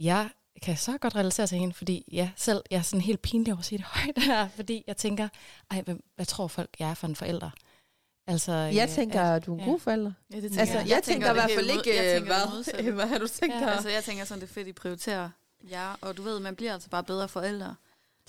jeg 0.00 0.30
kan 0.62 0.76
så 0.76 0.98
godt 0.98 1.14
relatere 1.16 1.46
til 1.46 1.58
hende, 1.58 1.74
fordi 1.74 2.04
jeg 2.12 2.32
selv 2.36 2.62
jeg 2.70 2.78
er 2.78 2.82
sådan 2.82 3.00
helt 3.00 3.22
pinlig 3.22 3.52
over 3.52 3.58
at 3.58 3.64
sige 3.64 3.78
det 3.78 3.86
højt 3.94 4.18
her, 4.18 4.48
fordi 4.48 4.84
jeg 4.86 4.96
tænker, 4.96 5.28
ej, 5.70 5.80
hvad, 5.82 5.94
hvad 6.16 6.26
tror 6.26 6.48
folk, 6.48 6.70
jeg 6.78 6.90
er 6.90 6.94
for 6.94 7.06
en 7.06 7.16
forælder? 7.16 7.50
Altså, 8.26 8.52
Jeg 8.52 8.88
øh, 8.88 8.94
tænker, 8.94 9.22
at- 9.22 9.46
du 9.46 9.52
er 9.54 9.58
en 9.58 9.64
ja. 9.64 9.70
god 9.70 9.80
forælder. 9.80 10.12
Ja, 10.32 10.36
det 10.40 10.58
Altså, 10.58 10.78
jeg, 10.78 10.88
jeg 10.88 11.00
tænker 11.04 11.30
i 11.30 11.32
hvert 11.32 11.50
fald 11.50 11.70
ikke, 11.70 11.96
jeg 11.96 12.14
tænker 12.14 12.34
det 12.74 12.84
hvad, 12.84 12.92
hvad 12.98 13.06
har 13.06 13.18
du 13.18 13.28
tænkt 13.28 13.54
Ja, 13.54 13.60
dig? 13.60 13.72
Altså, 13.74 13.88
jeg 13.88 14.04
tænker 14.04 14.24
sådan, 14.24 14.40
det 14.40 14.48
er 14.48 14.52
fedt, 14.52 14.68
I 14.68 14.72
prioriterer 14.72 15.30
jer, 15.70 15.96
og 16.00 16.16
du 16.16 16.22
ved, 16.22 16.40
man 16.40 16.56
bliver 16.56 16.72
altså 16.72 16.88
bare 16.90 17.04
bedre 17.04 17.28
forældre. 17.28 17.74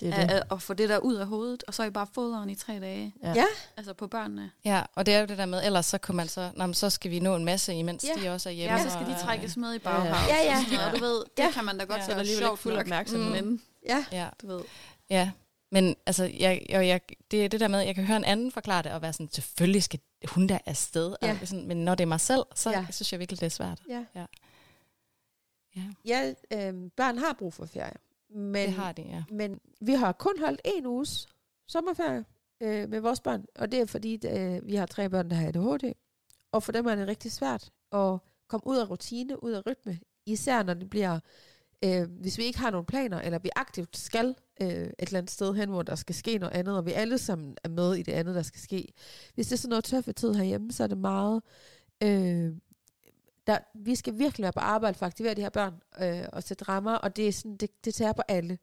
Det 0.00 0.08
er 0.08 0.14
At, 0.14 0.28
det. 0.28 0.34
at, 0.34 0.42
at 0.50 0.62
få 0.62 0.74
det 0.74 0.88
der 0.88 0.98
ud 0.98 1.14
af 1.14 1.26
hovedet, 1.26 1.64
og 1.66 1.74
så 1.74 1.82
er 1.82 1.86
I 1.86 1.90
bare 1.90 2.06
foderen 2.12 2.50
i 2.50 2.54
tre 2.54 2.80
dage. 2.80 3.14
Ja. 3.22 3.32
Ja. 3.36 3.44
Altså 3.76 3.94
på 3.94 4.06
børnene. 4.06 4.50
Ja, 4.64 4.82
og 4.94 5.06
det 5.06 5.14
er 5.14 5.20
jo 5.20 5.26
det 5.26 5.38
der 5.38 5.46
med, 5.46 5.64
ellers 5.64 5.86
så 5.86 5.98
kan 5.98 6.14
man 6.14 6.28
så, 6.28 6.50
nå, 6.56 6.66
men 6.66 6.74
så 6.74 6.90
skal 6.90 7.10
vi 7.10 7.20
nå 7.20 7.36
en 7.36 7.44
masse, 7.44 7.74
imens 7.74 8.04
Ja. 8.16 8.22
de 8.22 8.28
også 8.34 8.48
er 8.48 8.52
hjemme. 8.52 8.76
Ja, 8.76 8.82
så 8.84 8.90
skal 8.90 9.06
de 9.06 9.18
trækkes 9.22 9.56
med 9.56 9.68
i 9.68 9.72
Ja, 9.84 9.90
ja. 9.90 9.96
baghavn. 9.96 10.28
Ja, 10.28 10.36
ja. 10.76 10.86
Og, 10.86 10.98
du 10.98 11.04
ved, 11.04 11.24
det 11.36 11.42
Ja. 11.42 11.50
kan 11.50 11.64
man 11.64 11.78
da 11.78 11.84
godt 11.84 11.90
Ja. 11.90 11.96
ja. 11.96 12.02
Så 12.04 12.08
der 12.08 12.14
være 12.14 12.20
alligevel 12.20 12.40
ikke 12.42 12.46
sjovt 12.46 12.58
fuld 12.58 12.76
opmærksomhed. 12.76 13.42
Men, 13.42 13.62
Ja. 13.88 14.04
Ja, 14.12 14.28
du 14.42 14.46
ved. 14.46 14.60
ja. 15.10 15.30
Men 15.72 15.96
altså, 16.06 16.24
jeg, 16.24 16.66
jeg, 16.68 16.86
jeg, 16.86 17.00
det 17.30 17.44
er 17.44 17.48
det 17.48 17.60
der 17.60 17.68
med, 17.68 17.80
at 17.80 17.86
jeg 17.86 17.94
kan 17.94 18.04
høre 18.04 18.16
en 18.16 18.24
anden 18.24 18.52
forklare 18.52 18.82
det, 18.82 18.92
og 18.92 19.02
være 19.02 19.12
sådan, 19.12 19.28
selvfølgelig 19.32 19.82
skal 19.82 20.00
hun 20.28 20.46
der 20.46 20.58
afsted. 20.66 21.14
Ja. 21.22 21.38
Og 21.42 21.48
sådan, 21.48 21.66
men 21.68 21.76
når 21.84 21.94
det 21.94 22.04
er 22.04 22.08
mig 22.08 22.20
selv, 22.20 22.42
så 22.54 22.70
Ja. 22.70 22.78
ja. 22.80 22.86
synes 22.90 23.12
jeg 23.12 23.20
virkelig, 23.20 23.40
det 23.40 23.46
er 23.46 23.50
svært. 23.50 23.78
Ja. 23.88 24.04
Ja. 24.14 24.24
Ja. 25.76 25.82
Ja, 26.04 26.32
øh, 26.52 26.90
børn 26.96 27.18
har 27.18 27.32
brug 27.38 27.54
for 27.54 27.66
ferie. 27.66 27.92
Men, 28.34 28.66
det 28.66 28.72
har 28.72 28.92
de, 28.92 29.02
ja. 29.02 29.24
men 29.30 29.60
vi 29.80 29.92
har 29.92 30.12
kun 30.12 30.34
holdt 30.40 30.60
en 30.64 30.86
uges 30.86 31.26
sommerferie 31.68 32.24
øh, 32.60 32.88
med 32.88 33.00
vores 33.00 33.20
børn, 33.20 33.44
og 33.54 33.72
det 33.72 33.80
er 33.80 33.86
fordi, 33.86 34.18
øh, 34.26 34.66
vi 34.66 34.74
har 34.74 34.86
tre 34.86 35.10
børn, 35.10 35.30
der 35.30 35.36
har 35.36 35.48
ADHD. 35.48 35.92
Og 36.52 36.62
for 36.62 36.72
dem 36.72 36.86
er 36.86 36.94
det 36.94 37.08
rigtig 37.08 37.32
svært 37.32 37.70
at 37.92 38.18
komme 38.48 38.66
ud 38.66 38.76
af 38.76 38.90
rutine, 38.90 39.44
ud 39.44 39.52
af 39.52 39.66
rytme, 39.66 39.98
især 40.26 40.62
når 40.62 40.74
det 40.74 40.90
bliver, 40.90 41.20
øh, 41.84 42.10
hvis 42.20 42.38
vi 42.38 42.44
ikke 42.44 42.58
har 42.58 42.70
nogen 42.70 42.86
planer, 42.86 43.20
eller 43.20 43.38
vi 43.38 43.50
aktivt 43.56 43.96
skal 43.96 44.34
øh, 44.62 44.68
et 44.68 44.94
eller 44.98 45.18
andet 45.18 45.30
sted 45.30 45.54
hen, 45.54 45.68
hvor 45.68 45.82
der 45.82 45.94
skal 45.94 46.14
ske 46.14 46.38
noget 46.38 46.54
andet, 46.54 46.76
og 46.76 46.86
vi 46.86 46.92
alle 46.92 47.18
sammen 47.18 47.56
er 47.64 47.68
med 47.68 47.94
i 47.94 48.02
det 48.02 48.12
andet, 48.12 48.34
der 48.34 48.42
skal 48.42 48.60
ske. 48.60 48.92
Hvis 49.34 49.46
det 49.46 49.52
er 49.52 49.58
sådan 49.58 49.70
noget 49.70 49.84
tøffe 49.84 50.12
tid 50.12 50.34
herhjemme, 50.34 50.72
så 50.72 50.82
er 50.82 50.86
det 50.86 50.98
meget... 50.98 51.42
Øh, 52.02 52.52
der, 53.46 53.58
vi 53.74 53.94
skal 53.94 54.18
virkelig 54.18 54.42
være 54.42 54.52
på 54.52 54.60
arbejde 54.60 54.98
for 54.98 55.06
at 55.06 55.10
aktivere 55.10 55.34
de 55.34 55.42
her 55.42 55.48
børn 55.48 55.74
øh, 56.00 56.28
og 56.32 56.42
sætte 56.42 56.64
rammer, 56.64 56.94
og 56.94 57.16
det, 57.16 57.28
er 57.28 57.32
sådan, 57.32 57.56
det, 57.56 57.84
det 57.84 57.94
tager 57.94 58.12
på 58.12 58.22
alle. 58.28 58.58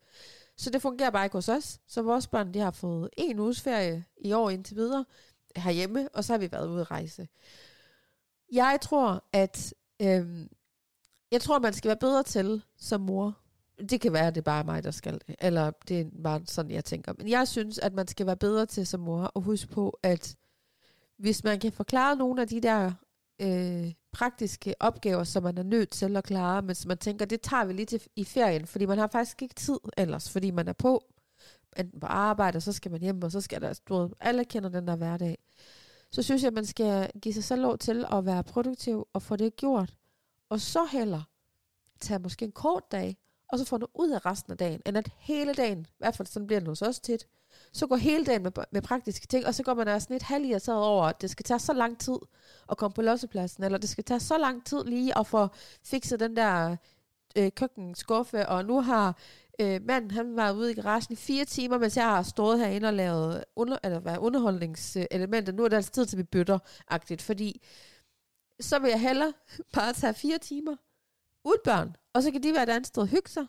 Så 0.58 0.70
det 0.70 0.82
fungerer 0.82 1.10
bare 1.10 1.26
ikke 1.26 1.38
hos 1.38 1.50
os. 1.50 1.80
Så 1.88 2.02
vores 2.02 2.28
børn 2.28 2.54
de 2.54 2.60
har 2.60 2.72
fået 2.72 3.10
en 3.18 3.40
uges 3.40 3.62
ferie 3.62 4.06
i 4.18 4.34
år 4.34 4.50
indtil 4.50 4.76
videre 4.76 5.06
herhjemme, 5.56 6.10
og 6.14 6.24
så 6.24 6.34
har 6.34 6.38
vi 6.38 6.52
været 6.52 6.68
ude 6.68 6.82
at 6.82 6.92
rejse. 6.92 7.28
Jeg 8.52 8.80
tror, 8.82 9.24
at 9.34 9.74
øh, 10.02 10.48
jeg 11.32 11.42
tror, 11.42 11.60
man 11.60 11.74
skal 11.74 11.88
være 11.88 11.98
bedre 11.98 12.24
til 12.24 12.62
som 12.78 13.02
mor. 13.02 13.38
Det 13.90 14.02
kan 14.02 14.14
være, 14.14 14.28
at 14.28 14.36
det 14.36 14.42
er 14.42 14.46
bare 14.46 14.64
mig, 14.64 14.84
der 14.84 14.92
skal 14.92 15.14
det. 15.14 15.36
Eller 15.40 15.72
det 15.88 16.02
er 16.02 16.06
bare 16.24 16.42
sådan, 16.46 16.72
jeg 16.72 16.86
tænker. 16.86 17.14
Men 17.18 17.30
jeg 17.30 17.48
synes, 17.48 17.78
at 17.80 17.94
man 17.94 18.08
skal 18.08 18.26
være 18.26 18.38
bedre 18.38 18.66
til 18.66 18.88
som 18.88 19.00
mor 19.00 19.24
og 19.24 19.42
huske 19.42 19.68
på, 19.68 20.00
at 20.04 20.36
hvis 21.18 21.44
man 21.44 21.60
kan 21.60 21.72
forklare 21.72 22.16
nogle 22.16 22.42
af 22.42 22.48
de 22.48 22.62
der 22.62 22.92
øh, 23.42 23.94
praktiske 24.12 24.76
opgaver, 24.80 25.24
som 25.24 25.44
man 25.44 25.58
er 25.58 25.64
nødt 25.64 25.90
til 25.90 26.18
at 26.18 26.24
klare, 26.24 26.62
men 26.62 26.76
som 26.76 26.88
man 26.88 26.98
tænker, 26.98 27.26
det 27.26 27.42
tager 27.42 27.66
vi 27.66 27.74
lige 27.74 27.86
til 27.86 28.02
i 28.16 28.24
ferien, 28.24 28.68
fordi 28.68 28.86
man 28.86 28.98
har 28.98 29.08
faktisk 29.08 29.42
ikke 29.42 29.56
tid 29.56 29.80
ellers, 29.98 30.30
fordi 30.32 30.52
man 30.52 30.68
er 30.68 30.74
på, 30.74 31.06
enten 31.78 32.00
på 32.00 32.08
arbejde, 32.08 32.58
og 32.58 32.62
så 32.62 32.72
skal 32.72 32.92
man 32.92 33.02
hjem, 33.02 33.24
og 33.24 33.32
så 33.32 33.42
skal 33.42 33.62
der, 33.62 33.80
du 33.90 33.96
ved, 33.96 34.10
alle 34.20 34.46
kender 34.46 34.70
den 34.70 34.88
der 34.88 34.96
hverdag. 34.96 35.38
Så 36.12 36.24
synes 36.24 36.42
jeg, 36.42 36.48
at 36.48 36.54
man 36.54 36.66
skal 36.66 37.12
give 37.22 37.34
sig 37.34 37.44
selv 37.44 37.62
lov 37.62 37.78
til 37.78 38.06
at 38.12 38.26
være 38.26 38.44
produktiv 38.44 39.08
og 39.14 39.22
få 39.22 39.36
det 39.36 39.56
gjort, 39.56 39.94
og 40.50 40.62
så 40.62 40.86
heller 40.92 41.22
tage 42.02 42.20
måske 42.20 42.46
en 42.46 42.52
kort 42.52 42.92
dag, 42.92 43.18
og 43.50 43.60
så 43.60 43.66
få 43.66 43.78
noget 43.78 43.92
ud 43.96 44.12
af 44.12 44.26
resten 44.26 44.52
af 44.52 44.58
dagen, 44.58 44.82
end 44.86 44.98
at 44.98 45.12
hele 45.20 45.54
dagen, 45.54 45.80
i 45.80 45.96
hvert 45.98 46.16
fald 46.16 46.28
sådan 46.28 46.48
bliver 46.48 46.60
det 46.60 46.68
hos 46.68 46.82
os 46.82 47.00
tit, 47.00 47.28
så 47.74 47.88
går 47.88 47.96
hele 47.96 48.26
dagen 48.26 48.44
med, 48.44 48.52
med 48.72 48.82
praktiske 48.82 49.28
ting, 49.28 49.46
og 49.46 49.56
så 49.56 49.64
går 49.64 49.74
man 49.74 49.88
altså 49.88 50.06
sådan 50.06 50.16
lidt 50.16 50.24
halvirriteret 50.24 50.84
over, 50.84 51.06
at 51.06 51.22
det 51.22 51.30
skal 51.30 51.44
tage 51.44 51.60
så 51.60 51.74
lang 51.74 52.00
tid 52.00 52.18
at 52.72 52.78
komme 52.78 52.94
på 52.94 53.02
lossepladsen, 53.02 53.64
eller 53.64 53.78
det 53.78 53.90
skal 53.90 54.04
tage 54.04 54.20
så 54.20 54.38
lang 54.38 54.66
tid 54.66 54.84
lige 54.84 55.18
at 55.18 55.28
få 55.28 55.48
fikset 55.84 56.20
den 56.20 56.36
der 56.36 56.76
øh, 57.38 57.52
køkkenskuffe, 57.52 58.50
og 58.50 58.66
nu 58.66 58.82
har 58.82 59.18
øh, 59.62 59.82
manden, 59.84 60.12
han 60.12 60.36
var 60.36 60.52
ude 60.52 60.72
i 60.72 60.74
garagen 60.74 61.08
i 61.10 61.16
fire 61.16 61.46
timer, 61.46 61.78
mens 61.78 61.98
jeg 61.98 62.06
har 62.06 62.24
stået 62.24 62.60
herinde 62.60 62.88
og 62.88 62.94
lavet 62.94 63.44
under, 63.56 63.78
eller 63.84 64.00
hvad, 64.00 64.18
underholdningselementer. 64.18 65.54
Nu 65.54 65.64
er 65.64 65.68
det 65.68 65.76
altså 65.76 65.92
tid 65.92 66.06
til, 66.06 66.16
at 66.16 66.18
vi 66.18 66.24
bytter, 66.24 66.60
agtigt, 66.88 67.22
fordi 67.22 67.62
så 68.60 68.80
vil 68.80 68.90
jeg 68.90 69.02
hellere 69.02 69.34
bare 69.74 69.94
tage 69.94 70.14
fire 70.14 70.38
timer 70.38 70.76
uden 71.44 71.60
børn, 71.64 71.96
og 72.14 72.24
så 72.24 72.32
kan 72.32 72.44
de 72.44 72.54
være 72.54 72.64
et 72.64 72.70
andet 72.70 72.88
sted 72.88 73.02
og 73.02 73.08
hygge 73.08 73.30
sig, 73.30 73.46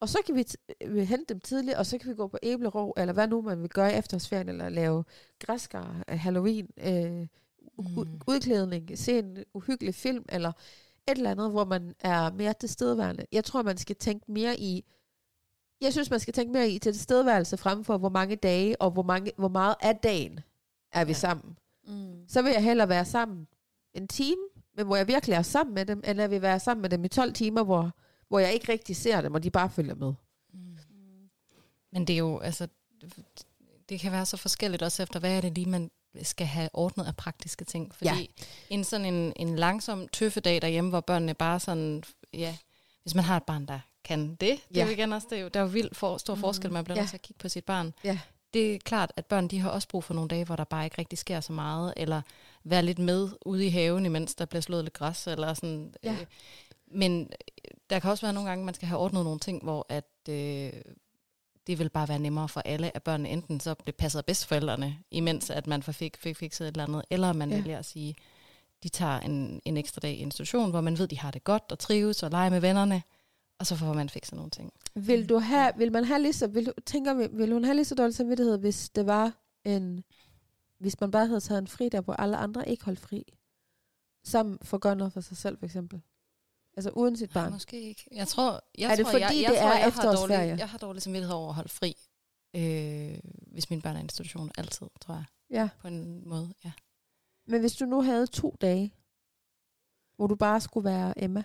og 0.00 0.08
så 0.08 0.18
kan 0.26 0.34
vi, 0.34 0.44
øh, 0.80 0.96
hente 0.96 1.34
dem 1.34 1.40
tidligt, 1.40 1.76
og 1.76 1.86
så 1.86 1.98
kan 1.98 2.10
vi 2.10 2.14
gå 2.14 2.26
på 2.28 2.38
æblerov, 2.42 2.94
eller 2.96 3.12
hvad 3.12 3.28
nu 3.28 3.42
man 3.42 3.60
vil 3.62 3.68
gøre 3.68 3.92
i 3.92 3.96
efterårsferien, 3.96 4.48
eller 4.48 4.68
lave 4.68 5.04
græskar, 5.38 6.04
øh, 6.10 6.18
Halloween, 6.18 6.68
øh, 6.78 7.26
Mm. 7.78 8.20
udklædning, 8.26 8.98
se 8.98 9.18
en 9.18 9.44
uhyggelig 9.54 9.94
film, 9.94 10.24
eller 10.28 10.48
et 11.08 11.16
eller 11.16 11.30
andet, 11.30 11.50
hvor 11.50 11.64
man 11.64 11.94
er 12.00 12.32
mere 12.32 12.52
tilstedeværende. 12.60 13.26
Jeg 13.32 13.44
tror, 13.44 13.62
man 13.62 13.76
skal 13.76 13.96
tænke 13.96 14.32
mere 14.32 14.60
i, 14.60 14.84
jeg 15.80 15.92
synes, 15.92 16.10
man 16.10 16.20
skal 16.20 16.34
tænke 16.34 16.52
mere 16.52 16.70
i 16.70 16.78
til 16.78 16.92
tilstedeværelse 16.92 17.56
frem 17.56 17.84
for, 17.84 17.98
hvor 17.98 18.08
mange 18.08 18.36
dage, 18.36 18.82
og 18.82 18.90
hvor, 18.90 19.02
mange, 19.02 19.32
hvor 19.36 19.48
meget 19.48 19.74
af 19.82 19.96
dagen 19.96 20.40
er 20.92 21.04
vi 21.04 21.10
Ja. 21.10 21.14
sammen. 21.18 21.58
Mm. 21.86 22.28
Så 22.28 22.42
vil 22.42 22.52
jeg 22.52 22.64
hellere 22.64 22.88
være 22.88 23.04
sammen 23.04 23.48
en 23.94 24.08
time, 24.08 24.42
men 24.76 24.86
hvor 24.86 24.96
jeg 24.96 25.08
virkelig 25.08 25.34
er 25.34 25.42
sammen 25.42 25.74
med 25.74 25.86
dem, 25.86 26.02
end 26.06 26.20
at 26.20 26.30
vi 26.30 26.42
være 26.42 26.60
sammen 26.60 26.82
med 26.82 26.90
dem 26.90 27.04
i 27.04 27.08
12 27.08 27.32
timer, 27.32 27.62
hvor, 27.64 27.90
hvor 28.30 28.38
jeg 28.38 28.52
ikke 28.54 28.72
rigtig 28.72 28.96
ser 28.96 29.20
dem, 29.20 29.34
og 29.34 29.42
de 29.42 29.50
bare 29.50 29.70
følger 29.70 29.94
med. 29.94 30.12
Men 31.92 32.04
det 32.06 32.12
er 32.14 32.18
jo, 32.18 32.38
altså, 32.38 32.68
det 33.88 34.00
kan 34.00 34.12
være 34.12 34.26
så 34.26 34.36
forskelligt 34.36 34.82
også 34.82 35.02
efter, 35.02 35.20
hvad 35.20 35.36
er 35.36 35.40
det 35.40 35.54
lige, 35.54 35.68
man 35.68 35.90
skal 36.22 36.46
have 36.46 36.68
ordnet 36.72 37.06
af 37.06 37.16
praktiske 37.16 37.64
ting. 37.64 37.94
Fordi 37.94 38.10
ja. 38.10 38.26
en 38.70 38.84
sådan 38.84 39.14
en, 39.14 39.32
en 39.36 39.56
langsom, 39.56 40.08
tøffe 40.08 40.40
dag 40.40 40.62
derhjemme, 40.62 40.90
hvor 40.90 41.00
børnene 41.00 41.34
bare 41.34 41.60
sådan, 41.60 42.02
ja, 42.34 42.56
hvis 43.02 43.14
man 43.14 43.24
har 43.24 43.36
et 43.36 43.42
barn, 43.42 43.66
der 43.66 43.80
kan 44.04 44.28
det, 44.30 44.38
det 44.40 44.76
Ja. 44.76 44.80
er 44.80 44.86
jo 44.86 44.92
igen 44.92 45.12
også, 45.12 45.26
det 45.30 45.38
er 45.38 45.42
jo, 45.42 45.48
der 45.48 45.60
er 45.60 45.64
jo 45.64 45.70
vildt 45.70 45.96
for, 45.96 46.18
stor 46.18 46.34
forskel, 46.34 46.72
man 46.72 46.84
bliver 46.84 46.96
Ja. 46.96 47.00
nødt 47.02 47.10
til 47.10 47.16
at 47.16 47.22
kigge 47.22 47.38
på 47.38 47.48
sit 47.48 47.64
barn. 47.64 47.94
Ja. 48.04 48.18
Det 48.54 48.74
er 48.74 48.78
klart, 48.78 49.12
at 49.16 49.26
børn, 49.26 49.48
de 49.48 49.58
har 49.60 49.70
også 49.70 49.88
brug 49.88 50.04
for 50.04 50.14
nogle 50.14 50.28
dage, 50.28 50.44
hvor 50.44 50.56
der 50.56 50.64
bare 50.64 50.84
ikke 50.84 50.98
rigtig 50.98 51.18
sker 51.18 51.40
så 51.40 51.52
meget, 51.52 51.94
eller 51.96 52.22
være 52.64 52.82
lidt 52.82 52.98
med 52.98 53.28
ude 53.46 53.66
i 53.66 53.68
haven, 53.68 54.06
imens 54.06 54.34
der 54.34 54.44
bliver 54.44 54.62
slået 54.62 54.84
lidt 54.84 54.94
græs, 54.94 55.26
eller 55.26 55.54
sådan. 55.54 55.94
Ja. 56.02 56.12
Øh, 56.12 56.26
men 56.90 57.30
der 57.90 57.98
kan 57.98 58.10
også 58.10 58.26
være 58.26 58.32
nogle 58.32 58.48
gange, 58.48 58.64
man 58.64 58.74
skal 58.74 58.88
have 58.88 59.00
ordnet 59.00 59.24
nogle 59.24 59.40
ting, 59.40 59.62
hvor 59.62 59.86
at, 59.88 60.10
øh, 60.28 60.72
det 61.66 61.78
vil 61.78 61.88
bare 61.90 62.08
være 62.08 62.18
nemmere 62.18 62.48
for 62.48 62.60
alle, 62.60 62.96
at 62.96 63.02
børnene 63.02 63.28
enten 63.28 63.60
så 63.60 63.74
det 63.86 63.96
passer 63.96 64.22
bedst 64.22 64.46
forældrene, 64.46 64.98
imens 65.10 65.50
at 65.50 65.66
man 65.66 65.82
fik, 65.82 66.16
fik 66.16 66.36
fikset 66.36 66.68
et 66.68 66.72
eller 66.72 66.84
andet, 66.84 67.02
eller 67.10 67.32
man 67.32 67.50
Ja. 67.50 67.56
vælger 67.56 67.78
at 67.78 67.84
sige, 67.84 68.14
de 68.82 68.88
tager 68.88 69.20
en, 69.20 69.60
en 69.64 69.76
ekstra 69.76 70.00
dag 70.00 70.12
i 70.12 70.16
institution, 70.16 70.70
hvor 70.70 70.80
man 70.80 70.98
ved, 70.98 71.08
de 71.08 71.18
har 71.18 71.30
det 71.30 71.44
godt 71.44 71.62
og 71.72 71.78
trives 71.78 72.22
og 72.22 72.30
leger 72.30 72.50
med 72.50 72.60
vennerne, 72.60 73.02
og 73.58 73.66
så 73.66 73.76
får 73.76 73.92
man 73.92 74.08
fikset 74.08 74.34
nogle 74.34 74.50
ting. 74.50 74.72
Vil 74.94 75.28
du 75.28 75.38
have, 75.38 75.72
vil 75.76 75.92
man 75.92 76.04
have 76.04 76.22
lige 76.22 76.32
så, 76.32 76.46
vil 76.46 76.72
tænker, 76.86 77.14
vi, 77.14 77.26
vil 77.32 77.52
hun 77.52 77.64
have 77.64 77.74
lige 77.74 77.84
så 77.84 77.94
dårlig 77.94 78.14
samvittighed, 78.14 78.58
hvis 78.58 78.88
det 78.90 79.06
var 79.06 79.32
en, 79.64 80.04
hvis 80.78 81.00
man 81.00 81.10
bare 81.10 81.26
havde 81.26 81.40
taget 81.40 81.58
en 81.58 81.66
fri 81.66 81.88
der, 81.88 82.00
hvor 82.00 82.14
alle 82.14 82.36
andre 82.36 82.68
ikke 82.68 82.84
holdt 82.84 83.00
fri? 83.00 83.24
Sammen 84.24 84.58
for 84.62 84.76
at 84.76 84.80
gøre 84.80 84.96
noget 84.96 85.12
for 85.12 85.20
sig 85.20 85.36
selv, 85.36 85.58
for 85.58 85.66
eksempel. 85.66 86.00
Altså 86.76 86.90
uden 86.90 87.16
sit 87.16 87.32
barn. 87.32 87.52
måske 87.52 87.80
ikke. 87.82 88.04
Jeg 88.12 88.28
tror, 88.28 88.60
jeg 88.78 88.90
Er 88.92 88.96
det 88.96 89.04
tror, 89.04 89.12
fordi, 89.12 89.22
jeg, 89.24 89.42
jeg 89.42 89.50
det 89.50 89.58
tror, 89.58 89.68
er 89.68 89.78
jeg 89.78 89.92
har 89.92 90.02
dårlig, 90.16 90.58
jeg 90.58 90.68
har 90.68 90.78
dårlig 90.78 91.02
samvittighed 91.02 91.34
over 91.36 91.48
at 91.48 91.54
holde 91.54 91.68
fri, 91.68 91.94
øh, 92.56 93.18
hvis 93.52 93.70
mine 93.70 93.82
børn 93.82 93.96
er 93.96 94.00
i 94.00 94.02
institution 94.02 94.50
altid, 94.58 94.86
tror 95.00 95.14
jeg, 95.14 95.24
Ja. 95.50 95.68
på 95.80 95.88
en 95.88 96.28
måde. 96.28 96.54
Ja. 96.64 96.72
Men 97.46 97.60
hvis 97.60 97.76
du 97.76 97.84
nu 97.84 98.02
havde 98.02 98.26
to 98.26 98.56
dage, 98.60 98.94
hvor 100.16 100.26
du 100.26 100.34
bare 100.34 100.60
skulle 100.60 100.84
være 100.84 101.22
Emma, 101.24 101.42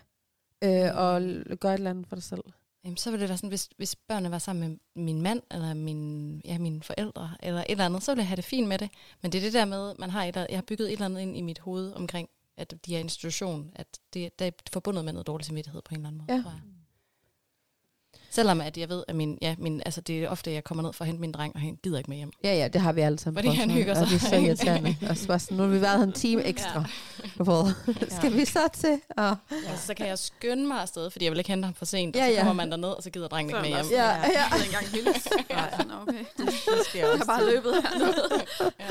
øh, 0.64 0.90
og 0.96 1.22
gøre 1.60 1.74
et 1.74 1.78
eller 1.78 1.90
andet 1.90 2.08
for 2.08 2.16
dig 2.16 2.24
selv. 2.24 2.44
Jamen, 2.84 2.98
så 2.98 3.12
ville 3.12 3.22
det 3.22 3.30
være 3.30 3.38
sådan, 3.38 3.50
hvis, 3.50 3.70
hvis 3.78 3.96
børnene 3.96 4.32
var 4.32 4.38
sammen 4.38 4.70
med 4.70 5.04
min 5.04 5.22
mand, 5.22 5.42
eller 5.52 5.74
min, 5.74 6.42
ja, 6.46 6.58
mine 6.58 6.84
forældre, 6.84 7.36
eller 7.44 7.60
et 7.62 7.66
eller 7.72 7.86
andet, 7.86 8.04
så 8.04 8.12
ville 8.12 8.22
jeg 8.22 8.28
have 8.28 8.36
det 8.36 8.46
fint 8.46 8.68
med 8.68 8.78
det. 8.78 8.90
Men 9.22 9.32
det 9.32 9.38
er 9.38 9.42
det 9.42 9.54
der 9.54 9.66
med, 9.66 9.96
man 10.00 10.10
har 10.10 10.24
et, 10.24 10.36
jeg 10.36 10.58
har 10.58 10.62
bygget 10.68 10.88
et 10.88 10.92
eller 10.94 11.06
andet 11.06 11.22
ind 11.22 11.38
i 11.38 11.42
mit 11.42 11.60
hoved 11.60 11.94
omkring, 11.94 12.30
at 12.58 12.74
de 12.86 12.96
er 12.96 13.00
institution, 13.00 13.72
at 13.76 13.88
det, 14.14 14.40
det 14.40 14.48
er 14.48 14.52
forbundet 14.74 15.06
med 15.06 15.14
noget 15.14 15.28
dårlig 15.28 15.46
samvittighed 15.46 15.82
på 15.82 15.90
en 15.96 15.96
eller 15.98 16.08
anden 16.08 16.18
måde, 16.22 16.32
Ja. 16.32 16.36
ja. 16.38 16.42
tror 16.44 16.52
jeg. 16.52 16.60
Selvom 18.30 18.62
at 18.62 18.78
jeg 18.78 18.90
ved, 18.90 19.04
at 19.08 19.16
min, 19.16 19.38
ja, 19.42 19.56
min, 19.60 19.82
altså 19.86 20.02
det 20.02 20.24
er 20.24 20.30
ofte, 20.30 20.50
at 20.50 20.56
jeg 20.56 20.64
kommer 20.64 20.82
ned 20.84 20.94
for 20.94 21.04
at 21.04 21.08
hente 21.08 21.22
min 21.22 21.32
dreng, 21.32 21.56
og 21.56 21.62
han 21.62 21.76
gider 21.84 21.98
ikke 21.98 22.10
med 22.10 22.18
hjem. 22.18 22.32
Ja, 22.44 22.54
ja, 22.56 22.68
det 22.68 22.82
har 22.82 22.92
vi 22.94 23.02
alle 23.02 23.20
sammen. 23.20 23.44
Fordi 23.44 23.56
han 23.58 23.72
hygger 23.72 23.92
Og 23.92 23.98
sig. 23.98 24.20
det 24.20 24.26
er 24.26 24.30
så 24.30 24.36
irriterende. 24.46 24.96
og 25.10 25.18
så 25.18 25.38
sådan, 25.40 25.58
nu 25.58 25.64
har 25.64 25.70
vi 25.70 25.82
været 25.82 25.98
her 25.98 26.04
en 26.08 26.14
time 26.14 26.44
ekstra. 26.44 26.86
Ja. 27.46 28.08
Skal 28.18 28.34
vi 28.34 28.46
så 28.46 28.60
til? 28.74 29.02
Og, 29.18 29.38
Altså, 29.70 29.86
så 29.88 29.94
kan 29.94 30.08
jeg 30.08 30.20
skynde 30.20 30.68
mig 30.68 30.82
afsted, 30.82 31.10
fordi 31.10 31.26
jeg 31.26 31.32
vil 31.32 31.38
ikke 31.40 31.50
hente 31.50 31.66
ham 31.66 31.74
for 31.74 31.86
sent, 31.86 32.16
og 32.16 32.22
Ja, 32.22 32.28
så 32.28 32.32
ja. 32.34 32.38
kommer 32.38 32.54
man 32.54 32.72
derned, 32.72 32.90
og 32.90 33.04
så 33.04 33.10
gider 33.10 33.28
drengen 33.28 33.50
ikke 33.56 33.62
med 33.72 33.84
hjem. 33.84 33.92
Ja, 33.92 34.06
ja. 34.06 34.12
Jeg 34.12 34.44
havde 34.44 34.66
engang 34.66 34.86
hils. 34.88 35.24
Sådan, 35.24 35.92
okay. 36.02 36.26
Det 36.38 36.54
sker 36.90 37.00
Jeg 37.00 37.08
også 37.14 37.18
har 37.18 37.40
bare 37.40 37.50
løbet 37.54 37.74
hernede. 37.84 38.46
Ja, 38.80 38.86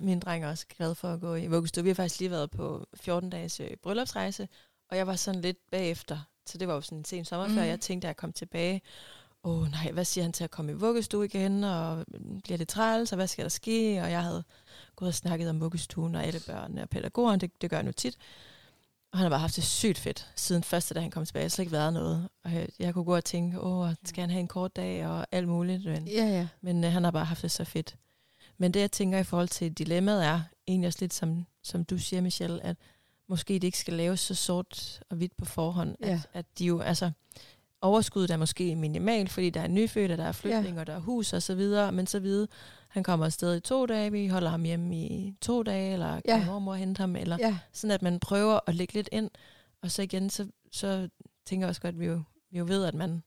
min 0.00 0.20
dreng 0.20 0.44
er 0.44 0.48
også 0.48 0.66
glad 0.76 0.94
for 0.94 1.08
at 1.12 1.20
gå 1.20 1.34
i 1.34 1.46
vuggestue. 1.46 1.84
Vi 1.84 1.90
har 1.90 1.94
faktisk 1.94 2.20
lige 2.20 2.30
været 2.30 2.50
på 2.50 2.86
14-dages 3.08 3.60
øh, 3.60 3.70
bryllupsrejse, 3.82 4.48
og 4.90 4.96
jeg 4.96 5.06
var 5.06 5.16
sådan 5.16 5.40
lidt 5.40 5.70
bagefter. 5.70 6.18
Så 6.46 6.58
det 6.58 6.68
var 6.68 6.74
jo 6.74 6.80
sådan 6.80 6.98
en 6.98 7.04
sen 7.04 7.24
sommerferie. 7.24 7.62
Mm. 7.64 7.68
Jeg 7.70 7.80
tænkte, 7.80 8.06
at 8.06 8.08
jeg 8.08 8.16
kom 8.16 8.32
tilbage. 8.32 8.82
Åh 9.44 9.62
oh, 9.62 9.70
nej, 9.70 9.90
hvad 9.92 10.04
siger 10.04 10.24
han 10.24 10.32
til 10.32 10.44
at 10.44 10.50
komme 10.50 10.72
i 10.72 10.74
vuggestue 10.74 11.24
igen? 11.24 11.64
Og 11.64 12.04
bliver 12.44 12.58
det 12.58 12.68
træls, 12.68 13.12
og 13.12 13.16
hvad 13.16 13.26
skal 13.26 13.42
der 13.44 13.48
ske? 13.48 14.02
Og 14.02 14.10
jeg 14.10 14.22
havde 14.22 14.44
gået 14.96 15.08
og 15.08 15.14
snakket 15.14 15.50
om 15.50 15.60
vuggestuen 15.60 16.14
og 16.14 16.24
alle 16.24 16.40
børnene 16.46 16.82
og 16.82 16.88
pædagogerne. 16.88 17.38
Det, 17.40 17.62
det 17.62 17.70
gør 17.70 17.76
jeg 17.76 17.84
nu 17.84 17.92
tit. 17.92 18.16
Og 19.12 19.18
han 19.18 19.24
har 19.24 19.30
bare 19.30 19.40
haft 19.40 19.56
det 19.56 19.64
sygt 19.64 19.98
fedt 19.98 20.30
siden 20.36 20.62
første 20.62 20.94
dag, 20.94 21.02
han 21.02 21.10
kom 21.10 21.24
tilbage. 21.26 21.40
Jeg 21.40 21.44
har 21.44 21.50
slet 21.50 21.62
ikke 21.62 21.72
været 21.72 21.92
noget. 21.92 22.28
Og 22.44 22.52
jeg, 22.52 22.68
jeg 22.78 22.94
kunne 22.94 23.04
gå 23.04 23.16
og 23.16 23.24
tænke, 23.24 23.60
åh, 23.60 23.88
skal 24.04 24.20
han 24.20 24.30
have 24.30 24.40
en 24.40 24.48
kort 24.48 24.76
dag 24.76 25.06
og 25.06 25.26
alt 25.32 25.48
muligt. 25.48 25.84
Men, 25.84 26.08
Ja, 26.08 26.24
ja. 26.24 26.48
men 26.60 26.84
øh, 26.84 26.92
han 26.92 27.04
har 27.04 27.10
bare 27.10 27.24
haft 27.24 27.42
det 27.42 27.50
så 27.50 27.64
fedt. 27.64 27.96
Men 28.58 28.74
det, 28.74 28.80
jeg 28.80 28.92
tænker 28.92 29.18
i 29.18 29.24
forhold 29.24 29.48
til 29.48 29.72
dilemmaet, 29.72 30.24
er 30.24 30.40
egentlig 30.66 30.86
også 30.86 30.98
lidt 31.00 31.14
som, 31.14 31.46
som 31.62 31.84
du 31.84 31.98
siger, 31.98 32.20
Michelle, 32.20 32.64
at 32.64 32.76
måske 33.28 33.54
det 33.54 33.64
ikke 33.64 33.78
skal 33.78 33.94
laves 33.94 34.20
så 34.20 34.34
sort 34.34 35.02
og 35.10 35.16
hvidt 35.16 35.36
på 35.36 35.44
forhånd. 35.44 35.96
Ja. 36.00 36.06
At, 36.12 36.28
at 36.32 36.46
de 36.58 36.64
jo, 36.66 36.80
altså, 36.80 37.10
overskuddet 37.80 38.30
er 38.30 38.36
måske 38.36 38.76
minimalt, 38.76 39.30
fordi 39.30 39.50
der 39.50 39.60
er 39.60 39.68
nyfødte, 39.68 40.16
der 40.16 40.24
er 40.24 40.32
flytning, 40.32 40.76
Ja. 40.78 40.84
der 40.84 40.94
er 40.94 40.98
hus 41.00 41.32
og 41.32 41.42
så 41.42 41.54
videre, 41.54 41.92
men 41.92 42.06
så 42.06 42.18
videre, 42.20 42.46
han 42.88 43.02
kommer 43.02 43.26
afsted 43.26 43.56
i 43.56 43.60
to 43.60 43.86
dage, 43.86 44.12
vi 44.12 44.28
holder 44.28 44.50
ham 44.50 44.62
hjemme 44.62 44.96
i 44.96 45.34
to 45.40 45.62
dage, 45.62 45.92
eller 45.92 46.12
kan 46.12 46.22
Ja. 46.28 46.36
ja. 46.38 46.46
mormor 46.46 46.74
hente 46.74 47.00
ham, 47.00 47.16
eller 47.16 47.36
Ja, 47.40 47.58
sådan 47.72 47.90
at 47.94 48.02
man 48.02 48.20
prøver 48.20 48.60
at 48.66 48.74
lægge 48.74 48.94
lidt 48.94 49.08
ind, 49.12 49.30
og 49.82 49.90
så 49.90 50.02
igen, 50.02 50.30
så, 50.30 50.46
så 50.72 51.08
tænker 51.46 51.66
jeg 51.66 51.68
også 51.68 51.80
godt, 51.80 51.94
at 51.94 52.00
vi 52.00 52.06
jo, 52.06 52.22
vi 52.50 52.58
jo 52.58 52.64
ved, 52.64 52.84
at 52.84 52.94
man 52.94 53.22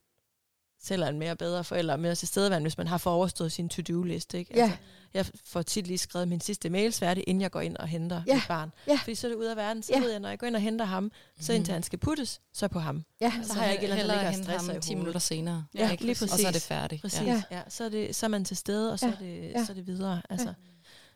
selv 0.80 1.02
er 1.02 1.06
en 1.08 1.18
mere 1.18 1.36
bedre 1.36 1.64
forælder, 1.64 1.94
og 1.94 2.00
mere 2.00 2.14
tilstedeværende, 2.14 2.64
hvis 2.64 2.78
man 2.78 2.86
har 2.86 2.98
for 2.98 3.10
overstået 3.10 3.52
sin 3.52 3.68
to-do-liste. 3.68 4.38
Ikke? 4.38 4.52
Ja. 4.56 4.62
Altså, 4.62 4.78
jeg 5.14 5.26
får 5.44 5.62
tit 5.62 5.86
lige 5.86 5.98
skrevet 5.98 6.28
min 6.28 6.40
sidste 6.40 6.70
mails 6.70 6.98
færdig, 6.98 7.24
inden 7.26 7.40
jeg 7.42 7.50
går 7.50 7.60
ind 7.60 7.76
og 7.76 7.88
henter 7.88 8.22
Ja. 8.26 8.34
mit 8.34 8.42
barn. 8.48 8.72
Ja. 8.86 8.98
Fordi 9.02 9.14
så 9.14 9.26
er 9.26 9.30
det 9.30 9.36
ud 9.36 9.44
af 9.44 9.56
verden. 9.56 9.82
Så 9.82 9.92
Ja. 9.92 10.00
ved 10.00 10.10
jeg, 10.10 10.20
når 10.20 10.28
jeg 10.28 10.38
går 10.38 10.46
ind 10.46 10.56
og 10.56 10.62
henter 10.62 10.84
ham, 10.84 11.12
så 11.40 11.52
indtil 11.52 11.72
han 11.74 11.82
skal 11.82 11.98
puttes, 11.98 12.40
så 12.52 12.66
er 12.66 12.68
på 12.68 12.78
ham. 12.78 13.04
ja. 13.20 13.32
Så 13.42 13.54
har 13.54 13.64
jeg 13.64 13.72
ikke 13.72 13.82
eller 13.84 13.96
andet, 13.96 14.46
der 14.46 14.58
ham 14.58 14.64
i 14.64 14.68
10 14.68 14.72
hovedet. 14.72 14.88
minutter 14.98 15.20
senere. 15.20 15.64
Ja, 15.74 15.90
ikke? 15.90 16.02
lige 16.02 16.12
Og 16.12 16.16
så 16.16 16.24
er 16.24 16.28
præcis. 16.28 16.46
det 16.46 16.62
færdigt. 16.62 17.02
Præcis. 17.02 17.20
Ja. 17.20 17.42
Ja. 17.50 17.56
Ja, 17.56 17.62
så, 17.68 17.84
er 17.84 17.88
det, 17.88 18.16
så 18.16 18.26
er 18.26 18.28
man 18.28 18.44
til 18.44 18.56
stede, 18.56 18.92
og 18.92 18.98
så, 18.98 19.06
Ja. 19.06 19.12
er, 19.12 19.18
det, 19.18 19.50
Ja. 19.50 19.64
så 19.64 19.72
er 19.72 19.74
det 19.74 19.86
videre. 19.86 20.22
Altså. 20.30 20.54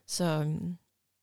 Så 0.07 0.25
øhm, 0.25 0.77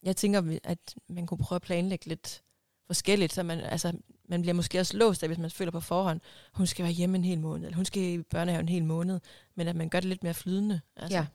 jeg 0.04 0.16
tænker, 0.16 0.58
at 0.64 0.96
man 1.10 1.26
kunne 1.26 1.38
prøve 1.38 1.56
at 1.58 1.62
planlægge 1.62 2.06
lidt 2.06 2.42
forskelligt, 2.88 3.34
så 3.34 3.44
man, 3.44 3.60
altså, 3.60 3.94
man 4.30 4.41
bliver 4.41 4.53
måske 4.53 4.80
også 4.80 4.97
låst 4.97 5.23
af, 5.23 5.30
hvis 5.30 5.38
man 5.38 5.51
føler 5.51 5.71
på 5.71 5.80
forhånd, 5.80 6.21
hun 6.53 6.67
skal 6.67 6.84
være 6.84 6.91
hjemme 6.93 7.17
en 7.17 7.23
hel 7.23 7.39
måned, 7.39 7.65
eller 7.65 7.75
hun 7.75 7.86
skal 7.86 8.03
i 8.03 8.21
børnehave 8.23 8.59
en 8.61 8.69
hel 8.69 8.84
måned, 8.84 9.19
men 9.55 9.67
at 9.67 9.75
man 9.75 9.89
gør 9.89 9.99
det 9.99 10.09
lidt 10.09 10.23
mere 10.23 10.34
flydende. 10.34 10.82
Altså. 10.95 11.17
Ja. 11.17 11.25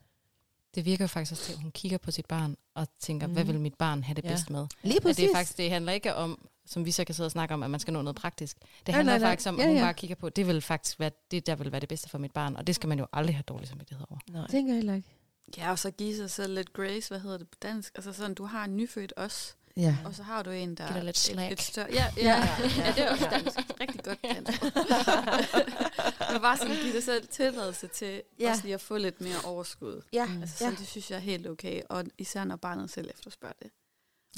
Det 0.75 0.85
virker 0.85 1.07
faktisk 1.07 1.31
også 1.31 1.43
til, 1.43 1.53
at 1.53 1.59
hun 1.59 1.71
kigger 1.71 1.97
på 1.97 2.11
sit 2.11 2.25
barn 2.25 2.55
og 2.75 2.87
tænker, 2.99 3.27
mm. 3.27 3.33
hvad 3.33 3.43
Mhm. 3.43 3.53
vil 3.53 3.61
mit 3.61 3.73
barn 3.73 4.03
have 4.03 4.15
det 4.15 4.23
Ja. 4.23 4.29
bedst 4.29 4.49
med? 4.49 4.67
Lige 4.83 4.95
At 4.95 5.01
præcis. 5.01 5.15
det, 5.17 5.25
er 5.29 5.35
faktisk, 5.35 5.57
det 5.57 5.69
handler 5.71 5.91
ikke 5.91 6.15
om, 6.15 6.47
som 6.65 6.85
vi 6.85 6.91
så 6.91 7.03
kan 7.05 7.15
sidde 7.15 7.27
og 7.27 7.31
snakke 7.31 7.53
om, 7.53 7.63
at 7.63 7.69
man 7.69 7.79
skal 7.79 7.93
nå 7.93 8.01
noget 8.01 8.15
praktisk. 8.15 8.57
Det 8.85 8.93
handler 8.95 9.13
nej, 9.13 9.19
nej. 9.19 9.29
faktisk 9.31 9.49
om, 9.49 9.55
at 9.59 9.63
Ja, 9.63 9.67
hun 9.67 9.77
ja. 9.77 9.83
bare 9.83 9.93
kigger 9.93 10.15
på, 10.15 10.29
det 10.29 10.47
vil 10.47 10.61
faktisk 10.61 10.99
være 10.99 11.11
det, 11.31 11.47
der 11.47 11.55
vil 11.55 11.71
være 11.71 11.81
det 11.81 11.89
bedste 11.89 12.09
for 12.09 12.17
mit 12.17 12.31
barn. 12.31 12.55
Og 12.55 12.67
det 12.67 12.75
skal 12.75 12.89
man 12.89 12.99
jo 12.99 13.07
aldrig 13.13 13.35
have 13.35 13.43
dårlig 13.47 13.67
samvittighed 13.67 14.05
over. 14.09 14.19
Nej. 14.29 14.47
tænker 14.49 14.73
jeg 14.73 14.77
heller 14.77 14.93
ikke. 14.95 15.09
Ja, 15.57 15.71
og 15.71 15.79
så 15.79 15.91
give 15.91 16.15
sig 16.15 16.29
selv 16.31 16.53
lidt 16.55 16.73
grace, 16.73 17.09
hvad 17.09 17.19
hedder 17.19 17.37
det 17.37 17.47
på 17.49 17.57
dansk? 17.61 17.91
Altså 17.95 18.13
sådan, 18.13 18.33
du 18.35 18.45
har 18.45 18.65
en 18.65 18.77
nyfødt 18.77 19.13
også, 19.17 19.53
Ja. 19.77 19.97
og 20.05 20.15
så 20.15 20.23
har 20.23 20.43
du 20.43 20.49
en, 20.49 20.75
der 20.75 20.87
Giv 20.87 20.95
dig 20.95 21.03
lidt 21.03 21.15
er 21.17 21.19
slack. 21.19 21.51
et, 21.51 21.59
et 21.59 21.61
større... 21.65 21.87
Ja, 21.91 22.05
ja, 22.17 22.23
Ja. 22.23 22.35
ja, 22.35 22.85
ja, 22.85 22.91
det 22.93 22.99
er 23.03 23.11
også 23.11 23.27
dansk. 23.31 23.57
Rigtig 23.81 24.03
godt 24.03 24.19
dansk. 24.23 24.63
Men 26.31 26.41
bare 26.41 26.57
sådan, 26.57 26.75
give 26.75 26.93
dig 26.93 27.03
selv 27.03 27.27
tilladelse 27.27 27.87
til 27.87 28.21
Ja. 28.39 28.49
også 28.51 28.63
lige 28.63 28.73
at 28.73 28.81
få 28.81 28.97
lidt 28.97 29.21
mere 29.21 29.35
overskud. 29.43 30.01
Ja, 30.13 30.27
Altså 30.41 30.57
sådan, 30.57 30.73
ja. 30.73 30.79
det 30.79 30.87
synes 30.87 31.11
jeg 31.11 31.15
er 31.17 31.21
helt 31.21 31.47
okay, 31.47 31.81
og 31.89 32.03
især 32.17 32.43
når 32.43 32.55
barnet 32.55 32.89
selv 32.89 33.09
efterspørger 33.13 33.53
det. 33.61 33.71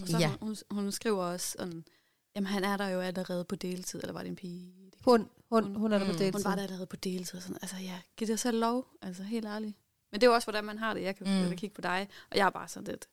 Og 0.02 0.08
så 0.08 0.18
Ja. 0.18 0.28
hun, 0.28 0.38
hun, 0.72 0.84
hun 0.84 0.92
skriver 0.92 1.24
også 1.24 1.52
sådan, 1.60 1.86
jamen 2.36 2.48
han 2.48 2.64
er 2.64 2.78
der 2.78 2.88
jo 2.88 3.00
allerede 3.02 3.46
på 3.46 3.56
deltid, 3.56 4.00
eller 4.00 4.14
var 4.14 4.22
det 4.22 4.30
en 4.30 4.36
pige? 4.36 4.74
Det 4.92 5.00
Hun, 5.06 5.30
hun, 5.50 5.76
hun 5.76 5.94
er 5.94 5.98
der 5.98 6.06
på 6.06 6.12
Mm. 6.12 6.18
deltid. 6.18 6.34
Hun 6.34 6.44
var 6.50 6.56
der 6.56 6.64
allerede 6.64 6.86
på 6.88 6.96
deltid. 6.96 7.42
Sådan. 7.42 7.58
Altså 7.62 7.76
ja, 7.78 8.00
giv 8.18 8.28
dig 8.28 8.40
selv 8.40 8.60
lov. 8.60 8.86
Altså 9.02 9.24
helt 9.24 9.46
ærligt. 9.46 9.74
Men 10.12 10.22
det 10.22 10.28
er 10.28 10.32
jo 10.32 10.36
også, 10.36 10.46
hvordan 10.46 10.64
man 10.66 10.78
har 10.78 10.94
det. 10.94 11.02
Jeg 11.04 11.16
kan 11.16 11.50
mm. 11.50 11.56
kigge 11.58 11.74
på 11.76 11.82
dig, 11.82 12.08
og 12.32 12.38
jeg 12.38 12.46
er 12.46 12.50
bare 12.50 12.68
sådan 12.68 12.88
lidt. 12.88 13.08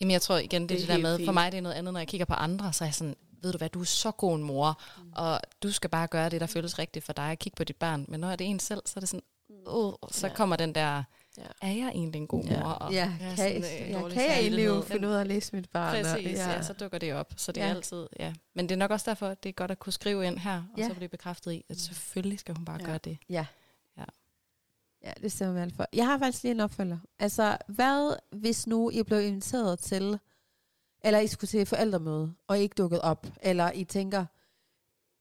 Jamen 0.00 0.10
jeg 0.10 0.22
tror 0.22 0.36
igen, 0.38 0.62
det, 0.62 0.68
Det 0.68 0.76
er 0.76 0.82
er 0.82 0.86
det 0.86 0.88
der 0.96 1.02
med, 1.02 1.18
for 1.18 1.24
fint. 1.24 1.34
mig 1.34 1.52
det 1.52 1.58
er 1.58 1.62
noget 1.62 1.76
andet, 1.76 1.92
når 1.92 2.00
jeg 2.00 2.08
kigger 2.08 2.24
på 2.24 2.34
andre, 2.34 2.72
så 2.72 2.84
er 2.84 2.86
jeg 2.86 2.94
sådan, 2.94 3.16
ved 3.42 3.52
du 3.52 3.58
hvad, 3.58 3.68
du 3.68 3.80
er 3.80 3.84
så 3.84 4.10
god 4.10 4.36
en 4.36 4.42
mor, 4.42 4.80
mm. 4.98 5.12
og 5.16 5.40
du 5.62 5.72
skal 5.72 5.90
bare 5.90 6.06
gøre 6.06 6.28
det, 6.28 6.40
der 6.40 6.46
føles 6.46 6.78
rigtigt 6.78 7.04
for 7.04 7.12
dig, 7.12 7.36
kigge 7.40 7.56
på 7.56 7.64
dit 7.64 7.76
barn. 7.76 8.04
Men 8.08 8.20
når 8.20 8.36
det 8.36 8.44
er 8.44 8.48
en 8.48 8.60
selv, 8.60 8.82
så 8.86 8.92
er 8.96 9.00
det 9.00 9.08
sådan, 9.08 9.22
uh, 9.70 9.92
så 10.12 10.26
Ja. 10.26 10.34
kommer 10.34 10.56
den 10.56 10.74
der, 10.74 11.02
Ja. 11.38 11.42
er 11.62 11.68
jeg 11.72 11.88
egentlig 11.88 12.18
en 12.18 12.26
god 12.26 12.44
Ja. 12.44 12.60
mor? 12.60 12.68
Og, 12.68 12.92
Ja, 12.92 13.12
Ja, 13.20 13.26
kan, 13.28 13.36
sådan, 13.36 13.52
jeg, 13.62 13.80
øh, 13.86 13.90
ja, 13.90 14.08
kan 14.08 14.22
jeg 14.22 14.38
egentlig 14.40 14.84
finde 14.84 15.08
ud 15.08 15.12
af 15.12 15.20
at 15.20 15.26
læse 15.26 15.56
mit 15.56 15.70
barn? 15.70 15.96
og- 15.96 16.02
Præcis, 16.12 16.38
ja. 16.38 16.50
ja, 16.50 16.62
så 16.62 16.72
dukker 16.72 16.98
det 16.98 17.14
op. 17.14 17.32
Så 17.36 17.52
det 17.52 17.62
er 17.62 17.66
Ja. 17.68 17.74
altid, 17.74 18.06
ja. 18.20 18.32
Men 18.54 18.68
det 18.68 18.74
er 18.74 18.78
nok 18.78 18.90
også 18.90 19.10
derfor, 19.10 19.26
at 19.26 19.42
det 19.42 19.48
er 19.48 19.52
godt 19.52 19.70
at 19.70 19.78
kunne 19.78 19.92
skrive 19.92 20.26
ind 20.26 20.38
her, 20.38 20.56
og 20.56 20.78
Ja. 20.78 20.88
så 20.88 20.94
blive 20.94 21.08
bekræftet 21.08 21.52
i, 21.52 21.64
at 21.68 21.80
selvfølgelig 21.80 22.38
skal 22.38 22.54
hun 22.56 22.64
bare 22.64 22.78
Ja. 22.80 22.86
gøre 22.86 22.98
det. 22.98 23.18
Ja. 23.30 23.46
Ja. 25.08 25.12
Det 25.22 25.32
stemmer 25.32 25.60
vel 25.60 25.74
for. 25.74 25.86
Jeg 25.92 26.06
har 26.06 26.18
faktisk 26.18 26.42
lige 26.42 26.52
en 26.52 26.60
opfølger. 26.60 26.98
Altså, 27.18 27.58
hvad 27.68 28.16
hvis 28.32 28.66
nu 28.66 28.90
I 28.90 29.02
blev 29.02 29.20
inviteret 29.20 29.78
til, 29.78 30.18
eller 31.04 31.18
I 31.18 31.26
skulle 31.26 31.48
til 31.48 31.66
forældremøde, 31.66 32.34
og 32.46 32.58
I 32.58 32.62
ikke 32.62 32.74
dukket 32.78 33.00
op, 33.00 33.26
eller 33.42 33.72
I 33.72 33.84
tænker, 33.84 34.20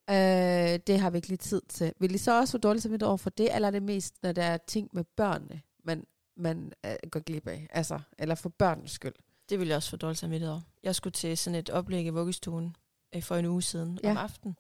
øh, 0.10 0.80
det 0.88 1.00
har 1.00 1.10
vi 1.10 1.18
ikke 1.18 1.28
lige 1.28 1.38
tid 1.38 1.62
til. 1.70 1.94
Vil 2.00 2.16
I 2.16 2.18
så 2.18 2.40
også 2.40 2.52
få 2.52 2.58
dårligt 2.58 2.84
samvittighed 2.84 3.08
over 3.08 3.18
for 3.18 3.30
det, 3.30 3.56
eller 3.56 3.68
er 3.68 3.72
det 3.72 3.84
mest, 3.84 4.24
når 4.24 4.32
der 4.32 4.44
er 4.44 4.58
ting 4.58 4.90
med 4.94 5.04
børnene, 5.04 5.62
man, 5.84 6.08
man 6.38 6.74
øh, 6.86 6.96
går 7.12 7.20
glip 7.20 7.48
af? 7.48 7.68
Altså, 7.70 8.00
eller 8.18 8.36
for 8.36 8.50
børnenes 8.50 8.92
skyld? 8.92 9.14
Det 9.50 9.60
ville 9.60 9.70
jeg 9.70 9.76
også 9.78 9.90
få 9.90 9.98
dårligt 9.98 10.20
samvittighed 10.20 10.52
over. 10.52 10.62
Jeg 10.84 10.96
skulle 10.96 11.14
til 11.14 11.38
sådan 11.38 11.60
et 11.60 11.70
oplæg 11.70 12.06
i 12.06 12.10
vuggestuen 12.10 12.76
øh, 13.16 13.24
for 13.24 13.36
en 13.36 13.46
uge 13.46 13.62
siden 13.62 14.00
ja. 14.04 14.12
om 14.12 14.18
aftenen, 14.18 14.60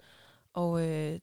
og 0.54 0.88
øh, 0.88 1.20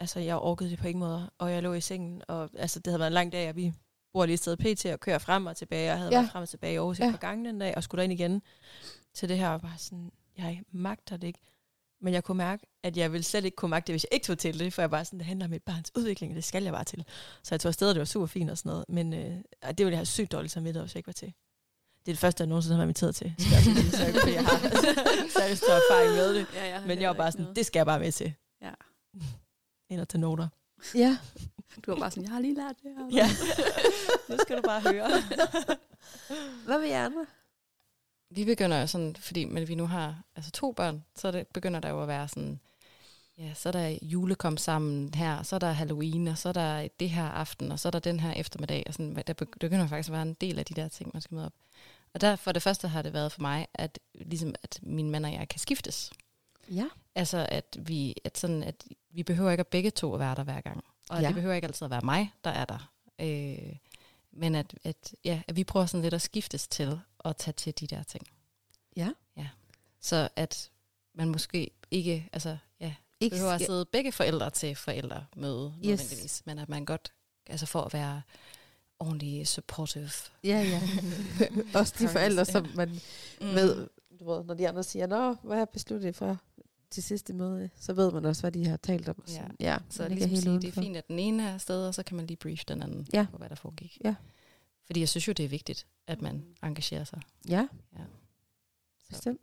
altså, 0.00 0.20
jeg 0.20 0.36
orkede 0.36 0.70
det 0.70 0.78
på 0.78 0.86
ingen 0.88 1.00
måde, 1.00 1.30
og 1.38 1.52
jeg 1.52 1.62
lå 1.62 1.72
i 1.72 1.80
sengen, 1.80 2.22
og 2.28 2.50
altså, 2.56 2.78
det 2.78 2.86
havde 2.86 2.98
været 3.00 3.06
en 3.10 3.14
lang 3.14 3.32
dag, 3.32 3.48
og 3.48 3.56
vi 3.56 3.72
bor 4.12 4.26
lige 4.26 4.34
et 4.34 4.40
sted 4.40 4.56
pt. 4.56 4.86
og 4.86 5.00
kører 5.00 5.18
frem 5.18 5.46
og 5.46 5.56
tilbage, 5.56 5.82
og 5.82 5.86
jeg 5.86 5.96
havde 5.98 6.10
Ja. 6.12 6.18
været 6.18 6.30
frem 6.32 6.42
og 6.42 6.48
tilbage 6.48 6.72
i 6.74 6.76
Aarhus 6.76 6.98
Ja. 7.00 7.06
et 7.06 7.10
par 7.10 7.18
gange 7.18 7.48
den 7.48 7.58
dag, 7.58 7.76
og 7.76 7.82
skulle 7.82 7.98
derind 7.98 8.12
igen 8.20 8.42
til 9.14 9.28
det 9.28 9.38
her, 9.38 9.48
og 9.48 9.60
bare 9.60 9.78
sådan, 9.78 10.12
jeg 10.38 10.62
magter 10.72 11.16
det 11.16 11.26
ikke. 11.26 11.38
Men 12.00 12.14
jeg 12.14 12.24
kunne 12.24 12.38
mærke, 12.38 12.66
at 12.82 12.96
jeg 12.96 13.12
ville 13.12 13.24
slet 13.24 13.44
ikke 13.44 13.54
kunne 13.56 13.68
magte 13.68 13.86
det, 13.86 13.92
hvis 13.92 14.04
jeg 14.10 14.14
ikke 14.14 14.26
tog 14.26 14.38
til 14.38 14.58
det, 14.58 14.72
for 14.72 14.82
jeg 14.82 14.90
bare 14.90 15.04
sådan, 15.04 15.18
det 15.18 15.26
handler 15.26 15.46
om 15.46 15.52
et 15.52 15.62
barns 15.62 15.90
udvikling, 15.96 16.32
og 16.32 16.36
det 16.36 16.44
skal 16.44 16.62
jeg 16.62 16.72
bare 16.72 16.84
til. 16.84 17.04
Så 17.42 17.54
jeg 17.54 17.60
tog 17.60 17.68
afsted, 17.68 17.88
og 17.88 17.94
det 17.94 17.98
var 17.98 18.04
super 18.04 18.26
fint 18.26 18.50
og 18.50 18.58
sådan 18.58 18.70
noget, 18.70 18.84
men 18.88 19.12
øh, 19.14 19.18
det 19.68 19.78
ville 19.78 19.90
jeg 19.90 19.98
have 19.98 20.06
sygt 20.06 20.32
dårligt 20.32 20.52
samvittighed, 20.52 20.82
hvis 20.86 20.94
jeg 20.94 20.98
ikke 20.98 21.06
var 21.06 21.12
til. 21.12 21.28
Det 22.06 22.10
er 22.10 22.14
det 22.14 22.18
første, 22.18 22.40
jeg 22.42 22.48
nogensinde 22.48 22.74
har 22.74 22.78
været 22.78 22.86
inviteret 22.86 23.14
til. 23.16 23.34
Så, 23.38 23.54
jeg, 23.54 23.62
sige, 23.62 23.90
så, 24.22 24.28
jeg 24.30 24.44
har 24.44 24.58
særlig 25.38 25.58
stor 25.58 25.72
erfaring 25.72 26.12
med 26.12 26.34
det. 26.34 26.46
Ja, 26.54 26.64
jeg 26.74 26.82
Men 26.86 27.00
jeg 27.00 27.08
var 27.08 27.14
bare 27.16 27.32
sådan, 27.32 27.42
noget. 27.42 27.56
det 27.56 27.66
skal 27.66 27.78
jeg 27.78 27.86
bare 27.86 28.00
med 28.00 28.12
til. 28.12 28.34
Ja. 28.62 28.70
Ind 29.94 30.00
og 30.00 30.08
tage 30.08 30.20
noter. 30.20 30.48
Ja. 30.94 31.18
Du 31.86 31.90
var 31.90 31.98
bare 31.98 32.10
sådan, 32.10 32.22
jeg 32.24 32.32
har 32.32 32.40
lige 32.40 32.54
lært 32.54 32.76
det 32.82 32.90
her. 32.98 33.06
Ja, 33.12 33.28
det 34.34 34.40
skal 34.40 34.56
du 34.56 34.62
bare 34.62 34.80
høre. 34.80 35.08
Hvad 36.66 36.78
vil 36.80 36.88
I 36.88 36.92
andre? 36.92 37.26
Vi 38.30 38.44
begynder 38.44 38.80
jo 38.80 38.86
sådan, 38.86 39.16
fordi 39.16 39.44
men 39.44 39.68
vi 39.68 39.74
nu 39.74 39.86
har 39.86 40.22
altså 40.36 40.50
to 40.50 40.72
børn, 40.72 41.04
så 41.16 41.30
det 41.30 41.46
begynder 41.46 41.80
der 41.80 41.88
jo 41.88 42.02
at 42.02 42.08
være 42.08 42.28
sådan, 42.28 42.60
ja, 43.38 43.54
så 43.54 43.68
er 43.68 43.72
der 43.72 43.98
julekom 44.02 44.56
sammen 44.56 45.14
her, 45.14 45.42
så 45.42 45.54
er 45.56 45.58
der 45.58 45.70
Halloween, 45.72 46.28
og 46.28 46.38
så 46.38 46.48
er 46.48 46.52
der 46.52 46.88
det 47.00 47.10
her 47.10 47.24
aften, 47.24 47.72
og 47.72 47.78
så 47.80 47.88
er 47.88 47.90
der 47.90 47.98
den 47.98 48.20
her 48.20 48.32
eftermiddag, 48.32 48.82
og 48.86 48.92
sådan, 48.94 49.22
der 49.26 49.34
begy- 49.42 49.58
begynder 49.60 49.86
faktisk 49.86 50.08
at 50.08 50.12
være 50.12 50.22
en 50.22 50.34
del 50.34 50.58
af 50.58 50.64
de 50.64 50.74
der 50.74 50.88
ting, 50.88 51.10
man 51.12 51.22
skal 51.22 51.34
møde 51.34 51.46
op. 51.46 51.52
Og 52.14 52.20
der 52.20 52.36
for 52.36 52.52
det 52.52 52.62
første 52.62 52.88
har 52.88 53.02
det 53.02 53.12
været 53.12 53.32
for 53.32 53.40
mig, 53.40 53.66
at 53.74 53.98
ligesom 54.14 54.54
at 54.62 54.80
min 54.82 55.10
mand 55.10 55.26
og 55.26 55.32
jeg 55.32 55.48
kan 55.48 55.60
skiftes. 55.60 56.12
Ja. 56.70 56.86
Altså 57.14 57.46
at 57.48 57.76
vi, 57.80 58.14
at 58.24 58.38
sådan, 58.38 58.62
at 58.62 58.84
vi 59.10 59.22
behøver 59.22 59.50
ikke 59.50 59.60
at 59.60 59.66
begge 59.68 59.90
to 59.90 60.14
at 60.14 60.20
være 60.20 60.34
der 60.34 60.42
hver 60.42 60.60
gang. 60.60 60.84
Og 61.10 61.20
Ja. 61.20 61.26
det 61.26 61.34
behøver 61.34 61.54
ikke 61.54 61.66
altid 61.66 61.84
at 61.84 61.90
være 61.90 62.00
mig, 62.04 62.32
der 62.44 62.50
er 62.50 62.64
der. 62.64 62.90
Øh, 63.20 63.76
men 64.32 64.54
at, 64.54 64.74
at, 64.84 65.14
ja, 65.24 65.42
at 65.48 65.56
vi 65.56 65.64
prøver 65.64 65.86
sådan 65.86 66.02
lidt 66.02 66.14
at 66.14 66.22
skiftes 66.22 66.68
til 66.68 67.00
at 67.24 67.36
tage 67.36 67.52
til 67.52 67.80
de 67.80 67.86
der 67.86 68.02
ting. 68.02 68.26
Ja. 68.96 69.10
ja. 69.36 69.48
Så 70.00 70.28
at 70.36 70.70
man 71.14 71.28
måske 71.28 71.70
ikke, 71.90 72.28
altså 72.32 72.56
ja, 72.80 72.94
Ikke 73.20 73.34
behøver 73.34 73.52
at 73.52 73.60
sidde 73.60 73.84
begge 73.84 74.12
forældre 74.12 74.50
til 74.50 74.76
forældremøde 74.76 75.74
Yes. 75.78 75.84
nødvendigvis, 75.86 76.42
men 76.46 76.58
at 76.58 76.68
man 76.68 76.84
godt, 76.84 77.12
altså 77.46 77.66
for 77.66 77.80
at 77.80 77.92
være 77.92 78.22
ordentlig 78.98 79.48
supportive. 79.48 80.10
Ja, 80.44 80.62
ja. 80.62 80.80
Også 81.78 81.94
de 81.98 82.08
forældre, 82.08 82.44
som 82.44 82.66
man 82.74 82.88
mm. 83.40 83.46
ved, 83.54 83.88
du 84.20 84.32
ved, 84.32 84.44
når 84.44 84.54
de 84.54 84.68
andre 84.68 84.82
siger, 84.82 85.06
Nå, 85.06 85.34
hvad 85.42 85.58
har 85.58 85.64
besluttet 85.64 86.16
for 86.16 86.38
til 86.94 87.02
sidste 87.02 87.32
møde, 87.32 87.70
så 87.76 87.92
ved 87.92 88.12
man 88.12 88.24
også, 88.24 88.42
hvad 88.42 88.52
de 88.52 88.66
har 88.66 88.76
talt 88.76 89.08
om. 89.08 89.24
Ja. 89.28 89.44
ja 89.60 89.78
Så 89.90 90.08
ligesom 90.08 90.36
sige, 90.36 90.60
det 90.60 90.64
er 90.76 90.82
fint, 90.82 90.96
at 90.96 91.08
den 91.08 91.18
ene 91.18 91.42
er 91.42 91.54
afsted, 91.54 91.86
og 91.86 91.94
så 91.94 92.02
kan 92.02 92.16
man 92.16 92.26
lige 92.26 92.36
brief 92.36 92.64
den 92.64 92.82
anden 92.82 93.06
Ja. 93.12 93.26
på, 93.30 93.36
hvad 93.38 93.48
der 93.48 93.54
foregik. 93.54 93.98
Ja. 94.04 94.14
Fordi 94.86 95.00
jeg 95.00 95.08
synes 95.08 95.28
jo, 95.28 95.32
det 95.32 95.44
er 95.44 95.48
vigtigt, 95.48 95.86
at 96.06 96.22
man 96.22 96.44
engagerer 96.62 97.04
sig. 97.04 97.20
Ja, 97.48 97.68
Ja. 97.98 98.02
bestemt. 99.08 99.40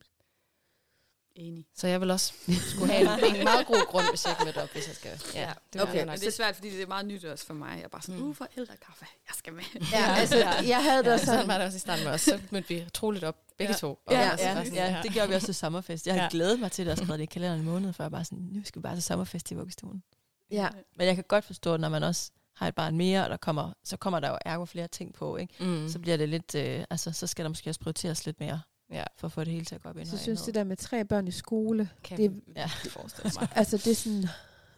Enig. 1.35 1.65
Så 1.75 1.87
jeg 1.87 2.01
vil 2.01 2.11
også 2.11 2.33
skulle 2.69 2.93
have 2.93 3.01
en, 3.29 3.35
en 3.35 3.43
meget 3.43 3.67
god 3.67 3.87
grund, 3.87 4.05
hvis 4.09 4.25
jeg 4.25 4.31
ikke 4.33 4.45
mødte 4.45 4.63
op, 4.63 4.69
hvis 4.69 4.87
jeg 4.87 4.95
skal. 4.95 5.11
Ja, 5.35 5.51
det 5.73 5.81
okay. 5.81 5.91
okay. 5.91 5.99
Men 5.99 6.07
nok. 6.07 6.19
det 6.19 6.27
er 6.27 6.31
svært, 6.31 6.55
fordi 6.55 6.69
det 6.69 6.81
er 6.81 6.87
meget 6.87 7.05
nyt 7.05 7.25
også 7.25 7.45
for 7.45 7.53
mig. 7.53 7.71
Jeg 7.75 7.83
er 7.83 7.87
bare 7.87 8.01
sådan, 8.01 8.19
Mm. 8.21 8.27
uh, 8.29 8.35
forældrekaffe, 8.35 9.05
jeg 9.27 9.35
skal 9.37 9.53
med. 9.53 9.63
Ja, 9.93 10.15
altså, 10.15 10.35
jeg 10.67 10.83
havde 10.83 10.97
det 11.03 11.07
Ja, 11.09 11.13
også 11.13 11.25
sådan 11.25 11.47
var 11.47 11.57
det 11.57 11.65
også 11.65 11.75
i 11.75 11.79
starten 11.79 12.03
med 12.05 12.11
os. 12.13 12.21
Så 12.21 12.39
mødte 12.51 12.67
vi 12.67 12.85
troligt 12.93 13.23
op, 13.23 13.35
begge 13.57 13.73
Ja. 13.73 13.77
to. 13.77 13.87
Og 14.05 14.13
Ja, 14.13 14.19
ja, 14.21 14.29
sådan- 14.29 14.45
ja, 14.47 14.53
var 14.53 14.63
sådan, 14.63 14.73
ja, 14.93 14.99
det 15.03 15.11
gjorde 15.11 15.29
vi 15.29 15.35
også 15.35 15.47
til 15.47 15.55
sommerfest. 15.55 16.07
Jeg 16.07 16.13
havde 16.13 16.23
Ja. 16.23 16.29
glædet 16.31 16.59
mig 16.59 16.71
til 16.71 16.85
det 16.85 16.91
og 16.91 16.97
skrevet 16.97 17.19
det 17.19 17.23
i 17.23 17.25
kalenderen 17.25 17.59
en 17.59 17.65
måned, 17.65 17.93
før 17.93 18.03
jeg 18.03 18.11
bare 18.11 18.25
sådan, 18.25 18.49
nu 18.51 18.61
skal 18.65 18.79
vi 18.79 18.83
bare 18.83 18.95
til 18.95 19.03
sommerfest 19.03 19.51
i 19.51 19.53
vuggestuen. 19.55 20.03
Ja, 20.51 20.67
Men 20.97 21.07
jeg 21.07 21.15
kan 21.15 21.23
godt 21.27 21.45
forstå, 21.45 21.77
når 21.77 21.89
man 21.89 22.03
også 22.03 22.31
har 22.55 22.67
et 22.67 22.75
barn 22.75 22.97
mere, 22.97 23.23
og 23.23 23.29
der 23.29 23.37
kommer, 23.37 23.73
så 23.83 23.97
kommer 23.97 24.19
der 24.19 24.29
jo 24.29 24.37
ergo 24.45 24.65
flere 24.65 24.87
ting 24.87 25.13
på, 25.13 25.37
ikke? 25.37 25.53
Mm. 25.59 25.89
Så 25.89 25.99
bliver 25.99 26.17
det 26.17 26.29
lidt, 26.29 26.55
øh, 26.55 26.83
altså 26.89 27.11
så 27.11 27.27
skal 27.27 27.45
der 27.45 27.49
måske 27.49 27.69
også 27.69 27.79
prioriteres 27.79 28.25
lidt 28.25 28.39
mere, 28.39 28.61
Ja. 28.91 29.03
for 29.17 29.27
at 29.27 29.31
få 29.31 29.43
det 29.43 29.53
hele 29.53 29.65
til 29.65 29.75
at 29.75 29.81
gå 29.81 29.89
op 29.89 29.97
i 29.97 29.99
en 30.01 30.05
Så 30.07 30.13
jeg 30.15 30.19
synes, 30.19 30.41
det 30.41 30.55
der 30.55 30.63
med 30.63 30.77
tre 30.77 31.05
børn 31.05 31.27
i 31.27 31.31
skole, 31.31 31.89
kan 32.03 32.17
det- 32.17 32.41
Ja. 32.55 32.65
forestille 32.89 33.31
mig. 33.39 33.47
altså 33.55 33.77
det 33.77 33.87
er 33.87 33.95
sådan, 33.95 34.23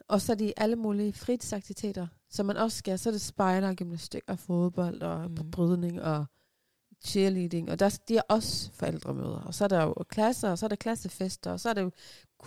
og 0.07 0.21
så 0.21 0.31
er 0.31 0.35
de 0.35 0.53
alle 0.57 0.75
mulige 0.75 1.13
fritidsaktiviteter, 1.13 2.07
som 2.29 2.45
man 2.45 2.57
også 2.57 2.77
skal. 2.77 2.99
Så 2.99 3.09
er 3.09 3.11
det 3.11 3.21
spejder, 3.21 3.73
gymnastik 3.73 4.21
og 4.27 4.39
fodbold 4.39 5.01
og 5.01 5.29
Mm. 5.31 5.37
mm. 5.39 5.51
brydning 5.51 6.01
og 6.01 6.25
cheerleading. 7.05 7.71
Og 7.71 7.79
der, 7.79 7.99
de 8.07 8.17
er 8.17 8.21
også 8.29 8.71
forældremøder. 8.73 9.39
Og 9.41 9.53
så 9.53 9.63
er 9.63 9.67
der 9.67 9.83
jo 9.83 9.93
klasser, 10.09 10.49
og 10.49 10.57
så 10.57 10.65
er 10.65 10.67
der 10.67 10.75
klassefester, 10.75 11.51
og 11.51 11.59
så 11.59 11.69
er 11.69 11.73
der 11.73 11.81
jo 11.81 11.91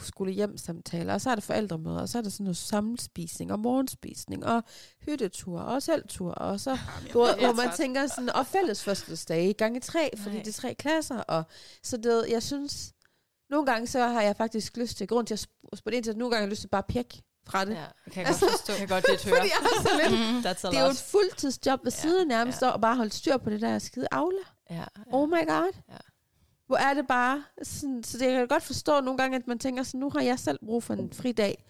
skole 0.05 0.33
hjem 0.33 0.57
samtaler, 0.57 1.15
og 1.15 1.21
så 1.21 1.31
er 1.31 1.35
der 1.35 1.43
forældremøder, 1.43 2.01
og 2.01 2.09
så 2.09 2.19
er 2.19 2.23
der 2.23 2.31
sådan 2.31 2.45
noget 2.45 2.57
sammenspisning 2.57 3.53
og 3.53 3.59
morgenspisning 3.59 4.47
og 4.47 4.63
hyttetur 5.01 5.61
og 5.61 5.83
selvtur, 5.83 6.33
og 6.33 6.61
så 6.61 6.79
hvor, 7.13 7.41
hvor 7.41 7.53
man 7.53 7.71
tænker 7.77 8.07
sådan, 8.07 8.31
og 8.31 8.47
fælles 8.47 8.85
fødselsdage 8.85 9.53
gange 9.53 9.81
tre, 9.81 10.11
fordi 10.17 10.35
Nej. 10.35 10.43
det 10.45 10.57
er 10.57 10.61
tre 10.61 10.75
klasser, 10.75 11.19
og 11.21 11.45
så 11.83 11.97
det, 11.97 12.25
jeg 12.31 12.43
synes, 12.43 12.93
nogle 13.51 13.67
gange 13.67 13.87
så 13.87 14.07
har 14.07 14.23
jeg 14.23 14.37
faktisk 14.37 14.77
lyst 14.77 14.97
til, 14.97 15.09
grund 15.09 15.27
til 15.27 15.35
at 15.35 15.41
sp- 15.41 15.69
spørge 15.77 15.97
ind 15.97 16.05
til, 16.05 16.11
at 16.11 16.17
nogle 16.17 16.31
gange 16.31 16.41
har 16.41 16.47
jeg 16.47 16.51
lyst 16.51 16.61
til 16.61 16.69
bare 16.69 16.79
at 16.89 16.93
pjekke 16.93 17.23
fra 17.49 17.65
det. 17.65 17.71
Ja, 17.75 17.85
kan 18.13 18.21
jeg 18.21 18.27
Altså, 18.27 18.45
godt 18.45 18.51
forstå. 18.53 18.73
kan 18.75 18.89
godt 18.89 19.05
lidt 19.11 19.25
høre. 19.25 19.37
Fordi 19.37 19.49
jeg 19.49 19.69
er 19.69 19.83
så 19.83 19.91
lidt, 20.03 20.21
Mm. 20.37 20.43
Det 20.71 20.79
er 20.79 20.85
jo 20.85 20.91
et 20.91 20.97
fuldtidsjob 21.11 21.85
ved 21.85 21.93
Ja, 21.93 21.99
siden 22.01 22.29
nærmest, 22.29 22.63
ja. 22.63 22.69
og 22.69 22.81
bare 22.81 22.97
holde 22.97 23.11
styr 23.13 23.37
på 23.37 23.51
det 23.51 23.61
der 23.61 23.79
skide 23.79 24.07
Aula. 24.13 24.39
Ja, 24.71 24.75
ja. 24.77 24.85
Oh 25.13 25.29
my 25.29 25.33
god. 25.49 25.73
Ja. 25.89 25.97
Hvor 26.67 26.77
er 26.77 26.95
det 26.95 27.07
bare 27.07 27.45
sådan, 27.63 28.05
så 28.05 28.19
det 28.19 28.25
jeg 28.27 28.33
kan 28.39 28.49
godt 28.49 28.63
forstå 28.63 29.01
nogle 29.01 29.19
gange, 29.19 29.37
at 29.37 29.47
man 29.47 29.59
tænker 29.59 29.83
sådan, 29.83 30.01
nu 30.01 30.11
har 30.11 30.21
jeg 30.21 30.39
selv 30.39 30.59
brug 30.67 30.83
for 30.83 30.95
en 30.95 31.13
fri 31.13 31.33
dag. 31.33 31.65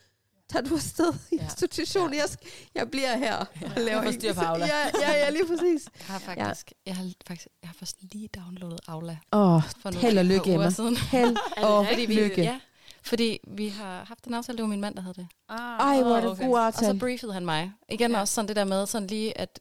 Tag 0.48 0.64
du 0.68 0.74
afsted 0.74 1.12
i 1.32 1.36
Ja. 1.36 1.43
institutionen, 1.44 2.12
Ja. 2.14 2.18
jeg, 2.20 2.24
sk- 2.24 2.68
jeg 2.74 2.90
bliver 2.90 3.16
her 3.16 3.36
og 3.36 3.47
laver 3.77 4.10
styr 4.10 4.32
på 4.32 4.40
Aula. 4.40 4.66
Ja, 4.66 4.90
ja, 5.01 5.12
ja, 5.12 5.31
lige 5.31 5.47
præcis. 5.47 5.89
Jeg 5.98 6.06
har 6.06 6.18
faktisk, 6.18 6.70
ja. 6.70 6.77
jeg 6.90 6.97
har 6.97 7.10
faktisk, 7.27 7.48
jeg 7.62 7.68
har 7.68 7.74
først 7.74 7.97
lige 8.12 8.28
downloadet 8.28 8.81
Aula 8.89 9.16
Åh, 9.32 9.55
oh, 9.55 9.62
held 9.94 10.18
og 10.18 10.24
lykke, 10.24 10.52
Emma. 10.55 10.70
held 11.10 11.36
og 11.68 11.86
Fordi 11.86 12.05
vi, 12.06 12.14
lykke. 12.14 12.43
ja, 12.43 12.60
fordi 13.02 13.39
vi 13.48 13.68
har 13.68 14.05
haft 14.05 14.24
en 14.24 14.35
aftale, 14.35 14.56
det 14.59 14.62
var 14.62 14.68
min 14.68 14.81
mand, 14.81 14.94
der 14.94 15.01
havde 15.02 15.14
det. 15.14 15.27
Ah, 15.48 15.59
Ej, 15.59 16.02
hvor 16.02 16.16
er 16.16 16.20
det 16.20 16.31
okay. 16.31 16.47
god 16.47 16.59
Og 16.59 16.73
så 16.73 16.78
aftale. 16.78 16.98
briefede 16.98 17.32
han 17.32 17.44
mig. 17.44 17.73
Igen 17.89 18.10
Ja. 18.10 18.20
også 18.20 18.35
sådan 18.35 18.48
det 18.48 18.56
der 18.56 18.64
med 18.64 18.86
sådan 18.86 19.09
lige 19.09 19.39
at 19.40 19.60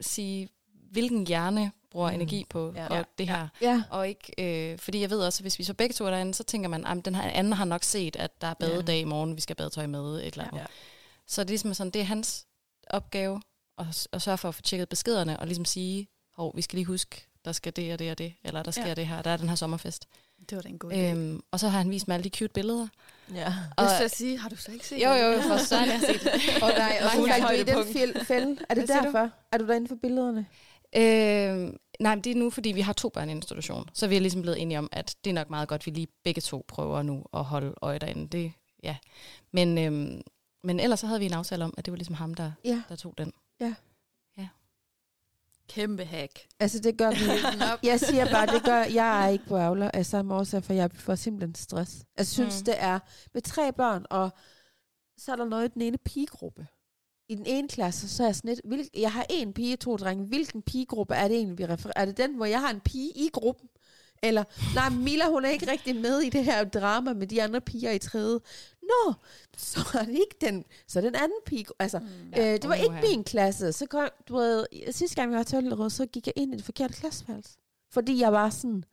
sige, 0.00 0.48
hvilken 0.92 1.26
hjerne 1.26 1.72
bruger 1.90 2.08
Mm. 2.08 2.14
energi 2.14 2.46
på 2.50 2.72
Ja. 2.76 2.86
og 2.86 2.96
Ja. 2.96 3.02
det 3.18 3.28
her. 3.28 3.48
Ja, 3.60 3.82
Og 3.90 4.08
ikke, 4.08 4.32
øh, 4.72 4.78
fordi 4.78 5.00
jeg 5.00 5.10
ved 5.10 5.20
også, 5.20 5.40
at 5.40 5.44
hvis 5.44 5.58
vi 5.58 5.64
så 5.64 5.74
begge 5.74 5.92
to 5.92 6.04
er 6.06 6.10
derinde, 6.10 6.34
så 6.34 6.42
tænker 6.44 6.68
man, 6.68 6.86
at 6.86 7.04
den 7.04 7.14
her 7.14 7.22
anden 7.30 7.52
har 7.52 7.64
nok 7.64 7.84
set, 7.84 8.16
at 8.16 8.40
der 8.40 8.46
er 8.46 8.54
badedag 8.54 8.98
i 8.98 9.04
morgen, 9.04 9.36
vi 9.36 9.40
skal 9.40 9.56
have 9.58 9.64
badetøj 9.64 9.86
med, 9.86 10.14
et 10.20 10.26
eller 10.26 10.44
andet. 10.44 10.58
Ja. 10.60 10.66
Så 11.26 11.40
det 11.42 11.48
er 11.48 11.50
ligesom 11.50 11.74
sådan, 11.74 11.90
det 11.90 12.00
er 12.00 12.04
hans 12.04 12.46
opgave 12.90 13.42
at, 13.78 14.08
at 14.12 14.22
sørge 14.22 14.38
for 14.38 14.48
at 14.48 14.54
få 14.54 14.62
tjekket 14.62 14.88
beskederne, 14.88 15.40
og 15.40 15.46
ligesom 15.46 15.64
sige, 15.64 16.08
hov, 16.36 16.56
vi 16.56 16.62
skal 16.62 16.76
lige 16.76 16.86
huske, 16.86 17.26
der 17.44 17.52
skal 17.52 17.76
det 17.76 17.92
og 17.92 17.98
det 17.98 18.10
og 18.10 18.18
det, 18.18 18.34
eller 18.44 18.62
der 18.62 18.70
sker 18.70 18.82
Ja. 18.82 18.88
ja. 18.88 18.94
det 18.94 19.06
her, 19.06 19.22
der 19.22 19.30
er 19.30 19.36
den 19.36 19.48
her 19.48 19.56
sommerfest. 19.56 20.06
Det 20.50 20.56
var 20.56 20.62
da 20.62 20.68
en 20.68 20.78
god 20.78 20.92
idé. 20.92 20.96
Øhm, 20.96 21.40
og 21.50 21.60
så 21.60 21.68
har 21.68 21.78
han 21.78 21.90
vist 21.90 22.08
mig 22.08 22.14
alle 22.14 22.24
de 22.24 22.38
cute 22.38 22.52
billeder. 22.52 22.88
ja. 23.34 23.54
Og, 23.76 23.84
Jeg 23.84 23.96
skal 23.96 24.10
sige, 24.10 24.38
har 24.38 24.48
du 24.48 24.56
så 24.56 24.72
ikke 24.72 24.86
set 24.86 25.04
jo, 25.04 25.10
det? 25.12 25.20
jo, 25.22 25.26
jo, 25.26 25.40
for 25.42 25.74
jeg 25.76 25.92
har 25.92 25.98
set 26.00 26.20
det. 26.22 26.62
og 26.62 26.68
nej, 26.78 27.00
og 27.04 27.10
så 27.10 27.16
Mange 27.20 27.32
faldt 27.32 27.66
du 27.66 27.72
i 27.72 28.14
den 28.14 28.24
fælde. 28.26 28.56
Er 28.68 28.74
det 28.74 28.84
Hvad 28.84 28.86
siger 28.86 28.98
du? 29.00 29.04
derfor? 29.06 29.30
Er 29.52 29.58
du 29.58 29.66
derinde 29.66 29.88
for 29.88 29.94
billederne? 29.94 30.46
Øh, 30.96 31.72
nej, 32.00 32.14
men 32.14 32.24
det 32.24 32.30
er 32.30 32.34
nu, 32.34 32.50
fordi 32.50 32.72
vi 32.72 32.80
har 32.80 32.92
to 32.92 33.08
børn 33.08 33.28
i 33.28 33.32
institution. 33.32 33.88
Så 33.94 34.06
vi 34.06 34.16
er 34.16 34.20
ligesom 34.20 34.42
blevet 34.42 34.62
enige 34.62 34.78
om, 34.78 34.88
at 34.92 35.16
det 35.24 35.30
er 35.30 35.34
nok 35.34 35.50
meget 35.50 35.68
godt, 35.68 35.82
at 35.82 35.86
vi 35.86 35.90
lige 35.90 36.08
begge 36.24 36.40
to 36.40 36.64
prøver 36.68 37.02
nu 37.02 37.24
at 37.32 37.44
holde 37.44 37.74
øje 37.82 37.98
derinde. 37.98 38.28
Det, 38.28 38.52
ja. 38.82 38.96
men, 39.52 39.78
øhm, 39.78 40.20
men 40.64 40.80
ellers 40.80 41.00
så 41.00 41.06
havde 41.06 41.20
vi 41.20 41.26
en 41.26 41.32
aftale 41.32 41.64
om, 41.64 41.74
at 41.78 41.84
det 41.86 41.92
var 41.92 41.96
ligesom 41.96 42.14
ham, 42.14 42.34
der, 42.34 42.52
Ja. 42.64 42.82
der 42.88 42.96
tog 42.96 43.14
den. 43.18 43.32
Kæmpe 45.70 46.04
hack. 46.04 46.46
Altså, 46.60 46.78
det 46.78 46.98
gør 46.98 47.10
vi. 47.10 47.56
jeg 47.90 48.00
siger 48.00 48.30
bare, 48.30 48.46
det 48.46 48.64
gør, 48.64 48.82
jeg 48.82 49.24
er 49.24 49.28
ikke 49.28 49.46
på 49.46 49.56
Aula 49.56 49.90
af 49.94 50.06
samme 50.06 50.34
årsag, 50.34 50.64
for 50.64 50.72
jeg 50.72 50.90
får 50.92 51.14
simpelthen 51.14 51.54
stress. 51.54 52.04
Jeg 52.18 52.26
synes, 52.26 52.60
mm. 52.60 52.64
det 52.64 52.74
er 52.78 52.98
med 53.34 53.42
tre 53.42 53.72
børn, 53.72 54.06
og 54.10 54.30
så 55.18 55.32
er 55.32 55.36
der 55.36 55.44
noget 55.44 55.64
i 55.64 55.72
den 55.74 55.82
ene 55.82 55.98
pigegruppe. 55.98 56.66
I 57.30 57.34
den 57.34 57.46
ene 57.46 57.68
klasse, 57.68 58.08
så 58.08 58.22
er 58.22 58.26
jeg 58.26 58.36
sådan 58.36 58.48
lidt, 58.48 58.60
hvil, 58.64 58.88
jeg 58.96 59.12
har 59.12 59.26
en 59.30 59.52
pige, 59.52 59.76
to 59.76 59.96
drenge. 59.96 60.24
Hvilken 60.24 60.62
pigegruppe 60.62 61.14
er 61.14 61.28
det 61.28 61.36
egentlig, 61.36 61.58
vi 61.58 61.66
refererer? 61.66 62.00
Er 62.00 62.04
det 62.04 62.16
den, 62.16 62.34
hvor 62.34 62.44
jeg 62.44 62.60
har 62.60 62.70
en 62.70 62.80
pige 62.80 63.10
i 63.10 63.28
gruppen? 63.32 63.68
Eller, 64.22 64.44
nej, 64.74 64.88
Mila, 64.90 65.28
hun 65.28 65.44
er 65.44 65.48
ikke 65.48 65.70
rigtig 65.70 65.96
med 65.96 66.18
i 66.20 66.28
det 66.28 66.44
her 66.44 66.64
drama 66.64 67.12
med 67.12 67.26
de 67.26 67.42
andre 67.42 67.60
piger 67.60 67.90
i 67.90 67.98
tredje. 67.98 68.38
Nå, 68.82 69.12
så 69.56 69.80
er 69.94 70.04
det 70.04 70.12
ikke 70.12 70.36
den, 70.40 70.64
så 70.86 70.98
er 70.98 71.02
den 71.02 71.14
anden 71.14 71.38
pige. 71.46 71.66
Altså, 71.78 71.98
Mm. 71.98 72.06
Ja, 72.36 72.52
øh, 72.52 72.62
det 72.62 72.68
var 72.68 72.74
ikke 72.74 72.94
min 73.08 73.24
klasse. 73.24 73.72
Så 73.72 73.86
kom, 73.86 74.08
du 74.28 74.36
ved, 74.36 74.66
sidste 74.92 75.16
gang 75.16 75.30
vi 75.30 75.36
var 75.36 75.42
tøllerød, 75.42 75.90
så 75.90 76.06
gik 76.06 76.26
jeg 76.26 76.32
ind 76.36 76.54
i 76.54 76.56
det 76.56 76.64
forkerte 76.64 76.94
klasseværelse. 76.94 77.50
Fordi 77.90 78.20
jeg 78.20 78.32
var 78.32 78.50
sådan, 78.50 78.84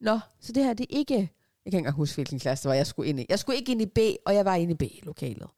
nå, 0.00 0.18
så 0.40 0.52
det 0.52 0.64
her, 0.64 0.72
det 0.72 0.86
er 0.90 0.98
ikke... 0.98 1.14
Jeg 1.14 1.72
kan 1.72 1.78
ikke 1.78 1.78
engang 1.78 1.96
huske, 1.96 2.14
hvilken 2.14 2.38
klasse 2.38 2.62
det 2.62 2.68
var, 2.68 2.74
jeg 2.74 2.86
skulle 2.86 3.08
ind 3.08 3.20
i. 3.20 3.26
Jeg 3.28 3.38
skulle 3.38 3.58
ikke 3.58 3.72
ind 3.72 3.82
i 3.82 3.86
B, 3.86 3.98
og 4.26 4.34
jeg 4.34 4.44
var 4.44 4.54
inde 4.54 4.72
i 4.72 4.88
B-lokalet. 4.88 5.48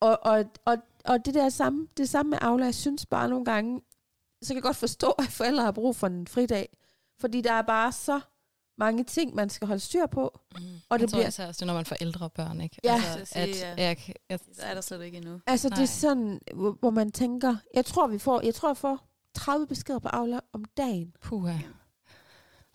Og, 0.00 0.18
og, 0.22 0.44
og, 0.64 0.76
og 1.04 1.24
det 1.24 1.34
der 1.34 1.48
samme, 1.48 1.88
det 1.96 2.08
samme 2.08 2.30
med 2.30 2.38
Aula, 2.40 2.64
jeg 2.64 2.74
synes 2.74 3.06
bare 3.06 3.28
nogle 3.28 3.44
gange, 3.44 3.80
så 4.42 4.48
kan 4.48 4.56
jeg 4.56 4.62
godt 4.62 4.76
forstå, 4.76 5.10
at 5.10 5.24
forældre 5.24 5.64
har 5.64 5.72
brug 5.72 5.96
for 5.96 6.06
en 6.06 6.26
fridag. 6.26 6.76
Fordi 7.20 7.40
der 7.40 7.52
er 7.52 7.62
bare 7.62 7.92
så 7.92 8.20
mange 8.78 9.04
ting, 9.04 9.34
man 9.34 9.50
skal 9.50 9.66
holde 9.66 9.80
styr 9.80 10.06
på. 10.06 10.40
Mm. 10.52 10.58
Og 10.88 10.98
det 10.98 11.02
jeg 11.02 11.10
tror 11.10 11.16
bliver- 11.18 11.28
især 11.28 11.46
også, 11.46 11.58
det 11.58 11.62
er, 11.62 11.66
når 11.66 11.74
man 11.74 11.84
får 11.84 11.96
ældre 12.00 12.30
børn, 12.30 12.60
ikke? 12.60 12.76
Ja. 12.84 12.94
Altså, 12.94 13.12
skal 13.30 13.54
sige, 13.54 13.66
at, 13.66 13.78
ja. 13.78 13.82
jeg, 13.84 13.96
jeg, 14.30 14.38
Der 14.56 14.62
er 14.62 14.74
der 14.74 14.80
slet 14.80 15.02
ikke 15.02 15.16
endnu. 15.16 15.40
Altså, 15.46 15.68
det 15.68 15.74
er 15.74 15.78
Nej. 15.78 15.86
sådan, 15.86 16.40
hvor, 16.54 16.76
hvor 16.80 16.90
man 16.90 17.12
tænker, 17.12 17.56
jeg 17.74 17.84
tror, 17.86 18.06
vi 18.06 18.18
får, 18.18 18.40
jeg 18.40 18.54
tror, 18.54 18.68
jeg 18.68 18.76
får 18.76 19.08
30 19.34 19.66
beskeder 19.66 19.98
på 19.98 20.08
Aula 20.08 20.40
om 20.52 20.64
dagen. 20.64 21.14
puha. 21.22 21.58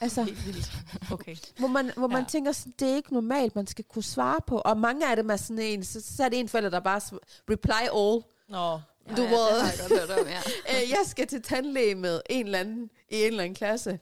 Altså, 0.02 0.24
Helt 0.24 0.46
vildt. 0.46 0.72
Okay. 1.12 1.36
hvor 1.60 1.68
man, 1.68 1.92
hvor 1.98 2.08
man 2.08 2.22
Ja. 2.22 2.28
tænker, 2.30 2.52
sådan, 2.52 2.74
det 2.80 2.92
er 2.92 2.96
ikke 2.96 3.14
normalt, 3.14 3.56
man 3.56 3.68
skal 3.68 3.86
kunne 3.86 4.04
svare 4.04 4.40
på. 4.48 4.58
Og 4.58 4.78
mange 4.78 5.10
af 5.10 5.16
dem 5.16 5.30
er 5.30 5.36
sådan 5.36 5.60
en, 5.64 5.84
så, 5.84 6.02
så 6.18 6.24
er 6.24 6.30
det 6.30 6.40
en 6.40 6.50
forælder, 6.50 6.70
der 6.70 6.80
bare 6.80 7.02
reply 7.50 7.72
all. 7.72 8.24
Nå, 8.50 8.80
Du 9.18 9.22
ja, 9.24 9.30
ved. 9.30 9.54
det 9.54 9.62
har 9.62 9.72
jeg 9.72 9.80
godt 9.90 10.00
hørt 10.00 10.20
om, 10.20 10.28
ja. 10.28 10.40
Øh, 10.84 10.90
jeg 10.90 11.00
skal 11.06 11.28
til 11.28 11.42
tandlæge 11.42 11.96
med 11.96 12.22
en 12.30 12.46
eller 12.46 12.60
anden 12.60 12.90
i 13.10 13.16
en 13.16 13.26
eller 13.28 13.44
anden 13.44 13.56
klasse. 13.56 14.00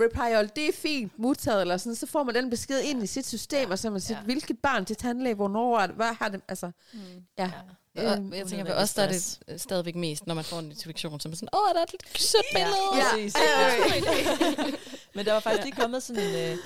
Reply 0.00 0.34
all, 0.36 0.50
det 0.56 0.68
er 0.68 0.72
fint, 0.72 1.18
modtaget 1.18 1.60
eller 1.60 1.76
sådan. 1.76 1.96
Så 1.96 2.06
får 2.06 2.22
man 2.22 2.34
den 2.34 2.50
besked 2.50 2.80
ind 2.80 3.02
i 3.02 3.06
sit 3.06 3.26
system, 3.26 3.70
og 3.70 3.78
så 3.78 3.90
man 3.90 4.00
siger, 4.00 4.18
Ja. 4.18 4.24
hvilket 4.24 4.58
barn 4.58 4.84
til 4.84 4.96
tandlæge, 4.96 5.34
hvornår 5.34 5.86
hvad 5.86 6.14
har 6.18 6.28
det, 6.28 6.40
altså, 6.48 6.70
Mm. 6.92 7.00
ja. 7.38 7.44
Og, 7.44 7.74
Øhm, 7.98 8.32
jeg 8.34 8.46
tænker, 8.46 8.66
for 8.66 8.72
os 8.72 8.94
der 8.94 9.02
er 9.02 9.08
det 9.08 9.38
stadigvæk 9.60 9.94
mest, 9.96 10.26
når 10.26 10.34
man 10.34 10.44
får 10.44 10.58
en 10.58 10.64
notifikation, 10.64 11.20
som 11.20 11.32
er 11.32 11.36
sådan, 11.36 11.48
åh, 11.52 11.74
der 11.74 11.80
er 11.80 11.84
et 11.84 12.20
sødt 12.20 12.44
billede. 12.54 12.76
Ja. 12.96 13.04
præcis. 13.12 13.34
Men 15.14 15.26
der 15.26 15.32
var 15.32 15.40
faktisk 15.40 15.64
lige 15.64 15.76
kommet 15.76 16.02
sådan 16.02 16.22
en, 16.22 16.34
øh, 16.52 16.56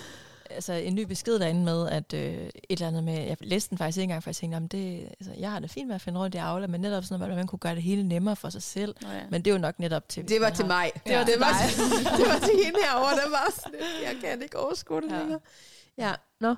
altså 0.50 0.72
en 0.72 0.94
ny 0.94 1.00
besked 1.02 1.38
derinde 1.38 1.64
med, 1.64 1.88
at 1.88 2.12
øh, 2.12 2.20
et 2.46 2.50
eller 2.70 2.88
andet 2.88 3.04
med, 3.04 3.14
jeg 3.26 3.36
læste 3.40 3.70
den 3.70 3.78
faktisk 3.78 3.98
ikke 3.98 4.02
engang, 4.02 4.22
for 4.22 4.30
jeg 4.30 4.36
tænkte, 4.36 4.54
jamen 4.56 4.68
det, 4.68 5.08
altså, 5.20 5.32
jeg 5.38 5.50
har 5.50 5.58
det 5.58 5.70
fint 5.70 5.86
med 5.86 5.94
at 5.94 6.00
finde 6.00 6.20
rundt 6.20 6.34
i 6.34 6.38
Aula, 6.38 6.66
men 6.66 6.80
netop 6.80 7.04
sådan 7.04 7.18
noget, 7.20 7.32
at 7.32 7.36
man 7.38 7.46
kunne 7.46 7.58
gøre 7.58 7.74
det 7.74 7.82
hele 7.82 8.02
nemmere 8.08 8.36
for 8.36 8.50
sig 8.50 8.62
selv. 8.62 8.94
Nå, 9.02 9.08
ja. 9.08 9.20
Men 9.30 9.42
det 9.44 9.50
er 9.50 9.54
jo 9.54 9.60
nok 9.60 9.78
netop 9.78 10.08
til... 10.08 10.28
Det 10.28 10.40
var 10.40 10.50
til 10.50 10.64
har- 10.64 10.72
mig. 10.72 10.92
Det 11.06 11.16
var 11.16 11.24
det, 11.24 11.32
til 11.32 11.40
var 11.40 11.62
dig. 11.62 11.70
til, 11.70 11.82
det 12.18 12.26
var 12.28 12.38
til 12.38 12.64
hende 12.64 12.78
herovre, 12.84 13.16
der 13.16 13.30
var 13.30 13.52
sådan 13.56 13.80
jeg 14.04 14.16
kan 14.20 14.42
ikke 14.42 14.58
overskue 14.58 15.00
det 15.00 15.10
Ja. 15.10 15.18
længere. 15.18 15.40
Ja, 15.98 16.12
nå. 16.40 16.54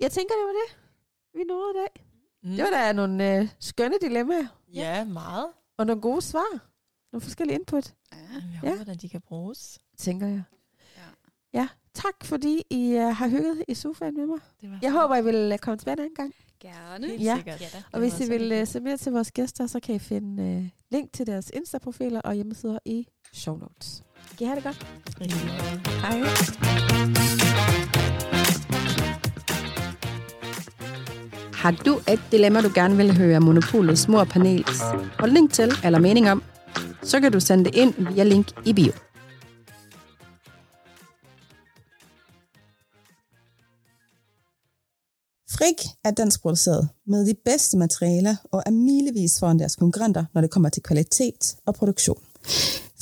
Jeg 0.00 0.10
tænker, 0.12 0.34
det 0.34 0.44
var 0.46 0.52
det, 0.52 0.78
vi 1.34 1.44
nåede 1.44 1.70
i 1.70 1.76
dag. 1.78 2.04
Mm. 2.42 2.50
Det 2.50 2.64
var 2.64 2.70
da 2.70 2.92
nogle 2.92 3.38
øh, 3.38 3.48
skønne 3.60 3.96
dilemmaer, 4.02 4.46
Ja, 4.74 5.04
meget. 5.04 5.46
og 5.78 5.86
nogle 5.86 6.02
gode 6.02 6.22
svar. 6.22 6.60
Nogle 7.12 7.20
forskellige 7.22 7.58
input, 7.58 7.94
Ja. 8.12 8.18
Jamen, 8.34 8.52
Jeg 8.54 8.60
Ja. 8.64 8.76
håber, 8.78 8.92
at 8.92 9.02
de 9.02 9.08
kan 9.08 9.20
bruges. 9.20 9.78
tænker 9.98 10.26
jeg. 10.26 10.42
Ja. 10.96 11.02
Ja, 11.60 11.68
tak 11.94 12.24
fordi 12.24 12.62
I 12.70 12.94
uh, 12.96 13.02
har 13.16 13.28
hygget 13.28 13.64
i 13.68 13.74
sofaen 13.74 14.14
med 14.16 14.26
mig. 14.26 14.38
Det 14.60 14.70
var 14.70 14.78
Jeg 14.82 14.92
håber, 14.92 15.16
I 15.16 15.24
vil 15.24 15.52
uh, 15.52 15.58
komme 15.58 15.78
tilbage 15.78 15.92
en 15.92 15.98
anden 16.00 16.14
gang. 16.14 16.34
Gerne. 16.60 17.06
Helt 17.06 17.22
Ja. 17.22 17.36
sikkert. 17.36 17.60
Ja 17.60 17.66
da. 17.72 17.82
Og 17.92 17.98
hvis 18.00 18.20
I 18.20 18.28
vil 18.28 18.60
uh, 18.62 18.68
se 18.68 18.80
mere 18.80 18.96
til 18.96 19.12
vores 19.12 19.32
gæster, 19.32 19.66
så 19.66 19.80
kan 19.80 19.94
I 19.94 19.98
finde 19.98 20.56
uh, 20.58 20.66
link 20.90 21.12
til 21.12 21.26
deres 21.26 21.50
Insta-profiler 21.54 22.20
og 22.20 22.34
hjemmesider 22.34 22.78
i 22.84 23.08
show 23.32 23.56
notes. 23.56 24.02
Kan 24.38 24.40
I 24.40 24.44
have 24.44 24.56
det 24.56 24.64
godt? 24.64 24.86
Hej. 26.00 27.87
Har 31.58 31.70
du 31.70 32.00
et 32.08 32.20
dilemma, 32.32 32.60
du 32.60 32.70
gerne 32.74 32.96
vil 32.96 33.16
høre 33.16 33.40
Monopolets 33.40 34.08
morpanels 34.08 34.80
holdning 35.18 35.52
til 35.52 35.72
eller 35.84 35.98
mening 35.98 36.30
om, 36.30 36.42
så 37.02 37.20
kan 37.20 37.32
du 37.32 37.40
sende 37.40 37.64
det 37.64 37.74
ind 37.74 37.94
via 38.14 38.24
link 38.24 38.46
i 38.66 38.72
bio. 38.72 38.92
Frik 45.50 45.80
er 46.04 46.10
dansk 46.10 46.42
produceret 46.42 46.88
med 47.06 47.26
de 47.26 47.34
bedste 47.44 47.76
materialer 47.76 48.36
og 48.52 48.62
er 48.66 48.70
milevis 48.70 49.40
foran 49.40 49.58
deres 49.58 49.76
konkurrenter, 49.76 50.24
når 50.34 50.40
det 50.40 50.50
kommer 50.50 50.68
til 50.68 50.82
kvalitet 50.82 51.56
og 51.66 51.74
produktion. 51.74 52.22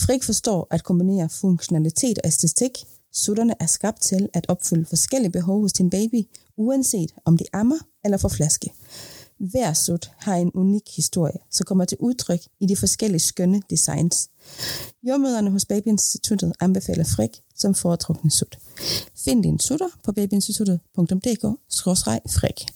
Frik 0.00 0.24
forstår 0.24 0.66
at 0.70 0.84
kombinere 0.84 1.28
funktionalitet 1.40 2.18
og 2.18 2.26
æstetik, 2.26 2.72
Sutterne 3.16 3.54
er 3.60 3.66
skabt 3.66 4.00
til 4.00 4.28
at 4.34 4.46
opfylde 4.48 4.84
forskellige 4.84 5.32
behov 5.32 5.60
hos 5.60 5.72
din 5.72 5.90
baby, 5.90 6.22
uanset 6.56 7.14
om 7.24 7.36
de 7.36 7.44
ammer 7.52 7.78
eller 8.06 8.18
får 8.18 8.28
flaske. 8.28 8.72
Hver 9.38 9.72
sut 9.72 10.10
har 10.18 10.34
en 10.34 10.50
unik 10.54 10.96
historie, 10.96 11.38
som 11.50 11.64
kommer 11.64 11.84
til 11.84 11.98
udtryk 12.00 12.40
i 12.60 12.66
de 12.66 12.76
forskellige 12.76 13.20
skønne 13.20 13.62
designs. 13.70 14.30
Jordmøderne 15.02 15.50
hos 15.50 15.64
Babyinstituttet 15.64 16.52
anbefaler 16.60 17.04
frik 17.04 17.30
som 17.54 17.74
foretrukne 17.74 18.30
sut. 18.30 18.58
Find 19.24 19.42
din 19.42 19.58
sutter 19.58 19.88
på 20.04 20.12
babyinstituttet.dk-frik. 20.12 22.66